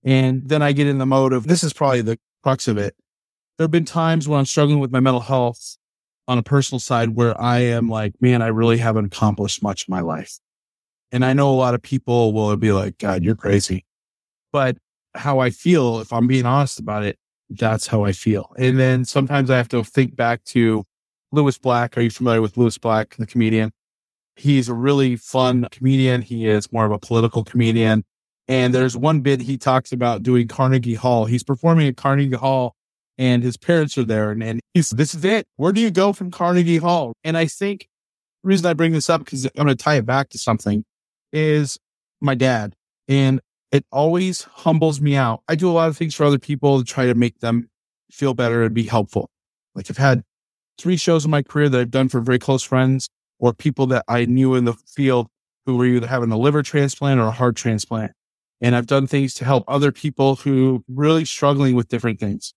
And 0.06 0.48
then 0.48 0.62
I 0.62 0.72
get 0.72 0.86
in 0.86 0.98
the 0.98 1.04
mode 1.04 1.32
of 1.32 1.48
this 1.48 1.64
is 1.64 1.72
probably 1.72 2.00
the 2.00 2.18
crux 2.42 2.68
of 2.68 2.78
it. 2.78 2.94
There 3.58 3.64
have 3.64 3.72
been 3.72 3.84
times 3.84 4.28
when 4.28 4.38
I'm 4.38 4.46
struggling 4.46 4.78
with 4.78 4.92
my 4.92 5.00
mental 5.00 5.20
health 5.20 5.76
on 6.28 6.38
a 6.38 6.42
personal 6.42 6.78
side 6.78 7.10
where 7.10 7.38
I 7.40 7.58
am 7.58 7.88
like, 7.88 8.14
man, 8.20 8.40
I 8.40 8.46
really 8.46 8.78
haven't 8.78 9.06
accomplished 9.06 9.62
much 9.62 9.88
in 9.88 9.92
my 9.92 10.00
life. 10.00 10.38
And 11.10 11.24
I 11.24 11.32
know 11.32 11.50
a 11.50 11.54
lot 11.54 11.74
of 11.74 11.82
people 11.82 12.32
will 12.32 12.56
be 12.56 12.72
like, 12.72 12.98
God, 12.98 13.24
you're 13.24 13.34
crazy. 13.34 13.84
But 14.52 14.76
how 15.14 15.40
I 15.40 15.50
feel, 15.50 15.98
if 16.00 16.12
I'm 16.12 16.26
being 16.28 16.46
honest 16.46 16.78
about 16.78 17.02
it, 17.02 17.18
that's 17.50 17.86
how 17.88 18.04
I 18.04 18.12
feel. 18.12 18.52
And 18.56 18.78
then 18.78 19.04
sometimes 19.04 19.50
I 19.50 19.56
have 19.56 19.68
to 19.68 19.82
think 19.82 20.14
back 20.14 20.44
to 20.46 20.84
Lewis 21.32 21.58
Black. 21.58 21.96
Are 21.96 22.00
you 22.00 22.10
familiar 22.10 22.42
with 22.42 22.56
Lewis 22.56 22.78
Black, 22.78 23.16
the 23.16 23.26
comedian? 23.26 23.72
He's 24.36 24.68
a 24.68 24.74
really 24.74 25.16
fun 25.16 25.66
comedian. 25.70 26.22
He 26.22 26.46
is 26.46 26.72
more 26.72 26.86
of 26.86 26.92
a 26.92 26.98
political 26.98 27.42
comedian. 27.42 28.04
And 28.48 28.72
there's 28.72 28.96
one 28.96 29.20
bit 29.20 29.40
he 29.40 29.58
talks 29.58 29.92
about 29.92 30.22
doing 30.22 30.46
Carnegie 30.46 30.94
Hall. 30.94 31.24
He's 31.24 31.42
performing 31.42 31.88
at 31.88 31.96
Carnegie 31.96 32.36
Hall 32.36 32.74
and 33.18 33.42
his 33.42 33.56
parents 33.56 33.96
are 33.98 34.04
there. 34.04 34.30
And, 34.30 34.42
and 34.42 34.60
he's, 34.74 34.90
this 34.90 35.14
is 35.14 35.24
it. 35.24 35.46
Where 35.56 35.72
do 35.72 35.80
you 35.80 35.90
go 35.90 36.12
from 36.12 36.30
Carnegie 36.30 36.76
Hall? 36.76 37.14
And 37.24 37.36
I 37.36 37.46
think 37.46 37.88
the 38.42 38.48
reason 38.48 38.66
I 38.66 38.74
bring 38.74 38.92
this 38.92 39.10
up, 39.10 39.24
because 39.24 39.46
I'm 39.46 39.50
going 39.54 39.68
to 39.68 39.74
tie 39.74 39.96
it 39.96 40.06
back 40.06 40.28
to 40.30 40.38
something, 40.38 40.84
is 41.32 41.78
my 42.20 42.34
dad. 42.34 42.74
And 43.08 43.40
it 43.72 43.84
always 43.90 44.42
humbles 44.42 45.00
me 45.00 45.16
out. 45.16 45.42
I 45.48 45.54
do 45.54 45.68
a 45.68 45.72
lot 45.72 45.88
of 45.88 45.96
things 45.96 46.14
for 46.14 46.24
other 46.24 46.38
people 46.38 46.78
to 46.78 46.84
try 46.84 47.06
to 47.06 47.14
make 47.14 47.40
them 47.40 47.68
feel 48.10 48.34
better 48.34 48.62
and 48.62 48.74
be 48.74 48.84
helpful. 48.84 49.28
Like 49.74 49.90
I've 49.90 49.98
had 49.98 50.22
three 50.78 50.96
shows 50.96 51.24
in 51.24 51.30
my 51.30 51.42
career 51.42 51.68
that 51.68 51.80
I've 51.80 51.90
done 51.90 52.08
for 52.08 52.20
very 52.20 52.38
close 52.38 52.62
friends 52.62 53.08
or 53.38 53.52
people 53.52 53.86
that 53.88 54.04
I 54.08 54.24
knew 54.24 54.54
in 54.54 54.64
the 54.64 54.74
field 54.74 55.28
who 55.64 55.76
were 55.76 55.86
either 55.86 56.06
having 56.06 56.30
a 56.30 56.38
liver 56.38 56.62
transplant 56.62 57.20
or 57.20 57.24
a 57.24 57.32
heart 57.32 57.56
transplant. 57.56 58.12
And 58.60 58.74
I've 58.74 58.86
done 58.86 59.06
things 59.06 59.34
to 59.34 59.44
help 59.44 59.64
other 59.68 59.92
people 59.92 60.36
who 60.36 60.84
really 60.88 61.24
struggling 61.24 61.74
with 61.74 61.88
different 61.88 62.20
things. 62.20 62.54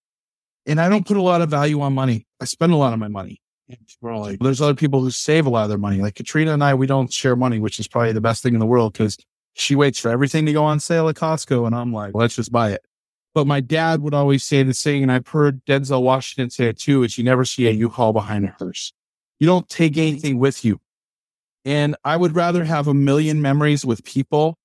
And 0.65 0.79
I 0.79 0.87
don't 0.87 1.05
put 1.05 1.17
a 1.17 1.21
lot 1.21 1.41
of 1.41 1.49
value 1.49 1.81
on 1.81 1.93
money. 1.93 2.25
I 2.39 2.45
spend 2.45 2.71
a 2.71 2.77
lot 2.77 2.93
of 2.93 2.99
my 2.99 3.07
money. 3.07 3.41
Like, 4.01 4.39
there's 4.39 4.61
other 4.61 4.75
people 4.75 5.01
who 5.01 5.11
save 5.11 5.45
a 5.45 5.49
lot 5.49 5.63
of 5.63 5.69
their 5.69 5.77
money. 5.77 6.01
Like 6.01 6.15
Katrina 6.15 6.53
and 6.53 6.63
I, 6.63 6.73
we 6.73 6.87
don't 6.87 7.11
share 7.11 7.35
money, 7.35 7.59
which 7.59 7.79
is 7.79 7.87
probably 7.87 8.13
the 8.13 8.21
best 8.21 8.41
thing 8.41 8.53
in 8.53 8.59
the 8.59 8.65
world 8.65 8.93
because 8.93 9.17
she 9.53 9.75
waits 9.75 9.99
for 9.99 10.09
everything 10.09 10.45
to 10.45 10.53
go 10.53 10.63
on 10.63 10.79
sale 10.79 11.09
at 11.09 11.15
Costco. 11.15 11.67
And 11.67 11.75
I'm 11.75 11.93
like, 11.93 12.15
let's 12.15 12.35
just 12.35 12.51
buy 12.51 12.71
it. 12.71 12.81
But 13.35 13.45
my 13.45 13.59
dad 13.59 14.01
would 14.01 14.13
always 14.13 14.43
say 14.43 14.63
the 14.63 14.73
saying, 14.73 15.03
and 15.03 15.11
I've 15.11 15.27
heard 15.27 15.63
Denzel 15.65 16.01
Washington 16.01 16.49
say 16.49 16.69
it 16.69 16.79
too, 16.79 17.03
is 17.03 17.17
you 17.17 17.23
never 17.23 17.45
see 17.45 17.67
a 17.67 17.71
U-Haul 17.71 18.11
behind 18.11 18.45
a 18.45 18.55
hearse. 18.57 18.91
You 19.39 19.45
don't 19.45 19.69
take 19.69 19.97
anything 19.97 20.39
with 20.39 20.65
you. 20.65 20.79
And 21.63 21.95
I 22.03 22.17
would 22.17 22.35
rather 22.35 22.63
have 22.63 22.87
a 22.87 22.93
million 22.93 23.41
memories 23.41 23.85
with 23.85 24.03
people 24.03 24.57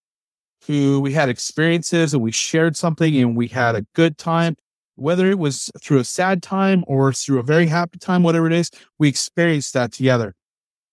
who 0.66 1.00
we 1.00 1.12
had 1.12 1.28
experiences 1.28 2.14
and 2.14 2.22
we 2.22 2.32
shared 2.32 2.76
something 2.76 3.16
and 3.16 3.36
we 3.36 3.48
had 3.48 3.74
a 3.74 3.86
good 3.94 4.18
time 4.18 4.56
whether 4.96 5.30
it 5.30 5.38
was 5.38 5.70
through 5.80 5.98
a 5.98 6.04
sad 6.04 6.42
time 6.42 6.84
or 6.86 7.12
through 7.12 7.38
a 7.38 7.42
very 7.42 7.66
happy 7.66 7.98
time, 7.98 8.22
whatever 8.22 8.46
it 8.46 8.52
is, 8.52 8.70
we 8.98 9.08
experienced 9.08 9.74
that 9.74 9.92
together. 9.92 10.34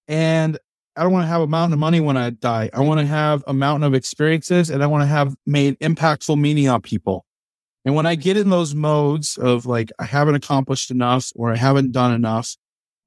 And 0.08 0.58
I 0.96 1.04
don't 1.04 1.14
want 1.14 1.24
to 1.24 1.28
have 1.28 1.42
a 1.42 1.48
mountain 1.48 1.74
of 1.74 1.80
money 1.80 2.00
when 2.00 2.18
I 2.18 2.32
die. 2.32 2.70
I 2.74 2.82
want 2.82 3.00
to 3.00 3.06
have 3.06 3.44
a 3.48 3.54
mountain 3.54 3.84
of 3.84 3.94
experiences 3.94 4.70
and 4.70 4.84
I 4.84 4.88
want 4.88 5.04
to 5.04 5.08
have 5.08 5.36
made 5.46 5.80
impactful 5.80 6.40
meaning 6.40 6.68
on 6.68 6.82
people. 6.82 7.26
And 7.86 7.96
when 7.96 8.06
I 8.06 8.16
get 8.16 8.38
in 8.38 8.50
those 8.50 8.76
modes 8.76 9.38
of 9.38 9.66
like, 9.66 9.92
I 9.98 10.06
haven't 10.06 10.36
accomplished 10.36 10.92
enough 10.92 11.32
or 11.36 11.52
I 11.52 11.56
haven't 11.56 11.92
done 11.92 12.14
enough, 12.14 12.56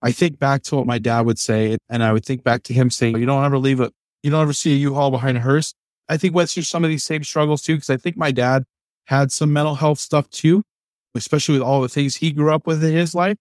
I 0.03 0.13
think 0.13 0.39
back 0.39 0.63
to 0.65 0.77
what 0.77 0.87
my 0.87 0.99
dad 0.99 1.23
would 1.23 1.39
say. 1.39 1.77
And 1.89 2.03
I 2.03 2.13
would 2.13 2.25
think 2.25 2.43
back 2.43 2.63
to 2.65 2.75
him 2.75 2.91
saying, 2.91 3.19
you 3.19 3.27
don't 3.27 3.45
ever 3.45 3.59
leave 3.59 3.81
it. 3.81 3.93
You 4.23 4.31
don't 4.31 4.43
ever 4.43 4.53
see 4.53 4.73
a 4.73 4.77
U-Haul 4.77 5.11
behind 5.11 5.37
a 5.37 5.41
hearse. 5.41 5.75
I 6.09 6.17
think 6.17 6.35
went 6.35 6.51
through 6.51 6.65
some 6.65 6.85
of 6.85 6.91
these 6.91 7.05
same 7.05 7.25
struggles 7.25 7.63
too, 7.63 7.77
because 7.77 7.91
I 7.91 7.97
think 7.97 8.17
my 8.17 8.31
dad 8.31 8.65
had 9.07 9.33
some 9.33 9.53
mental 9.53 9.75
health 9.75 9.99
stuff 9.99 10.29
too 10.31 10.65
especially 11.15 11.55
with 11.55 11.63
all 11.63 11.81
the 11.81 11.89
things 11.89 12.17
he 12.17 12.33
grew 12.33 12.53
up 12.53 12.67
with 12.67 12.83
in 12.85 12.93
his 12.93 13.15
life. 13.15 13.37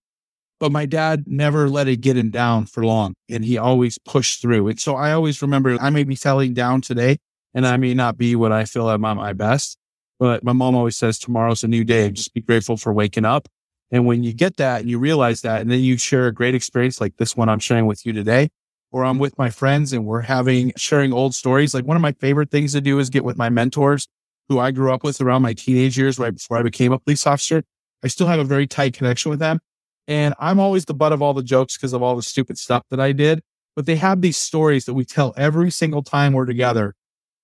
But 0.59 0.72
my 0.72 0.86
dad 0.86 1.26
never 1.28 1.68
let 1.68 1.88
it 1.88 1.97
get 1.97 2.16
him 2.16 2.30
down 2.30 2.68
for 2.68 2.86
long 2.86 3.16
and 3.30 3.43
he 3.43 3.57
always 3.57 3.97
pushed 3.97 4.41
through. 4.41 4.70
And 4.70 4.80
so 4.80 4.95
I 4.95 5.11
always 5.11 5.41
remember 5.41 5.78
I 5.82 5.89
may 5.89 6.03
be 6.03 6.16
feeling 6.16 6.53
down 6.53 6.82
today 6.82 7.18
and 7.53 7.68
I 7.68 7.76
may 7.78 7.93
not 7.93 8.18
be 8.18 8.36
what 8.36 8.51
I 8.51 8.66
feel 8.66 8.88
I'm 8.89 9.03
at 9.03 9.18
my 9.18 9.34
best. 9.34 9.78
But 10.20 10.43
my 10.43 10.53
mom 10.53 10.76
always 10.76 10.95
says 10.95 11.20
tomorrow's 11.20 11.64
a 11.64 11.68
new 11.68 11.84
day. 11.84 12.11
Just 12.11 12.34
be 12.34 12.39
grateful 12.39 12.78
for 12.78 12.93
waking 12.93 13.26
up. 13.26 13.49
And 13.91 14.05
when 14.05 14.24
you 14.24 14.34
get 14.34 14.57
that 14.57 14.82
and 14.82 14.89
you 14.89 14.99
realize 14.99 15.41
that, 15.41 15.61
and 15.61 15.70
then 15.70 15.82
you 15.82 15.97
share 15.97 16.28
a 16.28 16.34
great 16.34 16.55
experience 16.55 17.01
like 17.01 17.18
this 17.18 17.36
one 17.36 17.49
I'm 17.49 17.59
sharing 17.59 17.86
with 17.86 18.05
you 18.05 18.14
today, 18.14 18.49
or 18.93 19.03
I'm 19.03 19.17
with 19.17 19.37
my 19.39 19.49
friends 19.49 19.91
and 19.91 20.05
we're 20.05 20.21
having 20.21 20.71
sharing 20.77 21.11
old 21.11 21.33
stories. 21.33 21.73
Like 21.73 21.83
one 21.83 21.97
of 21.97 22.01
my 22.01 22.11
favorite 22.13 22.51
things 22.51 22.73
to 22.73 22.81
do 22.81 22.99
is 22.99 23.09
get 23.09 23.25
with 23.25 23.37
my 23.37 23.49
mentors 23.49 24.07
who 24.47 24.59
I 24.59 24.69
grew 24.69 24.93
up 24.93 25.03
with 25.03 25.19
around 25.19 25.41
my 25.41 25.53
teenage 25.53 25.97
years, 25.97 26.19
right 26.19 26.33
before 26.33 26.57
I 26.57 26.61
became 26.61 26.93
a 26.93 26.99
police 26.99 27.25
officer. 27.25 27.63
I 28.03 28.07
still 28.07 28.27
have 28.27 28.39
a 28.39 28.43
very 28.43 28.67
tight 28.67 28.93
connection 28.93 29.31
with 29.31 29.39
them. 29.39 29.59
And 30.07 30.35
I'm 30.39 30.59
always 30.59 30.85
the 30.85 30.93
butt 30.93 31.11
of 31.11 31.21
all 31.21 31.33
the 31.33 31.43
jokes 31.43 31.75
because 31.75 31.91
of 31.91 32.03
all 32.03 32.15
the 32.15 32.21
stupid 32.21 32.59
stuff 32.59 32.83
that 32.91 32.99
I 32.99 33.13
did. 33.13 33.41
But 33.75 33.87
they 33.87 33.95
have 33.95 34.21
these 34.21 34.37
stories 34.37 34.85
that 34.85 34.93
we 34.93 35.05
tell 35.05 35.33
every 35.35 35.71
single 35.71 36.03
time 36.03 36.33
we're 36.33 36.45
together. 36.45 36.93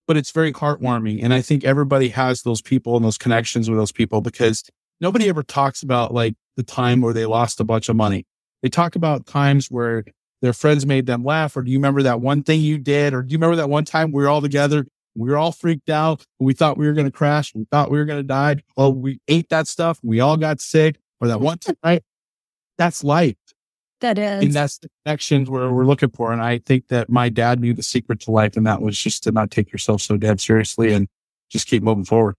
But 0.07 0.17
it's 0.17 0.31
very 0.31 0.53
heartwarming. 0.53 1.23
And 1.23 1.33
I 1.33 1.41
think 1.41 1.63
everybody 1.63 2.09
has 2.09 2.43
those 2.43 2.61
people 2.61 2.95
and 2.95 3.03
those 3.03 3.17
connections 3.17 3.69
with 3.69 3.79
those 3.79 3.91
people 3.91 4.21
because 4.21 4.63
nobody 5.01 5.29
ever 5.29 5.41
talks 5.41 5.81
about 5.81 6.13
like 6.13 6.35
the 6.57 6.63
time 6.63 7.01
where 7.01 7.13
they 7.13 7.25
lost 7.25 7.59
a 7.59 7.63
bunch 7.63 7.89
of 7.89 7.95
money. 7.95 8.27
They 8.61 8.69
talk 8.69 8.95
about 8.95 9.25
times 9.25 9.71
where 9.71 10.03
their 10.41 10.53
friends 10.53 10.85
made 10.85 11.05
them 11.05 11.23
laugh. 11.23 11.55
Or 11.55 11.61
do 11.61 11.71
you 11.71 11.77
remember 11.77 12.03
that 12.03 12.21
one 12.21 12.43
thing 12.43 12.61
you 12.61 12.77
did? 12.77 13.13
Or 13.13 13.21
do 13.21 13.31
you 13.31 13.37
remember 13.37 13.57
that 13.57 13.69
one 13.69 13.85
time 13.85 14.11
we 14.11 14.23
were 14.23 14.29
all 14.29 14.41
together 14.41 14.85
we 15.15 15.29
were 15.29 15.37
all 15.37 15.51
freaked 15.51 15.89
out. 15.89 16.23
We 16.39 16.53
thought 16.53 16.77
we 16.77 16.87
were 16.87 16.93
going 16.93 17.07
to 17.07 17.11
crash. 17.11 17.53
We 17.53 17.65
thought 17.65 17.91
we 17.91 17.97
were 17.97 18.05
going 18.05 18.19
to 18.19 18.27
die. 18.27 18.57
Well, 18.77 18.93
we 18.93 19.19
ate 19.27 19.49
that 19.49 19.67
stuff. 19.67 19.99
We 20.01 20.19
all 20.19 20.37
got 20.37 20.61
sick 20.61 20.97
or 21.19 21.27
that 21.27 21.41
one 21.41 21.57
time, 21.57 21.75
right? 21.83 22.03
That's 22.77 23.03
life. 23.03 23.35
That 24.01 24.17
is. 24.17 24.45
And 24.45 24.53
that's 24.53 24.77
the 24.77 24.87
connections 25.03 25.49
where 25.49 25.71
we're 25.71 25.85
looking 25.85 26.11
for. 26.11 26.31
And 26.31 26.41
I 26.41 26.59
think 26.59 26.87
that 26.87 27.09
my 27.09 27.27
dad 27.27 27.59
knew 27.59 27.73
the 27.73 27.83
secret 27.83 28.21
to 28.21 28.31
life. 28.31 28.55
And 28.55 28.65
that 28.65 28.81
was 28.81 28.97
just 28.97 29.23
to 29.23 29.31
not 29.31 29.51
take 29.51 29.73
yourself 29.73 30.01
so 30.01 30.15
dead 30.15 30.39
seriously 30.39 30.93
and 30.93 31.09
just 31.49 31.67
keep 31.67 31.83
moving 31.83 32.05
forward. 32.05 32.35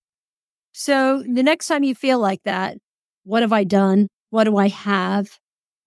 So 0.73 1.23
the 1.23 1.43
next 1.43 1.67
time 1.67 1.85
you 1.85 1.95
feel 1.95 2.19
like 2.19 2.43
that, 2.45 2.79
what 3.25 3.43
have 3.43 3.53
I 3.53 3.65
done? 3.65 4.09
What 4.31 4.45
do 4.45 4.57
I 4.57 4.69
have? 4.69 5.39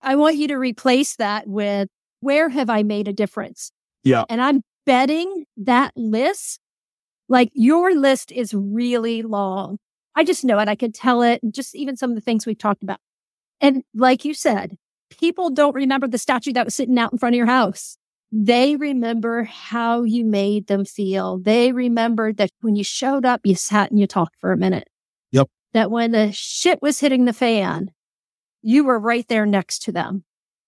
I 0.02 0.16
want 0.16 0.36
you 0.36 0.50
to 0.50 0.58
replace 0.58 1.16
that 1.16 1.48
with 1.48 1.88
where 2.24 2.50
have 2.50 2.70
I 2.70 2.84
made 2.84 3.08
a 3.08 3.14
difference? 3.14 3.72
Yeah. 4.04 4.24
And 4.30 4.42
I'm 4.42 4.62
betting 4.86 5.46
that 5.58 5.92
list 5.96 6.60
like 7.30 7.52
your 7.54 7.96
list 7.96 8.32
is 8.32 8.54
really 8.54 9.22
long. 9.22 9.78
I 10.16 10.24
just 10.24 10.44
know 10.44 10.60
it. 10.60 10.68
I 10.68 10.76
can 10.76 10.92
tell 10.92 11.22
it. 11.22 11.42
Just 11.52 11.76
even 11.76 11.98
some 11.98 12.12
of 12.12 12.16
the 12.16 12.22
things 12.22 12.46
we've 12.46 12.58
talked 12.58 12.84
about. 12.84 13.00
And 13.62 13.84
like 13.96 14.26
you 14.26 14.34
said, 14.34 14.78
people 15.10 15.50
don't 15.50 15.76
remember 15.76 16.08
the 16.08 16.18
statue 16.18 16.54
that 16.54 16.66
was 16.66 16.76
sitting 16.76 17.00
out 17.00 17.12
in 17.12 17.18
front 17.18 17.34
of 17.34 17.38
your 17.38 17.48
house. 17.48 17.98
they 18.36 18.76
remember 18.76 19.44
how 19.44 20.02
you 20.02 20.26
made 20.26 20.66
them 20.66 20.86
feel. 20.86 21.38
They 21.38 21.72
remember 21.72 22.34
that 22.34 22.50
when 22.62 22.76
you 22.76 22.84
showed 22.84 23.26
up, 23.26 23.42
you 23.44 23.54
sat 23.56 23.92
and 23.92 24.00
you 24.00 24.08
talked 24.08 24.36
for 24.40 24.52
a 24.52 24.58
minute. 24.58 24.88
Yep. 25.32 25.50
That 25.74 25.92
when 25.92 26.12
the 26.12 26.32
shit 26.32 26.82
was 26.82 27.00
hitting 27.00 27.26
the 27.26 27.34
fan, 27.34 27.92
you 28.64 28.86
were 28.86 28.98
right 28.98 29.28
there 29.28 29.46
next 29.46 29.84
to 29.84 29.92
them 29.92 30.24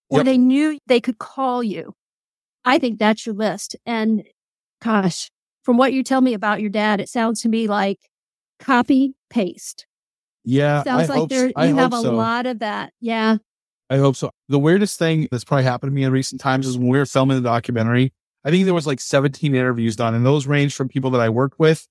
or 0.10 0.20
Yep. 0.20 0.26
they 0.26 0.38
knew 0.38 0.80
they 0.88 1.02
could 1.02 1.18
call 1.18 1.64
you. 1.64 1.94
I 2.64 2.80
think 2.80 3.00
that's 3.00 3.26
your 3.26 3.36
list. 3.36 3.76
And 3.86 4.24
gosh, 4.82 5.30
from 5.64 5.78
what 5.78 5.94
you 5.94 6.04
tell 6.04 6.22
me 6.22 6.34
about 6.34 6.62
your 6.62 6.70
dad, 6.70 7.00
it 7.00 7.10
sounds 7.10 7.42
to 7.42 7.50
me 7.50 7.68
like 7.68 8.00
copy 8.60 9.14
paste. 9.30 9.86
Yeah. 10.44 10.84
Sounds 10.84 11.10
I 11.10 11.14
like 11.14 11.20
hope, 11.20 11.30
there 11.30 11.48
you 11.48 11.76
have 11.76 11.94
a 11.94 12.02
so. 12.02 12.14
lot 12.14 12.46
of 12.46 12.60
that. 12.60 12.94
Yeah. 13.00 13.38
I 13.90 13.98
hope 13.98 14.16
so. 14.16 14.32
The 14.50 14.60
weirdest 14.60 14.98
thing 14.98 15.28
that's 15.32 15.44
probably 15.44 15.64
happened 15.64 15.92
to 15.92 15.96
me 15.96 16.04
in 16.04 16.12
recent 16.12 16.42
times 16.42 16.68
is 16.68 16.78
when 16.78 16.88
we 16.88 16.98
were 16.98 17.06
filming 17.06 17.38
the 17.38 17.44
documentary. 17.48 18.14
I 18.44 18.52
think 18.52 18.66
there 18.66 18.74
was 18.74 18.88
like 18.88 19.00
17 19.00 19.56
interviews 19.56 19.96
done, 19.96 20.14
and 20.14 20.26
those 20.26 20.46
range 20.48 20.76
from 20.76 20.88
people 20.88 21.10
that 21.12 21.22
I 21.22 21.30
worked 21.30 21.60
with 21.60 21.88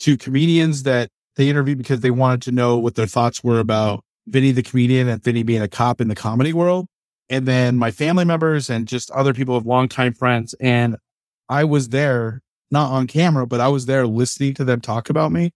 to 0.00 0.16
comedians 0.18 0.82
that 0.82 1.08
they 1.36 1.48
interviewed 1.48 1.78
because 1.78 2.00
they 2.00 2.10
wanted 2.10 2.42
to 2.42 2.52
know 2.52 2.76
what 2.78 2.94
their 2.94 3.06
thoughts 3.06 3.42
were 3.42 3.58
about 3.58 4.04
Vinnie 4.26 4.52
the 4.52 4.62
comedian 4.62 5.08
and 5.08 5.22
Vinnie 5.22 5.42
being 5.42 5.62
a 5.62 5.68
cop 5.68 6.00
in 6.00 6.08
the 6.08 6.14
comedy 6.14 6.52
world. 6.52 6.86
And 7.30 7.46
then 7.46 7.76
my 7.78 7.90
family 7.90 8.24
members 8.24 8.68
and 8.68 8.86
just 8.86 9.10
other 9.12 9.32
people 9.32 9.56
of 9.56 9.66
longtime 9.66 10.14
friends. 10.14 10.54
And 10.60 10.96
I 11.48 11.64
was 11.64 11.88
there, 11.88 12.42
not 12.70 12.90
on 12.90 13.06
camera, 13.06 13.46
but 13.46 13.60
I 13.60 13.68
was 13.68 13.86
there 13.86 14.06
listening 14.06 14.54
to 14.54 14.64
them 14.64 14.80
talk 14.80 15.10
about 15.10 15.32
me. 15.32 15.52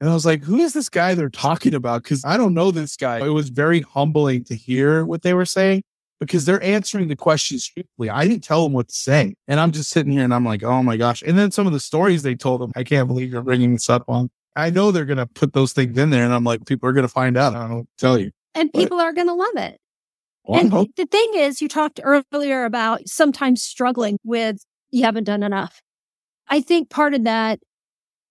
And 0.00 0.08
I 0.08 0.14
was 0.14 0.26
like, 0.26 0.44
who 0.44 0.58
is 0.58 0.72
this 0.74 0.88
guy 0.88 1.14
they're 1.14 1.28
talking 1.28 1.74
about? 1.74 2.04
Because 2.04 2.24
I 2.24 2.36
don't 2.36 2.54
know 2.54 2.70
this 2.70 2.96
guy. 2.96 3.24
It 3.24 3.30
was 3.30 3.48
very 3.48 3.80
humbling 3.80 4.44
to 4.44 4.54
hear 4.54 5.04
what 5.04 5.22
they 5.22 5.34
were 5.34 5.44
saying 5.46 5.82
because 6.20 6.44
they're 6.44 6.62
answering 6.62 7.08
the 7.08 7.16
questions 7.16 7.66
truthfully. 7.66 8.10
I 8.10 8.26
didn't 8.26 8.44
tell 8.44 8.62
them 8.64 8.72
what 8.72 8.88
to 8.88 8.94
say. 8.94 9.34
And 9.48 9.58
I'm 9.58 9.72
just 9.72 9.90
sitting 9.90 10.12
here 10.12 10.22
and 10.24 10.32
I'm 10.34 10.44
like, 10.44 10.62
oh 10.62 10.82
my 10.82 10.96
gosh. 10.96 11.22
And 11.22 11.36
then 11.36 11.50
some 11.50 11.66
of 11.66 11.72
the 11.72 11.80
stories 11.80 12.22
they 12.22 12.34
told 12.36 12.60
them, 12.60 12.72
I 12.76 12.84
can't 12.84 13.08
believe 13.08 13.32
you're 13.32 13.42
bringing 13.42 13.72
this 13.72 13.90
up 13.90 14.04
on. 14.08 14.30
I 14.54 14.70
know 14.70 14.90
they're 14.90 15.04
going 15.04 15.18
to 15.18 15.26
put 15.26 15.52
those 15.52 15.72
things 15.72 15.96
in 15.98 16.10
there. 16.10 16.24
And 16.24 16.32
I'm 16.32 16.44
like, 16.44 16.64
people 16.66 16.88
are 16.88 16.92
going 16.92 17.06
to 17.06 17.12
find 17.12 17.36
out. 17.36 17.54
I 17.54 17.68
don't 17.68 17.88
tell 17.98 18.18
you. 18.18 18.30
And 18.54 18.70
But- 18.72 18.78
people 18.80 19.00
are 19.00 19.12
going 19.12 19.28
to 19.28 19.34
love 19.34 19.56
it. 19.56 19.80
Well, 20.48 20.60
and 20.60 20.72
hope- 20.72 20.96
the 20.96 21.06
thing 21.06 21.30
is, 21.34 21.60
you 21.62 21.68
talked 21.68 22.00
earlier 22.02 22.64
about 22.64 23.06
sometimes 23.08 23.62
struggling 23.62 24.18
with 24.24 24.64
you 24.90 25.04
haven't 25.04 25.24
done 25.24 25.42
enough. 25.42 25.80
I 26.48 26.60
think 26.62 26.88
part 26.90 27.12
of 27.14 27.24
that 27.24 27.60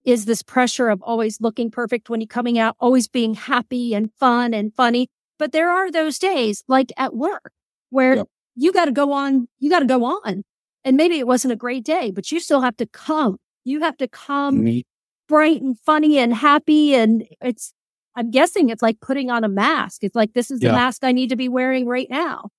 is 0.03 0.26
this 0.26 0.41
pressure 0.41 0.89
of 0.89 1.01
always 1.03 1.39
looking 1.41 1.70
perfect 1.70 2.09
when 2.09 2.20
you're 2.22 2.28
coming 2.28 2.57
out, 2.57 2.76
always 2.80 3.07
being 3.07 3.36
happy 3.36 3.93
and 3.93 4.11
fun 4.20 4.53
and 4.53 4.74
funny. 4.74 5.09
But 5.38 5.51
there 5.51 5.70
are 5.70 5.91
those 5.91 6.18
days 6.18 6.63
like 6.68 6.91
at 6.97 7.15
work 7.15 7.51
where 7.91 8.15
Yep. 8.15 8.28
you 8.55 8.72
got 8.74 8.86
to 8.86 8.91
go 8.91 9.11
on, 9.11 9.47
you 9.59 9.70
got 9.70 9.80
to 9.80 9.86
go 9.86 10.03
on. 10.05 10.43
And 10.84 10.97
maybe 10.97 11.20
it 11.20 11.28
wasn't 11.28 11.51
a 11.51 11.57
great 11.57 11.84
day, 11.86 12.09
but 12.11 12.32
you 12.32 12.39
still 12.39 12.61
have 12.61 12.78
to 12.78 12.88
come. 12.88 13.38
You 13.65 13.82
have 13.82 13.97
to 13.97 14.07
come 14.07 14.63
Me- 14.63 14.86
bright 15.28 15.61
and 15.61 15.78
funny 15.82 16.18
and 16.18 16.34
happy. 16.34 16.95
And 16.95 17.28
it's, 17.41 17.74
I'm 18.18 18.32
guessing 18.32 18.70
it's 18.70 18.82
like 18.82 18.99
putting 18.99 19.30
on 19.30 19.43
a 19.43 19.47
mask. 19.47 20.03
It's 20.03 20.15
like, 20.15 20.34
this 20.34 20.49
is 20.49 20.59
the 20.59 20.68
Yeah. 20.68 20.74
mask 20.74 21.03
I 21.03 21.11
need 21.11 21.30
to 21.30 21.36
be 21.36 21.47
wearing 21.47 21.86
right 21.86 22.07
now. 22.09 22.49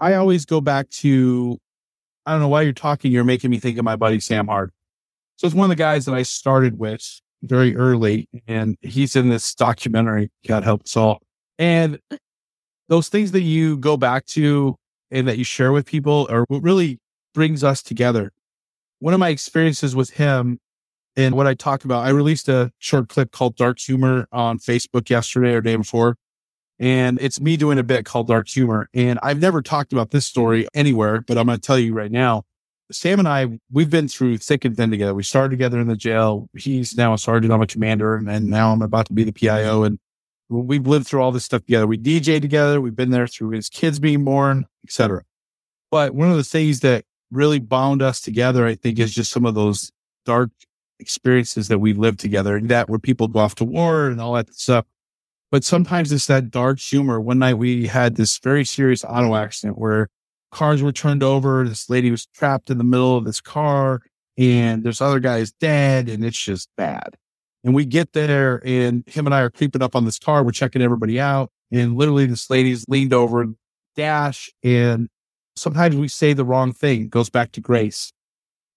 I 0.00 0.14
always 0.14 0.46
go 0.46 0.60
back 0.62 0.88
to, 0.90 1.58
I 2.24 2.32
don't 2.32 2.40
know 2.40 2.48
why 2.48 2.62
you're 2.62 2.72
talking. 2.72 3.12
You're 3.12 3.22
making 3.24 3.50
me 3.50 3.58
think 3.58 3.78
of 3.78 3.84
my 3.84 3.96
buddy 3.96 4.18
Sam 4.18 4.46
Hard. 4.46 4.70
So 5.36 5.46
it's 5.46 5.54
one 5.54 5.66
of 5.66 5.76
the 5.76 5.80
guys 5.80 6.06
that 6.06 6.14
I 6.14 6.22
started 6.22 6.78
with 6.78 7.20
very 7.42 7.76
early, 7.76 8.28
and 8.48 8.76
he's 8.80 9.14
in 9.14 9.28
this 9.28 9.54
documentary. 9.54 10.30
God 10.46 10.64
help 10.64 10.82
us 10.82 10.96
all. 10.96 11.20
And 11.58 11.98
those 12.88 13.08
things 13.08 13.32
that 13.32 13.42
you 13.42 13.76
go 13.76 13.96
back 13.96 14.24
to 14.26 14.74
and 15.10 15.28
that 15.28 15.36
you 15.36 15.44
share 15.44 15.70
with 15.70 15.84
people 15.84 16.26
are 16.30 16.44
what 16.48 16.62
really 16.62 16.98
brings 17.34 17.62
us 17.62 17.82
together. 17.82 18.32
One 19.00 19.14
of 19.14 19.20
my 19.20 19.28
experiences 19.28 19.94
with 19.94 20.10
him 20.10 20.58
and 21.18 21.34
what 21.34 21.48
I 21.48 21.54
talk 21.54 21.84
about, 21.84 22.06
I 22.06 22.10
released 22.10 22.48
a 22.48 22.70
short 22.78 23.08
clip 23.08 23.32
called 23.32 23.56
Dark 23.56 23.80
Humor 23.80 24.28
on 24.30 24.60
Facebook 24.60 25.10
yesterday 25.10 25.52
or 25.52 25.60
day 25.60 25.74
before. 25.74 26.16
And 26.78 27.20
it's 27.20 27.40
me 27.40 27.56
doing 27.56 27.76
a 27.76 27.82
bit 27.82 28.04
called 28.04 28.28
Dark 28.28 28.46
Humor. 28.46 28.88
And 28.94 29.18
I've 29.20 29.40
never 29.40 29.60
talked 29.60 29.92
about 29.92 30.12
this 30.12 30.24
story 30.24 30.68
anywhere, 30.74 31.22
but 31.22 31.36
I'm 31.36 31.46
going 31.46 31.58
to 31.58 31.66
tell 31.66 31.76
you 31.76 31.92
right 31.92 32.12
now. 32.12 32.44
Sam 32.92 33.18
and 33.18 33.26
I, 33.26 33.58
we've 33.72 33.90
been 33.90 34.06
through 34.06 34.38
thick 34.38 34.64
and 34.64 34.76
thin 34.76 34.92
together. 34.92 35.12
We 35.12 35.24
started 35.24 35.50
together 35.50 35.80
in 35.80 35.88
the 35.88 35.96
jail. 35.96 36.48
He's 36.56 36.96
now 36.96 37.14
a 37.14 37.18
sergeant. 37.18 37.52
I'm 37.52 37.62
a 37.62 37.66
commander. 37.66 38.14
And 38.14 38.46
now 38.46 38.72
I'm 38.72 38.80
about 38.80 39.06
to 39.06 39.12
be 39.12 39.24
the 39.24 39.32
PIO. 39.32 39.82
And 39.82 39.98
we've 40.48 40.86
lived 40.86 41.08
through 41.08 41.20
all 41.20 41.32
this 41.32 41.44
stuff 41.44 41.64
together. 41.64 41.88
We 41.88 41.98
DJ 41.98 42.40
together. 42.40 42.80
We've 42.80 42.94
been 42.94 43.10
there 43.10 43.26
through 43.26 43.50
his 43.50 43.68
kids 43.68 43.98
being 43.98 44.24
born, 44.24 44.66
etc. 44.84 45.24
But 45.90 46.14
one 46.14 46.30
of 46.30 46.36
the 46.36 46.44
things 46.44 46.78
that 46.80 47.04
really 47.32 47.58
bound 47.58 48.02
us 48.02 48.20
together, 48.20 48.64
I 48.66 48.76
think, 48.76 49.00
is 49.00 49.12
just 49.12 49.32
some 49.32 49.44
of 49.44 49.56
those 49.56 49.90
dark 50.24 50.50
experiences 51.00 51.68
that 51.68 51.78
we've 51.78 51.98
lived 51.98 52.20
together 52.20 52.56
and 52.56 52.68
that 52.68 52.88
where 52.88 52.98
people 52.98 53.28
go 53.28 53.40
off 53.40 53.54
to 53.56 53.64
war 53.64 54.08
and 54.08 54.20
all 54.20 54.34
that 54.34 54.52
stuff. 54.54 54.84
But 55.50 55.64
sometimes 55.64 56.12
it's 56.12 56.26
that 56.26 56.50
dark 56.50 56.78
humor. 56.78 57.20
One 57.20 57.38
night 57.38 57.54
we 57.54 57.86
had 57.86 58.16
this 58.16 58.38
very 58.38 58.64
serious 58.64 59.04
auto 59.04 59.34
accident 59.34 59.78
where 59.78 60.08
cars 60.52 60.82
were 60.82 60.92
turned 60.92 61.22
over. 61.22 61.66
This 61.66 61.88
lady 61.88 62.10
was 62.10 62.26
trapped 62.26 62.70
in 62.70 62.78
the 62.78 62.84
middle 62.84 63.16
of 63.16 63.24
this 63.24 63.40
car 63.40 64.02
and 64.36 64.84
this 64.84 65.00
other 65.00 65.20
guy 65.20 65.38
is 65.38 65.52
dead 65.52 66.08
and 66.08 66.24
it's 66.24 66.38
just 66.38 66.68
bad. 66.76 67.16
And 67.64 67.74
we 67.74 67.84
get 67.84 68.12
there 68.12 68.62
and 68.64 69.02
him 69.06 69.26
and 69.26 69.34
I 69.34 69.40
are 69.40 69.50
creeping 69.50 69.82
up 69.82 69.96
on 69.96 70.04
this 70.04 70.18
car. 70.18 70.44
We're 70.44 70.52
checking 70.52 70.82
everybody 70.82 71.18
out. 71.18 71.50
And 71.72 71.96
literally 71.96 72.26
this 72.26 72.48
lady's 72.48 72.84
leaned 72.88 73.12
over 73.12 73.46
dash. 73.96 74.50
And 74.62 75.08
sometimes 75.56 75.96
we 75.96 76.08
say 76.08 76.32
the 76.34 76.44
wrong 76.44 76.72
thing. 76.72 77.02
It 77.02 77.10
goes 77.10 77.30
back 77.30 77.52
to 77.52 77.60
grace. 77.60 78.12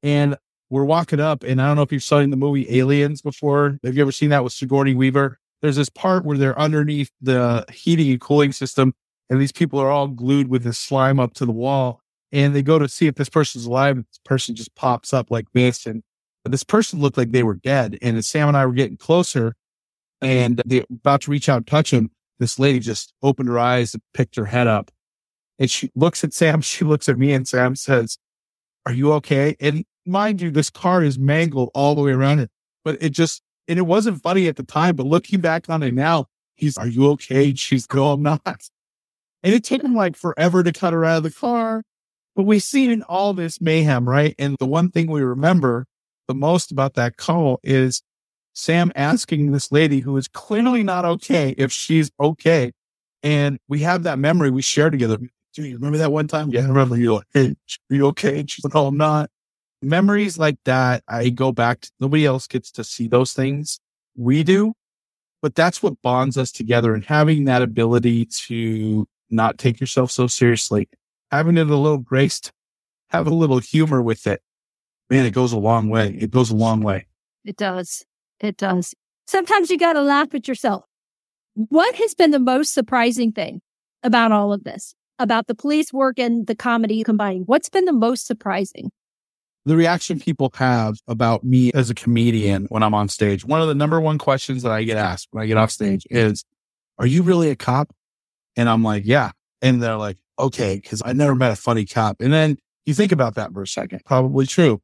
And 0.04 0.36
we're 0.72 0.86
walking 0.86 1.20
up 1.20 1.44
and 1.44 1.62
I 1.62 1.68
don't 1.68 1.76
know 1.76 1.84
if 1.84 1.92
you've 1.92 2.02
seen 2.02 2.32
the 2.32 2.38
movie 2.38 2.80
Aliens 2.80 3.22
before. 3.22 3.78
Have 3.84 3.96
you 3.96 4.02
ever 4.02 4.12
seen 4.12 4.30
that 4.30 4.44
with 4.44 4.54
Sigourney 4.54 4.96
Weaver? 4.96 5.38
There's 5.62 5.76
this 5.76 5.90
part 5.90 6.26
where 6.26 6.38
they're 6.38 6.58
underneath 6.58 7.12
the 7.22 7.66
heating 7.72 8.10
and 8.10 8.20
cooling 8.20 8.52
system 8.52 8.94
and 9.32 9.40
these 9.40 9.54
people 9.54 9.80
are 9.80 9.90
all 9.90 10.08
glued 10.10 10.50
with 10.50 10.64
this 10.64 10.78
slime 10.78 11.20
up 11.20 11.34
to 11.36 11.46
the 11.46 11.54
wall 11.54 12.02
and 12.34 12.54
they 12.54 12.62
go 12.62 12.80
to 12.80 12.90
see 12.90 13.08
if 13.08 13.16
this 13.16 13.30
person's 13.30 13.66
alive. 13.66 13.96
And 13.96 14.06
this 14.06 14.20
person 14.26 14.56
just 14.56 14.76
pops 14.76 15.14
up 15.14 15.32
like 15.32 15.46
this. 15.54 15.86
And 15.86 16.04
this 16.44 16.64
person 16.64 17.00
looked 17.00 17.18
like 17.18 17.32
they 17.32 17.44
were 17.44 17.56
dead. 17.56 17.98
And 18.02 18.18
as 18.18 18.28
Sam 18.28 18.50
and 18.50 18.58
I 18.58 18.66
were 18.66 18.74
getting 18.74 18.98
closer 18.98 19.56
and 20.22 20.62
they 20.66 20.84
about 20.90 21.22
to 21.22 21.32
reach 21.32 21.48
out 21.48 21.58
and 21.58 21.68
touch 21.68 21.92
him, 21.92 22.12
this 22.40 22.60
lady 22.60 22.80
just 22.80 23.14
opened 23.22 23.48
her 23.48 23.60
eyes 23.60 23.94
and 23.94 24.04
picked 24.14 24.36
her 24.36 24.46
head 24.46 24.68
up. 24.68 24.92
And 25.60 25.72
she 25.72 25.92
looks 25.96 26.24
at 26.24 26.34
Sam. 26.34 26.62
She 26.62 26.84
looks 26.84 27.08
at 27.08 27.18
me 27.18 27.32
and 27.32 27.48
Sam 27.48 27.76
says, 27.76 28.18
are 28.86 28.94
you 28.94 29.14
okay? 29.14 29.56
And 29.62 29.86
mind 30.06 30.42
you, 30.42 30.52
this 30.52 30.70
car 30.70 31.04
is 31.04 31.18
mangled 31.20 31.70
all 31.74 31.96
the 31.96 32.02
way 32.02 32.12
around 32.12 32.40
it, 32.40 32.50
but 32.84 33.02
it 33.02 33.10
just, 33.10 33.42
and 33.68 33.78
it 33.80 33.84
wasn't 33.84 34.22
funny 34.22 34.48
at 34.48 34.56
the 34.56 34.64
time, 34.64 34.96
but 34.96 35.06
looking 35.06 35.40
back 35.40 35.70
on 35.70 35.84
it 35.84 35.94
now, 35.94 36.28
he's, 36.56 36.78
are 36.78 36.88
you 36.88 37.10
okay? 37.12 37.54
She's, 37.54 37.88
no, 37.94 38.12
I'm 38.12 38.24
not. 38.24 38.70
And 39.44 39.54
it 39.54 39.64
took 39.64 39.84
him 39.84 39.96
like 39.96 40.16
forever 40.16 40.64
to 40.64 40.72
cut 40.72 40.94
her 40.94 41.06
out 41.06 41.18
of 41.18 41.24
the 41.24 41.32
car. 41.32 41.84
But 42.36 42.44
we 42.44 42.60
see 42.60 42.92
in 42.92 43.04
all 43.04 43.34
this 43.34 43.60
mayhem, 43.60 44.08
right? 44.08 44.36
And 44.40 44.56
the 44.58 44.66
one 44.66 44.90
thing 44.90 45.12
we 45.12 45.22
remember 45.22 45.86
the 46.28 46.34
most 46.34 46.72
about 46.72 46.94
that 46.94 47.18
call 47.18 47.60
is 47.64 48.02
Sam 48.54 48.92
asking 48.96 49.52
this 49.52 49.72
lady 49.72 50.00
who 50.00 50.16
is 50.16 50.28
clearly 50.28 50.84
not 50.84 51.04
okay 51.04 51.54
if 51.58 51.72
she's 51.72 52.10
okay. 52.20 52.72
And 53.22 53.60
we 53.68 53.80
have 53.80 54.04
that 54.04 54.18
memory 54.18 54.50
we 54.50 54.62
share 54.62 54.90
together. 54.90 55.18
Do 55.54 55.64
you 55.64 55.76
remember 55.76 55.98
that 55.98 56.12
one 56.12 56.28
time? 56.28 56.50
Yeah, 56.50 56.62
I 56.62 56.68
remember 56.68 56.98
you 56.98 57.16
like, 57.16 57.28
hey, 57.34 57.56
are 57.92 57.96
you 57.96 58.08
okay? 58.08 58.40
And 58.40 58.50
she's 58.50 58.64
like, 58.64 58.74
no, 58.74 58.88
I'm 58.88 58.98
not. 58.98 59.30
Memories 59.82 60.38
like 60.38 60.58
that, 60.66 61.04
I 61.08 61.30
go 61.30 61.52
back 61.52 61.82
to 61.82 61.92
nobody 62.00 62.26
else 62.26 62.48
gets 62.48 62.72
to 62.74 62.84
see 62.84 63.08
those 63.08 63.34
things. 63.34 63.80
We 64.16 64.44
do, 64.44 64.74
but 65.42 65.56
that's 65.56 65.82
what 65.82 66.02
bonds 66.02 66.38
us 66.38 66.52
together 66.52 66.94
and 66.94 67.04
having 67.04 67.46
that 67.46 67.62
ability 67.62 68.26
to 68.48 69.08
not 69.30 69.58
take 69.58 69.80
yourself 69.80 70.12
so 70.12 70.28
seriously, 70.28 70.88
having 71.32 71.58
it 71.58 71.70
a 71.70 71.76
little 71.76 71.98
graced, 71.98 72.52
have 73.10 73.26
a 73.26 73.34
little 73.34 73.60
humor 73.60 74.02
with 74.02 74.28
it. 74.28 74.42
Man, 75.10 75.26
it 75.26 75.32
goes 75.32 75.52
a 75.52 75.58
long 75.58 75.90
way. 75.90 76.16
It 76.20 76.32
goes 76.32 76.52
a 76.52 76.56
long 76.56 76.82
way. 76.82 77.08
It 77.44 77.58
does. 77.58 78.06
It 78.40 78.58
does. 78.58 78.94
Sometimes 79.26 79.70
you 79.70 79.78
got 79.78 79.94
to 79.94 80.02
laugh 80.02 80.34
at 80.36 80.48
yourself. 80.48 80.86
What 81.54 81.96
has 81.96 82.14
been 82.14 82.32
the 82.32 82.40
most 82.40 82.74
surprising 82.74 83.32
thing 83.32 83.62
about 84.04 84.32
all 84.32 84.54
of 84.54 84.64
this, 84.64 84.94
about 85.20 85.48
the 85.48 85.56
police 85.56 85.92
work 85.92 86.20
and 86.20 86.48
the 86.48 86.56
comedy 86.56 87.04
combining? 87.04 87.44
What's 87.44 87.70
been 87.70 87.86
the 87.86 87.94
most 87.94 88.26
surprising? 88.26 88.92
The 89.66 89.76
reaction 89.76 90.20
people 90.20 90.52
have 90.56 90.98
about 91.08 91.44
me 91.44 91.72
as 91.74 91.90
a 91.90 91.96
comedian 91.96 92.66
when 92.70 92.82
I'm 92.84 92.94
on 92.94 93.10
stage. 93.10 93.46
One 93.46 93.62
of 93.62 93.68
the 93.68 93.76
number 93.76 94.00
one 94.02 94.18
questions 94.18 94.64
that 94.64 94.72
I 94.72 94.84
get 94.84 94.98
asked 94.98 95.28
when 95.32 95.44
I 95.44 95.48
get 95.48 95.58
off 95.58 95.72
stage 95.72 96.06
is, 96.10 96.44
Are 96.98 97.06
you 97.06 97.22
really 97.24 97.50
a 97.50 97.56
cop? 97.56 97.94
And 98.56 98.68
I'm 98.68 98.84
like, 98.84 99.04
Yeah. 99.06 99.32
And 99.62 99.82
they're 99.82 99.98
like, 99.98 100.18
Okay, 100.40 100.80
because 100.82 101.02
I 101.06 101.14
never 101.14 101.36
met 101.36 101.52
a 101.52 101.56
funny 101.56 101.86
cop. 101.86 102.22
And 102.22 102.34
then 102.34 102.58
you 102.86 102.94
think 102.94 103.12
about 103.12 103.36
that 103.36 103.54
for 103.54 103.62
a 103.62 103.68
second. 103.68 104.02
Probably 104.06 104.48
true. 104.48 104.82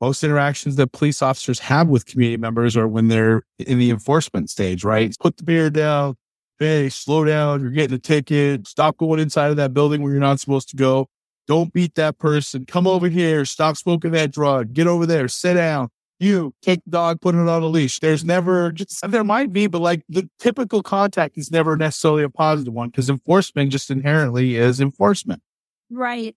Most 0.00 0.24
interactions 0.24 0.76
that 0.76 0.92
police 0.92 1.20
officers 1.20 1.58
have 1.58 1.88
with 1.88 2.06
community 2.06 2.38
members 2.38 2.74
are 2.74 2.88
when 2.88 3.08
they're 3.08 3.42
in 3.58 3.78
the 3.78 3.90
enforcement 3.90 4.48
stage, 4.48 4.82
right? 4.82 5.14
Put 5.20 5.36
the 5.36 5.44
beer 5.44 5.68
down. 5.68 6.16
Hey, 6.58 6.88
slow 6.88 7.24
down. 7.24 7.60
You're 7.60 7.70
getting 7.70 7.96
a 7.96 7.98
ticket. 7.98 8.66
Stop 8.66 8.96
going 8.96 9.20
inside 9.20 9.50
of 9.50 9.56
that 9.56 9.74
building 9.74 10.02
where 10.02 10.10
you're 10.10 10.20
not 10.20 10.40
supposed 10.40 10.70
to 10.70 10.76
go 10.76 11.08
Don't 11.50 11.72
beat 11.72 11.96
that 11.96 12.16
person. 12.20 12.64
Come 12.64 12.86
over 12.86 13.08
here. 13.08 13.44
Stop 13.44 13.76
smoking 13.76 14.12
that 14.12 14.30
drug. 14.30 14.72
Get 14.72 14.86
over 14.86 15.04
there. 15.04 15.26
Sit 15.26 15.54
down. 15.54 15.88
You 16.20 16.54
take 16.62 16.84
the 16.84 16.92
dog, 16.92 17.20
put 17.20 17.34
it 17.34 17.38
on 17.38 17.48
a 17.48 17.66
leash. 17.66 17.98
There's 17.98 18.24
never 18.24 18.70
just, 18.70 19.00
there 19.10 19.24
might 19.24 19.52
be, 19.52 19.66
but 19.66 19.80
like 19.80 20.04
the 20.08 20.30
typical 20.38 20.80
contact 20.80 21.36
is 21.36 21.50
never 21.50 21.76
necessarily 21.76 22.22
a 22.22 22.28
positive 22.28 22.72
one 22.72 22.90
because 22.90 23.10
enforcement 23.10 23.72
just 23.72 23.90
inherently 23.90 24.54
is 24.54 24.80
enforcement. 24.80 25.42
Right. 25.90 26.36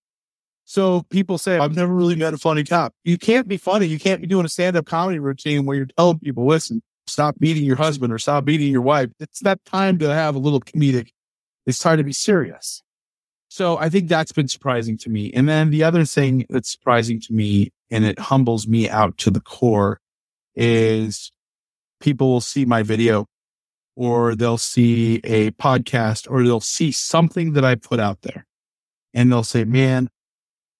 So 0.66 1.04
people 1.12 1.38
say, 1.38 1.60
I've 1.60 1.76
never 1.76 1.94
really 1.94 2.16
met 2.16 2.34
a 2.34 2.40
funny 2.40 2.64
cop. 2.64 2.96
You 3.04 3.20
can't 3.20 3.48
be 3.48 3.58
funny. 3.58 3.86
You 3.86 4.00
can't 4.00 4.20
be 4.20 4.26
doing 4.26 4.48
a 4.48 4.50
stand 4.50 4.76
up 4.76 4.88
comedy 4.88 5.20
routine 5.20 5.68
where 5.68 5.78
you're 5.78 5.86
telling 5.96 6.18
people, 6.18 6.48
listen, 6.48 6.82
stop 7.06 7.36
beating 7.38 7.66
your 7.66 7.76
husband 7.76 8.12
or 8.12 8.18
stop 8.18 8.46
beating 8.46 8.72
your 8.72 8.82
wife. 8.82 9.12
It's 9.20 9.42
that 9.42 9.64
time 9.64 10.00
to 10.00 10.12
have 10.12 10.34
a 10.34 10.40
little 10.40 10.60
comedic. 10.60 11.10
It's 11.68 11.78
time 11.78 11.98
to 12.00 12.04
be 12.04 12.14
serious. 12.14 12.82
So 13.54 13.78
I 13.78 13.88
think 13.90 14.10
that's 14.10 14.32
been 14.32 14.48
surprising 14.48 14.98
to 14.98 15.12
me. 15.12 15.32
And 15.32 15.48
then 15.48 15.70
the 15.70 15.84
other 15.84 16.06
thing 16.06 16.48
that's 16.50 16.72
surprising 16.72 17.20
to 17.20 17.34
me 17.34 17.72
and 17.92 18.04
it 18.04 18.18
humbles 18.18 18.68
me 18.68 18.90
out 18.90 19.16
to 19.20 19.30
the 19.30 19.40
core 19.40 20.00
is 20.56 21.32
people 22.00 22.30
will 22.30 22.42
see 22.42 22.66
my 22.66 22.82
video 22.82 23.28
or 23.96 24.34
they'll 24.34 24.58
see 24.58 25.22
a 25.24 25.52
podcast 25.52 26.26
or 26.32 26.42
they'll 26.42 26.62
see 26.62 26.92
something 26.92 27.54
that 27.54 27.64
I 27.64 27.76
put 27.76 28.00
out 28.00 28.24
there 28.24 28.48
and 29.14 29.32
they'll 29.32 29.44
say, 29.44 29.66
man, 29.66 30.10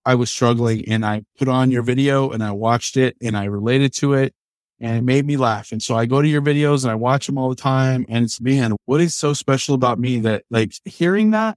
I 0.04 0.16
was 0.16 0.32
struggling 0.32 0.90
and 0.90 1.06
I 1.06 1.26
put 1.38 1.48
on 1.48 1.70
your 1.70 1.84
video 1.84 2.32
and 2.32 2.44
I 2.44 2.54
watched 2.54 2.98
it 2.98 3.16
and 3.22 3.38
I 3.38 3.44
related 3.44 3.94
to 3.98 4.14
it 4.14 4.34
and 4.80 4.98
it 4.98 5.04
made 5.04 5.28
me 5.28 5.38
laugh. 5.38 5.72
And 5.72 5.84
so 5.84 5.96
I 5.96 6.08
go 6.08 6.24
to 6.24 6.28
your 6.28 6.42
videos 6.42 6.82
and 6.82 6.92
I 6.92 6.96
watch 6.96 7.28
them 7.28 7.38
all 7.38 7.50
the 7.50 7.56
time. 7.56 8.08
And 8.10 8.26
it's, 8.26 8.42
man, 8.42 8.76
what 8.86 9.00
is 9.00 9.14
so 9.14 9.34
special 9.34 9.76
about 9.76 10.00
me 10.00 10.18
that 10.22 10.44
like 10.50 10.74
hearing 10.86 11.30
that 11.32 11.56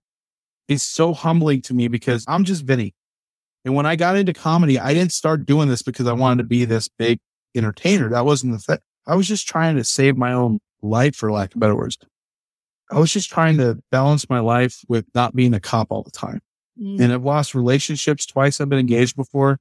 is 0.68 0.82
so 0.82 1.12
humbling 1.12 1.62
to 1.62 1.74
me 1.74 1.88
because 1.88 2.24
I'm 2.28 2.44
just 2.44 2.64
Vinnie. 2.64 2.94
And 3.64 3.74
when 3.74 3.86
I 3.86 3.97
got 3.97 4.16
into 4.16 4.32
comedy, 4.32 4.78
I 4.78 4.94
didn't 4.94 5.12
start 5.12 5.44
doing 5.47 5.68
this 5.68 5.82
because 5.82 6.06
I 6.06 6.12
wanted 6.12 6.43
to 6.43 6.48
be 6.48 6.64
this 6.64 6.88
big 6.88 7.18
entertainer. 7.56 8.09
That 8.10 8.24
wasn't 8.24 8.52
the 8.52 8.59
thing. 8.59 8.78
I 9.06 9.14
was 9.16 9.26
just 9.26 9.48
trying 9.48 9.76
to 9.76 9.84
save 9.84 10.16
my 10.16 10.32
own 10.32 10.60
life, 10.82 11.16
for 11.16 11.32
lack 11.32 11.55
of 11.55 11.60
better 11.60 11.76
words. 11.76 11.98
I 12.90 12.98
was 12.98 13.12
just 13.12 13.30
trying 13.30 13.56
to 13.59 13.78
balance 13.90 14.30
my 14.30 14.38
life 14.38 14.80
with 14.88 15.06
not 15.14 15.34
being 15.34 15.55
a 15.55 15.60
cop 15.60 15.88
all 15.90 16.02
the 16.02 16.10
time. 16.10 16.40
Mm. 16.80 17.01
And 17.01 17.12
I've 17.12 17.24
lost 17.24 17.55
relationships 17.55 18.26
twice. 18.26 18.60
I've 18.60 18.68
been 18.68 18.78
engaged 18.78 19.16
before, 19.16 19.59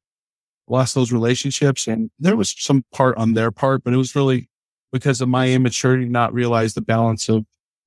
lost 0.68 0.94
those 0.94 1.12
relationships. 1.12 1.88
And 1.88 2.12
there 2.20 2.36
was 2.36 2.54
some 2.58 2.86
part 2.92 3.18
on 3.18 3.34
their 3.34 3.52
part, 3.52 3.84
but 3.84 3.94
it 3.94 3.98
was 3.98 4.16
really 4.16 4.50
because 4.92 5.22
of 5.22 5.30
my 5.30 5.50
immaturity, 5.50 6.08
not 6.08 6.34
realize 6.34 6.74
the 6.74 6.82
balance 6.82 7.28
of 7.28 7.46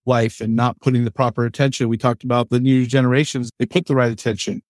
life 0.08 0.40
and 0.40 0.56
not 0.56 0.80
putting 0.80 1.04
the 1.04 1.10
proper 1.10 1.44
attention. 1.44 1.88
We 1.88 1.98
talked 1.98 2.24
about 2.24 2.50
the 2.50 2.58
new 2.58 2.86
generations. 2.86 3.50
They 3.58 3.66
put 3.66 3.86
the 3.86 3.94
right 3.94 4.10
attention, 4.10 4.62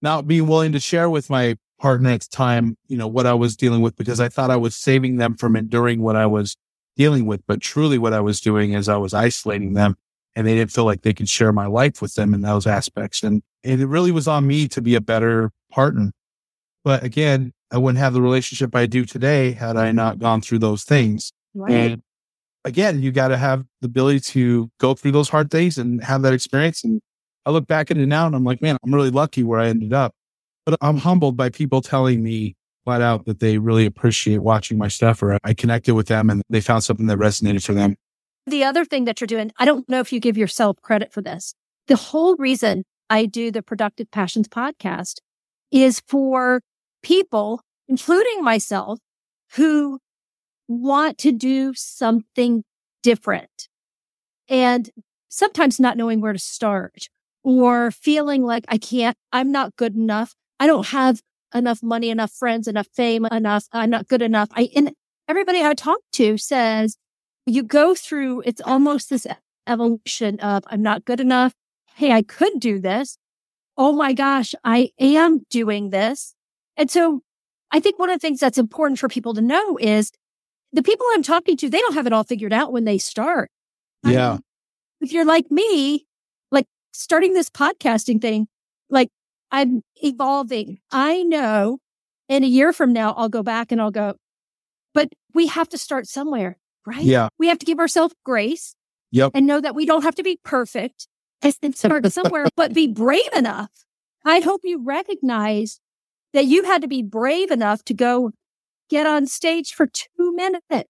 not 0.00 0.28
being 0.28 0.46
willing 0.46 0.72
to 0.72 0.80
share 0.80 1.10
with 1.10 1.28
my 1.30 1.56
partner 1.80 2.10
at 2.10 2.20
the 2.20 2.28
time, 2.28 2.76
you 2.86 2.96
know, 2.96 3.08
what 3.08 3.26
I 3.26 3.34
was 3.34 3.56
dealing 3.56 3.82
with 3.82 3.96
because 3.96 4.20
I 4.20 4.28
thought 4.28 4.50
I 4.52 4.56
was 4.56 4.76
saving 4.76 5.16
them 5.16 5.36
from 5.36 5.56
enduring 5.56 6.00
what 6.00 6.14
I 6.14 6.26
was 6.26 6.56
dealing 6.96 7.26
with. 7.26 7.42
But 7.48 7.60
truly 7.60 7.98
what 7.98 8.12
I 8.12 8.20
was 8.20 8.40
doing 8.40 8.72
is 8.74 8.88
I 8.88 8.96
was 8.96 9.12
isolating 9.12 9.74
them 9.74 9.96
and 10.36 10.46
they 10.46 10.54
didn't 10.54 10.70
feel 10.70 10.84
like 10.84 11.02
they 11.02 11.12
could 11.12 11.28
share 11.28 11.52
my 11.52 11.66
life 11.66 12.00
with 12.00 12.14
them 12.14 12.34
in 12.34 12.42
those 12.42 12.66
aspects. 12.66 13.24
And, 13.24 13.42
and 13.64 13.80
it 13.80 13.86
really 13.86 14.12
was 14.12 14.28
on 14.28 14.46
me 14.46 14.68
to 14.68 14.80
be 14.80 14.94
a 14.94 15.00
better 15.00 15.50
partner. 15.70 16.12
But 16.84 17.02
again, 17.02 17.52
I 17.70 17.78
wouldn't 17.78 17.98
have 17.98 18.12
the 18.12 18.22
relationship 18.22 18.74
I 18.74 18.86
do 18.86 19.04
today 19.04 19.52
had 19.52 19.76
I 19.76 19.92
not 19.92 20.18
gone 20.18 20.40
through 20.40 20.58
those 20.60 20.84
things. 20.84 21.32
Right. 21.54 21.72
And 21.72 22.02
again, 22.64 23.02
you 23.02 23.12
got 23.12 23.28
to 23.28 23.36
have 23.36 23.64
the 23.80 23.86
ability 23.86 24.20
to 24.20 24.70
go 24.78 24.94
through 24.94 25.12
those 25.12 25.28
hard 25.28 25.50
things 25.50 25.78
and 25.78 26.02
have 26.02 26.22
that 26.22 26.32
experience. 26.32 26.84
And 26.84 27.00
I 27.44 27.50
look 27.50 27.66
back 27.66 27.90
at 27.90 27.96
it 27.96 28.06
now 28.06 28.26
and 28.26 28.34
I'm 28.34 28.44
like, 28.44 28.62
man, 28.62 28.76
I'm 28.84 28.94
really 28.94 29.10
lucky 29.10 29.42
where 29.42 29.60
I 29.60 29.68
ended 29.68 29.92
up. 29.92 30.14
But 30.64 30.78
I'm 30.80 30.98
humbled 30.98 31.36
by 31.36 31.48
people 31.48 31.80
telling 31.80 32.22
me 32.22 32.54
flat 32.84 33.02
out 33.02 33.26
that 33.26 33.40
they 33.40 33.58
really 33.58 33.86
appreciate 33.86 34.38
watching 34.38 34.78
my 34.78 34.88
stuff 34.88 35.22
or 35.22 35.38
I 35.44 35.54
connected 35.54 35.94
with 35.94 36.06
them 36.06 36.30
and 36.30 36.42
they 36.50 36.60
found 36.60 36.84
something 36.84 37.06
that 37.06 37.18
resonated 37.18 37.64
for 37.64 37.74
them. 37.74 37.96
The 38.46 38.64
other 38.64 38.84
thing 38.84 39.04
that 39.04 39.20
you're 39.20 39.26
doing, 39.26 39.52
I 39.58 39.64
don't 39.64 39.88
know 39.88 40.00
if 40.00 40.12
you 40.12 40.20
give 40.20 40.36
yourself 40.36 40.76
credit 40.82 41.12
for 41.12 41.20
this. 41.20 41.54
The 41.86 41.96
whole 41.96 42.36
reason 42.36 42.84
I 43.08 43.26
do 43.26 43.50
the 43.50 43.62
Productive 43.62 44.10
Passions 44.10 44.48
podcast 44.48 45.18
is 45.70 46.00
for 46.06 46.60
people, 47.02 47.60
including 47.88 48.42
myself, 48.42 48.98
who 49.54 49.98
want 50.80 51.18
to 51.18 51.32
do 51.32 51.74
something 51.74 52.64
different 53.02 53.68
and 54.48 54.90
sometimes 55.28 55.80
not 55.80 55.96
knowing 55.96 56.20
where 56.20 56.32
to 56.32 56.38
start 56.38 57.08
or 57.42 57.90
feeling 57.90 58.42
like 58.42 58.64
I 58.68 58.78
can't, 58.78 59.16
I'm 59.32 59.50
not 59.50 59.76
good 59.76 59.96
enough. 59.96 60.34
I 60.60 60.66
don't 60.66 60.86
have 60.88 61.20
enough 61.54 61.82
money, 61.82 62.10
enough 62.10 62.32
friends, 62.32 62.68
enough 62.68 62.88
fame, 62.94 63.26
enough, 63.26 63.66
I'm 63.72 63.90
not 63.90 64.08
good 64.08 64.22
enough. 64.22 64.48
I, 64.52 64.70
and 64.74 64.92
everybody 65.28 65.62
I 65.62 65.74
talk 65.74 66.00
to 66.12 66.38
says 66.38 66.96
you 67.46 67.62
go 67.62 67.94
through, 67.94 68.42
it's 68.42 68.60
almost 68.60 69.10
this 69.10 69.26
evolution 69.66 70.38
of 70.40 70.64
I'm 70.66 70.82
not 70.82 71.04
good 71.04 71.20
enough. 71.20 71.54
Hey, 71.94 72.12
I 72.12 72.22
could 72.22 72.60
do 72.60 72.78
this. 72.78 73.18
Oh 73.76 73.92
my 73.92 74.12
gosh, 74.12 74.54
I 74.64 74.90
am 74.98 75.44
doing 75.50 75.90
this. 75.90 76.34
And 76.76 76.90
so 76.90 77.22
I 77.70 77.80
think 77.80 77.98
one 77.98 78.10
of 78.10 78.16
the 78.16 78.20
things 78.20 78.40
that's 78.40 78.58
important 78.58 78.98
for 78.98 79.08
people 79.08 79.34
to 79.34 79.40
know 79.40 79.78
is 79.78 80.12
the 80.72 80.82
people 80.82 81.06
I'm 81.12 81.22
talking 81.22 81.56
to, 81.58 81.68
they 81.68 81.80
don't 81.80 81.94
have 81.94 82.06
it 82.06 82.12
all 82.12 82.24
figured 82.24 82.52
out 82.52 82.72
when 82.72 82.84
they 82.84 82.98
start. 82.98 83.50
Yeah. 84.04 84.34
I 84.34 84.38
if 85.00 85.12
you're 85.12 85.24
like 85.24 85.50
me, 85.50 86.06
like 86.50 86.66
starting 86.92 87.34
this 87.34 87.50
podcasting 87.50 88.20
thing, 88.20 88.46
like 88.88 89.08
I'm 89.50 89.82
evolving. 89.96 90.78
I 90.90 91.22
know 91.22 91.78
in 92.28 92.44
a 92.44 92.46
year 92.46 92.72
from 92.72 92.92
now, 92.92 93.12
I'll 93.12 93.28
go 93.28 93.42
back 93.42 93.72
and 93.72 93.80
I'll 93.80 93.90
go, 93.90 94.14
but 94.94 95.08
we 95.34 95.48
have 95.48 95.68
to 95.70 95.78
start 95.78 96.06
somewhere, 96.06 96.56
right? 96.86 97.02
Yeah. 97.02 97.28
We 97.38 97.48
have 97.48 97.58
to 97.58 97.66
give 97.66 97.78
ourselves 97.78 98.14
grace. 98.24 98.74
Yep. 99.10 99.32
And 99.34 99.46
know 99.46 99.60
that 99.60 99.74
we 99.74 99.84
don't 99.84 100.04
have 100.04 100.14
to 100.14 100.22
be 100.22 100.38
perfect 100.42 101.06
and 101.42 101.76
start 101.76 102.10
somewhere, 102.10 102.46
but 102.56 102.72
be 102.72 102.86
brave 102.86 103.32
enough. 103.36 103.70
I 104.24 104.40
hope 104.40 104.62
you 104.64 104.82
recognize 104.82 105.80
that 106.32 106.46
you 106.46 106.64
had 106.64 106.80
to 106.80 106.88
be 106.88 107.02
brave 107.02 107.50
enough 107.50 107.84
to 107.84 107.94
go 107.94 108.32
get 108.92 109.06
on 109.06 109.26
stage 109.26 109.72
for 109.72 109.86
two 109.86 110.34
minutes. 110.34 110.88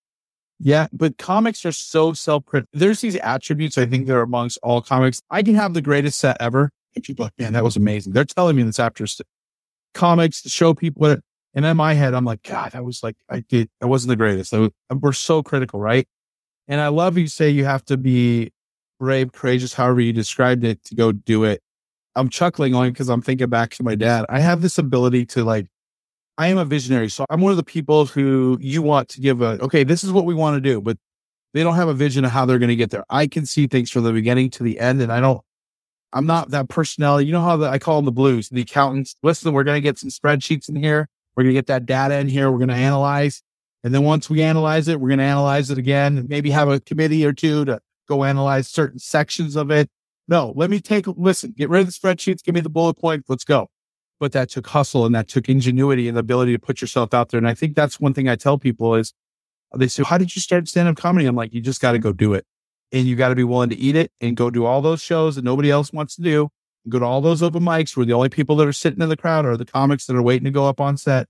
Yeah, 0.59 0.89
but 0.93 1.19
comics 1.19 1.65
are 1.65 1.73
so 1.73 2.13
self 2.13 2.45
critical. 2.45 2.71
There's 2.73 3.01
these 3.01 3.17
attributes 3.17 3.79
I 3.79 3.87
think 3.87 4.07
that 4.07 4.15
are 4.15 4.23
amongst 4.23 4.59
all 4.63 4.83
comics. 4.83 5.21
I 5.31 5.43
can 5.43 5.55
have 5.55 5.75
the 5.75 5.83
greatest 5.83 6.19
set 6.19 6.37
ever. 6.41 6.71
And 6.95 7.03
people 7.03 7.25
like, 7.25 7.39
man, 7.39 7.53
that 7.55 7.65
was 7.65 7.77
amazing. 7.77 8.13
They're 8.13 8.25
telling 8.25 8.57
me 8.57 8.63
this 8.65 8.79
after 8.79 9.07
comics 9.95 10.43
to 10.43 10.49
show 10.49 10.75
people 10.75 11.01
what, 11.01 11.21
and 11.55 11.65
in 11.65 11.77
my 11.77 11.95
head, 11.95 12.15
I'm 12.15 12.25
like, 12.25 12.43
God, 12.43 12.73
that 12.73 12.85
was 12.85 13.03
like, 13.03 13.17
I 13.31 13.41
did, 13.41 13.71
that 13.81 13.89
wasn't 13.89 14.11
the 14.11 14.17
greatest. 14.17 14.53
Was, 14.53 14.71
we're 14.91 15.13
so 15.13 15.43
critical, 15.43 15.81
right? 15.81 16.07
And 16.69 16.81
I 16.81 16.89
love 16.89 17.17
you 17.19 17.29
say 17.29 17.51
you 17.51 17.65
have 17.65 17.85
to 17.87 17.97
be 17.97 18.53
brave, 18.99 19.33
courageous, 19.33 19.75
however 19.75 20.01
you 20.01 20.13
described 20.13 20.65
it 20.65 20.85
to 20.85 20.95
go 20.95 21.13
do 21.13 21.45
it. 21.45 21.61
I'm 22.15 22.29
chuckling 22.29 22.75
only 22.75 22.91
because 22.91 23.09
I'm 23.09 23.23
thinking 23.23 23.49
back 23.49 23.71
to 23.71 23.83
my 23.83 23.95
dad. 23.95 24.27
I 24.29 24.41
have 24.41 24.61
this 24.61 24.79
ability 24.79 25.27
to 25.27 25.45
like 25.45 25.67
I 26.43 26.49
am 26.49 26.59
a 26.59 26.65
visionary. 26.65 27.09
So 27.09 27.25
I'm 27.31 27.41
one 27.41 27.53
of 27.53 27.57
the 27.57 27.63
people 27.63 28.07
who 28.07 28.59
you 28.61 28.83
want 28.83 29.09
to 29.11 29.21
give 29.21 29.43
a, 29.43 29.63
okay, 29.63 29.85
this 29.85 30.03
is 30.03 30.11
what 30.11 30.25
we 30.25 30.35
want 30.35 30.57
to 30.57 30.61
do, 30.61 30.81
but 30.81 30.99
they 31.55 31.63
don't 31.63 31.77
have 31.77 31.87
a 31.87 31.95
vision 31.95 32.25
of 32.25 32.33
how 32.33 32.47
they're 32.47 32.59
going 32.59 32.69
to 32.69 32.75
get 32.75 32.91
there. 32.91 33.05
I 33.09 33.29
can 33.29 33.47
see 33.47 33.69
things 33.69 33.93
from 33.93 34.03
the 34.03 34.13
beginning 34.13 34.51
to 34.51 34.65
the 34.65 34.81
end. 34.81 35.01
And 35.01 35.13
I 35.13 35.21
don't, 35.21 35.41
I'm 36.13 36.27
not 36.27 36.51
that 36.51 36.69
personality. 36.69 37.27
You 37.27 37.33
know 37.33 37.43
how 37.43 37.57
the, 37.59 37.69
I 37.69 37.79
call 37.79 37.97
them 37.97 38.07
the 38.07 38.13
blues, 38.13 38.49
the 38.49 38.63
accountants. 38.63 39.15
Listen, 39.23 39.53
we're 39.53 39.63
going 39.63 39.77
to 39.77 39.81
get 39.81 39.99
some 39.99 40.11
spreadsheets 40.11 40.69
in 40.69 40.75
here. 40.75 41.09
We're 41.37 41.45
going 41.45 41.55
to 41.55 41.59
get 41.59 41.69
that 41.69 41.87
data 41.87 42.19
in 42.19 42.27
here. 42.27 42.51
We're 42.51 42.59
going 42.59 42.71
to 42.71 42.75
analyze. 42.75 43.41
And 43.85 43.95
then 43.95 44.03
once 44.03 44.29
we 44.29 44.43
analyze 44.43 44.89
it, 44.89 44.99
we're 44.99 45.11
going 45.11 45.19
to 45.19 45.25
analyze 45.25 45.71
it 45.71 45.79
again, 45.79 46.27
maybe 46.29 46.51
have 46.51 46.69
a 46.69 46.81
committee 46.81 47.25
or 47.25 47.33
two 47.33 47.65
to 47.67 47.79
go 48.09 48.25
analyze 48.25 48.67
certain 48.67 48.99
sections 48.99 49.55
of 49.55 49.71
it. 49.71 49.89
No, 50.27 50.53
let 50.57 50.71
me 50.71 50.81
take, 50.81 51.07
listen, 51.07 51.55
get 51.57 51.69
rid 51.69 51.83
of 51.83 51.87
the 51.87 51.93
spreadsheets. 51.93 52.43
Give 52.43 52.55
me 52.55 52.63
the 52.63 52.69
bullet 52.69 52.95
points. 52.95 53.29
Let's 53.29 53.45
go 53.45 53.69
but 54.23 54.31
that 54.31 54.49
took 54.49 54.69
hustle 54.69 55.05
and 55.05 55.13
that 55.17 55.27
took 55.27 55.49
ingenuity 55.49 56.07
and 56.07 56.17
the 56.17 56.21
ability 56.21 56.53
to 56.53 56.59
put 56.61 56.81
yourself 56.81 57.13
out 57.13 57.31
there. 57.31 57.39
And 57.39 57.49
I 57.49 57.55
think 57.55 57.75
that's 57.75 57.99
one 57.99 58.15
thing 58.15 58.29
I 58.29 58.37
tell 58.37 58.57
people 58.57 58.95
is 58.95 59.13
they 59.75 59.89
say, 59.89 60.05
how 60.05 60.17
did 60.17 60.37
you 60.37 60.41
start 60.41 60.69
stand 60.69 60.87
up 60.87 60.95
comedy? 60.95 61.27
I'm 61.27 61.35
like, 61.35 61.53
you 61.53 61.61
just 61.61 61.81
got 61.81 61.91
to 61.91 61.99
go 61.99 62.13
do 62.13 62.33
it 62.33 62.47
and 62.93 63.09
you 63.09 63.17
got 63.17 63.31
to 63.31 63.35
be 63.35 63.43
willing 63.43 63.71
to 63.71 63.77
eat 63.77 63.97
it 63.97 64.13
and 64.21 64.37
go 64.37 64.49
do 64.49 64.65
all 64.65 64.81
those 64.81 65.03
shows 65.03 65.35
that 65.35 65.45
nobody 65.45 65.73
else 65.73 65.93
wants 65.93 66.15
to 66.15 66.23
do. 66.23 66.51
Go 66.89 67.01
to 67.01 67.05
all 67.05 67.21
those 67.21 67.43
open 67.43 67.65
mics 67.65 67.97
where 67.97 68.07
the 68.07 68.13
only 68.13 68.29
people 68.29 68.55
that 68.57 68.69
are 68.69 68.73
sitting 68.73 69.03
in 69.03 69.09
the 69.09 69.17
crowd 69.17 69.45
are 69.45 69.57
the 69.57 69.65
comics 69.65 70.07
that 70.07 70.15
are 70.15 70.23
waiting 70.23 70.45
to 70.45 70.53
go 70.53 70.69
up 70.69 70.81
on 70.81 70.97
set. 70.97 71.27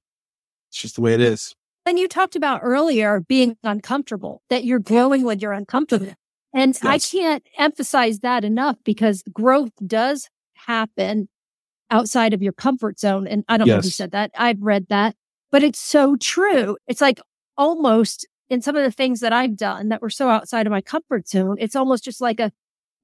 It's 0.68 0.76
just 0.76 0.96
the 0.96 1.00
way 1.00 1.14
it 1.14 1.22
is. 1.22 1.54
And 1.86 1.98
you 1.98 2.08
talked 2.08 2.36
about 2.36 2.60
earlier 2.62 3.20
being 3.20 3.56
uncomfortable, 3.64 4.42
that 4.50 4.64
you're 4.64 4.78
growing 4.80 5.22
when 5.24 5.38
you're 5.38 5.54
uncomfortable. 5.54 6.12
And 6.52 6.74
yes. 6.74 6.84
I 6.84 6.98
can't 6.98 7.42
emphasize 7.56 8.18
that 8.18 8.44
enough 8.44 8.76
because 8.84 9.22
growth 9.32 9.72
does 9.86 10.28
happen 10.66 11.30
outside 11.92 12.32
of 12.34 12.42
your 12.42 12.54
comfort 12.54 12.98
zone. 12.98 13.28
And 13.28 13.44
I 13.48 13.58
don't 13.58 13.68
yes. 13.68 13.76
know 13.76 13.82
who 13.82 13.90
said 13.90 14.10
that. 14.12 14.32
I've 14.36 14.60
read 14.60 14.86
that, 14.88 15.14
but 15.52 15.62
it's 15.62 15.78
so 15.78 16.16
true. 16.16 16.76
It's 16.88 17.00
like 17.00 17.20
almost 17.56 18.26
in 18.48 18.62
some 18.62 18.74
of 18.74 18.82
the 18.82 18.90
things 18.90 19.20
that 19.20 19.32
I've 19.32 19.56
done 19.56 19.90
that 19.90 20.02
were 20.02 20.10
so 20.10 20.28
outside 20.28 20.66
of 20.66 20.72
my 20.72 20.80
comfort 20.80 21.28
zone, 21.28 21.56
it's 21.60 21.76
almost 21.76 22.02
just 22.02 22.20
like 22.20 22.40
a, 22.40 22.50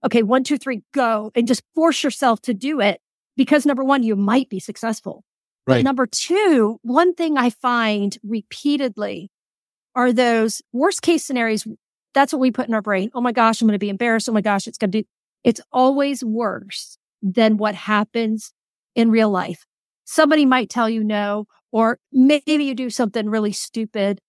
okay, 0.05 0.23
one, 0.23 0.43
two, 0.43 0.59
three, 0.59 0.83
go 0.93 1.31
and 1.35 1.47
just 1.47 1.63
force 1.75 2.03
yourself 2.03 2.41
to 2.43 2.55
do 2.55 2.81
it 2.81 3.01
because 3.37 3.67
number 3.67 3.85
one, 3.85 4.03
you 4.03 4.17
might 4.17 4.49
be 4.49 4.59
successful. 4.59 5.23
Right. 5.67 5.77
But 5.77 5.85
number 5.85 6.07
two, 6.07 6.81
one 6.83 7.15
thing 7.15 7.37
I 7.37 7.51
find 7.51 8.17
repeatedly 8.23 9.31
are 9.95 10.13
those 10.13 10.63
worst 10.73 11.03
case 11.03 11.25
scenarios. 11.25 11.67
That's 12.15 12.33
what 12.33 12.41
we 12.41 12.51
put 12.51 12.69
in 12.69 12.75
our 12.75 12.83
brain. 12.83 13.11
Oh 13.15 13.21
my 13.21 13.33
gosh, 13.33 13.61
I'm 13.61 13.69
going 13.69 13.75
to 13.75 13.79
be 13.79 13.91
embarrassed. 13.91 14.29
Oh 14.29 14.33
my 14.33 14.41
gosh, 14.41 14.67
it's 14.67 14.79
going 14.79 14.93
to 14.93 15.03
do. 15.03 15.09
It's 15.45 15.61
always 15.73 16.25
worse 16.25 16.97
than 17.23 17.59
what 17.59 17.75
happens 17.75 18.53
in 18.99 19.13
real 19.13 19.31
life. 19.31 19.65
Somebody 20.05 20.45
might 20.45 20.69
tell 20.69 20.91
you 20.91 21.05
no, 21.05 21.47
or 21.71 22.01
maybe 22.11 22.65
you 22.65 22.75
do 22.75 22.91
something 22.91 23.31
really 23.31 23.53
stupid, 23.53 24.21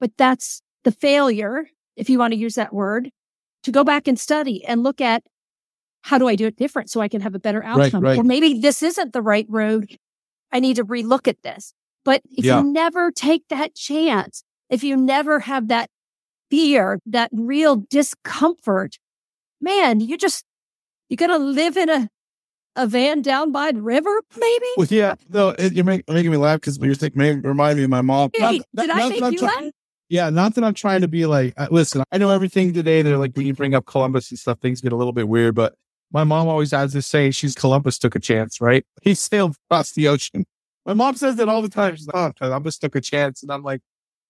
but 0.00 0.10
that's 0.18 0.62
the 0.82 0.90
failure, 0.90 1.68
if 1.96 2.10
you 2.10 2.18
want 2.18 2.32
to 2.32 2.38
use 2.38 2.56
that 2.56 2.74
word, 2.74 3.10
to 3.62 3.70
go 3.70 3.84
back 3.84 4.08
and 4.08 4.18
study 4.18 4.64
and 4.64 4.82
look 4.82 5.00
at 5.00 5.22
how 6.02 6.18
do 6.18 6.26
I 6.26 6.34
do 6.34 6.46
it 6.46 6.56
different 6.56 6.90
so 6.90 7.00
I 7.00 7.06
can 7.08 7.20
have 7.20 7.36
a 7.36 7.38
better 7.38 7.62
outcome? 7.62 8.02
right. 8.02 8.18
Or 8.18 8.24
maybe 8.24 8.58
this 8.58 8.82
isn't 8.82 9.12
the 9.12 9.22
right 9.22 9.46
road. 9.48 9.96
I 10.50 10.58
need 10.58 10.76
to 10.76 10.84
relook 10.84 11.28
at 11.28 11.42
this. 11.42 11.72
But 12.04 12.22
if 12.36 12.44
Yeah. 12.44 12.58
you 12.58 12.72
never 12.72 13.12
take 13.12 13.46
that 13.48 13.76
chance, 13.76 14.42
if 14.70 14.82
you 14.82 14.96
never 14.96 15.40
have 15.40 15.68
that 15.68 15.88
fear, 16.50 16.98
that 17.06 17.30
real 17.32 17.84
discomfort, 17.90 18.98
man, 19.60 20.00
you 20.00 20.16
just, 20.18 20.44
you're 21.08 21.16
going 21.16 21.30
to 21.30 21.38
live 21.38 21.76
in 21.76 21.88
a, 21.88 22.08
a 22.76 22.86
van 22.86 23.22
down 23.22 23.52
by 23.52 23.72
the 23.72 23.82
river, 23.82 24.22
maybe? 24.38 24.66
Well, 24.76 24.86
yeah, 24.90 25.14
no, 25.28 25.50
it, 25.50 25.72
you're 25.72 25.84
make, 25.84 26.08
making 26.08 26.30
me 26.30 26.36
laugh 26.36 26.60
because 26.60 26.78
you're 26.78 26.94
thinking, 26.94 27.42
remind 27.42 27.78
me 27.78 27.84
of 27.84 27.90
my 27.90 28.02
mom. 28.02 28.30
Hey, 28.34 28.40
Not- 28.40 28.66
not- 28.72 28.82
did 28.82 28.90
I 28.90 28.98
not 28.98 29.08
make 29.10 29.20
that 29.20 29.26
I'm 29.26 29.32
you 29.32 29.38
try- 29.38 29.48
laugh? 29.60 29.72
Yeah, 30.08 30.28
not 30.30 30.56
that 30.56 30.64
I'm 30.64 30.74
trying 30.74 31.02
to 31.02 31.08
be 31.08 31.24
like, 31.26 31.54
uh, 31.56 31.68
listen, 31.70 32.02
I 32.10 32.18
know 32.18 32.30
everything 32.30 32.72
today. 32.72 33.02
They're 33.02 33.16
like, 33.16 33.36
when 33.36 33.46
you 33.46 33.54
bring 33.54 33.76
up 33.76 33.86
Columbus 33.86 34.30
and 34.30 34.38
stuff, 34.40 34.58
things 34.58 34.80
get 34.80 34.92
a 34.92 34.96
little 34.96 35.12
bit 35.12 35.28
weird. 35.28 35.54
But 35.54 35.74
my 36.10 36.24
mom 36.24 36.48
always 36.48 36.72
has 36.72 36.92
this 36.92 37.06
saying, 37.06 37.30
she's 37.32 37.54
Columbus 37.54 37.96
took 37.96 38.16
a 38.16 38.18
chance, 38.20 38.60
right? 38.60 38.84
He 39.02 39.14
sailed 39.14 39.54
across 39.70 39.92
the 39.92 40.08
ocean. 40.08 40.46
My 40.84 40.94
mom 40.94 41.14
says 41.14 41.36
that 41.36 41.48
all 41.48 41.62
the 41.62 41.68
time. 41.68 41.94
She's 41.94 42.08
like, 42.08 42.16
oh, 42.16 42.32
Columbus 42.36 42.78
took 42.78 42.96
a 42.96 43.00
chance. 43.00 43.42
And 43.44 43.52
I'm 43.52 43.62
like, 43.62 43.82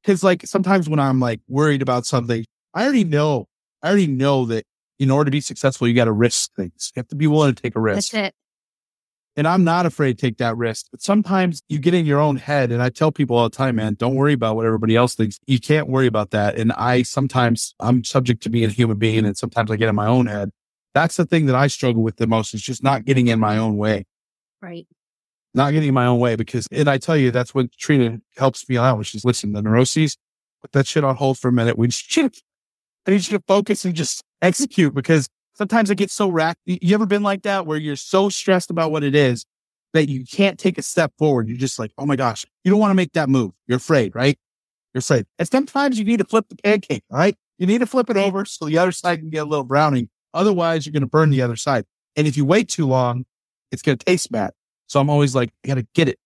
because 0.03 0.23
like 0.23 0.47
sometimes 0.47 0.87
when 0.87 1.01
I'm 1.01 1.19
like 1.19 1.41
worried 1.49 1.81
about 1.81 2.05
something, 2.05 2.45
I 2.75 2.83
already 2.85 3.05
know, 3.05 3.47
I 3.83 3.89
already 3.89 4.07
know 4.07 4.45
that 4.47 4.65
in 5.01 5.11
order 5.11 5.25
to 5.29 5.33
be 5.33 5.41
successful, 5.41 5.89
you 5.89 5.95
got 5.95 6.05
to 6.05 6.13
risk 6.13 6.55
things. 6.55 6.93
You 6.95 7.01
have 7.01 7.09
to 7.09 7.17
be 7.17 7.27
willing 7.27 7.55
to 7.55 7.61
take 7.61 7.75
a 7.75 7.81
risk. 7.81 8.13
That's 8.13 8.29
it. 8.29 8.35
And 9.35 9.49
I'm 9.49 9.65
not 9.65 9.87
afraid 9.87 10.19
to 10.19 10.21
take 10.21 10.37
that 10.37 10.57
risk. 10.57 10.87
But 10.91 11.01
sometimes 11.01 11.63
you 11.69 11.79
get 11.79 11.95
in 11.95 12.05
your 12.05 12.21
own 12.21 12.37
head. 12.37 12.71
And 12.71 12.83
I 12.83 12.91
tell 12.91 13.11
people 13.11 13.37
all 13.37 13.49
the 13.49 13.57
time, 13.57 13.77
man, 13.77 13.95
don't 13.95 14.15
worry 14.15 14.35
about 14.35 14.57
what 14.57 14.67
everybody 14.67 14.97
else 14.97 15.15
thinks. 15.15 15.39
You 15.47 15.59
can't 15.59 15.89
worry 15.89 16.07
about 16.07 16.31
that. 16.33 16.59
And 16.59 16.73
I 16.73 17.03
sometimes 17.03 17.75
I'm 17.81 18.05
subject 18.05 18.43
to 18.43 18.51
being 18.51 18.67
a 18.67 18.73
human 18.73 18.99
being 18.99 19.25
and 19.25 19.37
sometimes 19.37 19.71
I 19.71 19.77
get 19.77 19.89
in 19.89 19.95
my 19.95 20.07
own 20.07 20.27
head. 20.27 20.51
That's 20.93 21.17
the 21.17 21.25
thing 21.25 21.47
that 21.47 21.55
I 21.57 21.69
struggle 21.69 22.03
with 22.03 22.17
the 22.17 22.27
most 22.27 22.53
is 22.53 22.61
just 22.61 22.83
not 22.83 23.07
getting 23.07 23.29
in 23.29 23.41
my 23.41 23.57
own 23.57 23.79
way, 23.79 24.05
Right. 24.61 24.87
not 25.55 25.73
getting 25.73 25.89
in 25.89 25.95
my 25.95 26.07
own 26.07 26.19
way 26.19 26.35
because, 26.35 26.67
and 26.73 26.89
I 26.91 26.99
tell 26.99 27.17
you, 27.17 27.31
that's 27.31 27.55
what 27.55 27.71
Trina 27.79 28.19
helps 28.37 28.69
me 28.69 28.77
out, 28.77 28.99
which 28.99 29.15
is 29.15 29.25
listen, 29.25 29.53
the 29.53 29.63
neuroses, 29.63 30.17
put 30.61 30.73
that 30.73 30.89
shit 30.89 31.05
on 31.05 31.15
hold 31.15 31.39
for 31.39 31.49
a 31.49 31.53
minute. 31.53 31.79
We 31.79 31.89
just, 31.89 32.13
I 33.07 33.11
need 33.13 33.29
you 33.29 33.39
to 33.39 33.45
focus 33.47 33.85
and 33.85 33.95
just 33.95 34.25
execute 34.43 34.95
because 34.95 35.29
sometimes 35.55 35.91
it 35.91 35.97
gets 35.97 36.15
so 36.15 36.29
racked. 36.29 36.61
You 36.65 36.95
ever 36.95 37.07
been 37.07 37.23
like 37.23 37.43
that 37.43 37.67
where 37.67 37.79
you're 37.79 37.97
so 37.97 38.29
stressed 38.29 38.71
about 38.71 38.91
what 38.91 39.05
it 39.05 39.15
is 39.15 39.45
that 39.93 40.09
you 40.09 40.25
can't 40.25 40.59
take 40.59 40.79
a 40.79 40.83
step 40.83 41.13
forward? 41.19 41.49
You're 41.49 41.59
just 41.59 41.79
like, 41.79 41.93
oh 41.99 42.07
my 42.07 42.17
gosh, 42.17 42.47
you 42.65 42.71
don't 42.71 42.81
want 42.81 42.91
to 42.91 42.97
make 42.97 43.13
that 43.13 43.29
move. 43.29 43.53
You're 43.67 43.77
afraid, 43.77 44.15
right? 44.15 44.39
You're 44.95 45.01
afraid. 45.01 45.27
And 45.39 45.49
sometimes 45.49 45.99
you 45.99 46.05
need 46.05 46.19
to 46.19 46.25
flip 46.25 46.47
the 46.49 46.57
pancake, 46.57 47.05
right? 47.11 47.37
You 47.59 47.67
need 47.67 47.79
to 47.79 47.87
flip 47.87 48.09
it 48.11 48.17
over 48.17 48.45
so 48.45 48.65
the 48.65 48.79
other 48.79 48.93
side 48.93 49.21
can 49.21 49.31
get 49.31 49.43
a 49.43 49.45
little 49.45 49.65
browning. 49.65 50.09
Otherwise, 50.33 50.87
you're 50.87 50.93
going 50.93 51.03
to 51.03 51.09
burn 51.09 51.31
the 51.31 51.43
other 51.43 51.57
side. 51.57 51.85
And 52.17 52.27
if 52.27 52.37
you 52.37 52.45
wait 52.45 52.69
too 52.69 52.87
long, 52.87 53.27
it's 53.71 53.83
going 53.83 53.99
to 53.99 54.05
taste 54.05 54.33
bad. 54.33 54.53
So 54.87 55.01
I'm 55.01 55.11
always 55.11 55.35
like, 55.35 55.51
I 55.65 55.69
got 55.69 55.75
to 55.75 55.87
get 55.95 56.09
it. 56.09 56.19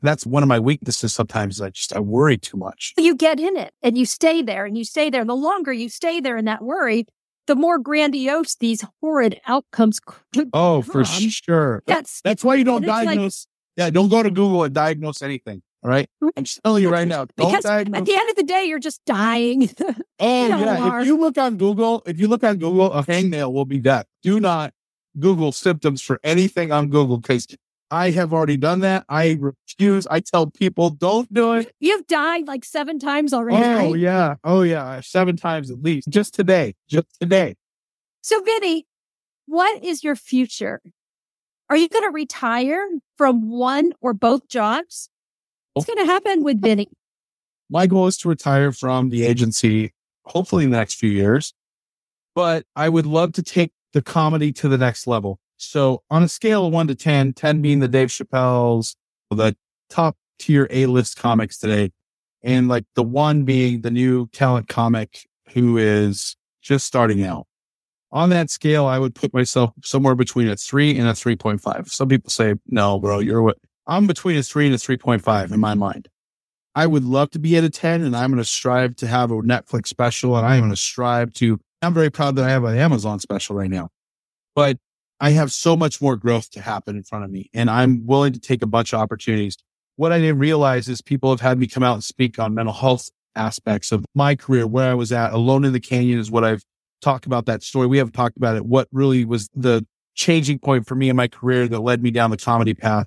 That's 0.00 0.24
one 0.24 0.42
of 0.42 0.48
my 0.48 0.60
weaknesses 0.60 1.12
sometimes. 1.12 1.60
I 1.60 1.70
just, 1.70 1.94
I 1.94 2.00
worry 2.00 2.38
too 2.38 2.56
much. 2.56 2.94
you 2.96 3.16
get 3.16 3.40
in 3.40 3.56
it 3.56 3.72
and 3.82 3.98
you 3.98 4.06
stay 4.06 4.42
there 4.42 4.64
and 4.64 4.78
you 4.78 4.84
stay 4.84 5.10
there. 5.10 5.24
The 5.24 5.34
longer 5.34 5.72
you 5.72 5.88
stay 5.88 6.20
there 6.20 6.36
in 6.36 6.44
that 6.44 6.62
worry, 6.62 7.06
the 7.48 7.56
more 7.56 7.80
grandiose 7.80 8.54
these 8.54 8.84
horrid 9.02 9.40
outcomes 9.48 9.98
could 10.34 10.48
Oh, 10.52 10.82
for 10.82 11.04
sure. 11.04 11.82
That's 11.86 12.20
That's 12.22 12.44
why 12.44 12.54
you 12.54 12.62
don't 12.64 12.84
it's 12.84 12.88
like- 12.88 13.06
diagnose. 13.08 13.48
yeah, 13.76 13.90
don't 13.90 14.08
go 14.08 14.22
to 14.22 14.30
Google 14.30 14.62
and 14.64 14.72
diagnose 14.74 15.20
anything. 15.22 15.60
All 15.82 15.90
right. 15.90 16.08
I'm 16.36 16.42
just 16.44 16.60
telling 16.64 16.82
you 16.82 16.90
right 16.90 17.06
now. 17.06 17.26
Don't 17.36 17.48
because 17.50 17.62
diagnose. 17.64 18.00
at 18.00 18.06
the 18.06 18.14
end 18.14 18.30
of 18.30 18.36
the 18.36 18.42
day, 18.42 18.64
you're 18.64 18.80
just 18.80 19.00
dying. 19.04 19.70
oh, 20.18 20.42
you 20.44 20.48
know, 20.48 20.58
yeah. 20.58 20.78
Mark. 20.80 21.02
If 21.02 21.06
you 21.06 21.16
look 21.18 21.38
on 21.38 21.56
Google, 21.56 22.02
if 22.06 22.18
you 22.18 22.26
look 22.28 22.42
on 22.42 22.56
Google, 22.58 22.92
a 22.92 23.04
hangnail 23.04 23.52
will 23.52 23.64
be 23.64 23.78
death. 23.78 24.06
Do 24.22 24.40
not 24.40 24.72
Google 25.20 25.52
symptoms 25.52 26.02
for 26.02 26.18
anything 26.24 26.72
on 26.72 26.88
Google 26.88 27.18
because 27.18 27.46
I 27.90 28.10
have 28.10 28.32
already 28.32 28.56
done 28.56 28.80
that. 28.80 29.04
I 29.08 29.38
refuse. 29.40 30.06
I 30.10 30.20
tell 30.20 30.48
people 30.48 30.90
don't 30.90 31.32
do 31.32 31.54
it. 31.54 31.72
You've 31.80 32.06
died 32.06 32.46
like 32.46 32.64
seven 32.64 32.98
times 32.98 33.32
already. 33.32 33.56
Oh, 33.56 33.90
right? 33.90 33.98
yeah. 33.98 34.34
Oh, 34.44 34.62
yeah. 34.62 34.84
Uh, 34.84 35.00
seven 35.00 35.36
times 35.36 35.70
at 35.70 35.82
least. 35.82 36.08
Just 36.08 36.34
today. 36.34 36.74
Just 36.88 37.06
today. 37.20 37.56
So, 38.20 38.42
Vinnie, 38.42 38.86
what 39.46 39.82
is 39.82 40.04
your 40.04 40.16
future? 40.16 40.82
Are 41.70 41.76
you 41.76 41.88
going 41.88 42.04
to 42.04 42.10
retire 42.10 42.86
from 43.16 43.50
one 43.50 43.92
or 44.00 44.12
both 44.12 44.48
jobs? 44.48 45.08
What's 45.74 45.86
going 45.86 45.98
to 45.98 46.06
happen 46.06 46.42
with 46.42 46.60
Vinnie? 46.60 46.90
my 47.70 47.86
goal 47.86 48.06
is 48.06 48.16
to 48.18 48.28
retire 48.28 48.72
from 48.72 49.10
the 49.10 49.24
agency, 49.24 49.92
hopefully 50.24 50.64
in 50.64 50.70
the 50.70 50.76
next 50.76 50.94
few 50.94 51.10
years. 51.10 51.52
But 52.34 52.64
I 52.76 52.88
would 52.88 53.06
love 53.06 53.32
to 53.32 53.42
take 53.42 53.72
the 53.92 54.02
comedy 54.02 54.52
to 54.54 54.68
the 54.68 54.78
next 54.78 55.06
level. 55.06 55.38
So 55.58 56.02
on 56.10 56.22
a 56.22 56.28
scale 56.28 56.66
of 56.66 56.72
one 56.72 56.86
to 56.86 56.94
10, 56.94 57.34
10 57.34 57.60
being 57.60 57.80
the 57.80 57.88
Dave 57.88 58.08
Chappelle's, 58.08 58.96
the 59.30 59.56
top 59.90 60.16
tier 60.38 60.68
A 60.70 60.86
list 60.86 61.18
comics 61.18 61.58
today, 61.58 61.90
and 62.42 62.68
like 62.68 62.84
the 62.94 63.02
one 63.02 63.44
being 63.44 63.82
the 63.82 63.90
new 63.90 64.28
talent 64.28 64.68
comic 64.68 65.26
who 65.52 65.76
is 65.76 66.36
just 66.62 66.86
starting 66.86 67.24
out. 67.24 67.46
On 68.10 68.30
that 68.30 68.48
scale, 68.50 68.86
I 68.86 68.98
would 68.98 69.14
put 69.14 69.34
myself 69.34 69.72
somewhere 69.82 70.14
between 70.14 70.48
a 70.48 70.56
three 70.56 70.96
and 70.96 71.06
a 71.06 71.12
3.5. 71.12 71.88
Some 71.88 72.08
people 72.08 72.30
say, 72.30 72.54
no, 72.66 72.98
bro, 72.98 73.18
you're 73.18 73.42
what? 73.42 73.58
I'm 73.86 74.06
between 74.06 74.38
a 74.38 74.42
three 74.42 74.66
and 74.66 74.74
a 74.74 74.78
3.5 74.78 75.52
in 75.52 75.60
my 75.60 75.74
mind. 75.74 76.08
I 76.74 76.86
would 76.86 77.04
love 77.04 77.30
to 77.30 77.38
be 77.38 77.56
at 77.56 77.64
a 77.64 77.70
10 77.70 78.02
and 78.02 78.16
I'm 78.16 78.30
going 78.30 78.38
to 78.38 78.44
strive 78.44 78.96
to 78.96 79.06
have 79.06 79.30
a 79.30 79.34
Netflix 79.34 79.88
special 79.88 80.36
and 80.36 80.46
I'm 80.46 80.60
going 80.60 80.70
to 80.70 80.76
strive 80.76 81.32
to, 81.34 81.58
I'm 81.82 81.92
very 81.92 82.10
proud 82.10 82.36
that 82.36 82.44
I 82.44 82.50
have 82.50 82.64
an 82.64 82.78
Amazon 82.78 83.18
special 83.18 83.56
right 83.56 83.70
now, 83.70 83.88
but 84.54 84.78
I 85.20 85.30
have 85.30 85.52
so 85.52 85.76
much 85.76 86.00
more 86.00 86.16
growth 86.16 86.50
to 86.52 86.60
happen 86.60 86.96
in 86.96 87.02
front 87.02 87.24
of 87.24 87.30
me 87.30 87.50
and 87.52 87.68
I'm 87.68 88.06
willing 88.06 88.32
to 88.32 88.40
take 88.40 88.62
a 88.62 88.66
bunch 88.66 88.92
of 88.92 89.00
opportunities. 89.00 89.56
What 89.96 90.12
I 90.12 90.18
didn't 90.18 90.38
realize 90.38 90.88
is 90.88 91.00
people 91.00 91.30
have 91.30 91.40
had 91.40 91.58
me 91.58 91.66
come 91.66 91.82
out 91.82 91.94
and 91.94 92.04
speak 92.04 92.38
on 92.38 92.54
mental 92.54 92.74
health 92.74 93.08
aspects 93.34 93.90
of 93.90 94.04
my 94.14 94.36
career, 94.36 94.66
where 94.66 94.90
I 94.90 94.94
was 94.94 95.10
at 95.10 95.32
alone 95.32 95.64
in 95.64 95.72
the 95.72 95.80
canyon 95.80 96.18
is 96.18 96.30
what 96.30 96.44
I've 96.44 96.62
talked 97.02 97.26
about 97.26 97.46
that 97.46 97.62
story. 97.62 97.86
We 97.86 97.98
haven't 97.98 98.12
talked 98.12 98.36
about 98.36 98.56
it. 98.56 98.64
What 98.64 98.88
really 98.92 99.24
was 99.24 99.48
the 99.54 99.86
changing 100.14 100.60
point 100.60 100.86
for 100.86 100.94
me 100.94 101.08
in 101.08 101.16
my 101.16 101.28
career 101.28 101.66
that 101.68 101.80
led 101.80 102.02
me 102.02 102.10
down 102.10 102.30
the 102.30 102.36
comedy 102.36 102.74
path 102.74 103.06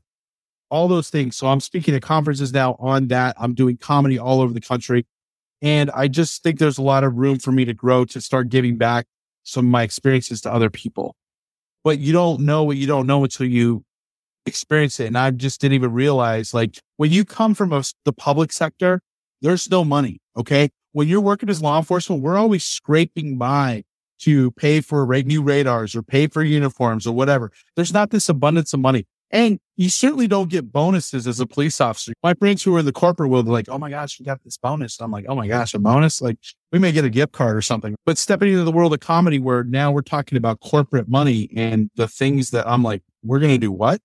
all 0.72 0.88
those 0.88 1.10
things. 1.10 1.36
So 1.36 1.48
I'm 1.48 1.60
speaking 1.60 1.94
at 1.94 2.02
conferences 2.02 2.54
now 2.54 2.76
on 2.80 3.10
that. 3.10 3.36
I'm 3.38 3.54
doing 3.54 3.78
comedy 3.78 4.18
all 4.18 4.42
over 4.42 4.54
the 4.54 4.62
country. 4.62 5.06
And 5.62 5.92
I 5.92 6.08
just 6.08 6.42
think 6.42 6.58
there's 6.58 6.80
a 6.80 6.82
lot 6.82 7.04
of 7.04 7.14
room 7.16 7.38
for 7.38 7.52
me 7.52 7.66
to 7.66 7.74
grow 7.74 8.06
to 8.06 8.22
start 8.22 8.50
giving 8.50 8.78
back 8.78 9.06
some 9.44 9.66
of 9.66 9.72
my 9.72 9.84
experiences 9.84 10.42
to 10.42 10.52
other 10.52 10.70
people. 10.70 11.16
But 11.84 12.00
you 12.00 12.14
don't 12.14 12.42
know 12.42 12.64
what 12.64 12.78
you 12.78 12.88
don't 12.88 13.08
know 13.08 13.24
until 13.24 13.48
you 13.48 13.84
experience 14.46 15.00
it. 15.00 15.08
And 15.08 15.18
I 15.18 15.32
just 15.32 15.62
didn't 15.62 15.76
even 15.76 15.94
realize 15.94 16.54
like 16.54 16.80
when 16.98 17.12
you 17.12 17.26
come 17.26 17.54
from 17.54 17.74
a, 17.74 17.84
the 18.06 18.14
public 18.14 18.52
sector, 18.52 19.02
there's 19.42 19.70
no 19.70 19.84
money. 19.84 20.20
Okay. 20.38 20.70
When 20.94 21.08
you're 21.08 21.22
working 21.22 21.50
as 21.50 21.62
law 21.62 21.78
enforcement, 21.78 22.22
we're 22.22 22.38
always 22.38 22.64
scraping 22.64 23.38
by 23.38 23.84
to 24.20 24.52
pay 24.52 24.82
for 24.82 25.06
new 25.24 25.42
radars 25.42 25.96
or 25.96 26.04
pay 26.04 26.28
for 26.28 26.44
uniforms 26.44 27.08
or 27.08 27.14
whatever. 27.14 27.52
There's 27.76 27.94
not 27.94 28.12
this 28.12 28.30
abundance 28.30 28.74
of 28.74 28.80
money. 28.80 29.08
And 29.32 29.60
you 29.78 29.90
certainly 29.90 30.28
don't 30.28 30.50
get 30.50 30.72
bonuses 30.72 31.26
as 31.26 31.40
a 31.40 31.46
police 31.46 31.80
officer. 31.80 32.14
My 32.22 32.34
friends 32.34 32.64
who 32.64 32.76
are 32.76 32.80
in 32.80 32.86
the 32.86 32.92
corporate 32.92 33.30
world 33.30 33.48
are 33.48 33.52
like, 33.52 33.70
oh 33.70 33.78
my 33.78 33.90
gosh, 33.90 34.20
you 34.20 34.26
got 34.26 34.44
this 34.44 34.58
bonus. 34.58 35.00
I'm 35.00 35.10
like, 35.10 35.26
oh 35.28 35.36
my 35.36 35.48
gosh, 35.48 35.74
a 35.74 35.80
bonus? 35.80 36.22
Like 36.22 36.38
we 36.72 36.80
may 36.80 36.92
get 36.92 37.06
a 37.06 37.10
gift 37.10 37.32
card 37.32 37.56
or 37.56 37.62
something. 37.62 37.96
But 38.06 38.18
stepping 38.18 38.50
into 38.50 38.66
the 38.66 38.72
world 38.72 38.94
of 38.94 39.00
comedy 39.00 39.40
where 39.40 39.64
now 39.64 39.92
we're 39.92 40.02
talking 40.02 40.38
about 40.38 40.60
corporate 40.60 41.08
money 41.08 41.50
and 41.56 41.90
the 41.96 42.08
things 42.08 42.52
that 42.52 42.68
I'm 42.68 42.84
like, 42.84 43.02
we're 43.24 43.40
going 43.40 43.54
to 43.54 43.58
do 43.58 43.72
what? 43.72 44.02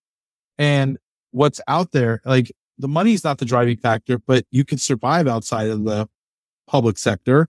And 0.58 0.96
what's 1.32 1.60
out 1.66 1.90
there, 1.92 2.22
like 2.24 2.52
the 2.78 2.88
money 2.88 3.12
is 3.12 3.24
not 3.24 3.38
the 3.38 3.44
driving 3.44 3.76
factor, 3.76 4.18
but 4.18 4.44
you 4.50 4.64
can 4.64 4.78
survive 4.78 5.26
outside 5.26 5.68
of 5.68 5.84
the 5.84 6.08
public 6.66 6.98
sector. 6.98 7.48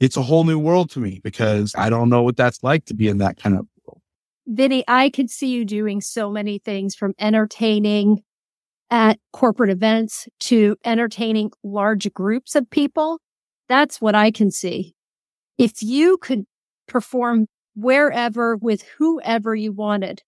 It's 0.00 0.16
a 0.16 0.22
whole 0.22 0.44
new 0.44 0.58
world 0.58 0.90
to 0.90 1.00
me 1.00 1.20
because 1.22 1.74
I 1.76 1.90
don't 1.90 2.08
know 2.08 2.22
what 2.22 2.36
that's 2.36 2.62
like 2.62 2.84
to 2.86 2.94
be 2.94 3.08
in 3.08 3.18
that 3.18 3.36
kind 3.36 3.56
of. 3.56 3.66
Vinnie, 4.46 4.84
I 4.88 5.10
could 5.10 5.30
see 5.30 5.48
you 5.48 5.64
doing 5.64 6.00
so 6.00 6.30
many 6.30 6.58
things 6.58 6.94
from 6.94 7.14
entertaining 7.18 8.22
at 8.90 9.18
corporate 9.32 9.70
events 9.70 10.28
to 10.40 10.76
entertaining 10.84 11.50
large 11.62 12.12
groups 12.12 12.54
of 12.54 12.68
people. 12.68 13.20
That's 13.68 14.00
what 14.00 14.14
I 14.14 14.30
can 14.30 14.50
see. 14.50 14.94
If 15.58 15.82
you 15.82 16.18
could 16.18 16.44
perform 16.88 17.46
wherever 17.74 18.56
with 18.56 18.82
whoever 18.98 19.54
you 19.54 19.72
wanted, 19.72 20.22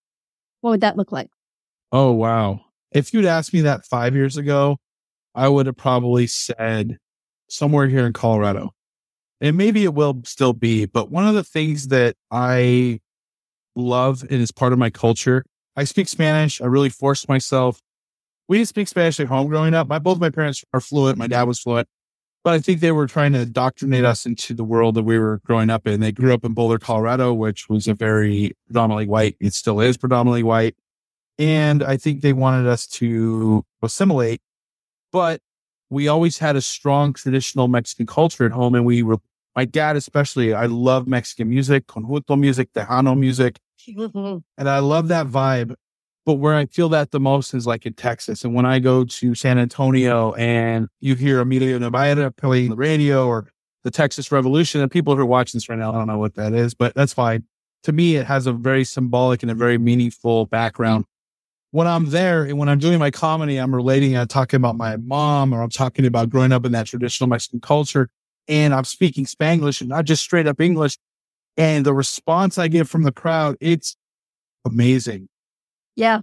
what 0.60 0.70
would 0.70 0.80
that 0.80 0.96
look 0.96 1.12
like? 1.12 1.28
Oh, 1.92 2.12
wow. 2.12 2.60
If 2.92 3.12
you'd 3.12 3.26
asked 3.26 3.52
me 3.52 3.62
that 3.62 3.84
five 3.84 4.14
years 4.14 4.36
ago, 4.36 4.78
I 5.34 5.48
would 5.48 5.66
have 5.66 5.76
probably 5.76 6.26
said 6.26 6.98
somewhere 7.48 7.88
here 7.88 8.06
in 8.06 8.12
Colorado. 8.12 8.70
And 9.40 9.56
maybe 9.56 9.84
it 9.84 9.92
will 9.92 10.22
still 10.24 10.52
be, 10.52 10.86
but 10.86 11.10
one 11.10 11.26
of 11.26 11.34
the 11.34 11.44
things 11.44 11.88
that 11.88 12.16
I 12.30 13.00
love 13.74 14.22
and 14.22 14.40
is 14.40 14.52
part 14.52 14.72
of 14.72 14.78
my 14.78 14.90
culture, 14.90 15.44
I 15.76 15.84
speak 15.84 16.08
Spanish. 16.08 16.60
I 16.60 16.66
really 16.66 16.88
forced 16.88 17.28
myself. 17.28 17.80
We 18.48 18.58
didn't 18.58 18.68
speak 18.68 18.88
Spanish 18.88 19.18
at 19.20 19.26
home 19.26 19.48
growing 19.48 19.74
up. 19.74 19.88
My 19.88 19.98
both 19.98 20.18
my 20.18 20.30
parents 20.30 20.64
are 20.72 20.80
fluent. 20.80 21.18
My 21.18 21.26
dad 21.26 21.44
was 21.44 21.60
fluent, 21.60 21.88
but 22.44 22.54
I 22.54 22.58
think 22.58 22.80
they 22.80 22.92
were 22.92 23.06
trying 23.06 23.32
to 23.32 23.40
indoctrinate 23.40 24.04
us 24.04 24.26
into 24.26 24.54
the 24.54 24.64
world 24.64 24.94
that 24.96 25.02
we 25.02 25.18
were 25.18 25.40
growing 25.44 25.70
up 25.70 25.86
in. 25.86 26.00
They 26.00 26.12
grew 26.12 26.34
up 26.34 26.44
in 26.44 26.52
Boulder, 26.52 26.78
Colorado, 26.78 27.32
which 27.32 27.68
was 27.68 27.88
a 27.88 27.94
very 27.94 28.52
predominantly 28.66 29.06
white. 29.06 29.36
It 29.40 29.54
still 29.54 29.80
is 29.80 29.96
predominantly 29.96 30.42
white. 30.42 30.76
And 31.38 31.82
I 31.82 31.96
think 31.96 32.20
they 32.20 32.32
wanted 32.32 32.68
us 32.68 32.86
to 32.86 33.64
assimilate, 33.82 34.40
but 35.10 35.40
we 35.90 36.06
always 36.06 36.38
had 36.38 36.54
a 36.54 36.60
strong 36.60 37.12
traditional 37.12 37.66
Mexican 37.66 38.06
culture 38.06 38.44
at 38.44 38.52
home. 38.52 38.74
And 38.74 38.84
we 38.84 39.02
were, 39.02 39.18
my 39.56 39.64
dad, 39.64 39.96
especially, 39.96 40.52
I 40.54 40.66
love 40.66 41.06
Mexican 41.08 41.48
music, 41.48 41.86
conjunto 41.86 42.38
music, 42.38 42.72
Tejano 42.72 43.18
music. 43.18 43.58
Mm-hmm. 43.88 44.38
And 44.58 44.68
I 44.68 44.78
love 44.78 45.08
that 45.08 45.26
vibe. 45.26 45.74
But 46.26 46.34
where 46.34 46.54
I 46.54 46.66
feel 46.66 46.88
that 46.88 47.10
the 47.10 47.20
most 47.20 47.52
is 47.52 47.66
like 47.66 47.84
in 47.84 47.92
Texas. 47.92 48.44
And 48.44 48.54
when 48.54 48.64
I 48.64 48.78
go 48.78 49.04
to 49.04 49.34
San 49.34 49.58
Antonio 49.58 50.32
and 50.34 50.88
you 51.00 51.16
hear 51.16 51.40
Emilio 51.40 51.78
Navaira 51.78 52.34
playing 52.34 52.70
the 52.70 52.76
radio 52.76 53.26
or 53.26 53.50
the 53.82 53.90
Texas 53.90 54.32
Revolution, 54.32 54.80
and 54.80 54.90
people 54.90 55.14
who 55.14 55.20
are 55.20 55.26
watching 55.26 55.58
this 55.58 55.68
right 55.68 55.78
now, 55.78 55.90
I 55.92 55.96
don't 55.96 56.06
know 56.06 56.18
what 56.18 56.34
that 56.36 56.54
is, 56.54 56.72
but 56.72 56.94
that's 56.94 57.12
fine. 57.12 57.44
To 57.82 57.92
me, 57.92 58.16
it 58.16 58.24
has 58.24 58.46
a 58.46 58.54
very 58.54 58.84
symbolic 58.84 59.42
and 59.42 59.50
a 59.50 59.54
very 59.54 59.76
meaningful 59.76 60.46
background 60.46 61.04
when 61.74 61.88
I'm 61.88 62.10
there 62.10 62.44
and 62.44 62.56
when 62.56 62.68
I'm 62.68 62.78
doing 62.78 63.00
my 63.00 63.10
comedy, 63.10 63.56
I'm 63.56 63.74
relating, 63.74 64.16
I'm 64.16 64.28
talking 64.28 64.58
about 64.58 64.76
my 64.76 64.96
mom 64.96 65.52
or 65.52 65.60
I'm 65.60 65.70
talking 65.70 66.06
about 66.06 66.30
growing 66.30 66.52
up 66.52 66.64
in 66.64 66.70
that 66.70 66.86
traditional 66.86 67.26
Mexican 67.28 67.60
culture 67.60 68.10
and 68.46 68.72
I'm 68.72 68.84
speaking 68.84 69.24
Spanglish 69.24 69.80
and 69.80 69.90
not 69.90 70.04
just 70.04 70.22
straight 70.22 70.46
up 70.46 70.60
English. 70.60 70.96
And 71.56 71.86
the 71.86 71.94
response 71.94 72.58
I 72.58 72.68
get 72.68 72.88
from 72.88 73.04
the 73.04 73.12
crowd, 73.12 73.56
it's 73.60 73.96
amazing. 74.64 75.28
Yeah. 75.96 76.20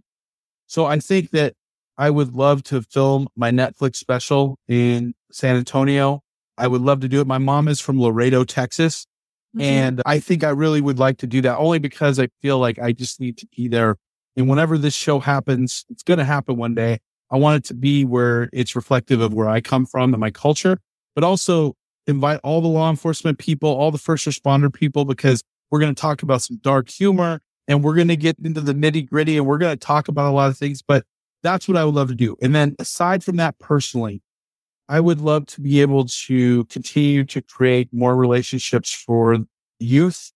So 0.68 0.86
I 0.86 0.99
think 0.99 1.32
that 1.32 1.53
I 1.98 2.10
would 2.10 2.34
love 2.34 2.64
to 2.64 2.82
film 2.82 3.28
my 3.36 3.52
Netflix 3.52 3.98
special 3.98 4.58
in 4.68 5.14
San 5.32 5.56
Antonio. 5.56 6.22
I 6.58 6.68
would 6.68 6.82
love 6.82 6.99
to 7.02 7.08
do 7.08 7.22
it. 7.22 7.28
My 7.28 7.38
mom 7.38 7.68
is 7.68 7.80
from 7.80 7.99
Laredo, 7.99 8.44
Texas. 8.44 9.06
Mm-hmm. 9.56 9.62
And 9.62 10.02
I 10.06 10.20
think 10.20 10.44
I 10.44 10.49
really 10.49 10.82
would 10.82 10.99
like 10.99 11.18
to 11.20 11.28
do 11.28 11.41
that 11.41 11.58
only 11.58 11.80
because 11.80 12.20
I 12.20 12.28
feel 12.41 12.60
like 12.60 12.80
I 12.80 12.91
just 12.91 13.20
need 13.20 13.38
to 13.38 13.48
be 13.56 13.68
there 13.68 13.98
and 14.36 14.48
whenever 14.48 14.78
this 14.78 14.94
show 14.94 15.20
happens, 15.20 15.86
it's 15.90 16.03
going 16.03 16.18
to 16.18 16.26
happen 16.26 16.58
one 16.58 16.76
day. 16.76 16.99
I 17.30 17.38
want 17.38 17.58
it 17.58 17.68
to 17.68 17.74
be 17.74 18.06
where 18.06 18.49
it's 18.53 18.76
reflective 18.76 19.22
of 19.22 19.34
where 19.34 19.49
I 19.49 19.62
come 19.62 19.86
from 19.86 20.14
and 20.14 20.20
my 20.20 20.32
culture, 20.32 20.80
but 21.16 21.24
also 21.24 21.76
invite 22.07 22.40
all 22.44 22.61
the 22.61 22.68
law 22.68 22.90
enforcement 22.90 23.38
people, 23.38 23.69
all 23.69 23.91
the 23.91 23.98
first 23.98 24.28
responder 24.28 24.73
people, 24.73 25.06
because 25.06 25.44
we're 25.69 25.80
going 25.80 25.94
to 25.94 25.99
talk 26.02 26.23
about 26.23 26.41
some 26.41 26.57
dark 26.57 26.90
humor 26.90 27.41
and 27.68 27.84
we're 27.84 27.95
going 27.95 28.07
to 28.10 28.15
get 28.15 28.38
into 28.44 28.61
the 28.61 28.73
nitty 28.73 29.10
gritty 29.10 29.38
and 29.38 29.45
we're 29.45 29.57
going 29.57 29.78
to 29.78 29.86
talk 29.86 30.07
about 30.07 30.30
a 30.30 30.36
lot 30.36 30.49
of 30.49 30.57
things. 30.57 30.82
But 30.82 31.06
that's 31.44 31.68
what 31.68 31.78
I 31.78 31.86
would 31.86 31.95
love 31.95 32.10
to 32.10 32.15
do. 32.15 32.36
And 32.41 32.53
then 32.53 32.76
aside 32.80 33.23
from 33.23 33.38
that, 33.38 33.57
personally, 33.60 34.22
I 34.90 34.99
would 34.99 35.22
love 35.22 35.45
to 35.48 35.61
be 35.61 35.82
able 35.82 36.06
to 36.06 36.65
continue 36.65 37.23
to 37.26 37.41
create 37.41 37.90
more 37.94 38.15
relationships 38.15 38.94
for 38.94 39.38
youth 39.80 40.32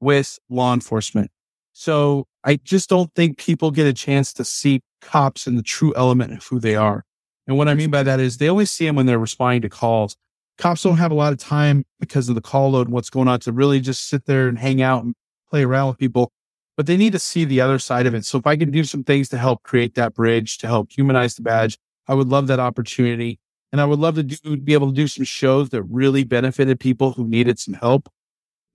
with 0.00 0.38
law 0.48 0.72
enforcement. 0.72 1.30
So 1.72 2.26
I 2.42 2.56
just 2.56 2.88
don't 2.88 3.14
think 3.14 3.38
people 3.38 3.70
get 3.70 3.86
a 3.86 3.92
chance 3.92 4.32
to 4.34 4.44
see 4.44 4.80
cops 5.00 5.46
in 5.46 5.56
the 5.56 5.62
true 5.62 5.92
element 5.94 6.32
of 6.32 6.44
who 6.46 6.58
they 6.58 6.74
are. 6.74 7.04
And 7.46 7.56
what 7.56 7.68
I 7.68 7.74
mean 7.74 7.90
by 7.90 8.02
that 8.02 8.18
is 8.18 8.38
they 8.38 8.48
only 8.48 8.64
see 8.64 8.86
them 8.86 8.96
when 8.96 9.06
they're 9.06 9.18
responding 9.18 9.62
to 9.62 9.68
calls. 9.68 10.16
Cops 10.58 10.82
don't 10.82 10.96
have 10.96 11.12
a 11.12 11.14
lot 11.14 11.32
of 11.32 11.38
time 11.38 11.84
because 12.00 12.28
of 12.28 12.34
the 12.34 12.40
call 12.40 12.72
load 12.72 12.88
and 12.88 12.94
what's 12.94 13.10
going 13.10 13.28
on 13.28 13.40
to 13.40 13.52
really 13.52 13.80
just 13.80 14.08
sit 14.08 14.26
there 14.26 14.48
and 14.48 14.58
hang 14.58 14.82
out 14.82 15.04
and 15.04 15.14
play 15.48 15.62
around 15.62 15.88
with 15.88 15.98
people, 15.98 16.32
but 16.76 16.86
they 16.86 16.96
need 16.96 17.12
to 17.12 17.18
see 17.18 17.44
the 17.44 17.60
other 17.60 17.78
side 17.78 18.06
of 18.06 18.14
it. 18.14 18.24
So 18.24 18.38
if 18.38 18.46
I 18.46 18.56
can 18.56 18.70
do 18.70 18.84
some 18.84 19.04
things 19.04 19.28
to 19.30 19.38
help 19.38 19.62
create 19.62 19.94
that 19.94 20.14
bridge, 20.14 20.58
to 20.58 20.66
help 20.66 20.90
humanize 20.90 21.36
the 21.36 21.42
badge, 21.42 21.78
I 22.08 22.14
would 22.14 22.28
love 22.28 22.48
that 22.48 22.60
opportunity. 22.60 23.38
And 23.70 23.80
I 23.80 23.84
would 23.84 23.98
love 23.98 24.14
to 24.16 24.22
do, 24.22 24.56
be 24.56 24.72
able 24.72 24.88
to 24.88 24.94
do 24.94 25.06
some 25.06 25.24
shows 25.24 25.68
that 25.70 25.82
really 25.84 26.24
benefited 26.24 26.80
people 26.80 27.12
who 27.12 27.26
needed 27.26 27.58
some 27.58 27.74
help 27.74 28.08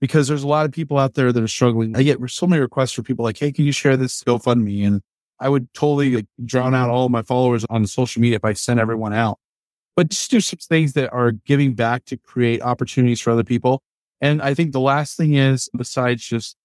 because 0.00 0.28
there's 0.28 0.42
a 0.42 0.48
lot 0.48 0.66
of 0.66 0.72
people 0.72 0.98
out 0.98 1.14
there 1.14 1.32
that 1.32 1.42
are 1.42 1.48
struggling. 1.48 1.96
I 1.96 2.02
get 2.02 2.18
so 2.30 2.46
many 2.46 2.60
requests 2.60 2.92
for 2.92 3.02
people 3.02 3.24
like, 3.24 3.38
Hey, 3.38 3.52
can 3.52 3.64
you 3.64 3.72
share 3.72 3.96
this 3.96 4.22
GoFundMe? 4.22 4.86
And 4.86 5.02
I 5.40 5.48
would 5.48 5.72
totally 5.74 6.16
like, 6.16 6.26
drown 6.44 6.74
out 6.74 6.90
all 6.90 7.08
my 7.08 7.22
followers 7.22 7.64
on 7.68 7.86
social 7.86 8.22
media 8.22 8.36
if 8.36 8.44
I 8.44 8.52
sent 8.52 8.80
everyone 8.80 9.12
out. 9.12 9.38
But 9.96 10.10
just 10.10 10.30
do 10.30 10.40
some 10.40 10.58
things 10.58 10.94
that 10.94 11.12
are 11.12 11.32
giving 11.32 11.74
back 11.74 12.04
to 12.06 12.16
create 12.16 12.62
opportunities 12.62 13.20
for 13.20 13.30
other 13.30 13.44
people. 13.44 13.82
And 14.20 14.42
I 14.42 14.54
think 14.54 14.72
the 14.72 14.80
last 14.80 15.16
thing 15.16 15.34
is, 15.34 15.68
besides 15.76 16.24
just 16.24 16.56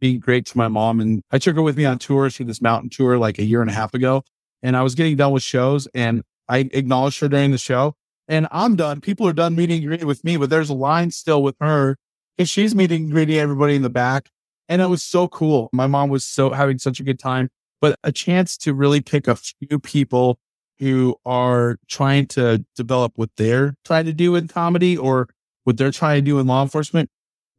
being 0.00 0.20
great 0.20 0.46
to 0.46 0.58
my 0.58 0.68
mom, 0.68 1.00
and 1.00 1.22
I 1.30 1.38
took 1.38 1.56
her 1.56 1.62
with 1.62 1.76
me 1.76 1.84
on 1.84 1.98
tours 1.98 2.36
through 2.36 2.46
this 2.46 2.62
mountain 2.62 2.90
tour 2.90 3.18
like 3.18 3.38
a 3.38 3.44
year 3.44 3.60
and 3.60 3.70
a 3.70 3.74
half 3.74 3.94
ago. 3.94 4.22
And 4.62 4.76
I 4.76 4.82
was 4.82 4.94
getting 4.94 5.16
done 5.16 5.32
with 5.32 5.42
shows 5.42 5.86
and 5.94 6.22
I 6.48 6.68
acknowledged 6.72 7.20
her 7.20 7.28
during 7.28 7.50
the 7.50 7.58
show. 7.58 7.94
And 8.26 8.46
I'm 8.50 8.76
done. 8.76 9.00
People 9.00 9.26
are 9.26 9.32
done 9.32 9.56
meeting 9.56 9.84
greeting 9.84 10.06
with 10.06 10.24
me, 10.24 10.36
but 10.36 10.50
there's 10.50 10.70
a 10.70 10.74
line 10.74 11.10
still 11.10 11.42
with 11.42 11.56
her 11.60 11.96
and 12.38 12.48
she's 12.48 12.74
meeting 12.74 13.10
greeting 13.10 13.36
everybody 13.36 13.74
in 13.74 13.82
the 13.82 13.90
back. 13.90 14.30
And 14.68 14.82
it 14.82 14.86
was 14.86 15.02
so 15.02 15.28
cool. 15.28 15.70
My 15.72 15.86
mom 15.86 16.10
was 16.10 16.24
so 16.24 16.50
having 16.50 16.78
such 16.78 17.00
a 17.00 17.02
good 17.02 17.18
time, 17.18 17.48
but 17.80 17.98
a 18.04 18.12
chance 18.12 18.56
to 18.58 18.74
really 18.74 19.00
pick 19.00 19.26
a 19.26 19.36
few 19.36 19.78
people 19.78 20.38
who 20.78 21.16
are 21.24 21.78
trying 21.88 22.26
to 22.26 22.64
develop 22.76 23.12
what 23.16 23.30
they're 23.36 23.74
trying 23.84 24.04
to 24.06 24.12
do 24.12 24.36
in 24.36 24.48
comedy 24.48 24.96
or 24.96 25.28
what 25.64 25.76
they're 25.76 25.90
trying 25.90 26.24
to 26.24 26.30
do 26.30 26.38
in 26.38 26.46
law 26.46 26.62
enforcement 26.62 27.10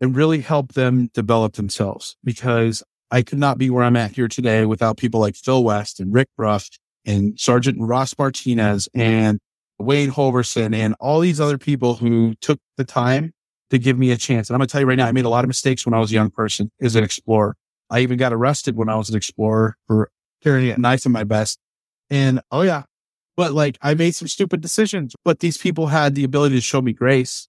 and 0.01 0.15
really 0.15 0.41
help 0.41 0.73
them 0.73 1.09
develop 1.13 1.53
themselves 1.53 2.15
because 2.23 2.83
I 3.11 3.21
could 3.21 3.39
not 3.39 3.57
be 3.57 3.69
where 3.69 3.83
I'm 3.83 3.95
at 3.95 4.11
here 4.11 4.27
today 4.27 4.65
without 4.65 4.97
people 4.97 5.19
like 5.19 5.35
Phil 5.35 5.63
West 5.63 5.99
and 5.99 6.13
Rick 6.13 6.29
Bruff 6.37 6.69
and 7.05 7.39
Sergeant 7.39 7.77
Ross 7.79 8.15
Martinez 8.17 8.87
and 8.93 9.39
Wayne 9.79 10.11
Hoverson 10.11 10.75
and 10.75 10.95
all 10.99 11.19
these 11.19 11.39
other 11.39 11.57
people 11.57 11.95
who 11.95 12.35
took 12.41 12.59
the 12.77 12.83
time 12.83 13.33
to 13.69 13.79
give 13.79 13.97
me 13.97 14.11
a 14.11 14.17
chance. 14.17 14.49
And 14.49 14.55
I'm 14.55 14.59
going 14.59 14.67
to 14.67 14.71
tell 14.71 14.81
you 14.81 14.87
right 14.87 14.97
now, 14.97 15.07
I 15.07 15.11
made 15.11 15.25
a 15.25 15.29
lot 15.29 15.43
of 15.43 15.47
mistakes 15.47 15.85
when 15.85 15.93
I 15.93 15.99
was 15.99 16.11
a 16.11 16.15
young 16.15 16.29
person 16.29 16.71
as 16.81 16.95
an 16.95 17.03
explorer. 17.03 17.55
I 17.89 18.01
even 18.01 18.17
got 18.17 18.33
arrested 18.33 18.75
when 18.75 18.89
I 18.89 18.95
was 18.95 19.09
an 19.09 19.15
explorer 19.15 19.75
for 19.87 20.11
carrying 20.43 20.71
a 20.71 20.77
knife 20.77 21.05
in 21.05 21.11
my 21.11 21.23
vest. 21.23 21.59
And 22.09 22.41
oh 22.51 22.61
yeah, 22.61 22.83
but 23.39 23.53
like 23.53 23.77
I 23.81 23.93
made 23.93 24.15
some 24.15 24.27
stupid 24.27 24.59
decisions, 24.59 25.15
but 25.23 25.39
these 25.39 25.57
people 25.57 25.87
had 25.87 26.13
the 26.13 26.25
ability 26.25 26.55
to 26.55 26.61
show 26.61 26.81
me 26.81 26.91
grace 26.91 27.47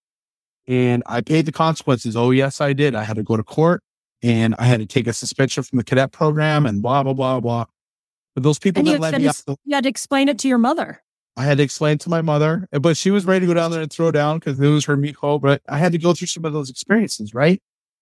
and 0.69 1.03
I 1.05 1.21
paid 1.21 1.47
the 1.47 1.53
consequences. 1.53 2.17
Oh 2.17 2.31
yes, 2.31 2.61
I 2.61 2.75
did. 2.75 2.95
I 2.95 3.03
had 3.03 3.17
to 3.17 3.25
go 3.25 3.37
to 3.37 3.43
court 3.43 3.83
and 4.23 4.55
I 4.57 4.67
had 4.67 4.79
to 4.79 4.87
take 4.87 5.09
a 5.09 5.13
suspension 5.13 5.65
from 5.65 5.79
the 5.79 5.83
cadet 5.83 6.13
program 6.13 6.65
and 6.65 6.81
blah, 6.81 7.03
blah, 7.03 7.13
blah, 7.13 7.41
blah. 7.41 7.65
But 8.37 8.45
those 8.45 8.61
people 8.61 8.85
that 8.85 9.01
let 9.01 9.21
me 9.21 9.27
to, 9.27 9.43
the, 9.47 9.57
you 9.65 9.75
had 9.75 9.83
to 9.83 9.91
explain 9.91 10.29
it 10.29 10.39
to 10.39 10.49
your 10.49 10.59
mother. 10.59 11.03
I 11.37 11.43
had 11.43 11.59
to 11.59 11.65
explain 11.65 11.99
to 11.99 12.09
my 12.09 12.23
mother, 12.23 12.69
but 12.71 12.97
she 12.97 13.11
was 13.11 13.25
ready 13.25 13.41
to 13.41 13.47
go 13.49 13.55
down 13.55 13.73
there 13.73 13.83
and 13.83 13.93
throw 13.93 14.13
down 14.13 14.39
because 14.39 14.61
it 14.61 14.69
was 14.69 14.85
her 14.85 14.97
mijo. 14.97 15.41
But 15.41 15.61
I 15.69 15.79
had 15.79 15.91
to 15.91 15.99
go 15.99 16.15
through 16.15 16.29
some 16.29 16.45
of 16.45 16.53
those 16.53 16.71
experiences, 16.71 17.35
right? 17.35 17.61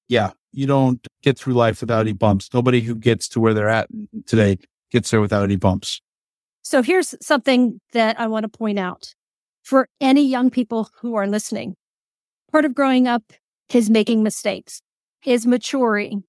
Yeah. 0.09 0.33
You 0.53 0.67
don't 0.67 1.07
get 1.23 1.39
through 1.39 1.55
life 1.55 1.81
without 1.81 2.01
any 2.01 2.13
bumps. 2.13 2.51
Nobody 2.53 2.83
who 2.83 2.95
gets 2.95 3.29
to 3.31 3.41
where 3.41 3.55
they're 3.55 3.71
at 3.71 3.89
today 4.27 4.59
gets 4.91 5.11
there 5.11 5.23
without 5.23 5.45
any 5.45 5.57
bumps. 5.57 6.03
So 6.69 6.83
here's 6.83 7.15
something 7.23 7.81
that 7.95 8.21
I 8.21 8.27
want 8.27 8.43
to 8.43 8.59
point 8.59 8.79
out 8.79 9.15
for 9.63 9.89
any 10.03 10.21
young 10.21 10.51
people 10.51 10.91
who 11.01 11.15
are 11.15 11.27
listening. 11.27 11.77
Part 12.53 12.67
of 12.67 12.75
growing 12.75 13.09
up 13.09 13.23
is 13.73 13.89
making 13.89 14.23
mistakes, 14.23 14.83
is 15.25 15.47
maturing. 15.47 16.25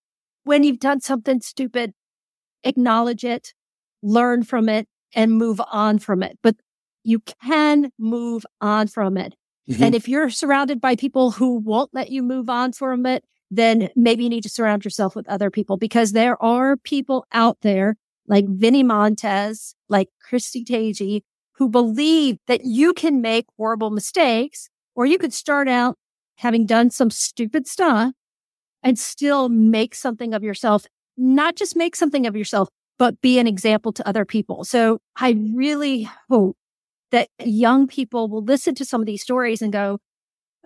When 0.46 0.64
you've 0.64 0.80
done 0.80 1.02
something 1.02 1.42
stupid, 1.42 1.92
acknowledge 2.64 3.26
it, 3.26 3.54
learn 4.02 4.44
from 4.44 4.70
it, 4.70 4.88
and 5.14 5.34
move 5.34 5.60
on 5.74 6.00
from 6.00 6.24
it. 6.24 6.40
But 6.42 6.56
you 7.04 7.20
can 7.44 7.92
move 8.00 8.46
on 8.62 8.88
from 8.88 9.18
it. 9.18 9.36
Mm-hmm. 9.70 9.84
And 9.84 9.94
if 9.94 10.08
you're 10.08 10.30
surrounded 10.30 10.80
by 10.80 10.96
people 10.96 11.32
who 11.32 11.56
won't 11.56 11.94
let 11.94 12.12
you 12.12 12.24
move 12.24 12.50
on 12.50 12.72
from 12.72 13.06
it, 13.06 13.26
then 13.52 13.90
maybe 13.94 14.24
you 14.24 14.30
need 14.30 14.44
to 14.44 14.50
surround 14.50 14.86
yourself 14.86 15.18
with 15.18 15.28
other 15.28 15.52
people 15.52 15.76
because 15.76 16.14
there 16.14 16.42
are 16.42 16.78
people 16.78 17.26
out 17.34 17.58
there 17.60 17.98
like 18.30 18.46
Vinnie 18.48 18.84
Montez, 18.84 19.76
like 19.90 20.08
Christy 20.22 20.64
Tagye, 20.64 21.22
who 21.54 21.68
believe 21.68 22.38
that 22.48 22.64
you 22.64 22.94
can 22.94 23.20
make 23.22 23.46
horrible 23.58 23.90
mistakes 23.90 24.70
or 24.96 25.06
you 25.06 25.18
could 25.18 25.34
start 25.34 25.68
out 25.68 25.98
having 26.38 26.66
done 26.66 26.90
some 26.90 27.10
stupid 27.10 27.68
stuff 27.68 28.14
and 28.82 28.98
still 28.98 29.50
make 29.50 29.94
something 29.94 30.34
of 30.34 30.44
yourself, 30.44 30.86
not 31.18 31.58
just 31.58 31.76
make 31.76 31.98
something 31.98 32.26
of 32.26 32.36
yourself, 32.36 32.70
but 32.98 33.20
be 33.20 33.40
an 33.40 33.48
example 33.48 33.92
to 33.92 34.08
other 34.08 34.24
people. 34.24 34.64
So 34.64 35.00
I 35.18 35.38
really 35.54 36.10
hope 36.30 36.56
that 37.12 37.28
young 37.44 37.88
people 37.88 38.30
will 38.30 38.44
listen 38.44 38.76
to 38.76 38.86
some 38.86 39.02
of 39.02 39.08
these 39.08 39.22
stories 39.22 39.62
and 39.62 39.74
go, 39.74 39.98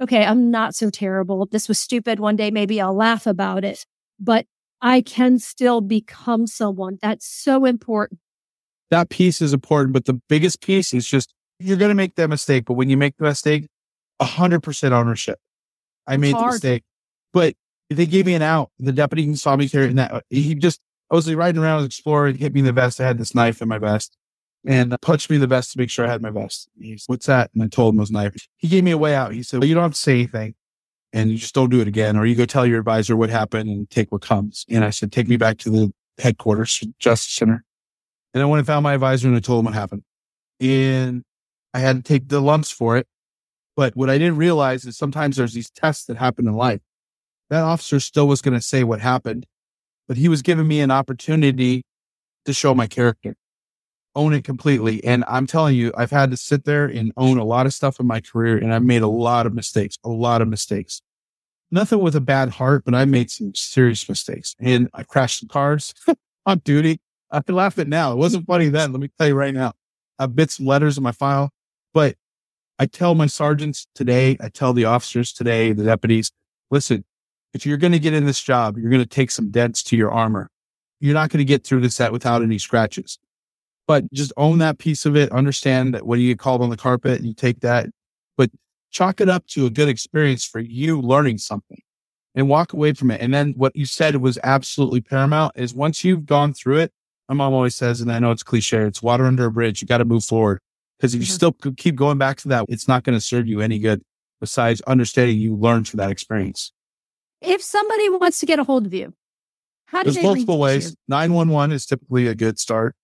okay, 0.02 0.26
I'm 0.26 0.52
not 0.52 0.76
so 0.76 0.90
terrible. 0.90 1.48
This 1.48 1.68
was 1.68 1.80
stupid 1.80 2.20
one 2.20 2.36
day, 2.36 2.52
maybe 2.52 2.82
I'll 2.82 2.96
laugh 2.96 3.26
about 3.26 3.64
it, 3.64 3.86
but 4.20 4.46
I 4.84 5.02
can 5.02 5.40
still 5.40 5.80
become 5.82 6.46
someone. 6.46 7.00
That's 7.02 7.26
so 7.26 7.64
important. 7.66 8.20
that 8.92 9.10
piece 9.10 9.42
is 9.42 9.54
important. 9.54 9.94
But 9.94 10.06
the 10.06 10.22
biggest 10.30 10.62
piece 10.62 10.94
is 10.94 11.08
just 11.08 11.34
you're 11.58 11.78
going 11.78 11.90
to 11.90 11.96
make 11.96 12.16
that 12.16 12.28
mistake. 12.28 12.66
But 12.66 12.74
when 12.74 12.90
you 12.90 12.98
make 12.98 13.16
the 13.18 13.24
mistake, 13.24 13.68
100% 14.22 14.92
ownership. 14.92 15.40
I 16.06 16.18
made 16.18 16.36
the 16.36 16.46
mistake, 16.46 16.84
but 17.32 17.56
they 17.90 18.06
gave 18.06 18.26
me 18.26 18.34
an 18.34 18.42
out. 18.42 18.72
The 18.78 18.92
deputy 18.92 19.34
saw 19.36 19.56
me 19.56 19.70
carrying 19.70 19.96
that. 19.96 20.24
He 20.30 20.54
just, 20.54 20.82
I 21.10 21.16
was 21.16 21.34
riding 21.34 21.62
around, 21.62 21.86
exploring, 21.86 22.38
hit 22.38 22.54
me 22.54 22.60
in 22.60 22.66
the 22.66 22.74
vest. 22.74 23.00
I 23.00 23.06
had 23.08 23.18
this 23.18 23.34
knife 23.34 23.62
in 23.62 23.70
my 23.70 23.78
vest 23.78 24.18
and 24.66 24.94
uh, 24.94 24.98
punched 25.02 25.30
me 25.30 25.38
in 25.38 25.42
the 25.42 25.48
vest 25.48 25.72
to 25.72 25.80
make 25.80 25.90
sure 25.90 26.06
I 26.06 26.12
had 26.12 26.22
my 26.22 26.30
vest. 26.30 26.68
He's, 26.78 27.06
What's 27.08 27.28
that? 27.28 27.52
And 27.54 27.64
I 27.64 27.68
told 27.68 27.94
him 27.94 28.00
it 28.00 28.02
was 28.02 28.12
knife. 28.12 28.36
He 28.58 28.68
gave 28.68 28.84
me 28.84 28.92
a 28.92 28.98
way 28.98 29.16
out. 29.16 29.34
He 29.34 29.44
said, 29.44 29.62
well, 29.62 29.68
You 29.68 29.76
don't 29.76 29.84
have 29.84 29.94
to 29.94 29.98
say 29.98 30.14
anything 30.14 30.56
and 31.14 31.32
you 31.32 31.38
just 31.38 31.54
don't 31.54 31.70
do 31.70 31.80
it 31.80 31.88
again, 31.88 32.18
or 32.18 32.26
you 32.26 32.36
go 32.36 32.46
tell 32.46 32.66
your 32.66 32.80
advisor 32.80 33.16
what 33.16 33.30
happened 33.30 33.70
and 33.70 33.90
take 33.90 34.12
what 34.12 34.22
comes. 34.22 34.66
And 34.70 34.84
I 34.84 34.90
said, 34.90 35.12
Take 35.12 35.28
me 35.28 35.38
back 35.38 35.60
to 35.60 35.70
the 35.70 35.94
headquarters, 36.18 36.84
Justice 37.00 37.32
Center. 37.32 37.64
And 38.34 38.42
I 38.42 38.46
went 38.48 38.60
and 38.60 38.68
found 38.68 38.84
my 38.84 38.96
advisor 38.96 39.28
and 39.28 39.38
I 39.38 39.40
told 39.40 39.60
him 39.60 39.66
what 39.66 39.76
happened. 39.76 40.04
And 40.60 41.24
I 41.74 41.80
had 41.80 41.98
to 41.98 42.02
take 42.02 42.30
the 42.30 42.42
lumps 42.42 42.72
for 42.72 42.98
it. 42.98 43.08
But 43.76 43.96
what 43.96 44.10
I 44.10 44.18
didn't 44.18 44.38
realize 44.38 44.86
is 44.86 44.98
sometimes 44.98 45.38
there's 45.38 45.54
these 45.54 45.70
tests 45.70 46.06
that 46.06 46.18
happen 46.18 46.48
in 46.48 46.54
life. 46.54 46.82
That 47.50 47.64
officer 47.64 48.00
still 48.00 48.28
was 48.28 48.42
going 48.42 48.56
to 48.56 48.62
say 48.62 48.84
what 48.84 49.00
happened, 49.00 49.46
but 50.08 50.18
he 50.18 50.30
was 50.30 50.42
giving 50.42 50.68
me 50.68 50.80
an 50.80 50.92
opportunity 50.92 51.84
to 52.46 52.54
show 52.54 52.74
my 52.74 52.88
character, 52.88 53.36
own 54.16 54.34
it 54.34 54.44
completely. 54.44 55.04
And 55.04 55.24
I'm 55.28 55.48
telling 55.48 55.76
you, 55.76 55.92
I've 55.98 56.12
had 56.12 56.32
to 56.32 56.38
sit 56.38 56.66
there 56.66 56.86
and 56.86 57.12
own 57.18 57.38
a 57.38 57.44
lot 57.44 57.66
of 57.66 57.74
stuff 57.74 58.00
in 58.00 58.08
my 58.08 58.22
career 58.22 58.58
and 58.58 58.74
I've 58.74 58.84
made 58.84 59.02
a 59.02 59.08
lot 59.08 59.46
of 59.46 59.54
mistakes, 59.54 59.98
a 60.04 60.10
lot 60.10 60.42
of 60.42 60.48
mistakes. 60.48 61.02
Nothing 61.72 62.00
with 62.00 62.16
a 62.16 62.22
bad 62.22 62.50
heart, 62.50 62.84
but 62.86 62.94
I 62.94 63.06
made 63.06 63.32
some 63.32 63.56
serious 63.56 64.08
mistakes 64.08 64.56
and 64.60 64.90
I 64.94 65.04
crashed 65.04 65.40
some 65.40 65.50
cars 65.50 65.94
on 66.46 66.60
duty. 66.60 67.02
I 67.32 67.42
can 67.42 67.56
laugh 67.56 67.80
at 67.80 67.88
now. 67.88 68.12
It 68.12 68.18
wasn't 68.18 68.46
funny 68.46 68.70
then. 68.70 68.92
Let 68.92 69.02
me 69.02 69.10
tell 69.18 69.28
you 69.28 69.36
right 69.36 69.54
now. 69.54 69.74
I 70.20 70.28
bit 70.28 70.52
some 70.52 70.68
letters 70.68 70.98
in 70.98 71.04
my 71.04 71.12
file, 71.12 71.50
but 71.94 72.16
I 72.78 72.86
tell 72.86 73.16
my 73.16 73.26
sergeants 73.26 73.88
today, 73.96 74.38
I 74.40 74.50
tell 74.50 74.74
the 74.74 74.86
officers 74.86 75.34
today, 75.34 75.74
the 75.74 75.84
deputies, 75.84 76.32
listen, 76.70 77.04
if 77.54 77.66
you're 77.66 77.78
going 77.78 77.94
to 77.94 78.00
get 78.00 78.14
in 78.14 78.26
this 78.26 78.42
job, 78.42 78.78
you're 78.78 78.90
going 78.90 79.02
to 79.02 79.08
take 79.08 79.32
some 79.32 79.52
dents 79.52 79.84
to 79.84 79.98
your 79.98 80.12
armor. 80.12 80.50
You're 81.00 81.14
not 81.14 81.30
going 81.30 81.40
to 81.40 81.46
get 81.46 81.64
through 81.64 81.82
the 81.82 81.90
set 81.90 82.12
without 82.12 82.42
any 82.42 82.58
scratches, 82.58 83.20
but 83.88 84.12
just 84.14 84.34
own 84.38 84.60
that 84.60 84.78
piece 84.78 85.06
of 85.06 85.16
it. 85.16 85.32
Understand 85.32 85.94
that 85.94 86.06
when 86.06 86.20
you 86.20 86.30
get 86.30 86.40
called 86.40 86.62
on 86.62 86.70
the 86.70 86.78
carpet, 86.78 87.22
you 87.22 87.34
take 87.34 87.62
that, 87.62 87.88
but 88.38 88.50
chalk 88.92 89.22
it 89.22 89.30
up 89.30 89.46
to 89.48 89.66
a 89.66 89.70
good 89.70 89.90
experience 89.90 90.46
for 90.46 90.60
you 90.60 91.02
learning 91.02 91.38
something 91.38 91.82
and 92.36 92.50
walk 92.50 92.74
away 92.74 92.94
from 92.94 93.12
it. 93.12 93.22
And 93.22 93.34
then 93.34 93.54
what 93.58 93.76
you 93.76 93.86
said 93.86 94.16
was 94.18 94.40
absolutely 94.44 95.02
paramount 95.02 95.54
is 95.56 95.74
once 95.74 96.04
you've 96.04 96.26
gone 96.26 96.54
through 96.54 96.80
it, 96.80 96.92
my 97.30 97.36
mom 97.36 97.54
always 97.54 97.76
says, 97.76 98.02
and 98.02 98.12
I 98.12 98.20
know 98.20 98.32
it's 98.32 98.44
cliche, 98.44 98.80
it's 98.80 99.02
water 99.02 99.26
under 99.26 99.46
a 99.46 99.52
bridge. 99.52 99.82
You 99.82 99.88
got 99.88 100.00
to 100.00 100.06
move 100.06 100.24
forward. 100.24 100.60
Because 100.98 101.14
if 101.14 101.22
you 101.22 101.28
mm-hmm. 101.28 101.34
still 101.34 101.74
keep 101.74 101.96
going 101.96 102.18
back 102.18 102.38
to 102.38 102.48
that, 102.50 102.66
it's 102.70 102.88
not 102.88 103.04
going 103.04 103.16
to 103.18 103.22
serve 103.22 103.48
you 103.48 103.62
any 103.62 103.80
good 103.80 104.02
besides 104.40 104.82
understanding 104.82 105.38
you 105.38 105.56
learned 105.56 105.88
from 105.88 105.98
that 105.98 106.12
experience. 106.12 106.72
If 107.42 107.62
somebody 107.62 108.10
wants 108.10 108.40
to 108.40 108.46
get 108.46 108.60
a 108.60 108.64
hold 108.64 108.86
of 108.86 108.94
you, 108.94 109.14
how 109.86 110.04
do 110.04 110.12
There's 110.12 110.24
multiple 110.24 110.60
ways. 110.60 110.96
911 111.08 111.74
is 111.74 111.86
typically 111.86 112.28
a 112.28 112.36
good 112.36 112.58
start. 112.58 112.96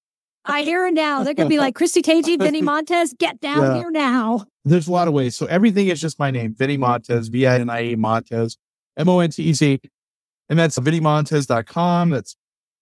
I 0.49 0.63
hear 0.63 0.88
it 0.88 0.93
now. 0.93 1.23
They're 1.23 1.34
going 1.34 1.47
to 1.47 1.53
be 1.53 1.59
like, 1.59 1.76
Christy 1.76 2.01
Tagye, 2.01 2.39
Vinnie 2.41 2.61
Montez, 2.61 3.13
get 3.17 3.39
down 3.39 3.61
yeah. 3.61 3.76
here 3.76 3.91
now. 3.91 4.45
There's 4.65 4.88
a 4.88 4.91
lot 4.91 5.07
of 5.07 5.13
ways. 5.13 5.35
So 5.35 5.45
everything 5.45 5.88
is 5.88 6.01
just 6.01 6.19
my 6.19 6.31
name, 6.31 6.53
Vinnie 6.53 6.77
Montez, 6.77 7.27
V-I-N-I-E 7.30 7.95
Montez, 7.95 8.57
M-O-N-T-E-Z. 8.97 9.80
And 10.49 10.59
that's 10.59 10.77
VinnieMontez.com. 10.80 12.09
That's 12.09 12.35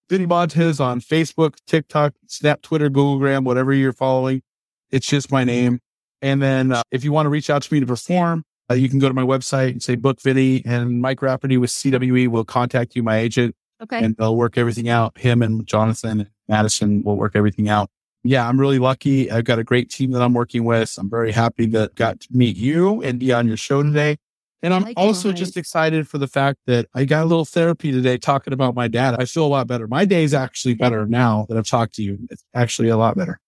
Vinnie 0.08 0.26
Montez 0.26 0.80
on 0.80 1.00
Facebook, 1.00 1.56
TikTok, 1.66 2.14
Snap, 2.26 2.62
Twitter, 2.62 2.88
Googlegram, 2.88 3.44
whatever 3.44 3.72
you're 3.72 3.92
following. 3.92 4.42
It's 4.90 5.06
just 5.06 5.30
my 5.30 5.44
name. 5.44 5.80
And 6.22 6.42
then 6.42 6.72
uh, 6.72 6.82
if 6.90 7.04
you 7.04 7.12
want 7.12 7.26
to 7.26 7.30
reach 7.30 7.50
out 7.50 7.62
to 7.62 7.72
me 7.72 7.80
to 7.80 7.86
perform, 7.86 8.44
uh, 8.70 8.74
you 8.74 8.88
can 8.88 8.98
go 8.98 9.08
to 9.08 9.14
my 9.14 9.22
website 9.22 9.70
and 9.70 9.82
say 9.82 9.96
book 9.96 10.20
Vinnie 10.20 10.62
and 10.64 11.00
Mike 11.00 11.22
Rafferty 11.22 11.56
with 11.56 11.70
CWE 11.70 12.28
will 12.28 12.44
contact 12.44 12.96
you, 12.96 13.02
my 13.02 13.18
agent. 13.18 13.54
Okay. 13.80 14.02
And 14.02 14.16
they'll 14.16 14.36
work 14.36 14.58
everything 14.58 14.88
out. 14.88 15.16
Him 15.18 15.40
and 15.42 15.64
Jonathan 15.66 16.20
and 16.20 16.30
Madison 16.48 17.02
will 17.02 17.16
work 17.16 17.32
everything 17.34 17.68
out. 17.68 17.90
Yeah, 18.24 18.48
I'm 18.48 18.58
really 18.60 18.78
lucky. 18.78 19.30
I've 19.30 19.44
got 19.44 19.58
a 19.58 19.64
great 19.64 19.90
team 19.90 20.10
that 20.10 20.22
I'm 20.22 20.34
working 20.34 20.64
with. 20.64 20.96
I'm 20.98 21.08
very 21.08 21.32
happy 21.32 21.66
that 21.66 21.94
got 21.94 22.20
to 22.20 22.28
meet 22.30 22.56
you 22.56 23.02
and 23.02 23.18
be 23.18 23.32
on 23.32 23.46
your 23.46 23.56
show 23.56 23.82
today. 23.82 24.16
And 24.60 24.74
I'm 24.74 24.92
also 24.96 25.30
just 25.30 25.56
excited 25.56 26.08
for 26.08 26.18
the 26.18 26.26
fact 26.26 26.58
that 26.66 26.88
I 26.92 27.04
got 27.04 27.22
a 27.22 27.26
little 27.26 27.44
therapy 27.44 27.92
today 27.92 28.18
talking 28.18 28.52
about 28.52 28.74
my 28.74 28.88
dad. 28.88 29.14
I 29.16 29.24
feel 29.24 29.46
a 29.46 29.48
lot 29.48 29.68
better. 29.68 29.86
My 29.86 30.04
day 30.04 30.24
is 30.24 30.34
actually 30.34 30.74
better 30.74 31.06
now 31.06 31.46
that 31.48 31.56
I've 31.56 31.68
talked 31.68 31.94
to 31.94 32.02
you. 32.02 32.18
It's 32.28 32.44
actually 32.54 32.88
a 32.88 32.96
lot 32.96 33.16
better 33.16 33.38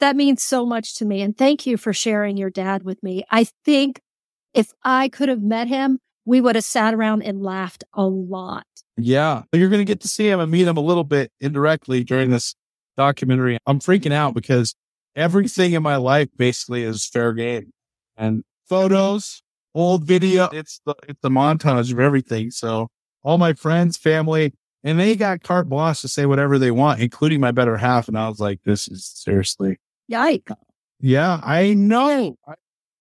that 0.00 0.16
means 0.16 0.42
so 0.42 0.66
much 0.66 0.96
to 0.96 1.04
me. 1.04 1.22
And 1.22 1.36
thank 1.36 1.66
you 1.66 1.76
for 1.76 1.92
sharing 1.92 2.36
your 2.36 2.50
dad 2.50 2.82
with 2.82 3.02
me. 3.02 3.22
I 3.30 3.46
think 3.64 4.00
if 4.52 4.72
I 4.82 5.08
could 5.08 5.28
have 5.28 5.42
met 5.42 5.68
him, 5.68 6.00
we 6.30 6.40
would 6.40 6.54
have 6.54 6.64
sat 6.64 6.94
around 6.94 7.22
and 7.22 7.42
laughed 7.42 7.82
a 7.92 8.04
lot. 8.04 8.64
Yeah. 8.96 9.42
You're 9.52 9.68
going 9.68 9.80
to 9.80 9.84
get 9.84 10.00
to 10.02 10.08
see 10.08 10.28
him 10.28 10.38
and 10.38 10.48
meet 10.48 10.68
him 10.68 10.76
a 10.76 10.80
little 10.80 11.02
bit 11.02 11.32
indirectly 11.40 12.04
during 12.04 12.30
this 12.30 12.54
documentary. 12.96 13.58
I'm 13.66 13.80
freaking 13.80 14.12
out 14.12 14.32
because 14.32 14.76
everything 15.16 15.72
in 15.72 15.82
my 15.82 15.96
life 15.96 16.28
basically 16.36 16.84
is 16.84 17.04
fair 17.04 17.32
game 17.32 17.72
and 18.16 18.44
photos, 18.68 19.42
old 19.74 20.04
video. 20.04 20.48
It's 20.52 20.80
the, 20.86 20.94
it's 21.08 21.18
the 21.20 21.30
montage 21.30 21.92
of 21.92 21.98
everything. 21.98 22.52
So 22.52 22.86
all 23.24 23.36
my 23.36 23.52
friends, 23.52 23.96
family, 23.96 24.54
and 24.84 25.00
they 25.00 25.16
got 25.16 25.42
carte 25.42 25.68
blanche 25.68 26.00
to 26.02 26.08
say 26.08 26.26
whatever 26.26 26.60
they 26.60 26.70
want, 26.70 27.00
including 27.00 27.40
my 27.40 27.50
better 27.50 27.76
half. 27.76 28.06
And 28.06 28.16
I 28.16 28.28
was 28.28 28.38
like, 28.38 28.60
this 28.64 28.86
is 28.86 29.04
seriously 29.04 29.78
Yikes. 30.08 30.54
Yeah, 31.00 31.40
I 31.42 31.74
know. 31.74 32.36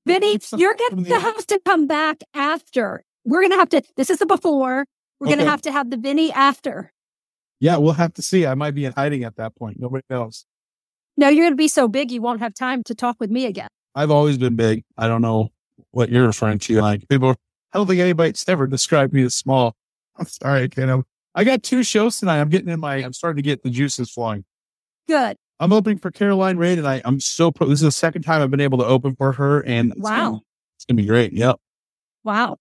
Vinnie, 0.07 0.39
you're 0.57 0.73
going 0.73 1.03
to 1.03 1.19
have 1.19 1.45
to 1.45 1.59
come 1.63 1.85
back 1.85 2.23
after. 2.33 3.03
We're 3.25 3.41
going 3.41 3.51
to 3.51 3.57
have 3.57 3.69
to, 3.69 3.81
this 3.95 4.09
is 4.09 4.19
the 4.19 4.25
before. 4.25 4.85
We're 5.19 5.27
okay. 5.27 5.35
going 5.35 5.45
to 5.45 5.51
have 5.51 5.61
to 5.63 5.71
have 5.71 5.89
the 5.89 5.97
Vinnie 5.97 6.31
after. 6.31 6.91
Yeah, 7.59 7.77
we'll 7.77 7.93
have 7.93 8.13
to 8.13 8.21
see. 8.21 8.45
I 8.45 8.55
might 8.55 8.75
be 8.75 8.85
in 8.85 8.93
hiding 8.93 9.23
at 9.23 9.35
that 9.35 9.55
point. 9.55 9.79
Nobody 9.79 10.03
knows. 10.09 10.45
No, 11.17 11.27
you're 11.27 11.43
going 11.43 11.53
to 11.53 11.57
be 11.57 11.67
so 11.67 11.87
big, 11.87 12.11
you 12.11 12.21
won't 12.21 12.39
have 12.39 12.53
time 12.53 12.83
to 12.83 12.95
talk 12.95 13.17
with 13.19 13.29
me 13.29 13.45
again. 13.45 13.67
I've 13.95 14.11
always 14.11 14.37
been 14.37 14.55
big. 14.55 14.83
I 14.97 15.07
don't 15.07 15.21
know 15.21 15.49
what 15.91 16.09
you're 16.09 16.25
referring 16.25 16.59
to. 16.59 16.81
Like 16.81 17.07
people, 17.09 17.35
I 17.73 17.77
don't 17.77 17.87
think 17.87 17.99
anybody's 17.99 18.45
ever 18.47 18.67
described 18.67 19.13
me 19.13 19.23
as 19.23 19.35
small. 19.35 19.75
I'm 20.17 20.27
sorry, 20.27 20.69
Ken. 20.69 21.03
I 21.35 21.43
got 21.43 21.63
two 21.63 21.83
shows 21.83 22.19
tonight. 22.19 22.39
I'm 22.39 22.49
getting 22.49 22.69
in 22.69 22.79
my, 22.79 22.95
I'm 22.95 23.13
starting 23.13 23.37
to 23.37 23.41
get 23.41 23.63
the 23.63 23.69
juices 23.69 24.09
flowing. 24.09 24.45
Good. 25.07 25.35
I'm 25.59 25.73
opening 25.73 25.97
for 25.97 26.09
Caroline 26.09 26.61
and 26.61 26.87
I, 26.87 27.01
I'm 27.03 27.19
so 27.19 27.51
pro- 27.51 27.67
this 27.67 27.79
is 27.79 27.83
the 27.83 27.91
second 27.91 28.21
time 28.21 28.41
I've 28.41 28.51
been 28.51 28.61
able 28.61 28.77
to 28.77 28.85
open 28.85 29.15
for 29.15 29.33
her, 29.33 29.59
and 29.65 29.93
wow, 29.97 30.41
it's 30.77 30.85
gonna 30.85 30.95
be 31.01 31.05
great. 31.05 31.33
Yep. 31.33 31.57
Wow. 32.23 32.57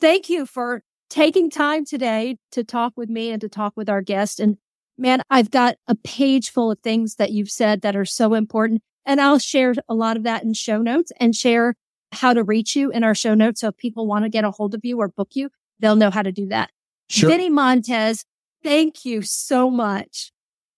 Thank 0.00 0.28
you 0.28 0.46
for 0.46 0.82
taking 1.10 1.50
time 1.50 1.84
today 1.84 2.36
to 2.52 2.64
talk 2.64 2.94
with 2.96 3.08
me 3.08 3.30
and 3.30 3.40
to 3.40 3.48
talk 3.48 3.74
with 3.76 3.88
our 3.88 4.02
guest. 4.02 4.40
And 4.40 4.56
man, 4.96 5.22
I've 5.30 5.50
got 5.50 5.76
a 5.86 5.94
page 5.94 6.50
full 6.50 6.70
of 6.70 6.78
things 6.80 7.16
that 7.16 7.32
you've 7.32 7.50
said 7.50 7.82
that 7.82 7.96
are 7.96 8.04
so 8.04 8.34
important, 8.34 8.82
and 9.04 9.20
I'll 9.20 9.38
share 9.38 9.74
a 9.88 9.94
lot 9.94 10.16
of 10.16 10.22
that 10.22 10.42
in 10.42 10.54
show 10.54 10.78
notes 10.78 11.12
and 11.18 11.34
share 11.34 11.74
how 12.12 12.32
to 12.32 12.42
reach 12.42 12.76
you 12.76 12.90
in 12.90 13.04
our 13.04 13.14
show 13.14 13.34
notes. 13.34 13.60
So 13.60 13.68
if 13.68 13.76
people 13.76 14.06
want 14.06 14.24
to 14.24 14.28
get 14.28 14.44
a 14.44 14.50
hold 14.50 14.74
of 14.74 14.84
you 14.84 14.98
or 14.98 15.08
book 15.08 15.30
you, 15.32 15.50
they'll 15.80 15.96
know 15.96 16.10
how 16.10 16.22
to 16.22 16.32
do 16.32 16.46
that. 16.48 16.70
Sure. 17.08 17.30
Vinnie 17.30 17.50
Montez, 17.50 18.24
thank 18.62 19.04
you 19.04 19.22
so 19.22 19.70
much. 19.70 20.32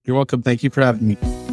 You're 0.05 0.17
welcome. 0.17 0.43
Thank 0.43 0.63
you 0.63 0.71
for 0.71 0.83
having 0.83 1.09
me. 1.09 1.44